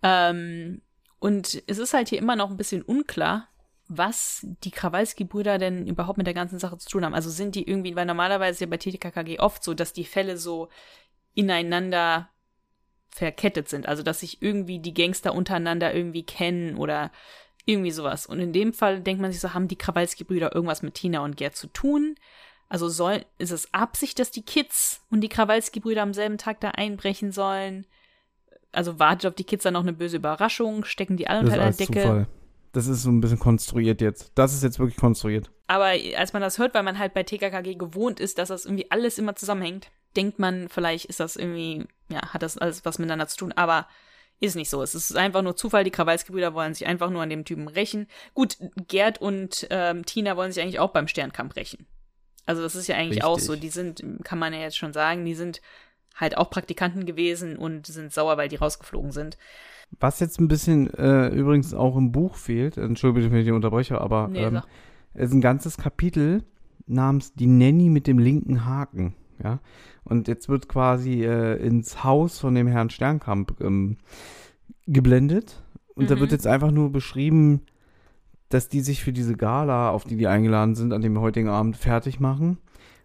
Ähm, 0.02 0.82
und 1.20 1.62
es 1.68 1.78
ist 1.78 1.94
halt 1.94 2.08
hier 2.08 2.18
immer 2.18 2.34
noch 2.34 2.50
ein 2.50 2.56
bisschen 2.56 2.82
unklar, 2.82 3.46
was 3.86 4.44
die 4.64 4.72
Krawalski-Brüder 4.72 5.58
denn 5.58 5.86
überhaupt 5.86 6.18
mit 6.18 6.26
der 6.26 6.34
ganzen 6.34 6.58
Sache 6.58 6.78
zu 6.78 6.88
tun 6.88 7.04
haben. 7.04 7.14
Also 7.14 7.30
sind 7.30 7.54
die 7.54 7.68
irgendwie, 7.68 7.94
weil 7.94 8.06
normalerweise 8.06 8.64
ja 8.64 8.70
bei 8.70 8.78
TTKKG 8.78 9.38
oft 9.38 9.62
so, 9.62 9.74
dass 9.74 9.92
die 9.92 10.04
Fälle 10.04 10.38
so 10.38 10.68
ineinander 11.34 12.28
verkettet 13.10 13.68
sind. 13.68 13.86
Also 13.86 14.02
dass 14.02 14.20
sich 14.20 14.42
irgendwie 14.42 14.78
die 14.78 14.94
Gangster 14.94 15.34
untereinander 15.34 15.94
irgendwie 15.94 16.24
kennen 16.24 16.76
oder 16.76 17.10
irgendwie 17.66 17.90
sowas. 17.90 18.26
Und 18.26 18.40
in 18.40 18.52
dem 18.52 18.72
Fall 18.72 19.00
denkt 19.00 19.20
man 19.20 19.30
sich 19.30 19.40
so, 19.40 19.54
haben 19.54 19.68
die 19.68 19.76
Krawalski-Brüder 19.76 20.54
irgendwas 20.54 20.82
mit 20.82 20.94
Tina 20.94 21.24
und 21.24 21.36
Gerd 21.36 21.56
zu 21.56 21.68
tun? 21.68 22.16
Also 22.68 22.88
soll, 22.88 23.24
ist 23.38 23.52
es 23.52 23.72
Absicht, 23.74 24.18
dass 24.18 24.30
die 24.30 24.42
Kids 24.42 25.02
und 25.10 25.20
die 25.20 25.28
Krawalski-Brüder 25.28 26.02
am 26.02 26.14
selben 26.14 26.38
Tag 26.38 26.60
da 26.60 26.70
einbrechen 26.70 27.30
sollen? 27.30 27.86
Also 28.72 28.98
wartet 28.98 29.26
auf 29.26 29.34
die 29.34 29.44
Kids 29.44 29.64
dann 29.64 29.74
noch 29.74 29.82
eine 29.82 29.92
böse 29.92 30.16
Überraschung? 30.16 30.84
Stecken 30.84 31.16
die 31.16 31.28
alle 31.28 31.40
unter 31.40 31.58
der 31.58 31.72
Decke? 31.72 32.00
Zufall. 32.00 32.26
Das 32.72 32.86
ist 32.86 33.02
so 33.02 33.10
ein 33.10 33.20
bisschen 33.20 33.38
konstruiert 33.38 34.00
jetzt. 34.00 34.32
Das 34.34 34.54
ist 34.54 34.62
jetzt 34.62 34.78
wirklich 34.78 34.96
konstruiert. 34.96 35.50
Aber 35.66 35.92
als 36.16 36.32
man 36.32 36.40
das 36.40 36.56
hört, 36.56 36.72
weil 36.74 36.82
man 36.82 36.98
halt 36.98 37.12
bei 37.12 37.22
TKKG 37.22 37.74
gewohnt 37.74 38.18
ist, 38.18 38.38
dass 38.38 38.48
das 38.48 38.64
irgendwie 38.64 38.90
alles 38.90 39.18
immer 39.18 39.36
zusammenhängt, 39.36 39.90
denkt 40.16 40.38
man, 40.38 40.68
vielleicht 40.68 41.06
ist 41.06 41.20
das 41.20 41.36
irgendwie, 41.36 41.86
ja, 42.08 42.32
hat 42.32 42.42
das 42.42 42.58
alles 42.58 42.84
was 42.84 42.98
miteinander 42.98 43.28
zu 43.28 43.36
tun, 43.36 43.52
aber 43.52 43.86
ist 44.40 44.56
nicht 44.56 44.70
so. 44.70 44.82
Es 44.82 44.94
ist 44.94 45.16
einfach 45.16 45.42
nur 45.42 45.56
Zufall. 45.56 45.84
Die 45.84 45.92
Krawalski-Brüder 45.92 46.52
wollen 46.52 46.74
sich 46.74 46.86
einfach 46.86 47.10
nur 47.10 47.22
an 47.22 47.30
dem 47.30 47.44
Typen 47.44 47.68
rächen. 47.68 48.08
Gut, 48.34 48.56
Gerd 48.88 49.20
und 49.20 49.68
ähm, 49.70 50.04
Tina 50.04 50.36
wollen 50.36 50.50
sich 50.50 50.62
eigentlich 50.62 50.80
auch 50.80 50.90
beim 50.90 51.06
Sternkampf 51.06 51.54
rächen. 51.54 51.86
Also 52.44 52.60
das 52.60 52.74
ist 52.74 52.88
ja 52.88 52.96
eigentlich 52.96 53.22
Richtig. 53.22 53.24
auch 53.24 53.38
so. 53.38 53.54
Die 53.54 53.68
sind, 53.68 54.02
kann 54.24 54.40
man 54.40 54.52
ja 54.52 54.58
jetzt 54.58 54.76
schon 54.76 54.92
sagen, 54.92 55.24
die 55.24 55.34
sind 55.34 55.60
halt 56.16 56.36
auch 56.36 56.50
Praktikanten 56.50 57.06
gewesen 57.06 57.56
und 57.56 57.86
sind 57.86 58.12
sauer, 58.12 58.36
weil 58.36 58.48
die 58.48 58.56
rausgeflogen 58.56 59.12
sind. 59.12 59.38
Was 60.00 60.20
jetzt 60.20 60.40
ein 60.40 60.48
bisschen 60.48 60.92
äh, 60.94 61.28
übrigens 61.28 61.72
auch 61.72 61.96
im 61.96 62.12
Buch 62.12 62.34
fehlt, 62.34 62.76
entschuldige 62.76 63.30
wenn 63.30 63.38
ich 63.38 63.44
die 63.44 63.52
unterbreche, 63.52 64.00
aber 64.00 64.28
Nee, 64.28 64.42
ähm, 64.42 64.62
es 65.14 65.28
ist 65.28 65.34
ein 65.34 65.40
ganzes 65.40 65.76
Kapitel 65.76 66.42
namens 66.86 67.34
Die 67.34 67.46
Nanny 67.46 67.90
mit 67.90 68.06
dem 68.06 68.18
linken 68.18 68.64
Haken. 68.64 69.14
Ja? 69.42 69.60
Und 70.04 70.28
jetzt 70.28 70.48
wird 70.48 70.68
quasi 70.68 71.24
äh, 71.24 71.56
ins 71.64 72.02
Haus 72.04 72.38
von 72.38 72.54
dem 72.54 72.66
Herrn 72.66 72.90
Sternkamp 72.90 73.60
ähm, 73.60 73.96
geblendet. 74.86 75.62
Und 75.94 76.10
da 76.10 76.16
Mhm. 76.16 76.20
wird 76.20 76.32
jetzt 76.32 76.46
einfach 76.46 76.70
nur 76.70 76.90
beschrieben, 76.90 77.62
dass 78.48 78.68
die 78.68 78.80
sich 78.80 79.02
für 79.02 79.12
diese 79.12 79.36
Gala, 79.36 79.90
auf 79.90 80.04
die 80.04 80.16
die 80.16 80.26
eingeladen 80.26 80.74
sind, 80.74 80.92
an 80.92 81.02
dem 81.02 81.18
heutigen 81.20 81.48
Abend 81.48 81.76
fertig 81.76 82.20
machen. 82.20 82.58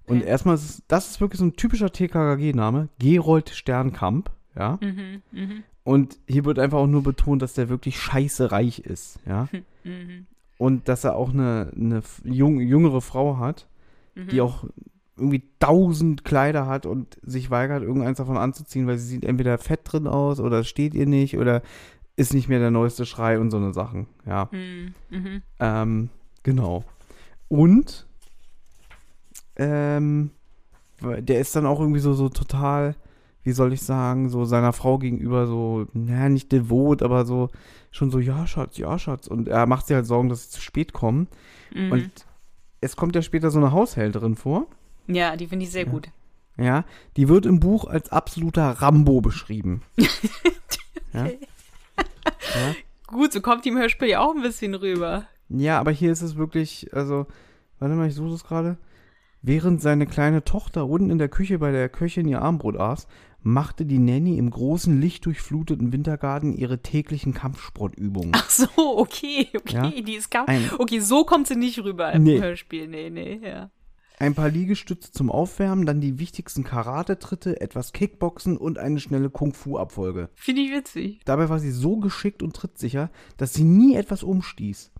Und 0.07 0.17
Okay. 0.19 0.27
erstmal, 0.29 0.55
ist 0.55 0.83
das 0.87 1.09
ist 1.11 1.21
wirklich 1.21 1.39
so 1.39 1.45
ein 1.45 1.55
typischer 1.55 1.91
TKKG-Name, 1.91 2.89
Gerold 2.99 3.49
Sternkamp, 3.49 4.29
ja. 4.57 4.79
Mhm, 4.81 5.21
mhm, 5.31 5.63
Und 5.83 6.17
hier 6.27 6.43
wird 6.45 6.59
einfach 6.59 6.79
auch 6.79 6.87
nur 6.87 7.03
betont, 7.03 7.41
dass 7.41 7.53
der 7.53 7.69
wirklich 7.69 7.99
scheiße 7.99 8.51
reich 8.51 8.79
ist, 8.79 9.19
ja. 9.25 9.47
mhm, 9.83 10.25
Und 10.57 10.87
dass 10.87 11.03
er 11.03 11.15
auch 11.15 11.29
eine, 11.33 11.71
eine 11.75 12.01
jung, 12.23 12.59
jüngere 12.59 13.01
Frau 13.01 13.37
hat, 13.37 13.67
mhm. 14.15 14.29
die 14.29 14.41
auch 14.41 14.65
irgendwie 15.17 15.43
tausend 15.59 16.23
Kleider 16.23 16.67
hat 16.67 16.85
und 16.85 17.17
sich 17.23 17.49
weigert, 17.49 17.83
irgendeins 17.83 18.17
davon 18.17 18.37
anzuziehen, 18.37 18.87
weil 18.87 18.97
sie 18.97 19.07
sieht 19.07 19.25
entweder 19.25 19.57
fett 19.57 19.81
drin 19.83 20.07
aus 20.07 20.39
oder 20.39 20.63
steht 20.63 20.93
ihr 20.93 21.05
nicht 21.07 21.37
oder 21.37 21.61
ist 22.15 22.33
nicht 22.33 22.49
mehr 22.49 22.59
der 22.59 22.71
neueste 22.71 23.05
Schrei 23.05 23.39
und 23.39 23.51
so 23.51 23.57
eine 23.57 23.73
Sachen, 23.73 24.07
ja. 24.25 24.49
Mhm, 24.51 24.93
mhm. 25.09 25.41
Ähm, 25.59 26.09
genau. 26.43 26.83
Und 27.47 28.07
ähm, 29.55 30.31
der 31.01 31.39
ist 31.39 31.55
dann 31.55 31.65
auch 31.65 31.79
irgendwie 31.79 31.99
so, 31.99 32.13
so 32.13 32.29
total, 32.29 32.95
wie 33.43 33.51
soll 33.51 33.73
ich 33.73 33.81
sagen, 33.81 34.29
so 34.29 34.45
seiner 34.45 34.73
Frau 34.73 34.97
gegenüber 34.97 35.45
so, 35.45 35.87
naja, 35.93 36.29
nicht 36.29 36.51
devot, 36.51 37.03
aber 37.03 37.25
so 37.25 37.49
schon 37.91 38.11
so, 38.11 38.19
ja, 38.19 38.47
Schatz, 38.47 38.77
ja, 38.77 38.97
Schatz. 38.97 39.27
Und 39.27 39.47
er 39.47 39.65
macht 39.65 39.87
sich 39.87 39.95
halt 39.95 40.05
Sorgen, 40.05 40.29
dass 40.29 40.43
sie 40.43 40.49
zu 40.49 40.61
spät 40.61 40.93
kommen. 40.93 41.27
Mhm. 41.73 41.91
Und 41.91 42.11
es 42.81 42.95
kommt 42.95 43.15
ja 43.15 43.21
später 43.21 43.51
so 43.51 43.59
eine 43.59 43.71
Haushälterin 43.71 44.35
vor. 44.35 44.67
Ja, 45.07 45.35
die 45.35 45.47
finde 45.47 45.65
ich 45.65 45.71
sehr 45.71 45.85
Ja. 45.85 45.91
gut. 45.91 46.09
Ja, 46.59 46.85
die 47.17 47.29
wird 47.29 47.45
im 47.45 47.59
Buch 47.59 47.85
als 47.85 48.11
absoluter 48.11 48.63
Rambo 48.69 49.21
beschrieben. 49.21 49.83
ja? 51.13 51.27
Gut, 53.07 53.31
so 53.31 53.41
kommt 53.41 53.63
die 53.65 53.69
im 53.69 53.77
Hörspiel 53.77 54.09
ja 54.09 54.19
auch 54.21 54.35
ein 54.35 54.41
bisschen 54.41 54.73
rüber. 54.75 55.27
Ja, 55.49 55.79
aber 55.79 55.91
hier 55.91 56.11
ist 56.11 56.21
es 56.21 56.35
wirklich, 56.35 56.93
also, 56.93 57.25
warte 57.79 57.95
mal, 57.95 58.07
ich 58.07 58.15
suche 58.15 58.33
es 58.33 58.43
gerade. 58.43 58.77
Während 59.43 59.81
seine 59.81 60.07
kleine 60.07 60.43
Tochter 60.43 60.87
unten 60.87 61.09
in 61.11 61.19
der 61.19 61.29
Küche 61.29 61.59
bei 61.59 61.71
der 61.71 61.89
Köchin 61.89 62.27
ihr 62.27 62.41
Armbrot 62.41 62.75
aß, 62.77 63.07
machte 63.43 63.85
die 63.85 63.99
Nanny 63.99 64.37
im 64.37 64.49
großen, 64.49 64.99
lichtdurchfluteten 64.99 65.93
Wintergarten 65.93 66.53
ihre 66.53 66.81
täglichen 66.81 67.33
Kampfsportübungen. 67.33 68.31
Ach 68.35 68.49
so, 68.49 68.67
okay, 68.77 69.47
okay, 69.55 69.75
Ja. 69.75 69.89
die 69.91 70.15
ist. 70.15 70.35
Ein- 70.35 70.69
Okay, 70.79 70.99
so 70.99 71.23
kommt 71.23 71.47
sie 71.47 71.55
nicht 71.55 71.79
rüber 71.83 72.11
im 72.11 72.23
Nee. 72.23 72.41
Hörspiel. 72.41 72.87
Nee, 72.87 73.09
nee, 73.09 73.39
ja. 73.43 73.69
Ein 74.19 74.33
paar 74.33 74.49
Liegestütze 74.49 75.11
zum 75.11 75.29
Aufwärmen, 75.29 75.85
dann 75.85 76.01
die 76.01 76.17
wichtigsten 76.17 76.63
Karate-Tritte, 76.63 77.61
etwas 77.61 77.93
Kickboxen 77.93 78.57
und 78.57 78.79
eine 78.79 78.99
schnelle 78.99 79.29
Kung-Fu-Abfolge. 79.29 80.29
Finde 80.33 80.61
ich 80.61 80.71
witzig. 80.71 81.19
Dabei 81.25 81.49
war 81.49 81.59
sie 81.59 81.69
so 81.69 81.97
geschickt 81.97 82.41
und 82.41 82.55
trittsicher, 82.55 83.11
dass 83.37 83.53
sie 83.53 83.63
nie 83.63 83.95
etwas 83.95 84.23
umstieß. 84.23 84.91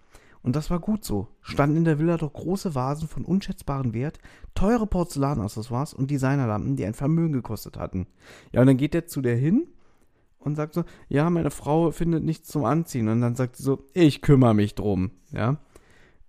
Und 0.43 0.55
das 0.55 0.69
war 0.69 0.79
gut 0.79 1.03
so. 1.03 1.29
Standen 1.41 1.77
in 1.77 1.83
der 1.85 1.97
Villa 1.97 2.17
doch 2.17 2.31
große 2.31 2.75
Vasen 2.75 3.07
von 3.07 3.25
unschätzbarem 3.25 3.93
Wert, 3.93 4.19
teure 4.53 4.85
Porzellanaccessoires 4.85 5.95
und 5.95 6.11
Designerlampen, 6.11 6.75
die 6.75 6.85
ein 6.85 6.93
Vermögen 6.93 7.33
gekostet 7.33 7.77
hatten. 7.77 8.05
Ja, 8.53 8.61
und 8.61 8.67
dann 8.67 8.77
geht 8.77 8.93
er 8.93 9.07
zu 9.07 9.21
der 9.21 9.35
hin 9.35 9.67
und 10.39 10.55
sagt 10.55 10.75
so, 10.75 10.83
ja, 11.09 11.29
meine 11.31 11.51
Frau 11.51 11.89
findet 11.89 12.23
nichts 12.23 12.49
zum 12.49 12.65
Anziehen. 12.65 13.09
Und 13.09 13.21
dann 13.21 13.35
sagt 13.35 13.55
sie 13.55 13.63
so, 13.63 13.83
ich 13.93 14.21
kümmere 14.21 14.53
mich 14.53 14.75
drum, 14.75 15.11
ja. 15.31 15.57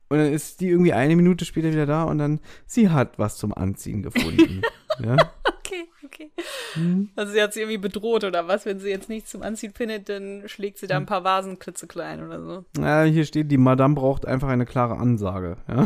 Und 0.09 0.19
dann 0.19 0.33
ist 0.33 0.61
die 0.61 0.69
irgendwie 0.69 0.93
eine 0.93 1.17
Minute 1.17 1.45
später 1.45 1.71
wieder 1.71 1.87
da 1.87 2.05
und 2.05 2.19
dann, 2.19 2.41
sie 2.67 2.89
hat 2.89 3.19
was 3.19 3.37
zum 3.37 3.53
Anziehen 3.53 4.03
gefunden. 4.03 4.63
ja. 5.05 5.17
Okay, 5.59 5.85
okay. 6.05 6.31
Hm. 6.75 7.11
Also 7.15 7.33
sie 7.33 7.43
hat 7.43 7.53
sie 7.53 7.61
irgendwie 7.61 7.79
bedroht 7.79 8.25
oder 8.25 8.49
was? 8.49 8.65
Wenn 8.65 8.81
sie 8.81 8.89
jetzt 8.89 9.11
nichts 9.11 9.31
zum 9.31 9.43
Anziehen 9.43 9.73
findet, 9.75 10.09
dann 10.09 10.45
schlägt 10.47 10.79
sie 10.79 10.87
da 10.87 10.97
ein 10.97 11.07
paar 11.07 11.25
Vasen 11.25 11.59
klitzeklein 11.59 12.25
oder 12.25 12.43
so. 12.43 12.65
Ja, 12.81 13.03
hier 13.03 13.27
steht, 13.27 13.51
die 13.51 13.59
Madame 13.59 13.95
braucht 13.95 14.25
einfach 14.25 14.49
eine 14.49 14.65
klare 14.65 14.97
Ansage. 14.97 15.59
Ja? 15.69 15.85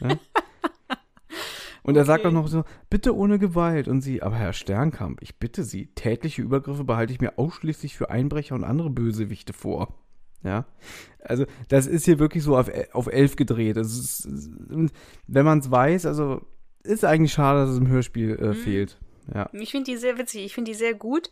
ja? 0.00 0.18
Und 1.82 1.98
er 1.98 2.06
sagt 2.06 2.24
auch 2.24 2.32
noch 2.32 2.48
so, 2.48 2.64
bitte 2.88 3.14
ohne 3.14 3.38
Gewalt. 3.38 3.88
Und 3.88 4.00
sie, 4.00 4.22
aber 4.22 4.36
Herr 4.36 4.54
Sternkamp, 4.54 5.20
ich 5.20 5.38
bitte 5.38 5.64
Sie, 5.64 5.88
tätliche 5.88 6.40
Übergriffe 6.40 6.82
behalte 6.82 7.12
ich 7.12 7.20
mir 7.20 7.38
ausschließlich 7.38 7.94
für 7.94 8.08
Einbrecher 8.08 8.54
und 8.54 8.64
andere 8.64 8.88
Bösewichte 8.88 9.52
vor. 9.52 9.94
Ja, 10.44 10.66
also 11.20 11.46
das 11.68 11.86
ist 11.86 12.04
hier 12.04 12.18
wirklich 12.18 12.44
so 12.44 12.56
auf, 12.56 12.70
auf 12.92 13.06
elf 13.06 13.36
gedreht. 13.36 13.76
Es 13.76 13.98
ist, 13.98 14.28
wenn 15.26 15.44
man 15.44 15.58
es 15.58 15.70
weiß, 15.70 16.06
also 16.06 16.42
ist 16.82 17.04
eigentlich 17.04 17.32
schade, 17.32 17.60
dass 17.60 17.70
es 17.70 17.78
im 17.78 17.88
Hörspiel 17.88 18.38
äh, 18.38 18.46
Mhm. 18.48 18.54
fehlt. 18.54 18.98
Ja. 19.34 19.48
Ich 19.54 19.70
finde 19.70 19.90
die 19.90 19.96
sehr 19.96 20.18
witzig, 20.18 20.44
ich 20.44 20.54
finde 20.54 20.70
die 20.72 20.76
sehr 20.76 20.92
gut. 20.92 21.30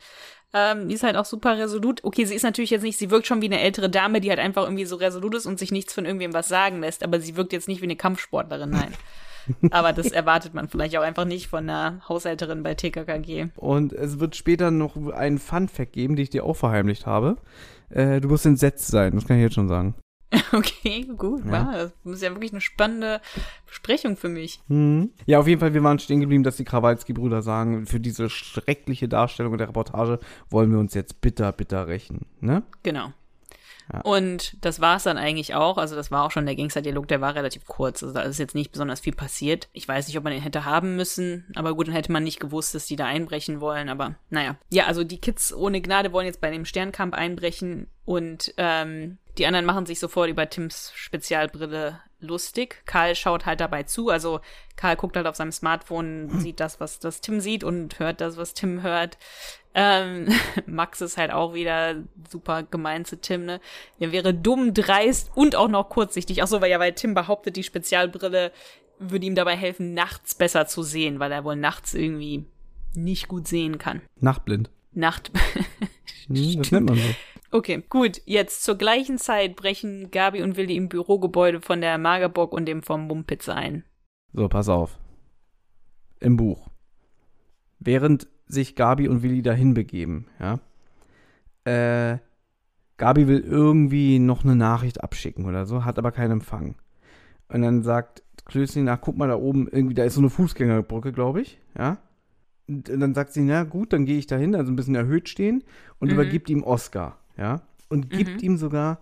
Ähm, 0.54 0.88
die 0.88 0.94
ist 0.94 1.02
halt 1.02 1.16
auch 1.16 1.26
super 1.26 1.58
resolut. 1.58 2.02
Okay, 2.04 2.24
sie 2.24 2.34
ist 2.34 2.42
natürlich 2.42 2.70
jetzt 2.70 2.82
nicht, 2.82 2.98
sie 2.98 3.10
wirkt 3.10 3.26
schon 3.26 3.42
wie 3.42 3.46
eine 3.46 3.60
ältere 3.60 3.90
Dame, 3.90 4.20
die 4.22 4.30
halt 4.30 4.38
einfach 4.38 4.64
irgendwie 4.64 4.86
so 4.86 4.96
resolut 4.96 5.34
ist 5.34 5.46
und 5.46 5.58
sich 5.58 5.72
nichts 5.72 5.92
von 5.92 6.06
irgendwem 6.06 6.32
was 6.32 6.48
sagen 6.48 6.80
lässt, 6.80 7.04
aber 7.04 7.20
sie 7.20 7.36
wirkt 7.36 7.52
jetzt 7.52 7.68
nicht 7.68 7.80
wie 7.80 7.86
eine 7.86 7.96
Kampfsportlerin, 7.96 8.70
nein. 8.70 8.92
aber 9.72 9.92
das 9.92 10.10
erwartet 10.12 10.54
man 10.54 10.68
vielleicht 10.68 10.96
auch 10.96 11.02
einfach 11.02 11.24
nicht 11.24 11.48
von 11.48 11.68
einer 11.68 12.00
Haushälterin 12.08 12.62
bei 12.62 12.74
TKKG. 12.74 13.48
Und 13.56 13.92
es 13.92 14.20
wird 14.20 14.36
später 14.36 14.70
noch 14.70 14.96
einen 15.12 15.38
Fun-Fact 15.38 15.92
geben, 15.92 16.16
den 16.16 16.22
ich 16.22 16.30
dir 16.30 16.44
auch 16.44 16.54
verheimlicht 16.56 17.06
habe. 17.06 17.36
Äh, 17.92 18.20
du 18.20 18.30
wirst 18.30 18.46
entsetzt 18.46 18.88
sein, 18.88 19.14
das 19.14 19.26
kann 19.26 19.36
ich 19.36 19.42
jetzt 19.42 19.54
schon 19.54 19.68
sagen. 19.68 19.94
Okay, 20.54 21.06
gut, 21.16 21.44
Ja. 21.46 21.66
wow. 21.72 21.92
Das 22.04 22.14
ist 22.14 22.22
ja 22.22 22.30
wirklich 22.30 22.52
eine 22.52 22.60
spannende 22.60 23.20
Besprechung 23.66 24.16
für 24.16 24.28
mich. 24.28 24.60
Mhm. 24.68 25.10
Ja, 25.26 25.38
auf 25.38 25.46
jeden 25.48 25.60
Fall, 25.60 25.72
wir 25.74 25.82
waren 25.82 25.98
stehen 25.98 26.20
geblieben, 26.20 26.42
dass 26.42 26.56
die 26.56 26.64
Krawalski-Brüder 26.64 27.42
sagen, 27.42 27.86
für 27.86 28.00
diese 28.00 28.28
schreckliche 28.30 29.08
Darstellung 29.08 29.56
der 29.58 29.68
Reportage 29.68 30.18
wollen 30.50 30.70
wir 30.70 30.78
uns 30.78 30.94
jetzt 30.94 31.20
bitter, 31.22 31.52
bitter 31.52 31.86
rächen. 31.86 32.26
Ne? 32.40 32.62
Genau. 32.82 33.12
Ja. 33.92 34.00
Und 34.00 34.56
das 34.64 34.80
war 34.80 34.96
es 34.96 35.02
dann 35.02 35.18
eigentlich 35.18 35.54
auch. 35.54 35.78
Also 35.78 35.94
das 35.94 36.10
war 36.10 36.24
auch 36.24 36.30
schon 36.30 36.46
der 36.46 36.56
Gangster-Dialog, 36.56 37.08
der 37.08 37.20
war 37.20 37.34
relativ 37.34 37.66
kurz. 37.66 38.02
Also 38.02 38.14
da 38.14 38.22
ist 38.22 38.38
jetzt 38.38 38.54
nicht 38.54 38.72
besonders 38.72 39.00
viel 39.00 39.14
passiert. 39.14 39.68
Ich 39.72 39.86
weiß 39.86 40.06
nicht, 40.06 40.16
ob 40.16 40.24
man 40.24 40.32
den 40.32 40.42
hätte 40.42 40.64
haben 40.64 40.96
müssen, 40.96 41.46
aber 41.54 41.74
gut, 41.74 41.88
dann 41.88 41.94
hätte 41.94 42.12
man 42.12 42.24
nicht 42.24 42.40
gewusst, 42.40 42.74
dass 42.74 42.86
die 42.86 42.96
da 42.96 43.06
einbrechen 43.06 43.60
wollen. 43.60 43.88
Aber 43.88 44.14
naja. 44.30 44.56
Ja, 44.70 44.86
also 44.86 45.04
die 45.04 45.20
Kids 45.20 45.52
ohne 45.52 45.80
Gnade 45.80 46.12
wollen 46.12 46.26
jetzt 46.26 46.40
bei 46.40 46.50
dem 46.50 46.64
Sternkampf 46.64 47.14
einbrechen 47.14 47.88
und 48.04 48.54
ähm, 48.56 49.18
die 49.38 49.46
anderen 49.46 49.66
machen 49.66 49.86
sich 49.86 50.00
sofort 50.00 50.28
über 50.28 50.48
Tims 50.48 50.92
Spezialbrille 50.94 52.00
lustig. 52.20 52.82
Karl 52.86 53.14
schaut 53.14 53.46
halt 53.46 53.60
dabei 53.60 53.82
zu. 53.82 54.08
Also 54.08 54.40
Karl 54.76 54.96
guckt 54.96 55.16
halt 55.16 55.26
auf 55.26 55.36
seinem 55.36 55.52
Smartphone, 55.52 56.40
sieht 56.40 56.60
das, 56.60 56.80
was 56.80 56.98
das 56.98 57.20
Tim 57.20 57.40
sieht 57.40 57.64
und 57.64 57.98
hört 57.98 58.20
das, 58.20 58.36
was 58.36 58.54
Tim 58.54 58.82
hört. 58.82 59.18
Ähm, 59.74 60.28
Max 60.66 61.00
ist 61.00 61.16
halt 61.16 61.32
auch 61.32 61.54
wieder 61.54 61.96
super 62.30 62.62
gemein 62.62 63.04
zu 63.04 63.20
Tim, 63.20 63.44
ne? 63.44 63.60
Er 63.98 64.12
wäre 64.12 64.34
dumm, 64.34 64.74
dreist 64.74 65.30
und 65.34 65.56
auch 65.56 65.68
noch 65.68 65.88
kurzsichtig. 65.88 66.42
Ach 66.42 66.46
so, 66.46 66.60
weil 66.60 66.70
ja, 66.70 66.78
weil 66.78 66.92
Tim 66.92 67.14
behauptet, 67.14 67.56
die 67.56 67.62
Spezialbrille 67.62 68.52
würde 68.98 69.26
ihm 69.26 69.34
dabei 69.34 69.56
helfen, 69.56 69.94
nachts 69.94 70.34
besser 70.34 70.66
zu 70.66 70.82
sehen, 70.82 71.18
weil 71.18 71.32
er 71.32 71.44
wohl 71.44 71.56
nachts 71.56 71.94
irgendwie 71.94 72.44
nicht 72.94 73.28
gut 73.28 73.48
sehen 73.48 73.78
kann. 73.78 74.02
Nachtblind. 74.20 74.70
Nacht. 74.92 75.30
Hm, 76.28 76.58
das 76.58 76.70
nennt 76.70 76.88
man 76.88 76.98
so. 76.98 77.14
Okay, 77.50 77.82
gut. 77.88 78.22
Jetzt 78.26 78.62
zur 78.62 78.76
gleichen 78.76 79.18
Zeit 79.18 79.56
brechen 79.56 80.12
Gabi 80.12 80.40
und 80.40 80.56
Willi 80.56 80.76
im 80.76 80.88
Bürogebäude 80.88 81.60
von 81.60 81.80
der 81.80 81.98
Magerbock 81.98 82.52
und 82.52 82.66
dem 82.66 82.82
vom 82.84 83.08
Mumpitz 83.08 83.48
ein. 83.48 83.84
So, 84.32 84.48
pass 84.48 84.68
auf. 84.68 84.98
Im 86.20 86.36
Buch. 86.36 86.68
Während 87.80 88.28
sich 88.52 88.76
Gabi 88.76 89.08
und 89.08 89.22
Willi 89.22 89.42
dahin 89.42 89.74
begeben, 89.74 90.26
ja, 90.40 90.60
äh, 91.64 92.18
Gabi 92.96 93.26
will 93.26 93.40
irgendwie 93.40 94.18
noch 94.18 94.44
eine 94.44 94.54
Nachricht 94.54 95.02
abschicken 95.02 95.44
oder 95.46 95.66
so, 95.66 95.84
hat 95.84 95.98
aber 95.98 96.12
keinen 96.12 96.32
Empfang. 96.32 96.76
Und 97.48 97.62
dann 97.62 97.82
sagt 97.82 98.22
Klößchen, 98.44 98.88
ach, 98.88 98.98
guck 99.00 99.16
mal 99.16 99.28
da 99.28 99.36
oben, 99.36 99.68
irgendwie, 99.68 99.94
da 99.94 100.04
ist 100.04 100.14
so 100.14 100.20
eine 100.20 100.30
Fußgängerbrücke, 100.30 101.12
glaube 101.12 101.40
ich, 101.40 101.58
ja. 101.76 101.98
Und 102.68 102.88
dann 102.88 103.12
sagt 103.14 103.32
sie, 103.32 103.42
na 103.42 103.64
gut, 103.64 103.92
dann 103.92 104.04
gehe 104.04 104.18
ich 104.18 104.26
dahin, 104.26 104.54
also 104.54 104.70
ein 104.72 104.76
bisschen 104.76 104.94
erhöht 104.94 105.28
stehen 105.28 105.64
und 105.98 106.08
Mhm. 106.08 106.14
übergibt 106.14 106.48
ihm 106.50 106.62
Oscar, 106.62 107.18
ja. 107.36 107.62
Und 107.88 108.10
gibt 108.10 108.42
ihm 108.42 108.56
sogar 108.56 109.00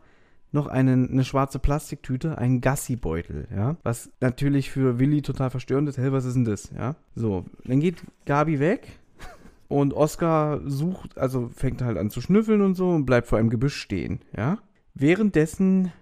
noch 0.52 0.66
eine, 0.66 0.92
eine 0.92 1.24
schwarze 1.24 1.58
Plastiktüte, 1.60 2.38
einen 2.38 2.60
Gassi-Beutel, 2.60 3.46
ja. 3.54 3.76
Was 3.82 4.10
natürlich 4.20 4.70
für 4.70 4.98
Willi 4.98 5.22
total 5.22 5.50
verstörend 5.50 5.88
ist. 5.88 5.98
Hey, 5.98 6.10
was 6.10 6.24
ist 6.24 6.34
denn 6.34 6.44
das, 6.44 6.70
ja? 6.76 6.96
So, 7.14 7.44
dann 7.64 7.80
geht 7.80 8.02
Gabi 8.26 8.58
weg 8.60 8.98
und 9.70 9.94
Oscar 9.94 10.60
sucht, 10.66 11.16
also 11.16 11.48
fängt 11.48 11.80
halt 11.80 11.96
an 11.96 12.10
zu 12.10 12.20
schnüffeln 12.20 12.60
und 12.60 12.74
so 12.74 12.90
und 12.90 13.06
bleibt 13.06 13.28
vor 13.28 13.38
einem 13.38 13.50
Gebüsch 13.50 13.76
stehen, 13.76 14.20
ja. 14.36 14.58
Währenddessen 14.94 15.92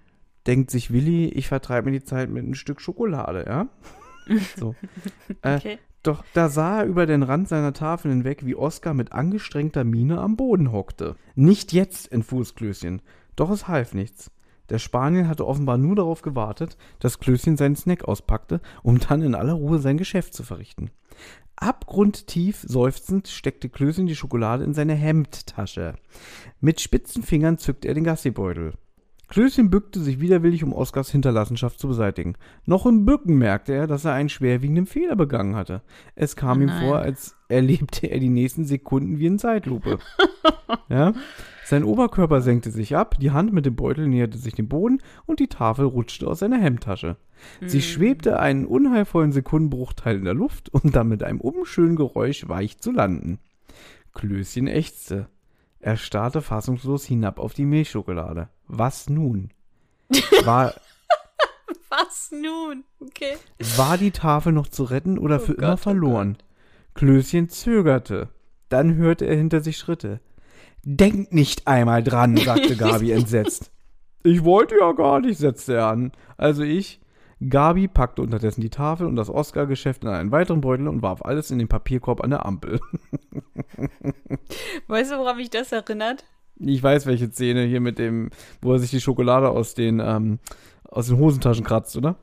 denkt 0.47 0.71
sich 0.71 0.91
Willi, 0.91 1.27
ich 1.27 1.47
vertreibe 1.47 1.91
mir 1.91 1.99
die 1.99 2.05
Zeit 2.05 2.31
mit 2.31 2.43
einem 2.43 2.55
Stück 2.55 2.81
Schokolade, 2.81 3.45
ja. 3.47 3.69
So. 4.57 4.75
Äh, 5.43 5.57
Okay. 5.57 5.79
Doch 6.03 6.25
da 6.33 6.49
sah 6.49 6.81
er 6.81 6.87
über 6.87 7.07
den 7.07 7.23
Rand 7.23 7.49
seiner 7.49 7.73
Tafel 7.73 8.11
hinweg, 8.11 8.47
wie 8.47 8.55
Oskar 8.55 8.95
mit 8.95 9.13
angestrengter 9.13 9.85
Miene 9.85 10.21
am 10.21 10.37
Boden 10.37 10.73
hockte. 10.73 11.17
Nicht 11.35 11.73
jetzt, 11.73 12.11
entfuhr 12.11 12.43
es 12.43 12.55
Klößchen. 12.55 13.03
Doch 13.37 13.51
es 13.51 13.69
half 13.69 13.95
nichts. 13.95 14.31
Der 14.71 14.79
Spaniel 14.79 15.29
hatte 15.29 15.47
offenbar 15.47 15.77
nur 15.77 15.97
darauf 15.97 16.23
gewartet, 16.23 16.77
dass 17.01 17.19
Klößchen 17.19 17.57
seinen 17.57 17.77
Snack 17.77 18.05
auspackte, 18.05 18.61
um 18.83 18.99
dann 19.01 19.23
in 19.23 19.35
aller 19.35 19.55
Ruhe 19.55 19.81
sein 19.81 19.99
Geschäft 19.99 20.35
zu 20.35 20.45
verrichten. 20.45 20.91
Abgrundtief 21.61 22.65
seufzend 22.67 23.29
steckte 23.29 23.69
Klößchen 23.69 24.07
die 24.07 24.17
Schokolade 24.17 24.65
in 24.65 24.75
seine 24.75 24.95
Hemdtasche. 24.95 25.95
Mit 26.61 26.81
spitzen 26.81 27.23
Fingern 27.23 27.59
zückte 27.59 27.89
er 27.89 27.95
den 27.95 28.05
Gassibeutel. 28.05 28.75
Klößchen 29.29 29.69
bückte 29.69 30.01
sich 30.01 30.21
widerwillig, 30.21 30.65
um 30.65 30.73
Oskars 30.73 31.11
Hinterlassenschaft 31.11 31.79
zu 31.79 31.89
beseitigen. 31.89 32.37
Noch 32.65 32.87
im 32.87 33.05
Bücken 33.05 33.37
merkte 33.37 33.75
er, 33.75 33.87
dass 33.87 34.07
er 34.07 34.15
einen 34.15 34.31
schwerwiegenden 34.31 34.87
Fehler 34.87 35.17
begangen 35.17 35.55
hatte. 35.55 35.83
Es 36.15 36.35
kam 36.35 36.61
Oh 36.61 36.63
ihm 36.63 36.71
vor, 36.71 36.99
als 37.01 37.37
erlebte 37.49 38.07
er 38.07 38.21
die 38.21 38.31
nächsten 38.31 38.65
Sekunden 38.65 39.19
wie 39.19 39.27
in 39.27 39.39
Zeitlupe. 39.39 39.99
ja? 40.89 41.13
Sein 41.69 41.85
Oberkörper 41.85 42.41
senkte 42.41 42.71
sich 42.71 42.97
ab, 42.97 43.17
die 43.21 43.31
Hand 43.31 43.53
mit 43.53 43.67
dem 43.67 43.77
Beutel 43.77 44.09
näherte 44.09 44.39
sich 44.39 44.55
dem 44.55 44.69
Boden 44.69 45.03
und 45.27 45.39
die 45.39 45.49
Tafel 45.49 45.85
rutschte 45.85 46.27
aus 46.27 46.39
seiner 46.39 46.57
Hemdtasche. 46.57 47.19
Sie 47.61 47.83
schwebte 47.83 48.41
einen 48.41 48.65
unheilvollen 48.65 49.33
Sekundenbruchteil 49.33 50.17
in 50.17 50.25
der 50.25 50.33
Luft, 50.33 50.73
um 50.73 50.93
dann 50.93 51.09
mit 51.09 51.23
einem 51.23 51.43
unschönen 51.43 51.95
Geräusch 51.95 52.49
weich 52.49 52.79
zu 52.79 52.91
landen. 52.91 53.39
Klößchen 54.15 54.67
ächzte. 54.67 55.29
Er 55.79 55.99
starrte 55.99 56.41
fassungslos 56.41 57.05
hinab 57.05 57.39
auf 57.39 57.53
die 57.53 57.67
Milchschokolade. 57.67 58.49
Was 58.67 59.11
nun? 59.11 59.51
War, 60.47 60.73
Was 61.91 62.31
nun? 62.33 62.85
Okay. 62.99 63.37
war 63.77 63.99
die 63.99 64.13
Tafel 64.13 64.55
noch 64.55 64.69
zu 64.69 64.85
retten 64.85 65.19
oder 65.19 65.37
Oh 65.37 65.41
für 65.45 65.53
Gott, 65.53 65.63
immer 65.65 65.75
oh 65.75 65.77
verloren? 65.77 66.39
Klößchen 66.95 67.51
zögerte. 67.51 68.31
Dann 68.71 68.95
hörte 68.95 69.27
er 69.27 69.37
hinter 69.37 69.61
sich 69.61 69.77
Schritte. 69.77 70.21
Denk 70.85 71.33
nicht 71.33 71.67
einmal 71.67 72.03
dran, 72.03 72.37
sagte 72.45 72.77
Gabi 72.77 73.13
entsetzt. 73.13 73.71
Ich 74.23 74.45
wollte 74.45 74.77
ja 74.81 74.93
gar 74.93 75.21
nicht, 75.21 75.39
setzte 75.39 75.75
er 75.75 75.87
an. 75.87 76.13
Also 76.37 76.63
ich. 76.63 77.01
Gabi 77.49 77.87
packte 77.87 78.23
unterdessen 78.23 78.63
die 78.63 78.71
Tafel 78.71 79.07
und 79.07 79.15
das 79.15 79.31
Oscar-Geschäft 79.31 80.03
in 80.03 80.11
einen 80.11 80.33
weiteren 80.33 80.61
Beutel 80.61 80.89
und 80.89 81.03
warf 81.03 81.23
alles 81.23 81.53
in 81.53 81.59
den 81.61 81.69
Papierkorb 81.69 82.21
an 82.25 82.31
der 82.31 82.45
Ampel. 82.45 82.81
Weißt 84.89 85.13
du, 85.13 85.19
woran 85.19 85.37
mich 85.37 85.51
das 85.51 85.71
erinnert? 85.71 86.25
Ich 86.59 86.83
weiß, 86.83 87.07
welche 87.07 87.31
Szene 87.31 87.63
hier 87.63 87.81
mit 87.81 88.01
dem, 88.01 88.31
wo 88.61 88.73
er 88.73 88.81
sich 88.81 88.91
die 88.91 89.01
Schokolade 89.01 89.51
aus 89.51 89.75
den, 89.75 90.01
ähm, 90.01 90.41
aus 90.83 91.07
den 91.07 91.19
Hosentaschen 91.19 91.65
kratzt, 91.65 91.97
oder? 91.97 92.17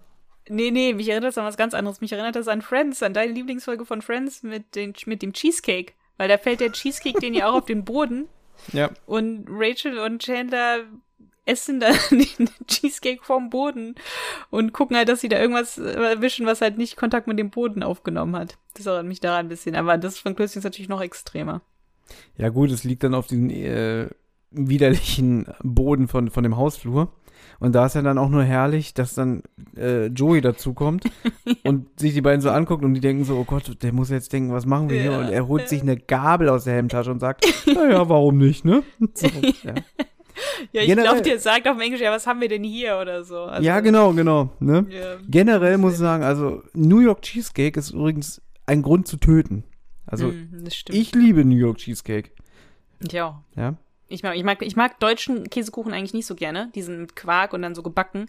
Nee, 0.50 0.72
nee, 0.72 0.94
mich 0.94 1.08
erinnert 1.08 1.30
das 1.30 1.38
an 1.38 1.46
was 1.46 1.58
ganz 1.58 1.74
anderes. 1.74 2.02
Mich 2.02 2.12
erinnert 2.12 2.36
das 2.36 2.48
an 2.48 2.62
Friends, 2.62 3.02
an 3.02 3.14
deine 3.14 3.32
Lieblingsfolge 3.32 3.86
von 3.86 4.02
Friends 4.02 4.44
mit, 4.44 4.76
den, 4.76 4.94
mit 5.06 5.22
dem 5.22 5.32
Cheesecake. 5.32 5.94
Weil 6.18 6.28
da 6.28 6.38
fällt 6.38 6.60
der 6.60 6.72
Cheesecake 6.72 7.20
den 7.20 7.34
ja 7.34 7.50
auch 7.50 7.56
auf 7.56 7.66
den 7.66 7.84
Boden 7.84 8.28
Ja. 8.74 8.90
und 9.06 9.48
Rachel 9.50 10.00
und 10.00 10.22
Chandler 10.22 10.86
essen 11.46 11.80
dann 11.80 11.96
den 12.12 12.50
Cheesecake 12.68 13.24
vom 13.24 13.50
Boden 13.50 13.96
und 14.50 14.74
gucken 14.74 14.98
halt, 14.98 15.10
dass 15.10 15.22
sie 15.22 15.30
da 15.30 15.40
irgendwas 15.40 15.78
erwischen, 15.78 16.46
was 16.46 16.62
halt 16.62 16.78
nicht 16.78 16.98
Kontakt 16.98 17.28
mit 17.28 17.40
dem 17.40 17.52
Boden 17.52 17.84
aufgenommen 17.84 18.36
hat. 18.36 18.58
Das 18.74 18.86
erinnert 18.86 19.06
mich 19.06 19.20
daran 19.20 19.46
ein 19.46 19.50
bisschen. 19.50 19.76
Aber 19.76 19.98
das 19.98 20.18
von 20.18 20.36
Klößchen 20.36 20.60
ist 20.60 20.64
natürlich 20.64 20.90
noch 20.90 21.02
extremer. 21.02 21.62
Ja, 22.38 22.50
gut, 22.50 22.72
es 22.72 22.84
liegt 22.84 23.04
dann 23.04 23.16
auf 23.16 23.28
diesem 23.28 23.50
äh, 23.50 24.08
widerlichen 24.52 25.48
Boden 25.64 26.08
von, 26.08 26.30
von 26.30 26.44
dem 26.44 26.58
Hausflur. 26.58 27.12
Und 27.60 27.74
da 27.74 27.86
ist 27.86 27.96
ja 27.96 28.02
dann 28.02 28.18
auch 28.18 28.30
nur 28.30 28.44
herrlich, 28.44 28.94
dass 28.94 29.16
dann 29.16 29.44
äh, 29.78 30.08
Joey 30.08 30.42
dazukommt 30.42 31.06
und 31.64 32.00
sich 32.00 32.14
die 32.14 32.22
beiden 32.22 32.42
so 32.42 32.50
anguckt 32.50 32.84
und 32.84 32.94
die 32.94 33.02
denken 33.02 33.24
so, 33.24 33.38
oh 33.38 33.44
Gott, 33.46 33.82
der 33.82 33.94
muss 33.94 34.10
jetzt 34.10 34.34
denken, 34.34 34.52
was 34.52 34.66
machen 34.66 34.90
wir 34.90 35.02
hier? 35.02 35.12
Ja, 35.12 35.20
Und 35.20 35.30
er 35.30 35.48
holt 35.48 35.70
sich 35.70 35.82
eine 35.82 35.98
Gabel 35.98 36.50
aus 36.50 36.66
der 36.66 36.76
Hemdtasche 36.76 37.12
und 37.12 37.20
sagt, 37.20 37.46
naja, 37.74 38.08
warum 38.10 38.38
nicht, 38.38 38.66
ne? 38.66 38.84
So, 39.14 39.28
ja. 39.28 39.76
Ja, 40.74 40.82
ich 40.82 40.92
glaube, 40.92 41.22
der 41.22 41.40
sagt 41.40 41.66
auf 41.66 41.80
Englisch, 41.80 42.02
ja, 42.02 42.12
was 42.12 42.28
haben 42.28 42.42
wir 42.42 42.50
denn 42.50 42.64
hier 42.64 42.98
oder 43.02 43.24
so. 43.24 43.44
Also, 43.44 43.66
ja, 43.66 43.80
genau, 43.80 44.12
genau. 44.12 44.50
Ne? 44.60 44.86
Ja. 44.90 45.16
Generell 45.30 45.78
muss 45.78 45.94
ich 45.94 46.00
sagen, 46.00 46.24
also 46.24 46.62
New 46.74 47.00
York 47.00 47.22
Cheesecake 47.22 47.80
ist 47.80 47.92
übrigens 47.92 48.42
ein 48.66 48.82
Grund 48.82 49.08
zu 49.08 49.16
töten. 49.16 49.64
Also 50.06 50.34
das 50.52 50.76
stimmt. 50.76 51.00
ich 51.00 51.16
liebe 51.16 51.46
New 51.46 51.56
York 51.56 51.78
Cheesecake. 51.78 52.32
ja. 53.10 53.42
Ja. 53.56 53.76
Ich 54.08 54.22
mag, 54.24 54.36
ich 54.36 54.44
mag, 54.44 54.62
ich 54.62 54.76
mag 54.76 55.00
deutschen 55.00 55.50
Käsekuchen 55.50 55.94
eigentlich 55.94 56.14
nicht 56.14 56.26
so 56.28 56.36
gerne. 56.36 56.72
Diesen 56.76 57.02
mit 57.02 57.16
Quark 57.16 57.54
und 57.54 57.62
dann 57.62 57.74
so 57.76 57.82
gebacken. 57.84 58.28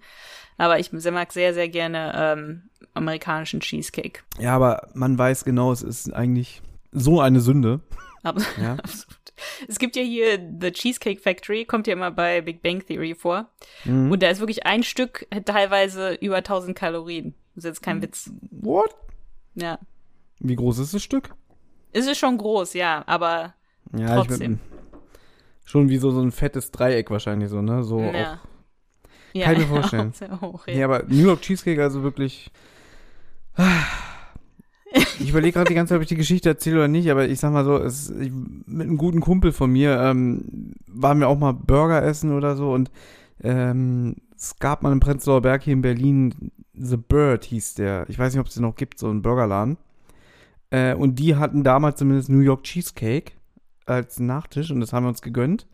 Aber 0.59 0.79
ich 0.79 0.91
mag 0.93 1.33
sehr, 1.33 1.53
sehr 1.53 1.69
gerne 1.69 2.13
ähm, 2.17 2.63
amerikanischen 2.95 3.61
Cheesecake. 3.61 4.21
Ja, 4.39 4.55
aber 4.57 4.89
man 4.95 5.19
weiß 5.19 5.45
genau, 5.45 5.73
es 5.73 5.83
ist 5.83 6.13
eigentlich 6.15 6.63
so 6.93 7.21
eine 7.21 7.41
Sünde. 7.41 7.81
Aber, 8.23 8.41
Ja. 8.61 8.73
absolut. 8.75 9.17
Es 9.69 9.79
gibt 9.79 9.95
ja 9.97 10.03
hier 10.03 10.39
The 10.61 10.73
Cheesecake 10.73 11.21
Factory, 11.21 11.67
kommt 11.67 11.87
ja 11.87 11.93
immer 11.93 12.11
bei 12.11 12.41
Big 12.41 12.63
Bang 12.63 12.85
Theory 12.85 13.15
vor. 13.15 13.51
Mhm. 13.85 14.11
Und 14.11 14.23
da 14.23 14.31
ist 14.31 14.41
wirklich 14.41 14.65
ein 14.67 14.83
Stück 14.83 15.27
teilweise 15.45 16.15
über 16.15 16.37
1000 16.39 16.77
Kalorien. 16.77 17.35
Das 17.55 17.65
ist 17.65 17.69
jetzt 17.69 17.83
kein 17.83 18.01
Witz. 18.03 18.31
What? 18.51 18.97
Ja. 19.55 19.79
Wie 20.41 20.57
groß 20.57 20.79
ist 20.79 20.95
das 20.95 21.03
Stück? 21.03 21.35
Es 21.93 22.07
ist 22.07 22.19
schon 22.19 22.39
groß, 22.39 22.73
ja, 22.75 23.05
aber 23.07 23.55
Ja, 23.97 24.17
Trotzdem. 24.23 24.59
ich 24.71 24.76
schon 25.67 25.91
wie 25.91 25.99
so, 25.99 26.11
so 26.11 26.23
ein 26.23 26.33
fettes 26.33 26.71
Dreieck 26.71 27.11
wahrscheinlich 27.11 27.51
so, 27.51 27.61
ne? 27.61 27.83
So 27.85 28.01
ja. 28.01 28.35
auch. 28.35 29.43
Kann 29.43 29.53
ich 29.53 29.59
mir 29.59 29.67
vorstellen. 29.81 30.13
Sehr 30.13 30.41
hoch, 30.41 30.67
ja. 30.67 30.75
Ja, 30.75 30.85
aber 30.87 31.03
New 31.09 31.27
York 31.27 31.43
Cheesecake 31.43 31.83
also 31.83 32.03
wirklich. 32.03 32.51
Ich 35.19 35.31
überlege 35.31 35.53
gerade 35.53 35.69
die 35.69 35.75
ganze 35.75 35.91
Zeit, 35.91 35.97
ob 35.97 36.03
ich 36.03 36.09
die 36.09 36.17
Geschichte 36.17 36.49
erzähle 36.49 36.77
oder 36.77 36.89
nicht, 36.89 37.11
aber 37.11 37.29
ich 37.29 37.39
sag 37.39 37.53
mal 37.53 37.65
so, 37.65 37.77
es, 37.77 38.09
ich, 38.09 38.31
mit 38.31 38.87
einem 38.87 38.97
guten 38.97 39.21
Kumpel 39.21 39.53
von 39.53 39.71
mir 39.71 40.01
ähm, 40.01 40.73
waren 40.87 41.21
wir 41.21 41.29
auch 41.29 41.39
mal 41.39 41.53
Burger 41.53 42.03
essen 42.03 42.33
oder 42.33 42.57
so 42.57 42.73
und 42.73 42.91
ähm, 43.43 44.17
es 44.35 44.59
gab 44.59 44.83
mal 44.83 44.93
im 44.93 45.01
Prenzlauer 45.01 45.43
Berg 45.43 45.65
hier 45.65 45.75
in 45.75 45.83
Berlin, 45.83 46.53
The 46.73 46.97
Bird 46.97 47.45
hieß 47.45 47.75
der. 47.75 48.07
Ich 48.09 48.19
weiß 48.19 48.33
nicht, 48.33 48.41
ob 48.41 48.47
es 48.47 48.55
den 48.55 48.63
noch 48.63 48.77
gibt, 48.77 48.99
so 48.99 49.09
einen 49.09 49.23
Burgerladen. 49.23 49.77
Äh, 50.71 50.95
und 50.95 51.19
die 51.19 51.37
hatten 51.37 51.65
damals 51.65 51.99
zumindest 51.99 52.29
New 52.29 52.41
York 52.41 52.63
Cheesecake 52.63 53.33
als 53.87 54.21
Nachtisch 54.21 54.71
und 54.71 54.81
das 54.81 54.93
haben 54.93 55.05
wir 55.05 55.09
uns 55.09 55.23
gegönnt. 55.23 55.67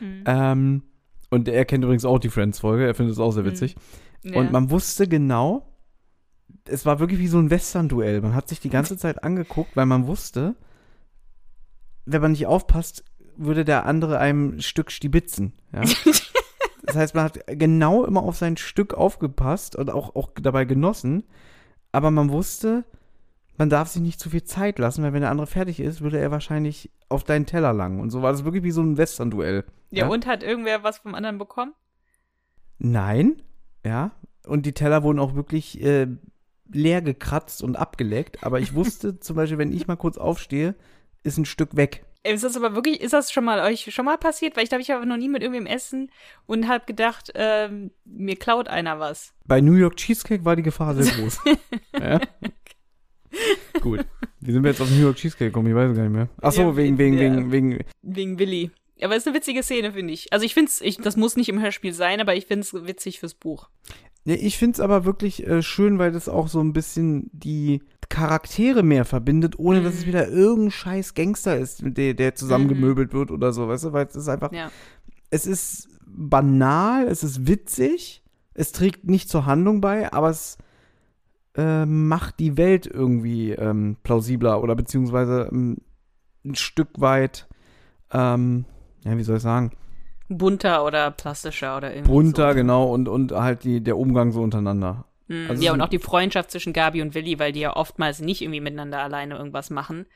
Hm. 0.00 0.24
Ähm, 0.26 0.82
und 1.30 1.48
er 1.48 1.64
kennt 1.64 1.84
übrigens 1.84 2.04
auch 2.04 2.18
die 2.18 2.28
Friends-Folge, 2.30 2.86
er 2.86 2.94
findet 2.94 3.14
es 3.14 3.18
auch 3.20 3.30
sehr 3.30 3.42
Mhm. 3.44 3.48
witzig. 3.48 3.76
ja. 4.22 4.38
Und 4.38 4.52
man 4.52 4.70
wusste 4.70 5.06
genau, 5.08 5.66
es 6.64 6.84
war 6.84 6.98
wirklich 7.00 7.20
wie 7.20 7.28
so 7.28 7.38
ein 7.38 7.50
Western-Duell. 7.50 8.20
Man 8.20 8.34
hat 8.34 8.48
sich 8.48 8.60
die 8.60 8.70
ganze 8.70 8.96
Zeit 8.98 9.22
angeguckt, 9.24 9.76
weil 9.76 9.86
man 9.86 10.06
wusste, 10.06 10.56
wenn 12.06 12.20
man 12.22 12.32
nicht 12.32 12.46
aufpasst, 12.46 13.04
würde 13.36 13.64
der 13.64 13.86
andere 13.86 14.18
einem 14.18 14.56
ein 14.56 14.60
Stück 14.62 14.90
stibitzen. 14.90 15.52
Ja? 15.72 15.82
Das 16.82 16.96
heißt, 16.96 17.14
man 17.14 17.24
hat 17.24 17.38
genau 17.46 18.04
immer 18.04 18.22
auf 18.22 18.36
sein 18.36 18.56
Stück 18.56 18.94
aufgepasst 18.94 19.76
und 19.76 19.90
auch, 19.90 20.16
auch 20.16 20.30
dabei 20.42 20.64
genossen. 20.64 21.22
Aber 21.92 22.10
man 22.10 22.30
wusste, 22.30 22.84
man 23.60 23.68
darf 23.68 23.88
sich 23.88 24.00
nicht 24.00 24.18
zu 24.18 24.30
viel 24.30 24.42
Zeit 24.42 24.78
lassen, 24.78 25.02
weil 25.02 25.12
wenn 25.12 25.20
der 25.20 25.30
andere 25.30 25.46
fertig 25.46 25.80
ist, 25.80 26.00
würde 26.00 26.18
er 26.18 26.30
wahrscheinlich 26.30 26.90
auf 27.10 27.24
deinen 27.24 27.44
Teller 27.44 27.74
langen. 27.74 28.00
Und 28.00 28.08
so 28.08 28.22
war 28.22 28.32
das 28.32 28.42
wirklich 28.42 28.62
wie 28.62 28.70
so 28.70 28.80
ein 28.80 28.96
Western-Duell. 28.96 29.66
Ja, 29.90 30.06
und 30.08 30.24
hat 30.26 30.42
irgendwer 30.42 30.82
was 30.82 30.96
vom 30.96 31.14
anderen 31.14 31.36
bekommen? 31.36 31.74
Nein, 32.78 33.42
ja. 33.84 34.12
Und 34.46 34.64
die 34.64 34.72
Teller 34.72 35.02
wurden 35.02 35.18
auch 35.18 35.34
wirklich 35.34 35.78
äh, 35.82 36.06
leer 36.72 37.02
gekratzt 37.02 37.62
und 37.62 37.76
abgeleckt. 37.76 38.42
Aber 38.44 38.60
ich 38.60 38.74
wusste 38.74 39.20
zum 39.20 39.36
Beispiel, 39.36 39.58
wenn 39.58 39.72
ich 39.72 39.86
mal 39.86 39.96
kurz 39.96 40.16
aufstehe, 40.16 40.74
ist 41.22 41.36
ein 41.36 41.44
Stück 41.44 41.76
weg. 41.76 42.06
Ist 42.22 42.44
das 42.44 42.56
aber 42.56 42.74
wirklich, 42.74 43.02
ist 43.02 43.12
das 43.12 43.30
schon 43.30 43.44
mal 43.44 43.60
euch 43.60 43.92
schon 43.92 44.06
mal 44.06 44.16
passiert? 44.16 44.56
Weil 44.56 44.62
ich 44.62 44.70
glaube, 44.70 44.80
ich 44.80 44.90
habe 44.90 45.04
noch 45.04 45.18
nie 45.18 45.28
mit 45.28 45.42
irgendwem 45.42 45.66
essen 45.66 46.10
und 46.46 46.66
habe 46.66 46.86
gedacht, 46.86 47.30
ähm, 47.34 47.90
mir 48.06 48.36
klaut 48.36 48.68
einer 48.68 48.98
was. 48.98 49.34
Bei 49.44 49.60
New 49.60 49.74
York 49.74 49.96
Cheesecake 49.96 50.46
war 50.46 50.56
die 50.56 50.62
Gefahr 50.62 50.94
sehr 50.94 51.14
groß. 51.14 51.40
ja? 52.00 52.20
Gut. 53.80 54.04
Wie 54.40 54.52
sind 54.52 54.62
wir 54.62 54.70
jetzt 54.70 54.80
auf 54.80 54.90
New 54.90 55.00
York 55.02 55.16
Cheesecake 55.16 55.46
gekommen? 55.50 55.68
Ich 55.68 55.74
weiß 55.74 55.94
gar 55.94 56.02
nicht 56.02 56.12
mehr. 56.12 56.28
Ach 56.40 56.52
so, 56.52 56.62
Ja, 56.62 56.76
wegen, 56.76 56.98
wegen, 56.98 57.18
ja. 57.18 57.22
wegen, 57.36 57.52
wegen. 57.52 57.78
Wegen 58.02 58.38
Willi. 58.38 58.70
Aber 59.02 59.14
es 59.16 59.22
ist 59.22 59.28
eine 59.28 59.36
witzige 59.36 59.62
Szene, 59.62 59.92
finde 59.92 60.12
ich. 60.12 60.32
Also 60.32 60.44
ich 60.44 60.52
finde 60.54 60.70
es, 60.70 60.96
das 60.98 61.16
muss 61.16 61.36
nicht 61.36 61.48
im 61.48 61.60
Hörspiel 61.60 61.92
sein, 61.94 62.20
aber 62.20 62.34
ich 62.34 62.46
finde 62.46 62.62
es 62.62 62.74
witzig 62.74 63.20
fürs 63.20 63.34
Buch. 63.34 63.70
Ja, 64.24 64.34
ich 64.34 64.58
finde 64.58 64.74
es 64.74 64.80
aber 64.80 65.06
wirklich 65.06 65.46
äh, 65.46 65.62
schön, 65.62 65.98
weil 65.98 66.12
das 66.12 66.28
auch 66.28 66.48
so 66.48 66.60
ein 66.60 66.74
bisschen 66.74 67.30
die 67.32 67.80
Charaktere 68.10 68.82
mehr 68.82 69.06
verbindet, 69.06 69.58
ohne 69.58 69.82
dass 69.82 69.94
es 69.94 70.02
Mhm. 70.02 70.08
wieder 70.08 70.28
irgendein 70.28 70.70
scheiß 70.72 71.14
Gangster 71.14 71.56
ist, 71.56 71.80
der, 71.82 72.12
der 72.12 72.34
zusammengemöbelt 72.34 73.14
wird 73.14 73.30
oder 73.30 73.52
so, 73.52 73.68
weißt 73.68 73.84
du? 73.84 73.92
Weil 73.94 74.06
es 74.06 74.16
ist 74.16 74.28
einfach, 74.28 74.52
Ja. 74.52 74.70
es 75.30 75.46
ist 75.46 75.88
banal, 76.04 77.06
es 77.08 77.22
ist 77.24 77.46
witzig, 77.46 78.22
es 78.52 78.72
trägt 78.72 79.04
nicht 79.08 79.30
zur 79.30 79.46
Handlung 79.46 79.80
bei, 79.80 80.12
aber 80.12 80.28
es 80.28 80.58
äh, 81.60 81.84
macht 81.84 82.40
die 82.40 82.56
Welt 82.56 82.86
irgendwie 82.86 83.52
ähm, 83.52 83.98
plausibler 84.02 84.62
oder 84.62 84.74
beziehungsweise 84.74 85.48
ähm, 85.52 85.78
ein 86.44 86.54
Stück 86.54 86.88
weit, 86.96 87.46
ähm, 88.12 88.64
ja, 89.04 89.16
wie 89.16 89.22
soll 89.22 89.36
ich 89.36 89.42
sagen, 89.42 89.72
Bunter 90.30 90.84
oder 90.84 91.10
plastischer 91.10 91.76
oder 91.76 91.92
irgendwie. 91.92 92.10
bunter, 92.10 92.50
so. 92.50 92.54
genau, 92.54 92.92
und, 92.92 93.08
und 93.08 93.32
halt 93.32 93.64
die, 93.64 93.82
der 93.82 93.98
Umgang 93.98 94.32
so 94.32 94.40
untereinander. 94.40 95.04
Mhm. 95.26 95.50
Also 95.50 95.62
ja, 95.62 95.72
und 95.72 95.80
auch 95.80 95.88
die 95.88 95.98
Freundschaft 95.98 96.50
zwischen 96.50 96.72
Gabi 96.72 97.02
und 97.02 97.14
Willi, 97.14 97.38
weil 97.38 97.52
die 97.52 97.60
ja 97.60 97.76
oftmals 97.76 98.20
nicht 98.20 98.40
irgendwie 98.40 98.60
miteinander 98.60 99.00
alleine 99.00 99.36
irgendwas 99.36 99.70
machen. 99.70 100.06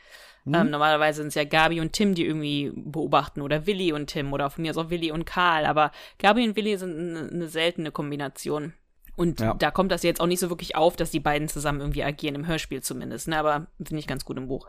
Mhm. 0.44 0.54
Ähm, 0.54 0.70
normalerweise 0.70 1.22
sind 1.22 1.28
es 1.28 1.34
ja 1.34 1.44
Gabi 1.44 1.80
und 1.80 1.92
Tim, 1.92 2.14
die 2.14 2.24
irgendwie 2.24 2.72
beobachten 2.74 3.42
oder 3.42 3.66
Willi 3.66 3.92
und 3.92 4.06
Tim 4.06 4.32
oder 4.32 4.48
von 4.50 4.62
mir 4.62 4.70
aus 4.70 4.78
auch 4.78 4.90
Willi 4.90 5.10
und 5.10 5.26
Karl. 5.26 5.66
Aber 5.66 5.90
Gabi 6.18 6.46
und 6.46 6.56
Willi 6.56 6.78
sind 6.78 7.16
eine 7.32 7.48
seltene 7.48 7.90
Kombination. 7.90 8.72
Und 9.16 9.40
Ja. 9.40 9.54
da 9.54 9.70
kommt 9.70 9.92
das 9.92 10.02
jetzt 10.02 10.20
auch 10.20 10.26
nicht 10.26 10.40
so 10.40 10.50
wirklich 10.50 10.76
auf, 10.76 10.96
dass 10.96 11.10
die 11.10 11.20
beiden 11.20 11.48
zusammen 11.48 11.80
irgendwie 11.80 12.04
agieren, 12.04 12.34
im 12.34 12.46
Hörspiel 12.46 12.82
zumindest. 12.82 13.28
Ne? 13.28 13.38
Aber 13.38 13.68
finde 13.76 13.98
ich 14.00 14.06
ganz 14.06 14.24
gut 14.24 14.36
im 14.36 14.48
Buch. 14.48 14.66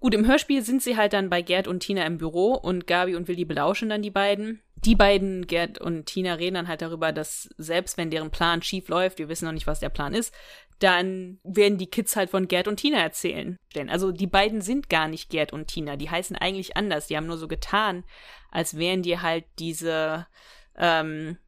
Gut, 0.00 0.14
im 0.14 0.26
Hörspiel 0.26 0.62
sind 0.62 0.80
sie 0.80 0.96
halt 0.96 1.12
dann 1.12 1.28
bei 1.28 1.42
Gerd 1.42 1.66
und 1.66 1.80
Tina 1.80 2.06
im 2.06 2.18
Büro 2.18 2.52
und 2.52 2.86
Gabi 2.86 3.16
und 3.16 3.26
Willi 3.26 3.44
belauschen 3.44 3.88
dann 3.88 4.00
die 4.02 4.12
beiden. 4.12 4.62
Die 4.76 4.94
beiden, 4.94 5.48
Gerd 5.48 5.80
und 5.80 6.06
Tina, 6.06 6.34
reden 6.34 6.54
dann 6.54 6.68
halt 6.68 6.82
darüber, 6.82 7.10
dass 7.10 7.48
selbst 7.58 7.98
wenn 7.98 8.10
deren 8.10 8.30
Plan 8.30 8.62
schief 8.62 8.88
läuft, 8.88 9.18
wir 9.18 9.28
wissen 9.28 9.46
noch 9.46 9.52
nicht, 9.52 9.66
was 9.66 9.80
der 9.80 9.88
Plan 9.88 10.14
ist, 10.14 10.32
dann 10.78 11.40
werden 11.42 11.78
die 11.78 11.88
Kids 11.90 12.14
halt 12.14 12.30
von 12.30 12.46
Gerd 12.46 12.68
und 12.68 12.76
Tina 12.76 12.98
erzählen. 12.98 13.56
Denn 13.74 13.90
also 13.90 14.12
die 14.12 14.28
beiden 14.28 14.60
sind 14.60 14.88
gar 14.88 15.08
nicht 15.08 15.30
Gerd 15.30 15.52
und 15.52 15.66
Tina, 15.66 15.96
die 15.96 16.08
heißen 16.10 16.36
eigentlich 16.36 16.76
anders. 16.76 17.08
Die 17.08 17.16
haben 17.16 17.26
nur 17.26 17.38
so 17.38 17.48
getan, 17.48 18.04
als 18.52 18.76
wären 18.76 19.02
die 19.02 19.18
halt 19.18 19.46
diese 19.58 20.28
ähm, 20.76 21.38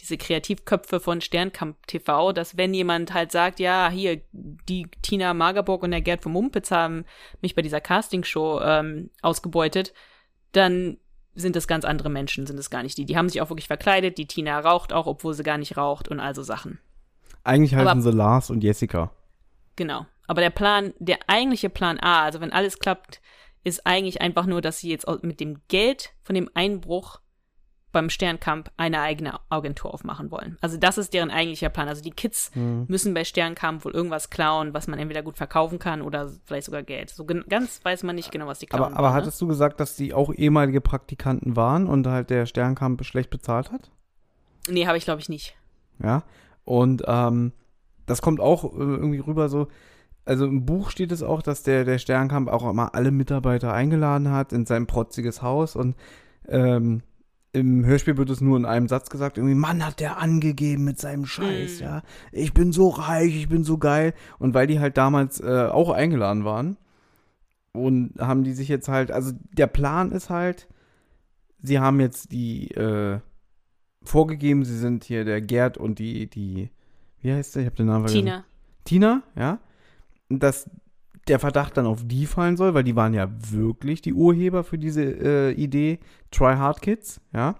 diese 0.00 0.16
Kreativköpfe 0.18 1.00
von 1.00 1.20
Sternkamp 1.20 1.86
TV, 1.86 2.32
dass 2.32 2.56
wenn 2.56 2.74
jemand 2.74 3.14
halt 3.14 3.32
sagt, 3.32 3.60
ja, 3.60 3.88
hier, 3.90 4.20
die 4.32 4.86
Tina 5.02 5.34
Magerburg 5.34 5.82
und 5.82 5.92
der 5.92 6.00
Gerd 6.02 6.22
vom 6.22 6.32
Mumpitz 6.32 6.70
haben 6.70 7.04
mich 7.40 7.54
bei 7.54 7.62
dieser 7.62 7.80
Castingshow 7.80 8.60
ähm, 8.60 9.10
ausgebeutet, 9.22 9.94
dann 10.52 10.98
sind 11.34 11.56
es 11.56 11.66
ganz 11.66 11.84
andere 11.84 12.10
Menschen, 12.10 12.46
sind 12.46 12.58
es 12.58 12.70
gar 12.70 12.82
nicht 12.82 12.98
die. 12.98 13.06
Die 13.06 13.16
haben 13.16 13.28
sich 13.28 13.40
auch 13.40 13.50
wirklich 13.50 13.66
verkleidet, 13.66 14.18
die 14.18 14.26
Tina 14.26 14.58
raucht 14.60 14.92
auch, 14.92 15.06
obwohl 15.06 15.34
sie 15.34 15.42
gar 15.42 15.58
nicht 15.58 15.76
raucht 15.76 16.08
und 16.08 16.20
also 16.20 16.42
Sachen. 16.42 16.78
Eigentlich 17.42 17.74
heißen 17.74 17.88
Aber- 17.88 18.00
sie 18.00 18.10
Lars 18.12 18.50
und 18.50 18.62
Jessica. 18.62 19.10
Genau. 19.76 20.06
Aber 20.26 20.40
der 20.40 20.50
Plan, 20.50 20.94
der 20.98 21.18
eigentliche 21.26 21.68
Plan 21.68 21.98
A, 22.00 22.22
also 22.22 22.40
wenn 22.40 22.52
alles 22.52 22.78
klappt, 22.78 23.20
ist 23.64 23.86
eigentlich 23.86 24.20
einfach 24.20 24.46
nur, 24.46 24.60
dass 24.60 24.78
sie 24.78 24.90
jetzt 24.90 25.06
mit 25.22 25.40
dem 25.40 25.60
Geld 25.68 26.12
von 26.22 26.34
dem 26.34 26.48
Einbruch 26.54 27.20
beim 27.94 28.10
Sternkamp 28.10 28.70
eine 28.76 29.00
eigene 29.00 29.40
Agentur 29.48 29.94
aufmachen 29.94 30.30
wollen. 30.30 30.58
Also 30.60 30.76
das 30.76 30.98
ist 30.98 31.14
deren 31.14 31.30
eigentlicher 31.30 31.70
Plan. 31.70 31.88
Also 31.88 32.02
die 32.02 32.10
Kids 32.10 32.50
Hm. 32.52 32.84
müssen 32.88 33.14
bei 33.14 33.24
Sternkamp 33.24 33.84
wohl 33.86 33.92
irgendwas 33.92 34.28
klauen, 34.28 34.74
was 34.74 34.86
man 34.86 34.98
entweder 34.98 35.22
gut 35.22 35.38
verkaufen 35.38 35.78
kann 35.78 36.02
oder 36.02 36.30
vielleicht 36.44 36.66
sogar 36.66 36.82
Geld. 36.82 37.08
So 37.10 37.24
ganz 37.24 37.80
weiß 37.82 38.02
man 38.02 38.16
nicht 38.16 38.30
genau, 38.30 38.46
was 38.46 38.58
die 38.58 38.66
klauen 38.66 38.84
Aber, 38.84 38.96
aber 38.96 39.08
wollen, 39.08 39.14
hattest 39.16 39.40
du 39.40 39.46
gesagt, 39.46 39.80
dass 39.80 39.96
die 39.96 40.12
auch 40.12 40.32
ehemalige 40.34 40.82
Praktikanten 40.82 41.56
waren 41.56 41.86
und 41.86 42.06
halt 42.06 42.28
der 42.28 42.44
Sternkamp 42.44 43.02
schlecht 43.04 43.30
bezahlt 43.30 43.72
hat? 43.72 43.90
ne? 44.68 44.74
Nee, 44.74 44.86
habe 44.86 44.98
ich 44.98 45.04
glaube 45.04 45.20
ich 45.20 45.28
nicht. 45.30 45.56
Ja. 46.02 46.24
Und 46.64 47.02
ähm, 47.06 47.52
das 48.06 48.20
kommt 48.20 48.40
auch 48.40 48.64
äh, 48.64 48.76
irgendwie 48.76 49.20
rüber 49.20 49.48
so. 49.48 49.68
Also 50.26 50.46
im 50.46 50.64
Buch 50.64 50.90
steht 50.90 51.12
es 51.12 51.22
auch, 51.22 51.42
dass 51.42 51.62
der, 51.62 51.84
der 51.84 51.98
Sternkamp 51.98 52.48
auch 52.48 52.68
immer 52.68 52.94
alle 52.94 53.10
Mitarbeiter 53.10 53.72
eingeladen 53.74 54.30
hat 54.30 54.52
in 54.52 54.64
sein 54.66 54.86
protziges 54.86 55.42
Haus 55.42 55.76
und 55.76 55.96
ähm, 56.48 57.02
im 57.54 57.86
Hörspiel 57.86 58.16
wird 58.16 58.30
es 58.30 58.40
nur 58.40 58.56
in 58.56 58.64
einem 58.64 58.88
Satz 58.88 59.08
gesagt, 59.10 59.38
irgendwie, 59.38 59.54
Mann 59.54 59.84
hat 59.86 60.00
der 60.00 60.18
angegeben 60.18 60.84
mit 60.84 60.98
seinem 61.00 61.24
Scheiß, 61.24 61.80
Mm. 61.80 61.82
ja. 61.82 62.02
Ich 62.32 62.52
bin 62.52 62.72
so 62.72 62.88
reich, 62.88 63.34
ich 63.36 63.48
bin 63.48 63.62
so 63.64 63.78
geil. 63.78 64.12
Und 64.38 64.54
weil 64.54 64.66
die 64.66 64.80
halt 64.80 64.96
damals 64.96 65.40
äh, 65.40 65.68
auch 65.70 65.90
eingeladen 65.90 66.44
waren 66.44 66.76
und 67.72 68.14
haben 68.18 68.42
die 68.42 68.52
sich 68.52 68.68
jetzt 68.68 68.88
halt, 68.88 69.10
also 69.12 69.32
der 69.52 69.68
Plan 69.68 70.10
ist 70.10 70.30
halt, 70.30 70.68
sie 71.62 71.78
haben 71.78 72.00
jetzt 72.00 72.32
die 72.32 72.72
äh, 72.72 73.20
vorgegeben, 74.02 74.64
sie 74.64 74.76
sind 74.76 75.04
hier 75.04 75.24
der 75.24 75.40
Gerd 75.40 75.78
und 75.78 75.98
die, 75.98 76.28
die, 76.28 76.70
wie 77.20 77.32
heißt 77.32 77.52
sie? 77.52 77.60
Ich 77.60 77.66
habe 77.66 77.76
den 77.76 77.86
Namen 77.86 78.08
vergessen. 78.08 78.26
Tina. 78.26 78.44
Tina, 78.84 79.22
ja. 79.36 79.58
Dass 80.28 80.68
der 81.28 81.38
Verdacht 81.38 81.76
dann 81.76 81.86
auf 81.86 82.02
die 82.04 82.26
fallen 82.26 82.56
soll, 82.56 82.74
weil 82.74 82.84
die 82.84 82.96
waren 82.96 83.14
ja 83.14 83.28
wirklich 83.50 84.02
die 84.02 84.12
Urheber 84.12 84.64
für 84.64 84.78
diese 84.78 85.02
äh, 85.02 85.52
Idee 85.52 85.98
Try 86.30 86.56
Hard 86.56 86.82
Kids, 86.82 87.20
ja. 87.32 87.56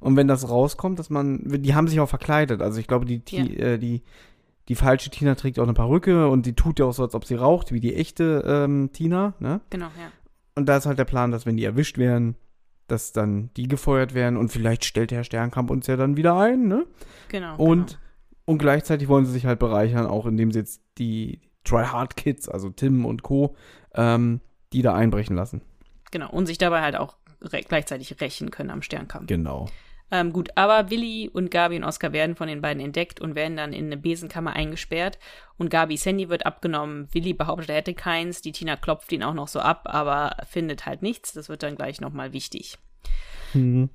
Und 0.00 0.16
wenn 0.16 0.28
das 0.28 0.50
rauskommt, 0.50 0.98
dass 0.98 1.08
man, 1.08 1.40
die 1.46 1.74
haben 1.74 1.88
sich 1.88 1.98
auch 1.98 2.08
verkleidet. 2.08 2.60
Also 2.60 2.78
ich 2.78 2.86
glaube, 2.86 3.06
die, 3.06 3.20
Ti- 3.20 3.56
äh, 3.56 3.78
die, 3.78 4.02
die 4.68 4.74
falsche 4.74 5.08
Tina 5.08 5.34
trägt 5.34 5.58
auch 5.58 5.62
eine 5.64 5.72
Perücke 5.72 6.28
und 6.28 6.44
die 6.44 6.52
tut 6.54 6.78
ja 6.78 6.84
auch 6.84 6.92
so, 6.92 7.02
als 7.04 7.14
ob 7.14 7.24
sie 7.24 7.36
raucht, 7.36 7.72
wie 7.72 7.80
die 7.80 7.94
echte 7.94 8.44
ähm, 8.46 8.90
Tina, 8.92 9.32
ne? 9.38 9.62
Genau, 9.70 9.86
ja. 9.86 10.10
Und 10.56 10.68
da 10.68 10.76
ist 10.76 10.84
halt 10.86 10.98
der 10.98 11.06
Plan, 11.06 11.30
dass 11.30 11.46
wenn 11.46 11.56
die 11.56 11.64
erwischt 11.64 11.96
werden, 11.96 12.36
dass 12.86 13.12
dann 13.12 13.48
die 13.56 13.66
gefeuert 13.66 14.12
werden 14.12 14.36
und 14.36 14.50
vielleicht 14.50 14.84
stellt 14.84 15.10
der 15.10 15.18
Herr 15.18 15.24
Sternkamp 15.24 15.70
uns 15.70 15.86
ja 15.86 15.96
dann 15.96 16.18
wieder 16.18 16.36
ein, 16.38 16.68
ne? 16.68 16.84
Genau. 17.28 17.56
Und, 17.56 17.86
genau. 17.86 17.98
und 18.44 18.58
gleichzeitig 18.58 19.08
wollen 19.08 19.24
sie 19.24 19.32
sich 19.32 19.46
halt 19.46 19.58
bereichern, 19.58 20.06
auch 20.06 20.26
indem 20.26 20.52
sie 20.52 20.58
jetzt 20.58 20.82
die 20.98 21.40
Try 21.64 21.84
Hard 21.84 22.16
Kids, 22.16 22.48
also 22.48 22.70
Tim 22.70 23.04
und 23.04 23.22
Co., 23.22 23.56
ähm, 23.94 24.40
die 24.72 24.82
da 24.82 24.94
einbrechen 24.94 25.36
lassen. 25.36 25.62
Genau. 26.10 26.30
Und 26.30 26.46
sich 26.46 26.58
dabei 26.58 26.82
halt 26.82 26.96
auch 26.96 27.16
re 27.40 27.62
gleichzeitig 27.62 28.20
rächen 28.20 28.50
können 28.50 28.70
am 28.70 28.82
Sternkampf. 28.82 29.26
Genau. 29.26 29.68
Ähm, 30.10 30.32
gut, 30.32 30.50
aber 30.54 30.90
Willi 30.90 31.30
und 31.32 31.50
Gabi 31.50 31.76
und 31.76 31.84
Oskar 31.84 32.12
werden 32.12 32.36
von 32.36 32.46
den 32.46 32.60
beiden 32.60 32.82
entdeckt 32.82 33.20
und 33.20 33.34
werden 33.34 33.56
dann 33.56 33.72
in 33.72 33.86
eine 33.86 33.96
Besenkammer 33.96 34.52
eingesperrt. 34.52 35.18
Und 35.56 35.70
Gabis 35.70 36.04
Handy 36.04 36.28
wird 36.28 36.46
abgenommen. 36.46 37.08
Willi 37.12 37.32
behauptet, 37.32 37.70
er 37.70 37.76
hätte 37.76 37.94
keins. 37.94 38.42
Die 38.42 38.52
Tina 38.52 38.76
klopft 38.76 39.10
ihn 39.12 39.22
auch 39.22 39.34
noch 39.34 39.48
so 39.48 39.60
ab, 39.60 39.88
aber 39.90 40.36
findet 40.48 40.86
halt 40.86 41.02
nichts. 41.02 41.32
Das 41.32 41.48
wird 41.48 41.62
dann 41.62 41.76
gleich 41.76 42.00
nochmal 42.00 42.32
wichtig. 42.32 42.78
Mhm. 43.54 43.88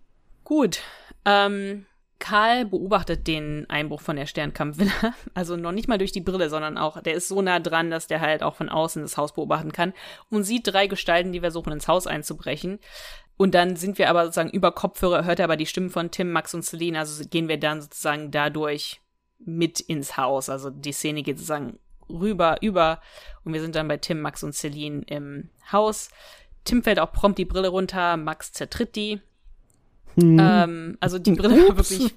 Gut. 0.44 0.82
Ähm, 1.26 1.86
Karl 2.20 2.66
beobachtet 2.66 3.28
den 3.28 3.70
Einbruch 3.70 4.02
von 4.02 4.18
der 4.18 4.26
Sternkampfvilla. 4.26 5.14
Also 5.34 5.56
noch 5.56 5.72
nicht 5.72 5.88
mal 5.88 5.98
durch 5.98 6.12
die 6.12 6.22
Brille, 6.22 6.50
sondern 6.50 6.78
auch, 6.78 7.02
der 7.02 7.14
ist 7.14 7.30
so 7.30 7.42
nah 7.42 7.60
dran, 7.60 7.90
dass 7.90 8.08
der 8.08 8.20
halt 8.20 8.44
auch 8.44 8.56
von 8.56 8.70
außen 8.70 9.02
das 9.02 9.18
Haus 9.18 9.34
beobachten 9.34 9.72
kann 9.72 9.94
und 10.30 10.44
sieht 10.44 10.68
drei 10.68 10.88
Gestalten, 10.88 11.32
die 11.32 11.40
versuchen, 11.40 11.72
ins 11.72 11.88
Haus 11.88 12.08
einzubrechen. 12.08 12.80
Und 13.38 13.56
dann 13.56 13.78
sind 13.78 13.98
wir 13.98 14.10
aber 14.10 14.26
sozusagen 14.26 14.50
über 14.50 14.74
Kopfhörer, 14.74 15.24
hört 15.24 15.40
er 15.40 15.46
aber 15.46 15.56
die 15.56 15.66
Stimmen 15.66 15.90
von 15.90 16.12
Tim, 16.12 16.32
Max 16.32 16.54
und 16.54 16.64
Celine, 16.64 17.00
also 17.00 17.24
gehen 17.24 17.48
wir 17.48 17.58
dann 17.58 17.82
sozusagen 17.82 18.32
dadurch 18.32 19.00
mit 19.40 19.80
ins 19.80 20.18
Haus. 20.18 20.50
Also 20.50 20.70
die 20.70 20.92
Szene 20.92 21.24
geht 21.24 21.38
sozusagen 21.38 21.80
rüber, 22.10 22.58
über 22.62 23.02
und 23.46 23.54
wir 23.54 23.62
sind 23.62 23.76
dann 23.76 23.88
bei 23.88 23.98
Tim, 23.98 24.20
Max 24.20 24.44
und 24.44 24.54
Celine 24.54 25.04
im 25.08 25.50
Haus. 25.72 26.10
Tim 26.66 26.84
fällt 26.84 27.00
auch 27.00 27.14
prompt 27.14 27.38
die 27.38 27.46
Brille 27.46 27.70
runter, 27.70 28.18
Max 28.18 28.52
zertritt 28.52 28.96
die. 28.96 29.22
Mhm. 30.16 30.38
Ähm, 30.40 30.98
also 31.00 31.20
die 31.20 31.32
Brille 31.32 31.70
war 31.70 31.78
wirklich 31.78 32.14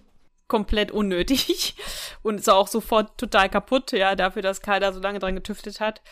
komplett 0.53 0.91
unnötig 0.91 1.75
und 2.23 2.39
ist 2.39 2.51
auch 2.51 2.69
sofort 2.69 3.17
total 3.19 3.49
kaputt, 3.49 3.93
ja, 3.93 4.15
dafür, 4.15 4.43
dass 4.43 4.61
Karl 4.61 4.81
da 4.81 4.93
so 4.93 5.01
lange 5.01 5.19
dran 5.19 5.35
getüftet 5.35 5.81
hat. 5.81 6.03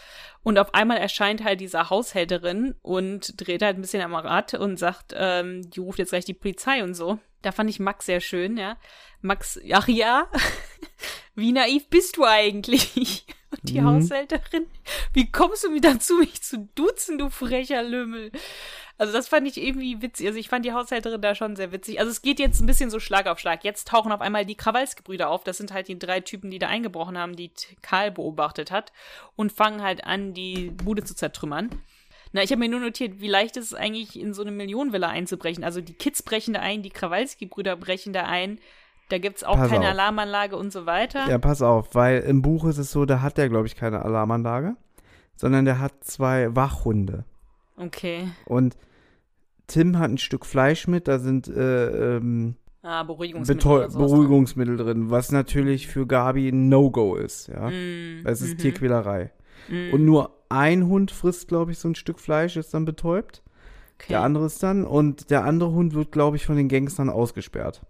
Und 0.42 0.58
auf 0.58 0.72
einmal 0.72 0.96
erscheint 0.96 1.44
halt 1.44 1.60
diese 1.60 1.90
Haushälterin 1.90 2.74
und 2.80 3.34
dreht 3.38 3.60
halt 3.60 3.76
ein 3.76 3.82
bisschen 3.82 4.00
am 4.00 4.14
Rad 4.14 4.54
und 4.54 4.78
sagt, 4.78 5.12
ähm, 5.14 5.68
die 5.70 5.80
ruft 5.80 5.98
jetzt 5.98 6.10
gleich 6.10 6.24
die 6.24 6.32
Polizei 6.32 6.82
und 6.82 6.94
so. 6.94 7.18
Da 7.42 7.52
fand 7.52 7.68
ich 7.68 7.80
Max 7.80 8.06
sehr 8.06 8.20
schön, 8.20 8.56
ja. 8.56 8.78
Max, 9.20 9.60
ach 9.72 9.88
ja, 9.88 10.26
wie 11.34 11.52
naiv 11.52 11.88
bist 11.88 12.16
du 12.16 12.24
eigentlich? 12.24 13.26
Und 13.50 13.60
die 13.68 13.80
mhm. 13.80 13.86
Haushälterin, 13.86 14.66
wie 15.12 15.30
kommst 15.30 15.64
du 15.64 15.70
mir 15.70 15.80
dazu, 15.80 16.14
mich 16.16 16.42
zu 16.42 16.68
duzen, 16.74 17.18
du 17.18 17.30
frecher 17.30 17.82
Lümmel? 17.82 18.30
Also 19.00 19.14
das 19.14 19.28
fand 19.28 19.48
ich 19.48 19.56
irgendwie 19.56 20.02
witzig. 20.02 20.26
Also 20.26 20.38
ich 20.38 20.50
fand 20.50 20.64
die 20.64 20.72
Haushälterin 20.72 21.22
da 21.22 21.34
schon 21.34 21.56
sehr 21.56 21.72
witzig. 21.72 22.00
Also 22.00 22.10
es 22.10 22.20
geht 22.20 22.38
jetzt 22.38 22.60
ein 22.60 22.66
bisschen 22.66 22.90
so 22.90 23.00
Schlag 23.00 23.26
auf 23.26 23.38
Schlag. 23.38 23.64
Jetzt 23.64 23.88
tauchen 23.88 24.12
auf 24.12 24.20
einmal 24.20 24.44
die 24.44 24.56
Krawalski-Brüder 24.56 25.30
auf. 25.30 25.42
Das 25.42 25.56
sind 25.56 25.72
halt 25.72 25.88
die 25.88 25.98
drei 25.98 26.20
Typen, 26.20 26.50
die 26.50 26.58
da 26.58 26.68
eingebrochen 26.68 27.16
haben, 27.16 27.34
die 27.34 27.50
Karl 27.80 28.10
beobachtet 28.10 28.70
hat. 28.70 28.92
Und 29.36 29.52
fangen 29.52 29.82
halt 29.82 30.04
an, 30.04 30.34
die 30.34 30.70
Bude 30.70 31.02
zu 31.02 31.16
zertrümmern. 31.16 31.70
Na, 32.32 32.42
ich 32.42 32.50
habe 32.50 32.60
mir 32.60 32.68
nur 32.68 32.80
notiert, 32.80 33.20
wie 33.20 33.28
leicht 33.28 33.56
ist 33.56 33.66
es 33.66 33.74
eigentlich, 33.74 34.18
in 34.20 34.34
so 34.34 34.42
eine 34.42 34.52
Millionenvilla 34.52 35.08
einzubrechen. 35.08 35.64
Also 35.64 35.80
die 35.80 35.94
Kids 35.94 36.22
brechen 36.22 36.52
da 36.52 36.60
ein, 36.60 36.82
die 36.82 36.90
Krawalski-Brüder 36.90 37.76
brechen 37.76 38.12
da 38.12 38.26
ein. 38.26 38.60
Da 39.10 39.18
gibt 39.18 39.38
es 39.38 39.44
auch 39.44 39.56
pass 39.56 39.70
keine 39.70 39.86
auf. 39.86 39.90
Alarmanlage 39.90 40.56
und 40.56 40.72
so 40.72 40.86
weiter. 40.86 41.28
Ja, 41.28 41.38
pass 41.38 41.62
auf, 41.62 41.94
weil 41.94 42.20
im 42.20 42.42
Buch 42.42 42.64
ist 42.64 42.78
es 42.78 42.92
so, 42.92 43.04
da 43.04 43.20
hat 43.20 43.38
der, 43.38 43.48
glaube 43.48 43.66
ich, 43.66 43.74
keine 43.74 44.02
Alarmanlage, 44.02 44.76
sondern 45.36 45.64
der 45.64 45.80
hat 45.80 46.04
zwei 46.04 46.54
Wachhunde. 46.54 47.24
Okay. 47.76 48.28
Und 48.46 48.76
Tim 49.66 49.98
hat 49.98 50.10
ein 50.10 50.18
Stück 50.18 50.46
Fleisch 50.46 50.86
mit, 50.86 51.08
da 51.08 51.18
sind 51.18 51.48
äh, 51.48 52.16
ähm, 52.16 52.54
ah, 52.82 53.02
Beruhigungsmittel, 53.02 53.88
Beruhigungsmittel 53.88 54.76
drin, 54.76 55.10
was 55.10 55.32
natürlich 55.32 55.88
für 55.88 56.06
Gabi 56.06 56.48
ein 56.48 56.68
No-Go 56.68 57.16
ist, 57.16 57.48
ja. 57.48 57.68
Mm, 57.68 58.26
es 58.26 58.42
ist 58.42 58.54
mm 58.54 58.58
Tierquälerei. 58.58 59.32
Mm. 59.68 59.92
Und 59.92 60.04
nur 60.04 60.36
ein 60.48 60.86
Hund 60.86 61.10
frisst, 61.10 61.48
glaube 61.48 61.72
ich, 61.72 61.78
so 61.78 61.88
ein 61.88 61.94
Stück 61.94 62.20
Fleisch, 62.20 62.56
ist 62.56 62.74
dann 62.74 62.84
betäubt. 62.84 63.42
Okay. 63.96 64.08
Der 64.10 64.22
andere 64.22 64.46
ist 64.46 64.62
dann, 64.62 64.84
und 64.84 65.30
der 65.30 65.44
andere 65.44 65.72
Hund 65.72 65.94
wird, 65.94 66.12
glaube 66.12 66.36
ich, 66.36 66.46
von 66.46 66.56
den 66.56 66.68
Gangstern 66.68 67.10
ausgesperrt. 67.10 67.82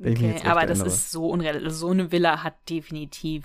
Okay, 0.00 0.36
aber 0.44 0.66
das 0.66 0.80
ist 0.80 1.10
so 1.10 1.28
unrealistisch. 1.28 1.72
So 1.72 1.90
eine 1.90 2.10
Villa 2.10 2.42
hat 2.42 2.54
definitiv 2.68 3.44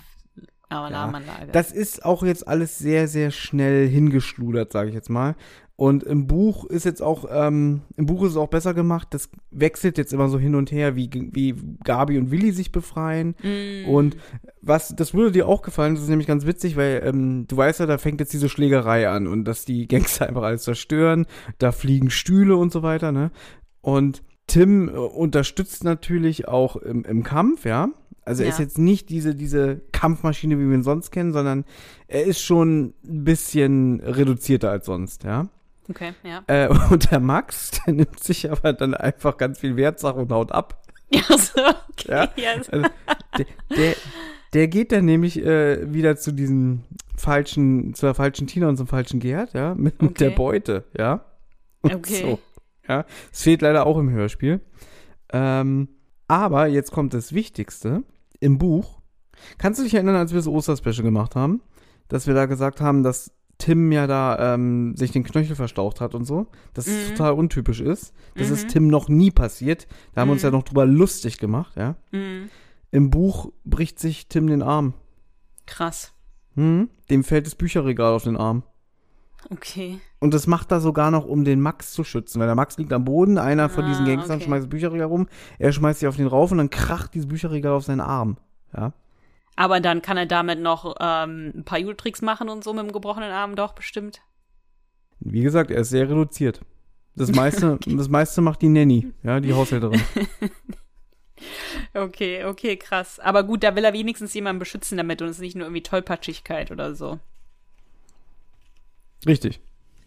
Alarmanlage. 0.69 1.47
Ja, 1.47 1.51
das 1.51 1.71
ist 1.71 2.05
auch 2.05 2.23
jetzt 2.23 2.47
alles 2.47 2.77
sehr, 2.77 3.07
sehr 3.07 3.31
schnell 3.31 3.87
hingeschludert, 3.87 4.71
sage 4.71 4.89
ich 4.89 4.95
jetzt 4.95 5.09
mal. 5.09 5.35
Und 5.75 6.03
im 6.03 6.27
Buch 6.27 6.65
ist 6.65 6.83
jetzt 6.83 7.01
auch, 7.01 7.25
ähm, 7.31 7.83
im 7.95 8.05
Buch 8.05 8.23
ist 8.23 8.31
es 8.31 8.37
auch 8.37 8.49
besser 8.49 8.73
gemacht. 8.73 9.07
Das 9.11 9.29
wechselt 9.49 9.97
jetzt 9.97 10.11
immer 10.11 10.27
so 10.27 10.37
hin 10.37 10.55
und 10.55 10.73
her, 10.73 10.97
wie, 10.97 11.09
wie 11.31 11.55
Gabi 11.85 12.17
und 12.17 12.31
Willi 12.31 12.51
sich 12.51 12.73
befreien. 12.73 13.33
Mm. 13.41 13.87
Und 13.87 14.17
was, 14.61 14.93
das 14.93 15.13
würde 15.13 15.31
dir 15.31 15.47
auch 15.47 15.61
gefallen, 15.61 15.95
das 15.95 16.03
ist 16.03 16.09
nämlich 16.09 16.27
ganz 16.27 16.45
witzig, 16.45 16.75
weil 16.75 17.01
ähm, 17.05 17.47
du 17.47 17.55
weißt 17.55 17.79
ja, 17.79 17.85
da 17.85 17.97
fängt 17.97 18.19
jetzt 18.19 18.33
diese 18.33 18.49
Schlägerei 18.49 19.07
an 19.07 19.25
und 19.25 19.45
dass 19.45 19.63
die 19.63 19.87
Gangster 19.87 20.27
einfach 20.27 20.43
alles 20.43 20.63
zerstören. 20.63 21.25
Da 21.59 21.71
fliegen 21.71 22.09
Stühle 22.09 22.57
und 22.57 22.73
so 22.73 22.83
weiter, 22.83 23.13
ne? 23.13 23.31
Und 23.79 24.21
Tim 24.49 24.89
äh, 24.89 24.91
unterstützt 24.91 25.83
natürlich 25.85 26.47
auch 26.47 26.75
im, 26.75 27.05
im 27.05 27.23
Kampf, 27.23 27.65
ja. 27.65 27.89
Also 28.25 28.43
er 28.43 28.49
ist 28.49 28.59
jetzt 28.59 28.77
nicht 28.77 29.09
diese, 29.09 29.33
diese 29.33 29.81
Kampfmaschine, 29.91 30.59
wie 30.59 30.67
wir 30.67 30.75
ihn 30.75 30.83
sonst 30.83 31.09
kennen, 31.09 31.33
sondern 31.33 31.65
er 32.07 32.25
ist 32.25 32.41
schon 32.41 32.93
ein 33.03 33.23
bisschen 33.23 34.01
reduzierter 34.01 34.69
als 34.69 34.85
sonst, 34.85 35.23
ja. 35.23 35.47
Okay, 35.89 36.13
ja. 36.23 36.43
Äh, 36.45 36.69
und 36.91 37.11
der 37.11 37.19
Max, 37.19 37.71
der 37.71 37.93
nimmt 37.93 38.21
sich 38.21 38.51
aber 38.51 38.73
dann 38.73 38.93
einfach 38.93 39.37
ganz 39.37 39.59
viel 39.59 39.75
Wertsache 39.75 40.19
und 40.19 40.31
haut 40.31 40.51
ab. 40.51 40.83
Ja, 41.11 41.23
so, 41.39 41.59
okay. 41.89 42.29
Ja? 42.37 42.53
Also, 42.71 42.87
der, 43.35 43.45
der, 43.75 43.95
der, 44.53 44.67
geht 44.67 44.91
dann 44.91 45.05
nämlich 45.05 45.43
äh, 45.43 45.91
wieder 45.91 46.17
zu 46.17 46.31
diesem 46.31 46.83
falschen, 47.17 47.95
zur 47.95 48.13
falschen 48.13 48.45
Tina 48.45 48.69
und 48.69 48.77
zum 48.77 48.85
falschen 48.85 49.19
Gerd, 49.19 49.53
ja, 49.53 49.73
mit, 49.73 49.95
okay. 49.95 50.05
mit 50.05 50.19
der 50.19 50.29
Beute, 50.29 50.83
ja. 50.95 51.25
Und 51.81 51.95
okay. 51.95 52.21
So, 52.21 52.39
ja. 52.89 53.05
Es 53.31 53.43
fehlt 53.43 53.61
leider 53.61 53.85
auch 53.85 53.97
im 53.97 54.09
Hörspiel. 54.09 54.61
Ähm, 55.31 55.89
aber 56.27 56.67
jetzt 56.67 56.91
kommt 56.91 57.13
das 57.13 57.33
Wichtigste 57.33 58.03
im 58.39 58.57
Buch. 58.57 58.99
Kannst 59.57 59.79
du 59.79 59.83
dich 59.83 59.93
erinnern, 59.93 60.15
als 60.15 60.31
wir 60.31 60.37
das 60.37 60.47
Osterspecial 60.47 61.03
gemacht 61.03 61.35
haben, 61.35 61.61
dass 62.07 62.27
wir 62.27 62.33
da 62.33 62.45
gesagt 62.45 62.81
haben, 62.81 63.03
dass 63.03 63.31
Tim 63.57 63.91
ja 63.91 64.07
da 64.07 64.53
ähm, 64.53 64.95
sich 64.95 65.11
den 65.11 65.23
Knöchel 65.23 65.55
verstaucht 65.55 66.01
hat 66.01 66.15
und 66.15 66.25
so, 66.25 66.47
dass 66.73 66.87
mhm. 66.87 66.93
es 66.93 67.09
total 67.09 67.33
untypisch 67.33 67.81
ist. 67.81 68.13
Das 68.35 68.47
mhm. 68.47 68.53
ist 68.53 68.69
Tim 68.69 68.87
noch 68.87 69.09
nie 69.09 69.31
passiert. 69.31 69.87
Da 70.13 70.21
haben 70.21 70.27
mhm. 70.27 70.29
wir 70.29 70.33
uns 70.33 70.41
ja 70.43 70.49
mhm. 70.49 70.55
noch 70.55 70.63
drüber 70.63 70.85
lustig 70.85 71.37
gemacht, 71.37 71.75
ja. 71.75 71.95
Mhm. 72.11 72.49
Im 72.91 73.09
Buch 73.11 73.51
bricht 73.65 73.99
sich 73.99 74.29
Tim 74.29 74.47
den 74.47 74.63
Arm. 74.63 74.93
Krass. 75.67 76.13
Mhm. 76.55 76.89
Dem 77.09 77.23
fällt 77.23 77.45
das 77.45 77.55
Bücherregal 77.55 78.13
auf 78.13 78.23
den 78.23 78.37
Arm. 78.37 78.63
Okay. 79.49 79.99
Und 80.19 80.33
das 80.33 80.47
macht 80.47 80.71
er 80.71 80.81
sogar 80.81 81.11
noch, 81.11 81.25
um 81.25 81.43
den 81.43 81.61
Max 81.61 81.93
zu 81.93 82.03
schützen, 82.03 82.39
weil 82.39 82.47
der 82.47 82.55
Max 82.55 82.77
liegt 82.77 82.91
am 82.91 83.05
Boden, 83.05 83.37
einer 83.37 83.69
von 83.69 83.85
diesen 83.85 84.05
ah, 84.05 84.09
Gangstern 84.09 84.37
okay. 84.37 84.45
schmeißt 84.45 84.69
Bücherregal 84.69 85.07
rum, 85.07 85.27
er 85.57 85.71
schmeißt 85.71 86.01
sich 86.01 86.07
auf 86.07 86.17
den 86.17 86.27
rauf 86.27 86.51
und 86.51 86.57
dann 86.57 86.69
kracht 86.69 87.13
dieses 87.13 87.27
Bücherregal 87.27 87.71
auf 87.71 87.85
seinen 87.85 88.01
Arm. 88.01 88.37
Ja. 88.75 88.93
Aber 89.55 89.79
dann 89.79 90.01
kann 90.01 90.17
er 90.17 90.25
damit 90.25 90.59
noch 90.59 90.95
ähm, 90.99 91.51
ein 91.55 91.63
paar 91.65 91.79
Judo-Tricks 91.79 92.21
machen 92.21 92.49
und 92.49 92.63
so 92.63 92.73
mit 92.73 92.83
dem 92.83 92.91
gebrochenen 92.91 93.31
Arm 93.31 93.55
doch 93.55 93.73
bestimmt. 93.73 94.21
Wie 95.19 95.41
gesagt, 95.41 95.71
er 95.71 95.81
ist 95.81 95.89
sehr 95.89 96.09
reduziert. 96.09 96.61
Das 97.15 97.31
meiste, 97.35 97.73
okay. 97.73 97.95
das 97.95 98.09
meiste 98.09 98.41
macht 98.41 98.61
die 98.61 98.69
Nanny, 98.69 99.11
ja, 99.23 99.39
die 99.39 99.53
Haushälterin. 99.53 100.01
okay, 101.93 102.45
okay, 102.45 102.77
krass. 102.77 103.19
Aber 103.19 103.43
gut, 103.43 103.63
da 103.63 103.75
will 103.75 103.83
er 103.83 103.93
wenigstens 103.93 104.33
jemanden 104.33 104.59
beschützen 104.59 104.97
damit 104.97 105.21
und 105.21 105.27
es 105.29 105.37
ist 105.37 105.41
nicht 105.41 105.55
nur 105.55 105.65
irgendwie 105.65 105.83
Tollpatschigkeit 105.83 106.71
oder 106.71 106.95
so. 106.95 107.19
Richtig. 109.25 109.59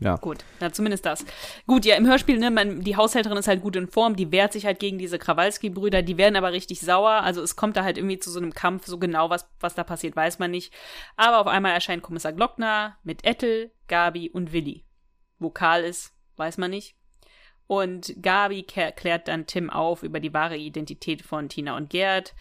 Ja. 0.03 0.17
Gut, 0.17 0.39
na 0.59 0.73
zumindest 0.73 1.07
das. 1.07 1.25
Gut, 1.67 1.85
ja, 1.85 1.95
im 1.95 2.07
Hörspiel, 2.07 2.39
ne, 2.39 2.51
man, 2.51 2.81
die 2.81 2.97
Haushälterin 2.97 3.39
ist 3.39 3.47
halt 3.47 3.63
gut 3.63 3.77
in 3.77 3.87
Form, 3.87 4.17
die 4.17 4.33
wehrt 4.33 4.53
sich 4.53 4.67
halt 4.67 4.81
gegen 4.81 4.99
diese 4.99 5.17
Krawalski-Brüder, 5.17 6.03
die 6.03 6.19
werden 6.19 6.35
aber 6.35 6.53
richtig 6.53 6.81
sauer, 6.81 7.23
also 7.23 7.41
es 7.41 7.55
kommt 7.55 7.77
da 7.77 7.85
halt 7.85 7.99
irgendwie 7.99 8.19
zu 8.19 8.29
so 8.31 8.41
einem 8.41 8.53
Kampf, 8.53 8.87
so 8.87 8.99
genau 8.99 9.31
was, 9.31 9.49
was 9.61 9.77
da 9.77 9.85
passiert, 9.85 10.17
weiß 10.17 10.41
man 10.41 10.51
nicht. 10.51 10.75
Aber 11.17 11.39
auf 11.39 11.47
einmal 11.47 11.73
erscheint 11.73 12.03
Kommissar 12.03 12.33
Glockner 12.33 12.97
mit 13.05 13.25
Ettel, 13.25 13.71
Gabi 13.87 14.29
und 14.29 14.53
Willi. 14.53 14.85
Wo 15.39 15.51
Karl 15.51 15.85
ist, 15.85 16.13
weiß 16.37 16.59
man 16.59 16.73
nicht. 16.73 16.97
Und 17.69 18.15
Gabi 18.21 18.65
klärt 18.65 19.29
dann 19.29 19.47
Tim 19.47 19.71
auf 19.71 20.03
über 20.03 20.19
die 20.19 20.35
wahre 20.35 20.57
Identität 20.57 21.23
von 21.23 21.49
Tina 21.49 21.77
und 21.77 21.91
Gerd 21.91 22.35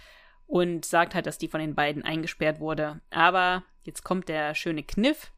und 0.47 0.83
sagt 0.83 1.13
halt, 1.15 1.27
dass 1.27 1.37
die 1.37 1.47
von 1.47 1.61
den 1.61 1.75
beiden 1.75 2.03
eingesperrt 2.03 2.59
wurde. 2.59 3.01
Aber 3.11 3.63
jetzt 3.83 4.03
kommt 4.03 4.29
der 4.29 4.55
schöne 4.55 4.83
Kniff. 4.83 5.31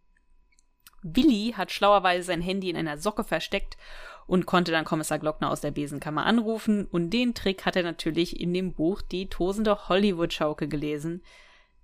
Willi 1.04 1.54
hat 1.56 1.72
schlauerweise 1.72 2.24
sein 2.24 2.42
Handy 2.42 2.70
in 2.70 2.78
einer 2.78 2.98
Socke 2.98 3.24
versteckt 3.24 3.78
und 4.26 4.46
konnte 4.46 4.72
dann 4.72 4.86
Kommissar 4.86 5.20
Glockner 5.20 5.52
aus 5.52 5.62
der 5.62 5.72
Besenkammer 5.72 6.26
anrufen. 6.26 6.86
Und 6.86 7.10
den 7.12 7.34
Trick 7.34 7.66
hat 7.66 7.76
er 7.76 7.84
natürlich 7.84 8.40
in 8.40 8.54
dem 8.54 8.74
Buch 8.74 9.02
Die 9.02 9.28
tosende 9.28 9.90
Hollywood-Schaukel 9.90 10.68
gelesen, 10.68 11.22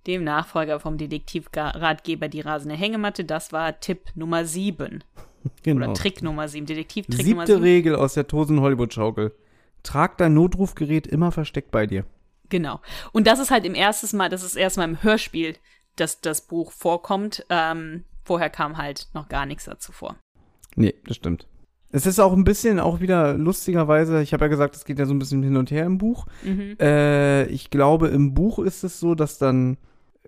dem 0.06 0.24
Nachfolger 0.24 0.80
vom 0.80 0.96
Detektivratgeber 0.96 2.28
Die 2.28 2.40
rasende 2.40 2.76
Hängematte. 2.76 3.24
Das 3.24 3.52
war 3.52 3.78
Tipp 3.80 4.10
Nummer 4.14 4.44
7. 4.44 5.04
Genau. 5.62 5.86
Oder 5.86 5.94
Trick 5.94 6.22
Nummer 6.22 6.48
7, 6.48 6.66
Detektivtrick 6.66 7.16
Siebte 7.16 7.30
Nummer 7.30 7.46
7. 7.46 7.62
Regel 7.62 7.96
aus 7.96 8.12
der 8.12 8.26
tosenden 8.26 8.62
Hollywood-Schaukel. 8.62 9.34
Trag 9.82 10.18
dein 10.18 10.34
Notrufgerät 10.34 11.06
immer 11.06 11.32
versteckt 11.32 11.70
bei 11.70 11.86
dir. 11.86 12.04
Genau. 12.50 12.80
Und 13.12 13.26
das 13.26 13.38
ist 13.38 13.50
halt 13.50 13.64
im 13.64 13.74
ersten 13.74 14.14
Mal, 14.18 14.28
das 14.28 14.42
ist 14.42 14.56
erstmal 14.56 14.86
im 14.86 15.02
Hörspiel, 15.02 15.56
dass 15.96 16.20
das 16.20 16.46
Buch 16.46 16.72
vorkommt. 16.72 17.46
Ähm, 17.48 18.04
Vorher 18.24 18.50
kam 18.50 18.76
halt 18.76 19.08
noch 19.14 19.28
gar 19.28 19.46
nichts 19.46 19.64
dazu 19.64 19.92
vor. 19.92 20.16
Nee, 20.76 20.94
das 21.06 21.16
stimmt. 21.16 21.46
Es 21.92 22.06
ist 22.06 22.20
auch 22.20 22.32
ein 22.32 22.44
bisschen 22.44 22.78
auch 22.78 23.00
wieder 23.00 23.34
lustigerweise, 23.34 24.22
ich 24.22 24.32
habe 24.32 24.44
ja 24.44 24.48
gesagt, 24.48 24.76
es 24.76 24.84
geht 24.84 24.98
ja 24.98 25.06
so 25.06 25.14
ein 25.14 25.18
bisschen 25.18 25.42
hin 25.42 25.56
und 25.56 25.70
her 25.70 25.84
im 25.84 25.98
Buch. 25.98 26.26
Mhm. 26.44 26.76
Äh, 26.80 27.46
ich 27.46 27.70
glaube, 27.70 28.08
im 28.08 28.32
Buch 28.32 28.60
ist 28.60 28.84
es 28.84 29.00
so, 29.00 29.16
dass 29.16 29.38
dann 29.38 29.76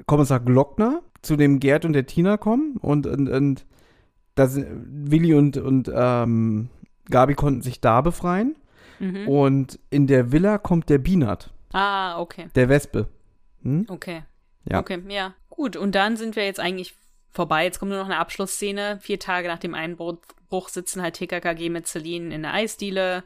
Kommissar 0.06 0.40
Glockner 0.40 1.02
zu 1.22 1.36
dem 1.36 1.60
Gerd 1.60 1.84
und 1.84 1.92
der 1.92 2.06
Tina 2.06 2.36
kommen 2.36 2.78
und, 2.78 3.06
und, 3.06 3.28
und 3.28 3.64
da 4.34 4.48
sind, 4.48 4.66
Willi 5.10 5.34
und, 5.34 5.56
und 5.56 5.90
ähm, 5.94 6.68
Gabi 7.10 7.34
konnten 7.34 7.62
sich 7.62 7.80
da 7.80 8.00
befreien. 8.00 8.56
Mhm. 8.98 9.28
Und 9.28 9.78
in 9.90 10.06
der 10.06 10.32
Villa 10.32 10.58
kommt 10.58 10.88
der 10.88 10.98
Binat. 10.98 11.52
Ah, 11.72 12.20
okay. 12.20 12.48
Der 12.54 12.68
Wespe. 12.68 13.08
Hm? 13.62 13.86
Okay. 13.88 14.22
Ja. 14.64 14.80
Okay, 14.80 15.02
ja. 15.08 15.34
Gut, 15.48 15.76
und 15.76 15.94
dann 15.94 16.16
sind 16.16 16.34
wir 16.36 16.44
jetzt 16.44 16.60
eigentlich 16.60 16.94
vorbei. 17.32 17.64
Jetzt 17.64 17.78
kommt 17.78 17.90
nur 17.90 17.98
noch 17.98 18.06
eine 18.06 18.18
Abschlussszene. 18.18 18.98
Vier 19.00 19.18
Tage 19.18 19.48
nach 19.48 19.58
dem 19.58 19.74
Einbruch 19.74 20.68
sitzen 20.68 21.02
halt 21.02 21.14
TKKG 21.14 21.70
mit 21.70 21.86
Celine 21.86 22.34
in 22.34 22.42
der 22.42 22.54
Eisdiele. 22.54 23.24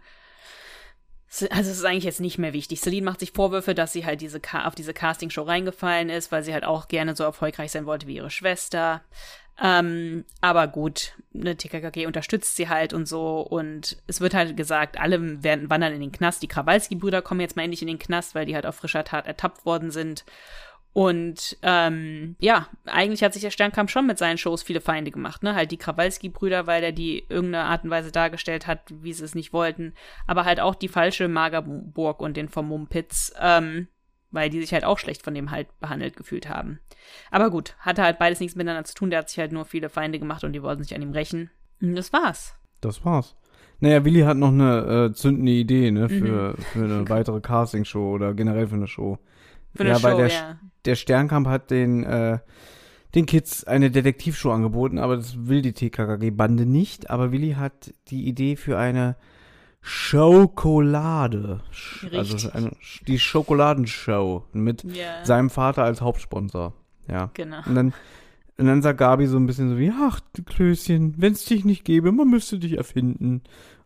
Also 1.51 1.71
es 1.71 1.79
ist 1.79 1.85
eigentlich 1.85 2.05
jetzt 2.05 2.21
nicht 2.21 2.39
mehr 2.39 2.53
wichtig. 2.53 2.81
Celine 2.81 3.05
macht 3.05 3.21
sich 3.21 3.33
Vorwürfe, 3.33 3.75
dass 3.75 3.93
sie 3.93 4.07
halt 4.07 4.21
diese 4.21 4.41
auf 4.65 4.77
diese 4.77 4.95
Castingshow 4.95 5.43
reingefallen 5.43 6.09
ist, 6.09 6.31
weil 6.31 6.45
sie 6.45 6.55
halt 6.55 6.65
auch 6.65 6.89
gerne 6.89 7.17
so 7.17 7.25
erfolgreich 7.25 7.73
sein 7.73 7.85
wollte 7.85 8.07
wie 8.07 8.17
ihre 8.17 8.31
Schwester. 8.31 9.03
Ähm, 9.61 10.25
aber 10.43 10.69
gut, 10.69 11.15
ne, 11.33 11.57
TKKG 11.57 12.07
unterstützt 12.07 12.57
sie 12.57 12.69
halt 12.69 12.93
und 12.93 13.07
so. 13.07 13.41
Und 13.41 13.97
es 14.07 14.21
wird 14.21 14.35
halt 14.35 14.57
gesagt, 14.57 15.01
alle 15.01 15.43
werden 15.43 15.71
wandern 15.71 15.95
in 15.95 16.01
den 16.01 16.13
Knast. 16.13 16.43
Die 16.43 16.49
Krawalski-Brüder 16.49 17.23
kommen 17.23 17.41
jetzt 17.41 17.57
mal 17.57 17.63
endlich 17.63 17.83
in 17.83 17.89
den 17.89 17.99
Knast, 17.99 18.35
weil 18.35 18.47
die 18.47 18.55
halt 18.55 18.67
auf 18.67 18.77
frischer 18.77 19.05
Tat 19.05 19.27
ertappt 19.27 19.65
worden 19.65 19.91
sind. 19.91 20.25
Und 20.97 21.59
ähm, 21.61 22.37
ja, 22.39 22.69
eigentlich 22.87 23.23
hat 23.23 23.35
sich 23.35 23.43
der 23.43 23.51
Sternkampf 23.51 23.91
schon 23.91 24.07
mit 24.07 24.17
seinen 24.17 24.39
Shows 24.39 24.63
viele 24.63 24.81
Feinde 24.81 25.11
gemacht, 25.11 25.43
ne? 25.43 25.55
Halt 25.55 25.71
die 25.71 25.77
Krawalski-Brüder, 25.77 26.67
weil 26.67 26.83
er 26.83 26.93
die 26.93 27.23
irgendeine 27.29 27.65
Art 27.65 27.85
und 27.85 27.91
Weise 27.91 28.13
dargestellt 28.13 28.67
hat, 28.67 28.81
wie 29.03 29.13
sie 29.13 29.23
es 29.23 29.35
nicht 29.35 29.53
wollten. 29.53 29.93
Aber 30.27 30.47
halt 30.47 30.59
auch 30.59 30.75
die 30.75 30.89
falsche 30.89 31.29
Magerburg 31.29 32.23
und 32.23 32.39
den 32.39 32.49
vom 32.49 32.69
Mumpitz, 32.69 33.35
ähm, 33.39 33.89
weil 34.31 34.49
die 34.49 34.59
sich 34.59 34.73
halt 34.73 34.85
auch 34.87 34.99
schlecht 34.99 35.21
von 35.21 35.35
dem 35.35 35.51
halt 35.51 35.69
behandelt 35.81 36.17
gefühlt 36.17 36.49
haben. 36.49 36.81
Aber 37.31 37.51
gut, 37.51 37.77
hatte 37.81 38.03
halt 38.03 38.19
beides 38.19 38.41
nichts 38.41 38.57
miteinander 38.57 38.85
zu 38.85 38.95
tun. 38.95 39.11
Der 39.11 39.19
hat 39.19 39.29
sich 39.29 39.39
halt 39.39 39.53
nur 39.53 39.67
viele 39.67 39.91
Feinde 39.91 40.19
gemacht 40.19 40.45
und 40.45 40.55
die 40.55 40.63
wollten 40.63 40.83
sich 40.83 40.95
an 40.95 41.03
ihm 41.03 41.13
rächen. 41.13 41.51
Und 41.83 41.95
das 41.95 42.15
war's. 42.15 42.55
Das 42.81 43.05
war's. 43.05 43.37
Naja, 43.81 44.03
Willi 44.03 44.23
hat 44.23 44.39
noch 44.39 44.49
eine 44.49 45.11
äh, 45.11 45.13
zündende 45.13 45.53
Idee, 45.53 45.91
ne, 45.91 46.09
für, 46.09 46.55
mhm. 46.57 46.63
für 46.73 46.85
eine 46.85 47.07
weitere 47.11 47.43
Castingshow 47.43 48.15
oder 48.15 48.33
generell 48.33 48.69
für 48.69 48.77
eine 48.77 48.87
Show. 48.87 49.19
Für 49.75 49.83
eine 49.83 49.91
ja, 49.91 49.99
Show, 49.99 50.17
der, 50.17 50.29
ja. 50.29 50.59
Der 50.87 50.95
Sternkampf 50.95 51.49
hat 51.49 51.71
den, 51.71 52.05
äh, 52.05 52.39
den 53.15 53.27
Kids 53.27 53.65
eine 53.65 53.91
Detektivshow 53.91 54.53
angeboten, 54.53 54.99
aber 54.99 55.17
das 55.17 55.47
will 55.47 55.63
die 55.63 55.73
TKKG-Bande 55.73 56.67
nicht. 56.67 57.11
Aber 57.11 57.33
Willi 57.33 57.53
hat 57.53 57.93
die 58.09 58.27
Idee 58.27 58.57
für 58.57 58.79
eine 58.79 59.17
Schokolade. 59.81 61.61
Also 62.13 62.51
eine, 62.51 62.73
die 63.07 63.19
Schokoladenshow 63.19 64.45
mit 64.53 64.85
yeah. 64.85 65.25
seinem 65.25 65.49
Vater 65.49 65.85
als 65.85 66.01
Hauptsponsor. 66.01 66.75
Ja. 67.09 67.31
Genau. 67.35 67.59
Und 67.67 67.75
dann, 67.75 67.95
und 68.59 68.67
dann 68.67 68.83
sagt 68.83 68.99
Gabi 68.99 69.27
so 69.27 69.37
ein 69.37 69.47
bisschen 69.47 69.71
so 69.71 69.79
wie, 69.79 69.93
ach, 69.93 70.21
Klößchen, 70.45 71.15
wenn 71.19 71.33
es 71.33 71.45
dich 71.45 71.65
nicht 71.65 71.85
gäbe, 71.85 72.11
man 72.11 72.29
müsste 72.29 72.59
dich 72.59 72.77
erfinden. 72.77 73.43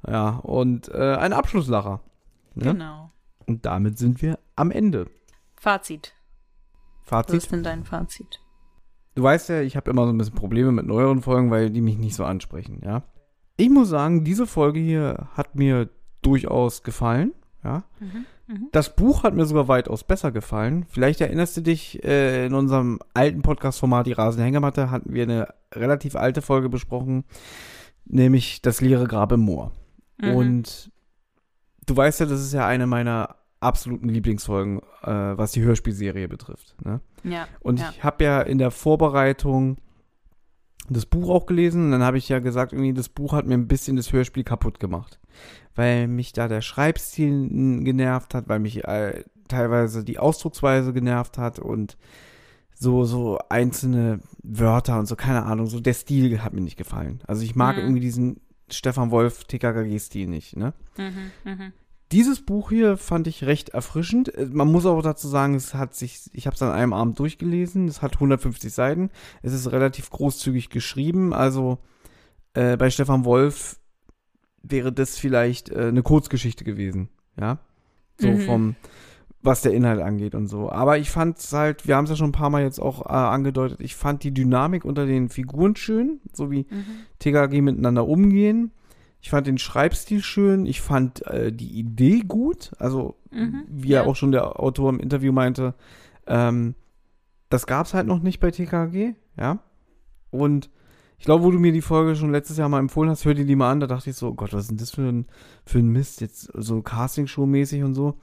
Ja, 0.07 0.31
und 0.39 0.89
äh, 0.89 1.17
ein 1.17 1.35
Abschlusslacher. 1.35 2.01
Ne? 2.55 2.73
Genau. 2.73 3.11
Und 3.47 3.67
damit 3.67 3.99
sind 3.99 4.23
wir 4.23 4.39
am 4.57 4.71
Ende. 4.71 5.07
Fazit. 5.55 6.15
Fazit? 7.11 7.37
Was 7.37 7.45
ist 7.45 7.53
denn 7.53 7.63
dein 7.65 7.85
Fazit? 7.85 8.41
Du 9.17 9.25
weißt 9.25 9.49
ja, 9.49 9.61
ich 9.63 9.77
habe 9.77 9.91
immer 9.91 10.07
so 10.07 10.13
ein 10.13 10.19
bisschen 10.19 10.37
Probleme 10.37 10.71
mit 10.71 10.87
neueren 10.87 11.23
Folgen, 11.23 11.51
weil 11.51 11.71
die 11.71 11.81
mich 11.81 11.99
nicht 11.99 12.15
so 12.15 12.25
ansprechen, 12.25 12.81
ja. 12.85 13.03
Ich 13.57 13.69
muss 13.69 13.89
sagen, 13.89 14.25
diese 14.25 14.47
Folge 14.47 14.79
hier 14.79 15.29
hat 15.35 15.57
mir 15.57 15.91
durchaus 16.23 16.85
gefallen, 16.85 17.33
ja. 17.65 17.83
Mhm, 17.99 18.27
mh. 18.47 18.61
Das 18.71 18.95
Buch 18.95 19.25
hat 19.25 19.35
mir 19.35 19.45
sogar 19.45 19.67
weitaus 19.67 20.05
besser 20.05 20.31
gefallen. 20.31 20.87
Vielleicht 20.89 21.21
erinnerst 21.21 21.57
du 21.57 21.63
dich, 21.63 22.03
äh, 22.05 22.47
in 22.47 22.55
unserem 22.55 23.01
alten 23.13 23.43
Podcast-Format 23.43 24.07
Die 24.07 24.13
rasende 24.13 24.45
Hängematte 24.45 24.93
hatten 24.93 25.13
wir 25.13 25.25
eine 25.25 25.49
relativ 25.75 26.15
alte 26.15 26.43
Folge 26.43 26.69
besprochen, 26.69 27.25
nämlich 28.05 28.63
Das 28.63 28.81
leere 28.81 29.09
Grab 29.09 29.33
im 29.33 29.41
Moor. 29.41 29.73
Mhm. 30.19 30.35
Und 30.37 30.93
du 31.87 31.97
weißt 31.97 32.21
ja, 32.21 32.27
das 32.27 32.41
ist 32.41 32.53
ja 32.53 32.67
eine 32.67 32.87
meiner 32.87 33.40
absoluten 33.61 34.09
Lieblingsfolgen, 34.09 34.81
äh, 35.03 35.11
was 35.11 35.53
die 35.53 35.63
Hörspielserie 35.63 36.29
betrifft. 36.29 36.75
Ne? 36.85 37.01
Ja. 37.23 37.47
Und 37.61 37.81
ja. 37.81 37.91
ich 37.91 38.03
habe 38.03 38.25
ja 38.25 38.41
in 38.41 38.59
der 38.59 38.71
Vorbereitung 38.71 39.77
das 40.89 41.07
Buch 41.07 41.29
auch 41.29 41.47
gelesen 41.47 41.85
und 41.85 41.91
dann 41.93 42.03
habe 42.03 42.19
ich 42.19 42.29
ja 42.29 42.41
gesagt, 42.41 42.73
irgendwie 42.73 42.93
das 42.93 43.09
Buch 43.09 43.33
hat 43.33 43.47
mir 43.47 43.55
ein 43.55 43.69
bisschen 43.69 43.97
das 43.97 44.13
Hörspiel 44.13 44.43
kaputt 44.43 44.81
gemacht, 44.81 45.21
weil 45.77 46.09
mich 46.09 46.33
da 46.33 46.49
der 46.49 46.63
Schreibstil 46.63 47.85
genervt 47.85 48.35
hat, 48.35 48.49
weil 48.49 48.59
mich 48.59 48.85
äh, 48.85 49.25
teilweise 49.47 50.05
die 50.05 50.19
Ausdrucksweise 50.19 50.93
genervt 50.93 51.39
hat 51.39 51.59
und 51.59 51.97
so 52.75 53.05
so 53.05 53.39
einzelne 53.51 54.21
Wörter 54.43 54.99
und 54.99 55.07
so 55.07 55.15
keine 55.15 55.45
Ahnung, 55.45 55.67
so 55.67 55.81
der 55.81 55.95
Stil 55.95 56.43
hat 56.43 56.55
mir 56.55 56.63
nicht 56.63 56.79
gefallen. 56.79 57.21
Also 57.27 57.43
ich 57.43 57.55
mag 57.55 57.77
mhm. 57.77 57.83
irgendwie 57.83 58.01
diesen 58.01 58.41
Stefan 58.71 59.11
Wolf 59.11 59.45
TKKG 59.45 59.99
Stil 59.99 60.29
nicht, 60.29 60.57
ne? 60.57 60.73
Mhm, 60.97 61.31
mh. 61.45 61.73
Dieses 62.13 62.41
Buch 62.45 62.71
hier 62.71 62.97
fand 62.97 63.27
ich 63.27 63.45
recht 63.45 63.71
erfrischend. 63.71 64.35
Äh, 64.35 64.47
man 64.47 64.71
muss 64.71 64.87
auch 64.87 65.03
dazu 65.03 65.29
sagen, 65.29 65.55
es 65.55 65.75
hat 65.75 65.95
sich, 65.95 66.31
ich 66.33 66.47
habe 66.47 66.55
es 66.55 66.63
an 66.63 66.73
einem 66.73 66.93
Abend 66.93 67.19
durchgelesen. 67.19 67.89
Es 67.89 68.03
hat 68.03 68.15
150 68.15 68.73
Seiten. 68.73 69.11
Es 69.43 69.53
ist 69.53 69.71
relativ 69.71 70.11
großzügig 70.11 70.71
geschrieben. 70.71 71.33
Also 71.33 71.79
äh, 72.55 72.77
bei 72.77 72.91
Stefan 72.91 73.25
Wolf 73.25 73.79
wäre 74.63 74.93
das 74.93 75.19
vielleicht 75.19 75.71
äh, 75.71 75.87
eine 75.87 76.03
Kurzgeschichte 76.03 76.65
gewesen. 76.65 77.09
Ja, 77.39 77.59
so 78.19 78.29
mhm. 78.29 78.41
vom 78.41 78.77
was 79.43 79.63
der 79.63 79.73
Inhalt 79.73 80.01
angeht 80.01 80.35
und 80.35 80.49
so. 80.49 80.71
Aber 80.71 80.99
ich 80.99 81.11
fand 81.11 81.39
es 81.39 81.53
halt, 81.53 81.89
wir 81.89 81.97
haben 81.97 82.05
es 82.05 82.11
ja 82.11 82.17
schon 82.17 82.29
ein 82.29 82.33
paar 82.33 82.51
Mal 82.51 82.63
jetzt 82.63 82.79
auch 82.79 83.07
äh, 83.07 83.13
angedeutet, 83.13 83.81
ich 83.81 83.97
fand 83.97 84.23
die 84.23 84.35
Dynamik 84.35 84.85
unter 84.85 85.07
den 85.07 85.29
Figuren 85.29 85.77
schön, 85.77 86.21
so 86.33 86.51
wie 86.51 86.67
mhm. 86.69 86.85
TKG 87.21 87.63
miteinander 87.63 88.07
umgehen. 88.07 88.73
Ich 89.21 89.31
fand 89.31 89.47
den 89.47 89.59
Schreibstil 89.59 90.23
schön. 90.23 90.67
Ich 90.67 90.81
fand 90.81 91.27
äh, 91.27 91.53
die 91.53 91.79
Idee 91.79 92.21
gut. 92.21 92.73
Also, 92.79 93.17
mhm, 93.31 93.65
wie 93.69 93.89
ja 93.89 94.05
auch 94.05 94.17
schon 94.17 94.33
der 94.33 94.59
Autor 94.59 94.91
im 94.91 95.01
Interview 95.01 95.33
meinte, 95.33 95.75
ähm, 96.27 96.75
das 97.49 97.67
gab 97.67 97.87
es 97.87 97.95
halt 97.95 98.07
noch 98.07 98.21
nicht 98.21 98.41
bei 98.41 98.51
TKG, 98.51 99.15
ja. 99.37 99.59
Und 100.31 100.71
ich 101.19 101.27
glaube, 101.27 101.45
wo 101.45 101.51
du 101.51 101.59
mir 101.59 101.73
die 101.73 101.83
Folge 101.83 102.17
schon 102.17 102.33
letztes 102.33 102.57
Jahr 102.57 102.69
mal 102.71 102.79
empfohlen 102.79 103.11
hast, 103.11 103.25
hör 103.27 103.35
dir 103.35 103.45
die 103.45 103.57
mal 103.57 103.71
an. 103.71 103.81
Da 103.81 103.87
dachte 103.87 104.09
ich 104.09 104.17
so, 104.17 104.29
oh 104.29 104.35
Gott, 104.35 104.55
was 104.55 104.63
ist 104.63 104.71
denn 104.71 104.79
das 104.79 104.93
für 104.93 105.03
ein, 105.03 105.27
für 105.67 105.81
ein 105.81 105.89
Mist? 105.89 106.23
Jetzt 106.23 106.51
so 106.55 106.79
Castingshow-mäßig 106.79 107.85
und 107.85 107.95
so. 107.95 108.19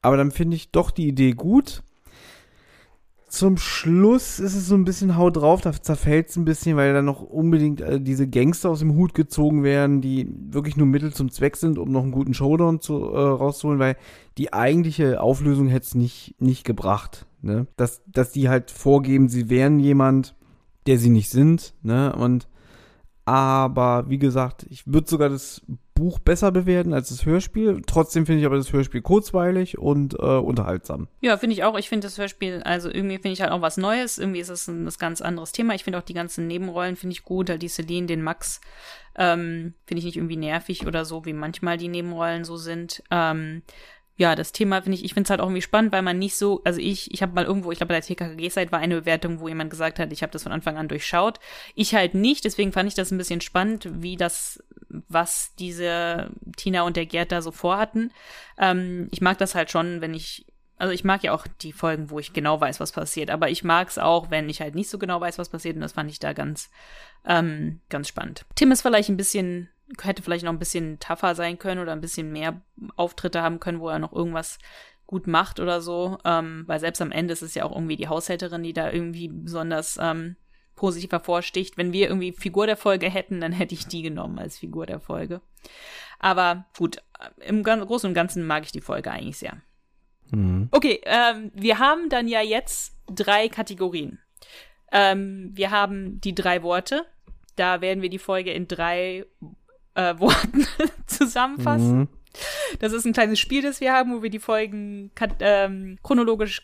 Aber 0.00 0.16
dann 0.16 0.32
finde 0.32 0.56
ich 0.56 0.72
doch 0.72 0.90
die 0.90 1.06
Idee 1.06 1.32
gut 1.32 1.84
zum 3.32 3.56
Schluss 3.56 4.38
ist 4.38 4.54
es 4.54 4.66
so 4.66 4.74
ein 4.74 4.84
bisschen 4.84 5.16
Haut 5.16 5.38
drauf, 5.38 5.62
da 5.62 5.72
zerfällt 5.72 6.28
es 6.28 6.36
ein 6.36 6.44
bisschen, 6.44 6.76
weil 6.76 6.92
dann 6.92 7.06
noch 7.06 7.22
unbedingt 7.22 7.80
äh, 7.80 7.98
diese 7.98 8.28
Gangster 8.28 8.68
aus 8.68 8.80
dem 8.80 8.94
Hut 8.94 9.14
gezogen 9.14 9.62
werden, 9.62 10.02
die 10.02 10.28
wirklich 10.50 10.76
nur 10.76 10.86
Mittel 10.86 11.14
zum 11.14 11.30
Zweck 11.30 11.56
sind, 11.56 11.78
um 11.78 11.90
noch 11.90 12.02
einen 12.02 12.12
guten 12.12 12.34
Showdown 12.34 12.82
zu, 12.82 12.94
äh, 12.94 13.18
rauszuholen, 13.18 13.78
weil 13.78 13.96
die 14.36 14.52
eigentliche 14.52 15.22
Auflösung 15.22 15.68
hätte 15.68 15.86
es 15.86 15.94
nicht, 15.94 16.34
nicht 16.40 16.64
gebracht. 16.64 17.24
Ne? 17.40 17.66
Dass, 17.76 18.02
dass 18.06 18.32
die 18.32 18.50
halt 18.50 18.70
vorgeben, 18.70 19.30
sie 19.30 19.48
wären 19.48 19.80
jemand, 19.80 20.36
der 20.86 20.98
sie 20.98 21.10
nicht 21.10 21.30
sind, 21.30 21.72
ne? 21.82 22.14
Und 22.14 22.48
aber 23.24 24.10
wie 24.10 24.18
gesagt, 24.18 24.66
ich 24.68 24.86
würde 24.86 25.08
sogar 25.08 25.30
das 25.30 25.62
Buch 25.94 26.18
besser 26.18 26.52
bewerten 26.52 26.92
als 26.94 27.08
das 27.10 27.26
Hörspiel. 27.26 27.82
Trotzdem 27.86 28.26
finde 28.26 28.40
ich 28.40 28.46
aber 28.46 28.56
das 28.56 28.72
Hörspiel 28.72 29.02
kurzweilig 29.02 29.78
und 29.78 30.14
äh, 30.14 30.16
unterhaltsam. 30.16 31.08
Ja, 31.20 31.36
finde 31.36 31.54
ich 31.54 31.64
auch. 31.64 31.78
Ich 31.78 31.88
finde 31.88 32.06
das 32.06 32.18
Hörspiel, 32.18 32.62
also 32.64 32.88
irgendwie 32.88 33.16
finde 33.16 33.32
ich 33.32 33.40
halt 33.40 33.52
auch 33.52 33.60
was 33.60 33.76
Neues. 33.76 34.18
Irgendwie 34.18 34.40
ist 34.40 34.48
es 34.48 34.68
ein, 34.68 34.86
ein 34.86 34.92
ganz 34.98 35.20
anderes 35.20 35.52
Thema. 35.52 35.74
Ich 35.74 35.84
finde 35.84 35.98
auch 35.98 36.02
die 36.02 36.14
ganzen 36.14 36.46
Nebenrollen 36.46 36.96
finde 36.96 37.12
ich 37.12 37.22
gut. 37.22 37.50
Halt 37.50 37.62
die 37.62 37.68
Celine, 37.68 38.06
den 38.06 38.22
Max, 38.22 38.60
ähm, 39.16 39.74
finde 39.86 39.98
ich 39.98 40.04
nicht 40.04 40.16
irgendwie 40.16 40.36
nervig 40.36 40.86
oder 40.86 41.04
so, 41.04 41.24
wie 41.24 41.32
manchmal 41.32 41.76
die 41.76 41.88
Nebenrollen 41.88 42.44
so 42.44 42.56
sind. 42.56 43.02
Ähm, 43.10 43.62
ja, 44.16 44.36
das 44.36 44.52
Thema 44.52 44.82
finde 44.82 44.98
ich, 44.98 45.04
ich 45.04 45.14
finde 45.14 45.26
es 45.26 45.30
halt 45.30 45.40
auch 45.40 45.46
irgendwie 45.46 45.62
spannend, 45.62 45.92
weil 45.92 46.02
man 46.02 46.18
nicht 46.18 46.36
so, 46.36 46.60
also 46.64 46.80
ich, 46.80 47.12
ich 47.12 47.22
habe 47.22 47.34
mal 47.34 47.44
irgendwo, 47.44 47.72
ich 47.72 47.78
glaube 47.78 47.94
bei 47.94 48.00
der 48.00 48.06
TKKG-Seite 48.06 48.70
war 48.70 48.78
eine 48.78 49.00
Bewertung, 49.00 49.40
wo 49.40 49.48
jemand 49.48 49.70
gesagt 49.70 49.98
hat, 49.98 50.12
ich 50.12 50.22
habe 50.22 50.32
das 50.32 50.42
von 50.42 50.52
Anfang 50.52 50.76
an 50.76 50.88
durchschaut. 50.88 51.40
Ich 51.74 51.94
halt 51.94 52.14
nicht, 52.14 52.44
deswegen 52.44 52.72
fand 52.72 52.88
ich 52.88 52.94
das 52.94 53.10
ein 53.10 53.18
bisschen 53.18 53.40
spannend, 53.40 53.88
wie 54.02 54.16
das, 54.16 54.62
was 55.08 55.54
diese 55.58 56.30
Tina 56.56 56.82
und 56.82 56.96
der 56.96 57.06
Gerd 57.06 57.32
da 57.32 57.42
so 57.42 57.50
vorhatten. 57.50 58.12
Ähm, 58.58 59.08
ich 59.10 59.20
mag 59.20 59.38
das 59.38 59.54
halt 59.54 59.70
schon, 59.70 60.00
wenn 60.00 60.14
ich, 60.14 60.46
also 60.76 60.92
ich 60.92 61.04
mag 61.04 61.22
ja 61.22 61.32
auch 61.32 61.46
die 61.60 61.72
Folgen, 61.72 62.10
wo 62.10 62.18
ich 62.18 62.32
genau 62.32 62.60
weiß, 62.60 62.80
was 62.80 62.92
passiert, 62.92 63.30
aber 63.30 63.50
ich 63.50 63.64
mag 63.64 63.88
es 63.88 63.98
auch, 63.98 64.30
wenn 64.30 64.48
ich 64.48 64.60
halt 64.60 64.74
nicht 64.74 64.90
so 64.90 64.98
genau 64.98 65.20
weiß, 65.20 65.38
was 65.38 65.48
passiert 65.48 65.76
und 65.76 65.82
das 65.82 65.92
fand 65.92 66.10
ich 66.10 66.18
da 66.18 66.32
ganz, 66.32 66.70
ähm, 67.24 67.80
ganz 67.88 68.08
spannend. 68.08 68.44
Tim 68.54 68.72
ist 68.72 68.82
vielleicht 68.82 69.08
ein 69.08 69.16
bisschen 69.16 69.68
hätte 70.00 70.22
vielleicht 70.22 70.44
noch 70.44 70.52
ein 70.52 70.58
bisschen 70.58 70.98
tougher 70.98 71.34
sein 71.34 71.58
können 71.58 71.80
oder 71.80 71.92
ein 71.92 72.00
bisschen 72.00 72.32
mehr 72.32 72.62
Auftritte 72.96 73.42
haben 73.42 73.60
können, 73.60 73.80
wo 73.80 73.88
er 73.88 73.98
noch 73.98 74.12
irgendwas 74.12 74.58
gut 75.06 75.26
macht 75.26 75.60
oder 75.60 75.80
so. 75.80 76.18
Ähm, 76.24 76.64
weil 76.66 76.80
selbst 76.80 77.02
am 77.02 77.12
Ende 77.12 77.32
ist 77.32 77.42
es 77.42 77.54
ja 77.54 77.64
auch 77.64 77.72
irgendwie 77.72 77.96
die 77.96 78.08
Haushälterin, 78.08 78.62
die 78.62 78.72
da 78.72 78.90
irgendwie 78.90 79.28
besonders 79.28 79.98
ähm, 80.00 80.36
positiv 80.74 81.12
hervorsticht. 81.12 81.76
Wenn 81.76 81.92
wir 81.92 82.08
irgendwie 82.08 82.32
Figur 82.32 82.66
der 82.66 82.76
Folge 82.76 83.10
hätten, 83.10 83.40
dann 83.40 83.52
hätte 83.52 83.74
ich 83.74 83.86
die 83.86 84.02
genommen 84.02 84.38
als 84.38 84.58
Figur 84.58 84.86
der 84.86 85.00
Folge. 85.00 85.40
Aber 86.18 86.66
gut, 86.76 86.98
im 87.40 87.62
Großen 87.62 88.08
und 88.08 88.14
Ganzen 88.14 88.46
mag 88.46 88.64
ich 88.64 88.72
die 88.72 88.80
Folge 88.80 89.10
eigentlich 89.10 89.38
sehr. 89.38 89.60
Mhm. 90.30 90.68
Okay, 90.70 91.00
ähm, 91.04 91.50
wir 91.54 91.78
haben 91.78 92.08
dann 92.08 92.28
ja 92.28 92.40
jetzt 92.40 92.96
drei 93.06 93.48
Kategorien. 93.48 94.18
Ähm, 94.90 95.50
wir 95.54 95.70
haben 95.70 96.20
die 96.20 96.34
drei 96.34 96.62
Worte. 96.62 97.06
Da 97.56 97.80
werden 97.80 98.02
wir 98.02 98.10
die 98.10 98.18
Folge 98.18 98.52
in 98.52 98.68
drei 98.68 99.26
äh, 99.94 100.14
Worten 100.18 100.66
zusammenfassen. 101.06 101.98
Mhm. 102.00 102.08
Das 102.80 102.92
ist 102.92 103.04
ein 103.04 103.12
kleines 103.12 103.38
Spiel, 103.38 103.62
das 103.62 103.80
wir 103.80 103.92
haben, 103.92 104.14
wo 104.14 104.22
wir 104.22 104.30
die 104.30 104.38
Folgen 104.38 105.10
ähm, 105.40 105.98
chronologisch 106.02 106.62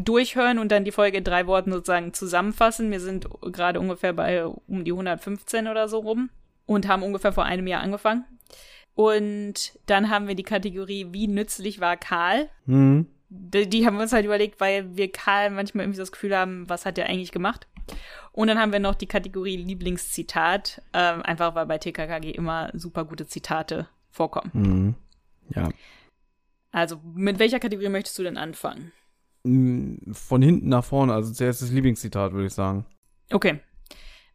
durchhören 0.00 0.58
und 0.58 0.72
dann 0.72 0.84
die 0.84 0.92
Folge 0.92 1.18
in 1.18 1.24
drei 1.24 1.46
Worten 1.46 1.72
sozusagen 1.72 2.14
zusammenfassen. 2.14 2.90
Wir 2.90 3.00
sind 3.00 3.28
gerade 3.42 3.80
ungefähr 3.80 4.12
bei 4.12 4.46
um 4.46 4.84
die 4.84 4.92
115 4.92 5.68
oder 5.68 5.88
so 5.88 5.98
rum 5.98 6.30
und 6.66 6.88
haben 6.88 7.02
ungefähr 7.02 7.32
vor 7.32 7.44
einem 7.44 7.66
Jahr 7.66 7.82
angefangen. 7.82 8.24
Und 8.94 9.78
dann 9.86 10.10
haben 10.10 10.28
wir 10.28 10.34
die 10.34 10.42
Kategorie, 10.42 11.08
wie 11.10 11.26
nützlich 11.26 11.80
war 11.80 11.96
Karl? 11.96 12.48
Mhm. 12.66 13.06
Die, 13.28 13.68
die 13.68 13.86
haben 13.86 13.96
wir 13.96 14.02
uns 14.02 14.12
halt 14.12 14.26
überlegt, 14.26 14.60
weil 14.60 14.94
wir 14.96 15.10
Karl 15.10 15.50
manchmal 15.50 15.84
irgendwie 15.84 16.00
das 16.00 16.12
Gefühl 16.12 16.36
haben, 16.36 16.68
was 16.68 16.84
hat 16.84 16.98
der 16.98 17.08
eigentlich 17.08 17.32
gemacht? 17.32 17.66
Und 18.32 18.48
dann 18.48 18.58
haben 18.58 18.72
wir 18.72 18.80
noch 18.80 18.94
die 18.94 19.06
Kategorie 19.06 19.56
Lieblingszitat, 19.56 20.82
ähm, 20.92 21.22
einfach 21.22 21.54
weil 21.54 21.66
bei 21.66 21.78
TKKG 21.78 22.30
immer 22.30 22.70
super 22.74 23.04
gute 23.04 23.26
Zitate 23.26 23.88
vorkommen. 24.10 24.50
Mhm. 24.52 24.94
Ja. 25.54 25.68
Also, 26.70 27.00
mit 27.14 27.38
welcher 27.38 27.60
Kategorie 27.60 27.88
möchtest 27.88 28.18
du 28.18 28.22
denn 28.22 28.36
anfangen? 28.36 28.92
Mm, 29.44 30.12
Von 30.12 30.40
hinten 30.42 30.68
nach 30.68 30.84
vorne, 30.84 31.12
also 31.12 31.32
zuerst 31.32 31.62
das 31.62 31.70
Lieblingszitat, 31.70 32.32
würde 32.32 32.46
ich 32.46 32.54
sagen. 32.54 32.86
Okay. 33.30 33.60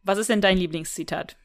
Was 0.04 0.18
ist 0.18 0.30
denn 0.30 0.40
dein 0.40 0.58
Lieblingszitat? 0.58 1.36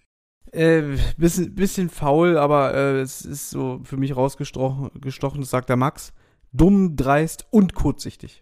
Äh, 0.51 0.97
bisschen, 1.17 1.55
bisschen 1.55 1.89
faul, 1.89 2.37
aber 2.37 2.73
äh, 2.75 2.99
es 3.01 3.21
ist 3.21 3.49
so 3.49 3.81
für 3.83 3.97
mich 3.97 4.15
rausgestochen, 4.15 4.91
gestochen, 5.01 5.41
das 5.41 5.49
sagt 5.49 5.69
der 5.69 5.77
Max. 5.77 6.13
Dumm, 6.51 6.95
dreist 6.95 7.47
und 7.49 7.73
kurzsichtig. 7.73 8.41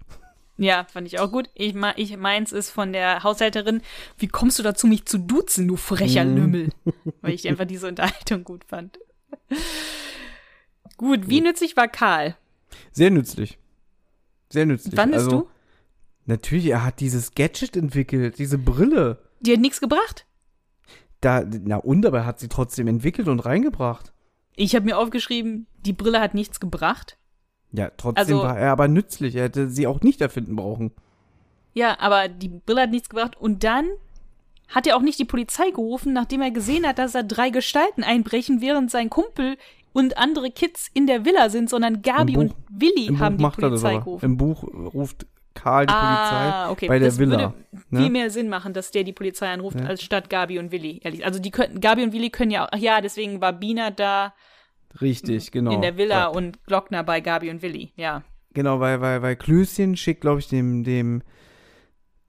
Ja, 0.57 0.83
fand 0.91 1.07
ich 1.07 1.19
auch 1.19 1.31
gut. 1.31 1.49
Ich, 1.55 1.73
ich 1.95 2.17
meins 2.17 2.51
ist 2.51 2.69
von 2.69 2.91
der 2.91 3.23
Haushälterin. 3.23 3.81
Wie 4.17 4.27
kommst 4.27 4.59
du 4.59 4.63
dazu, 4.63 4.85
mich 4.85 5.05
zu 5.05 5.17
duzen, 5.17 5.67
du 5.67 5.77
frecher 5.77 6.25
Mhm. 6.25 6.35
Lümmel? 6.35 6.69
Weil 7.21 7.33
ich 7.33 7.47
einfach 7.47 7.65
diese 7.65 7.87
Unterhaltung 7.87 8.43
gut 8.43 8.65
fand. 8.65 8.99
Gut, 11.01 11.27
wie 11.27 11.41
nützlich 11.41 11.75
war 11.75 11.87
Karl? 11.87 12.35
Sehr 12.91 13.11
nützlich. 13.11 13.59
Sehr 14.49 14.65
nützlich. 14.65 14.95
Wann 14.95 15.11
bist 15.11 15.25
also, 15.25 15.41
du? 15.41 15.49
Natürlich, 16.25 16.67
er 16.67 16.85
hat 16.85 16.99
dieses 16.99 17.33
Gadget 17.35 17.75
entwickelt, 17.75 18.37
diese 18.37 18.57
Brille. 18.57 19.21
Die 19.41 19.53
hat 19.53 19.59
nichts 19.59 19.81
gebracht. 19.81 20.25
Da, 21.19 21.43
na 21.45 21.77
und, 21.77 22.05
aber 22.05 22.19
er 22.19 22.25
hat 22.25 22.39
sie 22.39 22.47
trotzdem 22.47 22.87
entwickelt 22.87 23.27
und 23.27 23.39
reingebracht. 23.39 24.13
Ich 24.55 24.75
habe 24.75 24.85
mir 24.85 24.97
aufgeschrieben, 24.97 25.67
die 25.85 25.93
Brille 25.93 26.19
hat 26.19 26.33
nichts 26.33 26.59
gebracht. 26.59 27.17
Ja, 27.71 27.91
trotzdem 27.95 28.19
Also- 28.19 28.43
war 28.43 28.57
er 28.57 28.71
aber 28.71 28.87
nützlich. 28.87 29.35
Er 29.35 29.43
hätte 29.43 29.69
sie 29.69 29.87
auch 29.87 30.01
nicht 30.01 30.21
erfinden 30.21 30.55
brauchen. 30.55 30.91
Ja, 31.73 31.99
aber 31.99 32.27
die 32.27 32.49
Brille 32.49 32.81
hat 32.81 32.91
nichts 32.91 33.09
gebracht. 33.09 33.37
Und 33.37 33.63
dann 33.63 33.87
hat 34.67 34.87
er 34.87 34.97
auch 34.97 35.01
nicht 35.01 35.19
die 35.19 35.25
Polizei 35.25 35.69
gerufen, 35.71 36.13
nachdem 36.13 36.41
er 36.41 36.51
gesehen 36.51 36.85
hat, 36.85 36.97
dass 36.97 37.13
da 37.13 37.23
drei 37.23 37.49
Gestalten 37.49 38.03
einbrechen, 38.03 38.61
während 38.61 38.91
sein 38.91 39.09
Kumpel 39.09 39.57
und 39.93 40.17
andere 40.17 40.51
Kids 40.51 40.89
in 40.93 41.07
der 41.07 41.25
Villa 41.25 41.49
sind, 41.49 41.69
sondern 41.69 42.01
Gabi 42.01 42.33
Im 42.33 42.39
und 42.39 42.47
Buch- 42.49 42.55
Willi 42.69 43.15
haben 43.17 43.37
Buch 43.37 43.55
die 43.55 43.61
Polizei 43.61 43.97
gerufen. 43.97 44.25
Im 44.25 44.37
Buch 44.37 44.63
ruft 44.63 45.25
Karl 45.53 45.85
die 45.85 45.93
ah, 45.93 46.67
Polizei 46.67 46.71
okay. 46.71 46.87
bei 46.87 46.99
der 46.99 47.09
das 47.09 47.19
Villa. 47.19 47.31
würde 47.37 47.53
ne? 47.89 47.99
viel 48.01 48.09
mehr 48.09 48.29
Sinn 48.29 48.47
machen, 48.47 48.71
dass 48.73 48.91
der 48.91 49.03
die 49.03 49.11
Polizei 49.13 49.47
anruft, 49.51 49.79
Ja. 49.79 49.85
als 49.87 50.01
statt 50.01 50.29
Gabi 50.29 50.59
und 50.59 50.71
Willi. 50.71 51.01
Ehrlich. 51.03 51.25
Also 51.25 51.39
die 51.39 51.51
könnten, 51.51 51.81
Gabi 51.81 52.03
und 52.03 52.13
Willi 52.13 52.29
können 52.29 52.51
ja 52.51 52.63
auch, 52.65 52.69
ach 52.71 52.77
ja, 52.77 53.01
deswegen 53.01 53.41
war 53.41 53.51
Bina 53.53 53.91
da 53.91 54.33
Richtig, 55.01 55.51
genau. 55.51 55.71
in 55.71 55.81
der 55.81 55.97
Villa 55.97 56.19
Ja. 56.19 56.27
und 56.27 56.63
Glockner 56.65 57.03
bei 57.03 57.19
Gabi 57.21 57.49
und 57.49 57.61
Willi. 57.61 57.91
Ja. 57.97 58.23
Genau, 58.53 58.79
weil, 58.79 59.01
weil, 59.01 59.21
weil 59.21 59.35
Klößchen 59.35 59.95
schickt, 59.97 60.21
glaube 60.21 60.39
ich, 60.39 60.47
dem, 60.47 60.83
dem, 60.83 61.21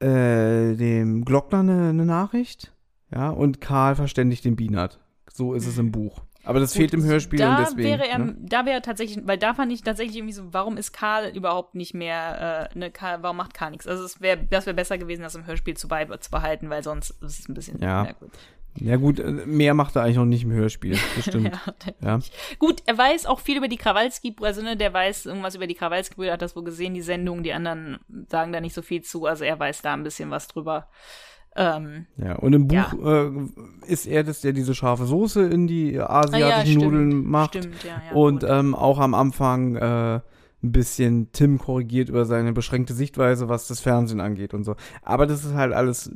äh, 0.01 0.75
dem 0.75 1.25
Glockner 1.25 1.61
eine, 1.61 1.89
eine 1.91 2.05
Nachricht. 2.07 2.73
Ja, 3.15 3.31
und 3.31 3.61
Karl 3.61 3.95
verständigt 3.95 4.45
den 4.45 4.57
Bienert. 4.57 5.01
So 5.33 5.55
ist 5.55 5.67
es 5.67 5.79
im 5.79 5.93
Buch. 5.93 6.23
Aber 6.45 6.61
das 6.61 6.73
fehlt 6.73 6.93
im 6.95 7.05
Hörspiel 7.05 7.39
da 7.39 7.57
und 7.57 7.61
deswegen. 7.61 7.89
Wäre 7.89 8.09
er, 8.09 8.19
ne? 8.19 8.37
Da 8.41 8.67
wäre 8.67 8.83
tatsächlich, 8.83 9.25
weil 9.27 9.39
da 9.39 9.55
fand 9.55 9.73
ich 9.73 9.83
tatsächlich 9.83 10.17
irgendwie 10.17 10.35
so, 10.35 10.53
warum 10.53 10.77
ist 10.77 10.93
Karl 10.93 11.29
überhaupt 11.37 11.75
nicht 11.75 11.95
mehr, 11.95 12.69
äh, 12.73 12.79
ne, 12.79 12.91
Karl, 12.91 13.23
warum 13.23 13.37
macht 13.37 13.55
Karl 13.55 13.71
nichts? 13.71 13.87
Also 13.87 14.05
es 14.05 14.21
wäre, 14.21 14.39
das 14.51 14.67
wäre 14.67 14.75
besser 14.75 14.99
gewesen, 14.99 15.23
das 15.23 15.35
im 15.35 15.47
Hörspiel 15.47 15.77
zu, 15.77 15.89
bei, 15.89 16.05
zu 16.05 16.31
behalten, 16.31 16.69
weil 16.71 16.83
sonst 16.83 17.11
ist 17.23 17.41
es 17.41 17.49
ein 17.49 17.55
bisschen 17.55 17.81
Ja. 17.81 18.03
merkwürdig. 18.05 18.39
Ja 18.81 18.97
gut, 18.97 19.21
äh, 19.21 19.31
mehr 19.31 19.75
macht 19.75 19.97
er 19.97 20.03
eigentlich 20.03 20.17
noch 20.17 20.25
nicht 20.25 20.45
im 20.45 20.53
Hörspiel. 20.53 20.99
Das 21.17 21.25
stimmt. 21.29 21.53
Ja, 22.01 22.17
ja. 22.17 22.19
Gut, 22.59 22.83
er 22.87 22.97
weiß 22.97 23.27
auch 23.27 23.41
viel 23.41 23.59
über 23.59 23.69
die 23.69 23.77
Krawalski, 23.77 24.35
also 24.41 24.63
ne, 24.63 24.77
der 24.77 24.93
weiß 24.93 25.27
irgendwas 25.27 25.55
über 25.55 25.67
die 25.67 25.75
Krawalski-Brüder, 25.75 26.33
hat 26.33 26.43
das 26.43 26.57
wohl 26.57 26.65
gesehen, 26.65 26.95
die 26.95 27.03
Sendung, 27.03 27.43
die 27.43 27.53
anderen 27.53 27.99
sagen 28.29 28.53
da 28.53 28.61
nicht 28.61 28.75
so 28.75 28.83
viel 28.83 29.03
zu, 29.03 29.27
also 29.27 29.45
er 29.45 29.59
weiß 29.59 29.83
da 29.83 29.93
ein 29.93 30.03
bisschen 30.05 30.31
was 30.31 30.49
drüber. 30.49 30.89
Ähm, 31.55 32.07
ja. 32.17 32.37
Und 32.37 32.55
im 32.55 32.67
Buch 32.67 32.95
Ja. 32.95 33.27
äh, 33.27 33.31
ist 33.87 34.07
er 34.07 34.25
das, 34.25 34.41
der 34.41 34.53
diese 34.53 34.75
scharfe 34.75 35.05
Soße 35.05 35.43
in 35.49 35.67
die 35.67 35.99
ah 35.99 36.07
ja, 36.07 36.17
asiatischen 36.21 36.81
Nudeln 36.81 37.25
macht. 37.27 37.57
Stimmt, 37.57 37.85
ja, 37.85 38.01
ja. 38.09 38.15
und 38.15 38.45
ähm, 38.45 38.75
auch 38.75 38.99
am 38.99 39.15
Anfang 39.15 39.77
äh, 39.77 40.21
ein 40.63 40.73
bisschen 40.73 41.31
Tim 41.33 41.59
korrigiert 41.59 42.09
über 42.09 42.25
seine 42.25 42.53
beschränkte 42.53 42.95
Sichtweise, 42.95 43.49
was 43.49 43.67
das 43.67 43.81
Fernsehen 43.81 44.21
angeht 44.21 44.55
und 44.55 44.65
so. 44.65 44.77
Aber 45.03 45.27
das 45.27 45.45
ist 45.45 45.55
halt 45.55 45.73
alles 45.73 46.11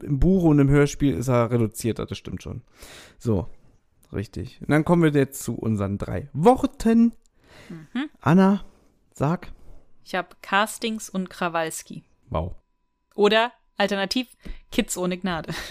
im 0.00 0.18
Buch 0.18 0.44
und 0.44 0.58
im 0.58 0.70
Hörspiel 0.70 1.14
ist 1.14 1.28
er 1.28 1.50
reduzierter, 1.50 2.06
das 2.06 2.16
stimmt 2.16 2.42
schon. 2.42 2.62
So, 3.18 3.48
richtig. 4.12 4.60
Und 4.62 4.70
dann 4.70 4.84
kommen 4.84 5.02
wir 5.02 5.10
jetzt 5.10 5.42
zu 5.42 5.56
unseren 5.56 5.98
drei 5.98 6.28
Worten. 6.32 7.12
Mhm. 7.68 8.08
Anna, 8.20 8.64
sag. 9.12 9.52
ich 10.04 10.14
habe 10.14 10.28
Castings 10.40 11.10
und 11.10 11.28
Krawalski. 11.28 12.04
Wow. 12.30 12.54
Oder 13.14 13.52
alternativ 13.80 14.28
Kids 14.70 14.96
ohne 14.96 15.16
Gnade. 15.18 15.52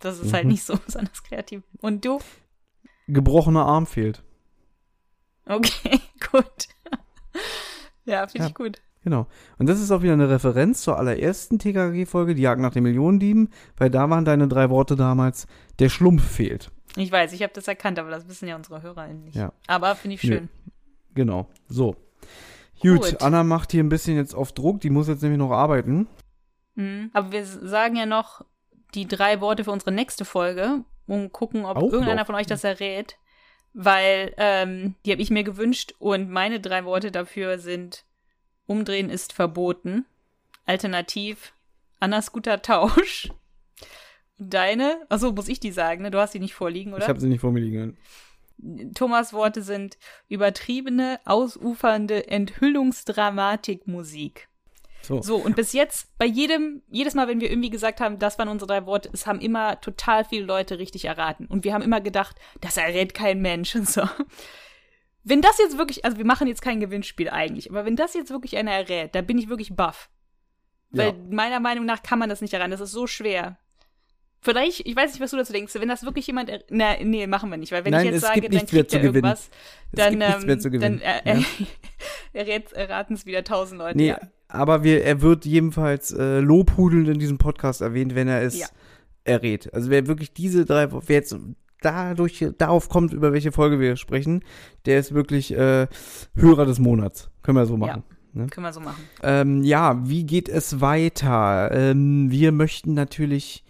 Das 0.00 0.20
ist 0.20 0.32
halt 0.32 0.44
Mhm. 0.44 0.52
nicht 0.52 0.62
so 0.62 0.76
besonders 0.76 1.24
kreativ. 1.24 1.62
Und 1.80 2.04
du? 2.04 2.20
Gebrochener 3.08 3.66
Arm 3.66 3.84
fehlt. 3.84 4.22
Okay, 5.44 5.98
gut. 6.30 6.68
ja, 8.04 8.26
finde 8.28 8.44
Ja. 8.44 8.48
ich 8.48 8.54
gut. 8.54 8.80
Genau. 9.02 9.26
Und 9.58 9.66
das 9.68 9.80
ist 9.80 9.90
auch 9.90 10.02
wieder 10.02 10.12
eine 10.12 10.28
Referenz 10.30 10.82
zur 10.82 10.98
allerersten 10.98 11.58
TKG-Folge, 11.58 12.36
die 12.36 12.42
Jagd 12.42 12.60
nach 12.60 12.72
den 12.72 12.84
Millionendieben, 12.84 13.48
weil 13.76 13.90
da 13.90 14.08
waren 14.08 14.24
deine 14.24 14.46
drei 14.46 14.70
Worte 14.70 14.94
damals, 14.94 15.48
der 15.80 15.88
Schlumpf 15.88 16.24
fehlt. 16.24 16.70
Ich 16.96 17.10
weiß, 17.10 17.32
ich 17.32 17.42
habe 17.42 17.52
das 17.54 17.66
erkannt, 17.66 17.98
aber 17.98 18.10
das 18.10 18.28
wissen 18.28 18.46
ja 18.48 18.54
unsere 18.54 18.82
HörerInnen 18.82 19.24
nicht. 19.24 19.36
Ja. 19.36 19.52
Aber 19.66 19.96
finde 19.96 20.14
ich 20.14 20.22
Nö. 20.22 20.28
schön. 20.36 20.48
Genau. 21.14 21.48
So. 21.68 21.96
Gut, 22.80 23.00
Gut. 23.00 23.22
Anna 23.22 23.42
macht 23.42 23.72
hier 23.72 23.82
ein 23.82 23.88
bisschen 23.88 24.16
jetzt 24.16 24.34
auf 24.34 24.52
Druck, 24.52 24.80
die 24.80 24.90
muss 24.90 25.08
jetzt 25.08 25.22
nämlich 25.22 25.38
noch 25.40 25.50
arbeiten. 25.50 26.06
Mhm. 26.78 27.10
Aber 27.12 27.32
wir 27.32 27.44
sagen 27.44 27.96
ja 27.96 28.06
noch 28.06 28.44
die 28.94 29.08
drei 29.08 29.40
Worte 29.40 29.64
für 29.64 29.72
unsere 29.72 29.90
nächste 29.92 30.24
Folge 30.24 30.84
und 31.06 31.32
gucken, 31.32 31.64
ob 31.64 31.76
Auch 31.76 31.82
irgendeiner 31.82 32.20
noch. 32.20 32.26
von 32.26 32.36
euch 32.36 32.46
das 32.46 32.62
errät. 32.64 33.18
Weil 33.74 34.32
ähm, 34.38 34.94
die 35.04 35.12
habe 35.12 35.20
ich 35.20 35.30
mir 35.30 35.44
gewünscht 35.44 35.92
und 35.98 36.30
meine 36.30 36.60
drei 36.60 36.84
Worte 36.84 37.10
dafür 37.10 37.58
sind 37.58 38.04
Umdrehen 38.66 39.10
ist 39.10 39.32
verboten. 39.32 40.06
Alternativ 40.66 41.52
Annas 42.00 42.32
guter 42.32 42.62
Tausch. 42.62 43.28
Deine, 44.38 45.04
achso, 45.08 45.32
muss 45.32 45.48
ich 45.48 45.58
die 45.58 45.72
sagen, 45.72 46.02
ne? 46.02 46.12
Du 46.12 46.18
hast 46.18 46.32
die 46.32 46.38
nicht 46.38 46.54
vorliegen, 46.54 46.94
oder? 46.94 47.02
Ich 47.02 47.08
habe 47.08 47.20
sie 47.20 47.28
nicht 47.28 47.40
vor 47.40 47.50
mir 47.50 47.58
liegen. 47.60 47.96
Thomas 48.94 49.32
Worte 49.32 49.62
sind 49.62 49.98
übertriebene, 50.28 51.18
ausufernde 51.24 52.28
Enthüllungsdramatikmusik. 52.28 54.48
So. 55.02 55.22
So, 55.22 55.36
und 55.36 55.56
bis 55.56 55.72
jetzt, 55.72 56.16
bei 56.18 56.26
jedem, 56.26 56.82
jedes 56.88 57.14
Mal, 57.14 57.28
wenn 57.28 57.40
wir 57.40 57.50
irgendwie 57.50 57.70
gesagt 57.70 58.00
haben, 58.00 58.18
das 58.18 58.38
waren 58.38 58.48
unsere 58.48 58.66
drei 58.68 58.86
Worte, 58.86 59.08
es 59.12 59.26
haben 59.26 59.40
immer 59.40 59.80
total 59.80 60.24
viele 60.24 60.44
Leute 60.44 60.78
richtig 60.78 61.04
erraten. 61.06 61.46
Und 61.46 61.64
wir 61.64 61.72
haben 61.72 61.82
immer 61.82 62.00
gedacht, 62.00 62.36
das 62.60 62.76
errät 62.76 63.14
kein 63.14 63.40
Mensch 63.40 63.74
und 63.74 63.88
so. 63.88 64.02
Wenn 65.24 65.40
das 65.42 65.58
jetzt 65.58 65.78
wirklich, 65.78 66.04
also 66.04 66.18
wir 66.18 66.24
machen 66.26 66.48
jetzt 66.48 66.62
kein 66.62 66.80
Gewinnspiel 66.80 67.28
eigentlich, 67.28 67.70
aber 67.70 67.84
wenn 67.84 67.96
das 67.96 68.14
jetzt 68.14 68.30
wirklich 68.30 68.56
einer 68.56 68.72
errät, 68.72 69.14
da 69.14 69.22
bin 69.22 69.38
ich 69.38 69.48
wirklich 69.48 69.74
baff. 69.74 70.10
Weil 70.90 71.08
Ja. 71.08 71.14
meiner 71.30 71.60
Meinung 71.60 71.84
nach 71.84 72.02
kann 72.02 72.18
man 72.18 72.28
das 72.28 72.40
nicht 72.40 72.54
erraten, 72.54 72.70
das 72.70 72.80
ist 72.80 72.92
so 72.92 73.06
schwer. 73.06 73.58
Vielleicht, 74.40 74.86
ich 74.86 74.94
weiß 74.94 75.12
nicht, 75.12 75.20
was 75.20 75.32
du 75.32 75.36
dazu 75.36 75.52
denkst, 75.52 75.74
wenn 75.74 75.88
das 75.88 76.04
wirklich 76.04 76.26
jemand, 76.26 76.50
na, 76.70 76.96
nee, 77.02 77.26
machen 77.26 77.50
wir 77.50 77.56
nicht, 77.56 77.72
weil 77.72 77.84
wenn 77.84 77.90
Nein, 77.90 78.06
ich 78.06 78.12
jetzt 78.12 78.22
sage, 78.22 78.48
dann 78.48 78.66
kriegt 78.66 78.92
er 78.92 79.02
irgendwas, 79.02 79.50
dann, 79.92 80.20
ähm, 80.20 80.80
dann 80.80 81.00
er, 81.00 81.38
Ja. 81.38 81.44
erraten 82.74 83.14
es 83.14 83.26
wieder 83.26 83.42
tausend 83.42 83.78
Leute. 83.78 83.96
Nee, 83.98 84.08
ja. 84.08 84.20
Aber 84.48 84.82
wir, 84.82 85.04
er 85.04 85.22
wird 85.22 85.44
jedenfalls 85.44 86.12
äh, 86.12 86.40
lobhudelnd 86.40 87.08
in 87.08 87.18
diesem 87.18 87.38
Podcast 87.38 87.80
erwähnt, 87.80 88.14
wenn 88.14 88.28
er 88.28 88.42
es 88.42 88.58
Ja. 88.58 88.66
errät. 89.24 89.72
Also 89.74 89.90
wer 89.90 90.06
wirklich 90.06 90.32
diese 90.32 90.64
drei, 90.64 90.90
wer 90.90 91.16
jetzt 91.16 91.36
dadurch, 91.80 92.44
darauf 92.58 92.88
kommt, 92.88 93.12
über 93.12 93.32
welche 93.32 93.52
Folge 93.52 93.78
wir 93.78 93.96
sprechen, 93.96 94.42
der 94.86 94.98
ist 94.98 95.14
wirklich 95.14 95.52
äh, 95.56 95.86
Hörer 96.34 96.66
des 96.66 96.78
Monats. 96.78 97.30
Können 97.42 97.56
wir 97.58 97.66
so 97.66 97.76
machen. 97.76 98.02
Können 98.50 98.66
wir 98.66 98.72
so 98.72 98.80
machen. 98.80 99.02
Ähm, 99.22 99.62
ja, 99.62 100.00
wie 100.08 100.24
geht 100.24 100.48
es 100.48 100.80
weiter? 100.80 101.70
Ähm, 101.72 102.30
wir 102.30 102.52
möchten 102.52 102.94
natürlich 102.94 103.64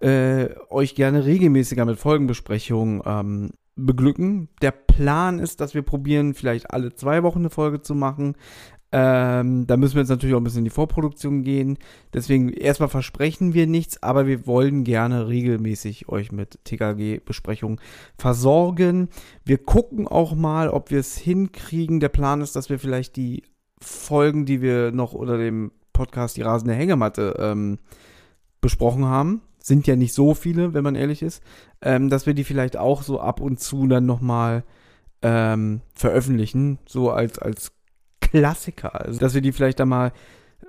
äh, 0.00 0.48
euch 0.70 0.94
gerne 0.94 1.24
regelmäßiger 1.26 1.84
mit 1.84 1.98
Folgenbesprechungen 1.98 3.02
ähm, 3.04 3.50
beglücken. 3.76 4.48
Der 4.62 4.70
Plan 4.72 5.38
ist, 5.38 5.60
dass 5.60 5.74
wir 5.74 5.82
probieren, 5.82 6.34
vielleicht 6.34 6.70
alle 6.70 6.94
zwei 6.94 7.22
Wochen 7.22 7.40
eine 7.40 7.50
Folge 7.50 7.80
zu 7.80 7.94
machen. 7.94 8.34
Ähm, 8.94 9.66
da 9.66 9.78
müssen 9.78 9.94
wir 9.94 10.02
jetzt 10.02 10.10
natürlich 10.10 10.34
auch 10.34 10.40
ein 10.40 10.44
bisschen 10.44 10.58
in 10.58 10.64
die 10.64 10.70
Vorproduktion 10.70 11.42
gehen. 11.44 11.78
Deswegen 12.12 12.50
erstmal 12.50 12.90
versprechen 12.90 13.54
wir 13.54 13.66
nichts, 13.66 14.02
aber 14.02 14.26
wir 14.26 14.46
wollen 14.46 14.84
gerne 14.84 15.28
regelmäßig 15.28 16.10
euch 16.10 16.30
mit 16.30 16.58
TKG-Besprechungen 16.64 17.80
versorgen. 18.18 19.08
Wir 19.44 19.56
gucken 19.56 20.06
auch 20.06 20.34
mal, 20.34 20.68
ob 20.68 20.90
wir 20.90 21.00
es 21.00 21.16
hinkriegen. 21.16 22.00
Der 22.00 22.10
Plan 22.10 22.42
ist, 22.42 22.54
dass 22.54 22.68
wir 22.68 22.78
vielleicht 22.78 23.16
die 23.16 23.44
Folgen, 23.80 24.44
die 24.44 24.60
wir 24.60 24.92
noch 24.92 25.14
unter 25.14 25.38
dem 25.38 25.72
Podcast 25.94 26.36
Die 26.36 26.42
rasende 26.42 26.74
Hängematte 26.74 27.36
ähm, 27.38 27.78
besprochen 28.60 29.06
haben, 29.06 29.40
sind 29.58 29.86
ja 29.86 29.96
nicht 29.96 30.12
so 30.12 30.34
viele, 30.34 30.74
wenn 30.74 30.84
man 30.84 30.96
ehrlich 30.96 31.22
ist, 31.22 31.42
ähm, 31.80 32.10
dass 32.10 32.26
wir 32.26 32.34
die 32.34 32.44
vielleicht 32.44 32.76
auch 32.76 33.02
so 33.02 33.20
ab 33.20 33.40
und 33.40 33.58
zu 33.58 33.86
dann 33.86 34.04
nochmal 34.04 34.64
ähm, 35.22 35.80
veröffentlichen, 35.94 36.78
so 36.86 37.10
als, 37.10 37.38
als 37.38 37.72
Klassiker. 38.32 39.00
Also, 39.00 39.20
dass 39.20 39.34
wir 39.34 39.40
die 39.40 39.52
vielleicht 39.52 39.80
da 39.80 39.86
mal 39.86 40.12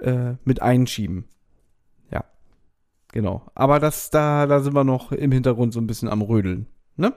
äh, 0.02 0.34
mit 0.44 0.61
einschieben. 0.61 1.26
Ja. 2.11 2.26
genau. 3.11 3.44
Aber 3.56 3.80
das, 3.80 4.10
da, 4.10 4.45
da 4.45 4.60
sind 4.60 4.76
wir 4.76 4.84
noch 4.84 5.11
im 5.11 5.31
Hintergrund 5.31 5.73
so 5.73 5.80
ein 5.80 5.88
bisschen 5.88 6.10
am 6.10 6.22
Rödeln. 6.22 6.68
Ne? 6.95 7.14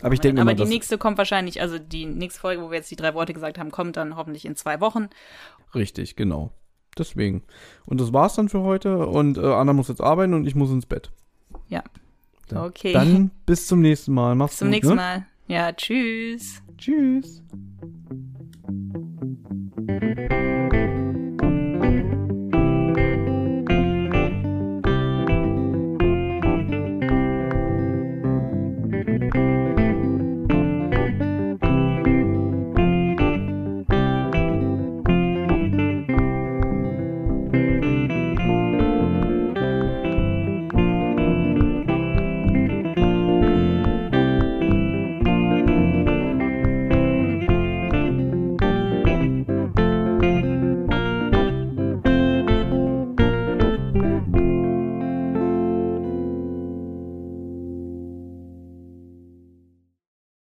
Aber 0.00 0.14
ich 0.14 0.20
denke 0.20 0.40
Aber 0.40 0.54
die 0.54 0.64
nächste 0.64 0.98
kommt 0.98 1.16
wahrscheinlich, 1.16 1.60
also 1.60 1.78
die 1.78 2.06
nächste 2.06 2.40
Folge, 2.40 2.62
wo 2.62 2.70
wir 2.70 2.78
jetzt 2.78 2.90
die 2.90 2.96
drei 2.96 3.14
Worte 3.14 3.32
gesagt 3.32 3.58
haben, 3.58 3.70
kommt 3.70 3.96
dann 3.96 4.16
hoffentlich 4.16 4.44
in 4.44 4.56
zwei 4.56 4.80
Wochen. 4.80 5.08
Richtig, 5.74 6.16
genau. 6.16 6.52
Deswegen. 6.98 7.44
Und 7.84 8.00
das 8.00 8.12
war's 8.12 8.34
dann 8.34 8.48
für 8.48 8.62
heute. 8.62 9.06
Und 9.06 9.38
äh, 9.38 9.42
Anna 9.42 9.72
muss 9.72 9.88
jetzt 9.88 10.00
arbeiten 10.00 10.34
und 10.34 10.46
ich 10.46 10.54
muss 10.54 10.70
ins 10.70 10.86
Bett. 10.86 11.12
Ja. 11.68 11.84
Ja. 12.50 12.64
Okay. 12.64 12.92
Dann 12.92 13.30
bis 13.46 13.66
zum 13.66 13.80
nächsten 13.80 14.12
Mal. 14.12 14.34
Mach's 14.34 14.52
Bis 14.52 14.58
zum 14.58 14.68
gut, 14.68 14.74
nächsten 14.74 14.90
ne? 14.90 14.96
Mal. 14.96 15.26
Ja, 15.48 15.72
tschüss. 15.72 16.62
Tschüss. 16.76 17.42
Thank 19.98 20.30
you. 20.30 20.55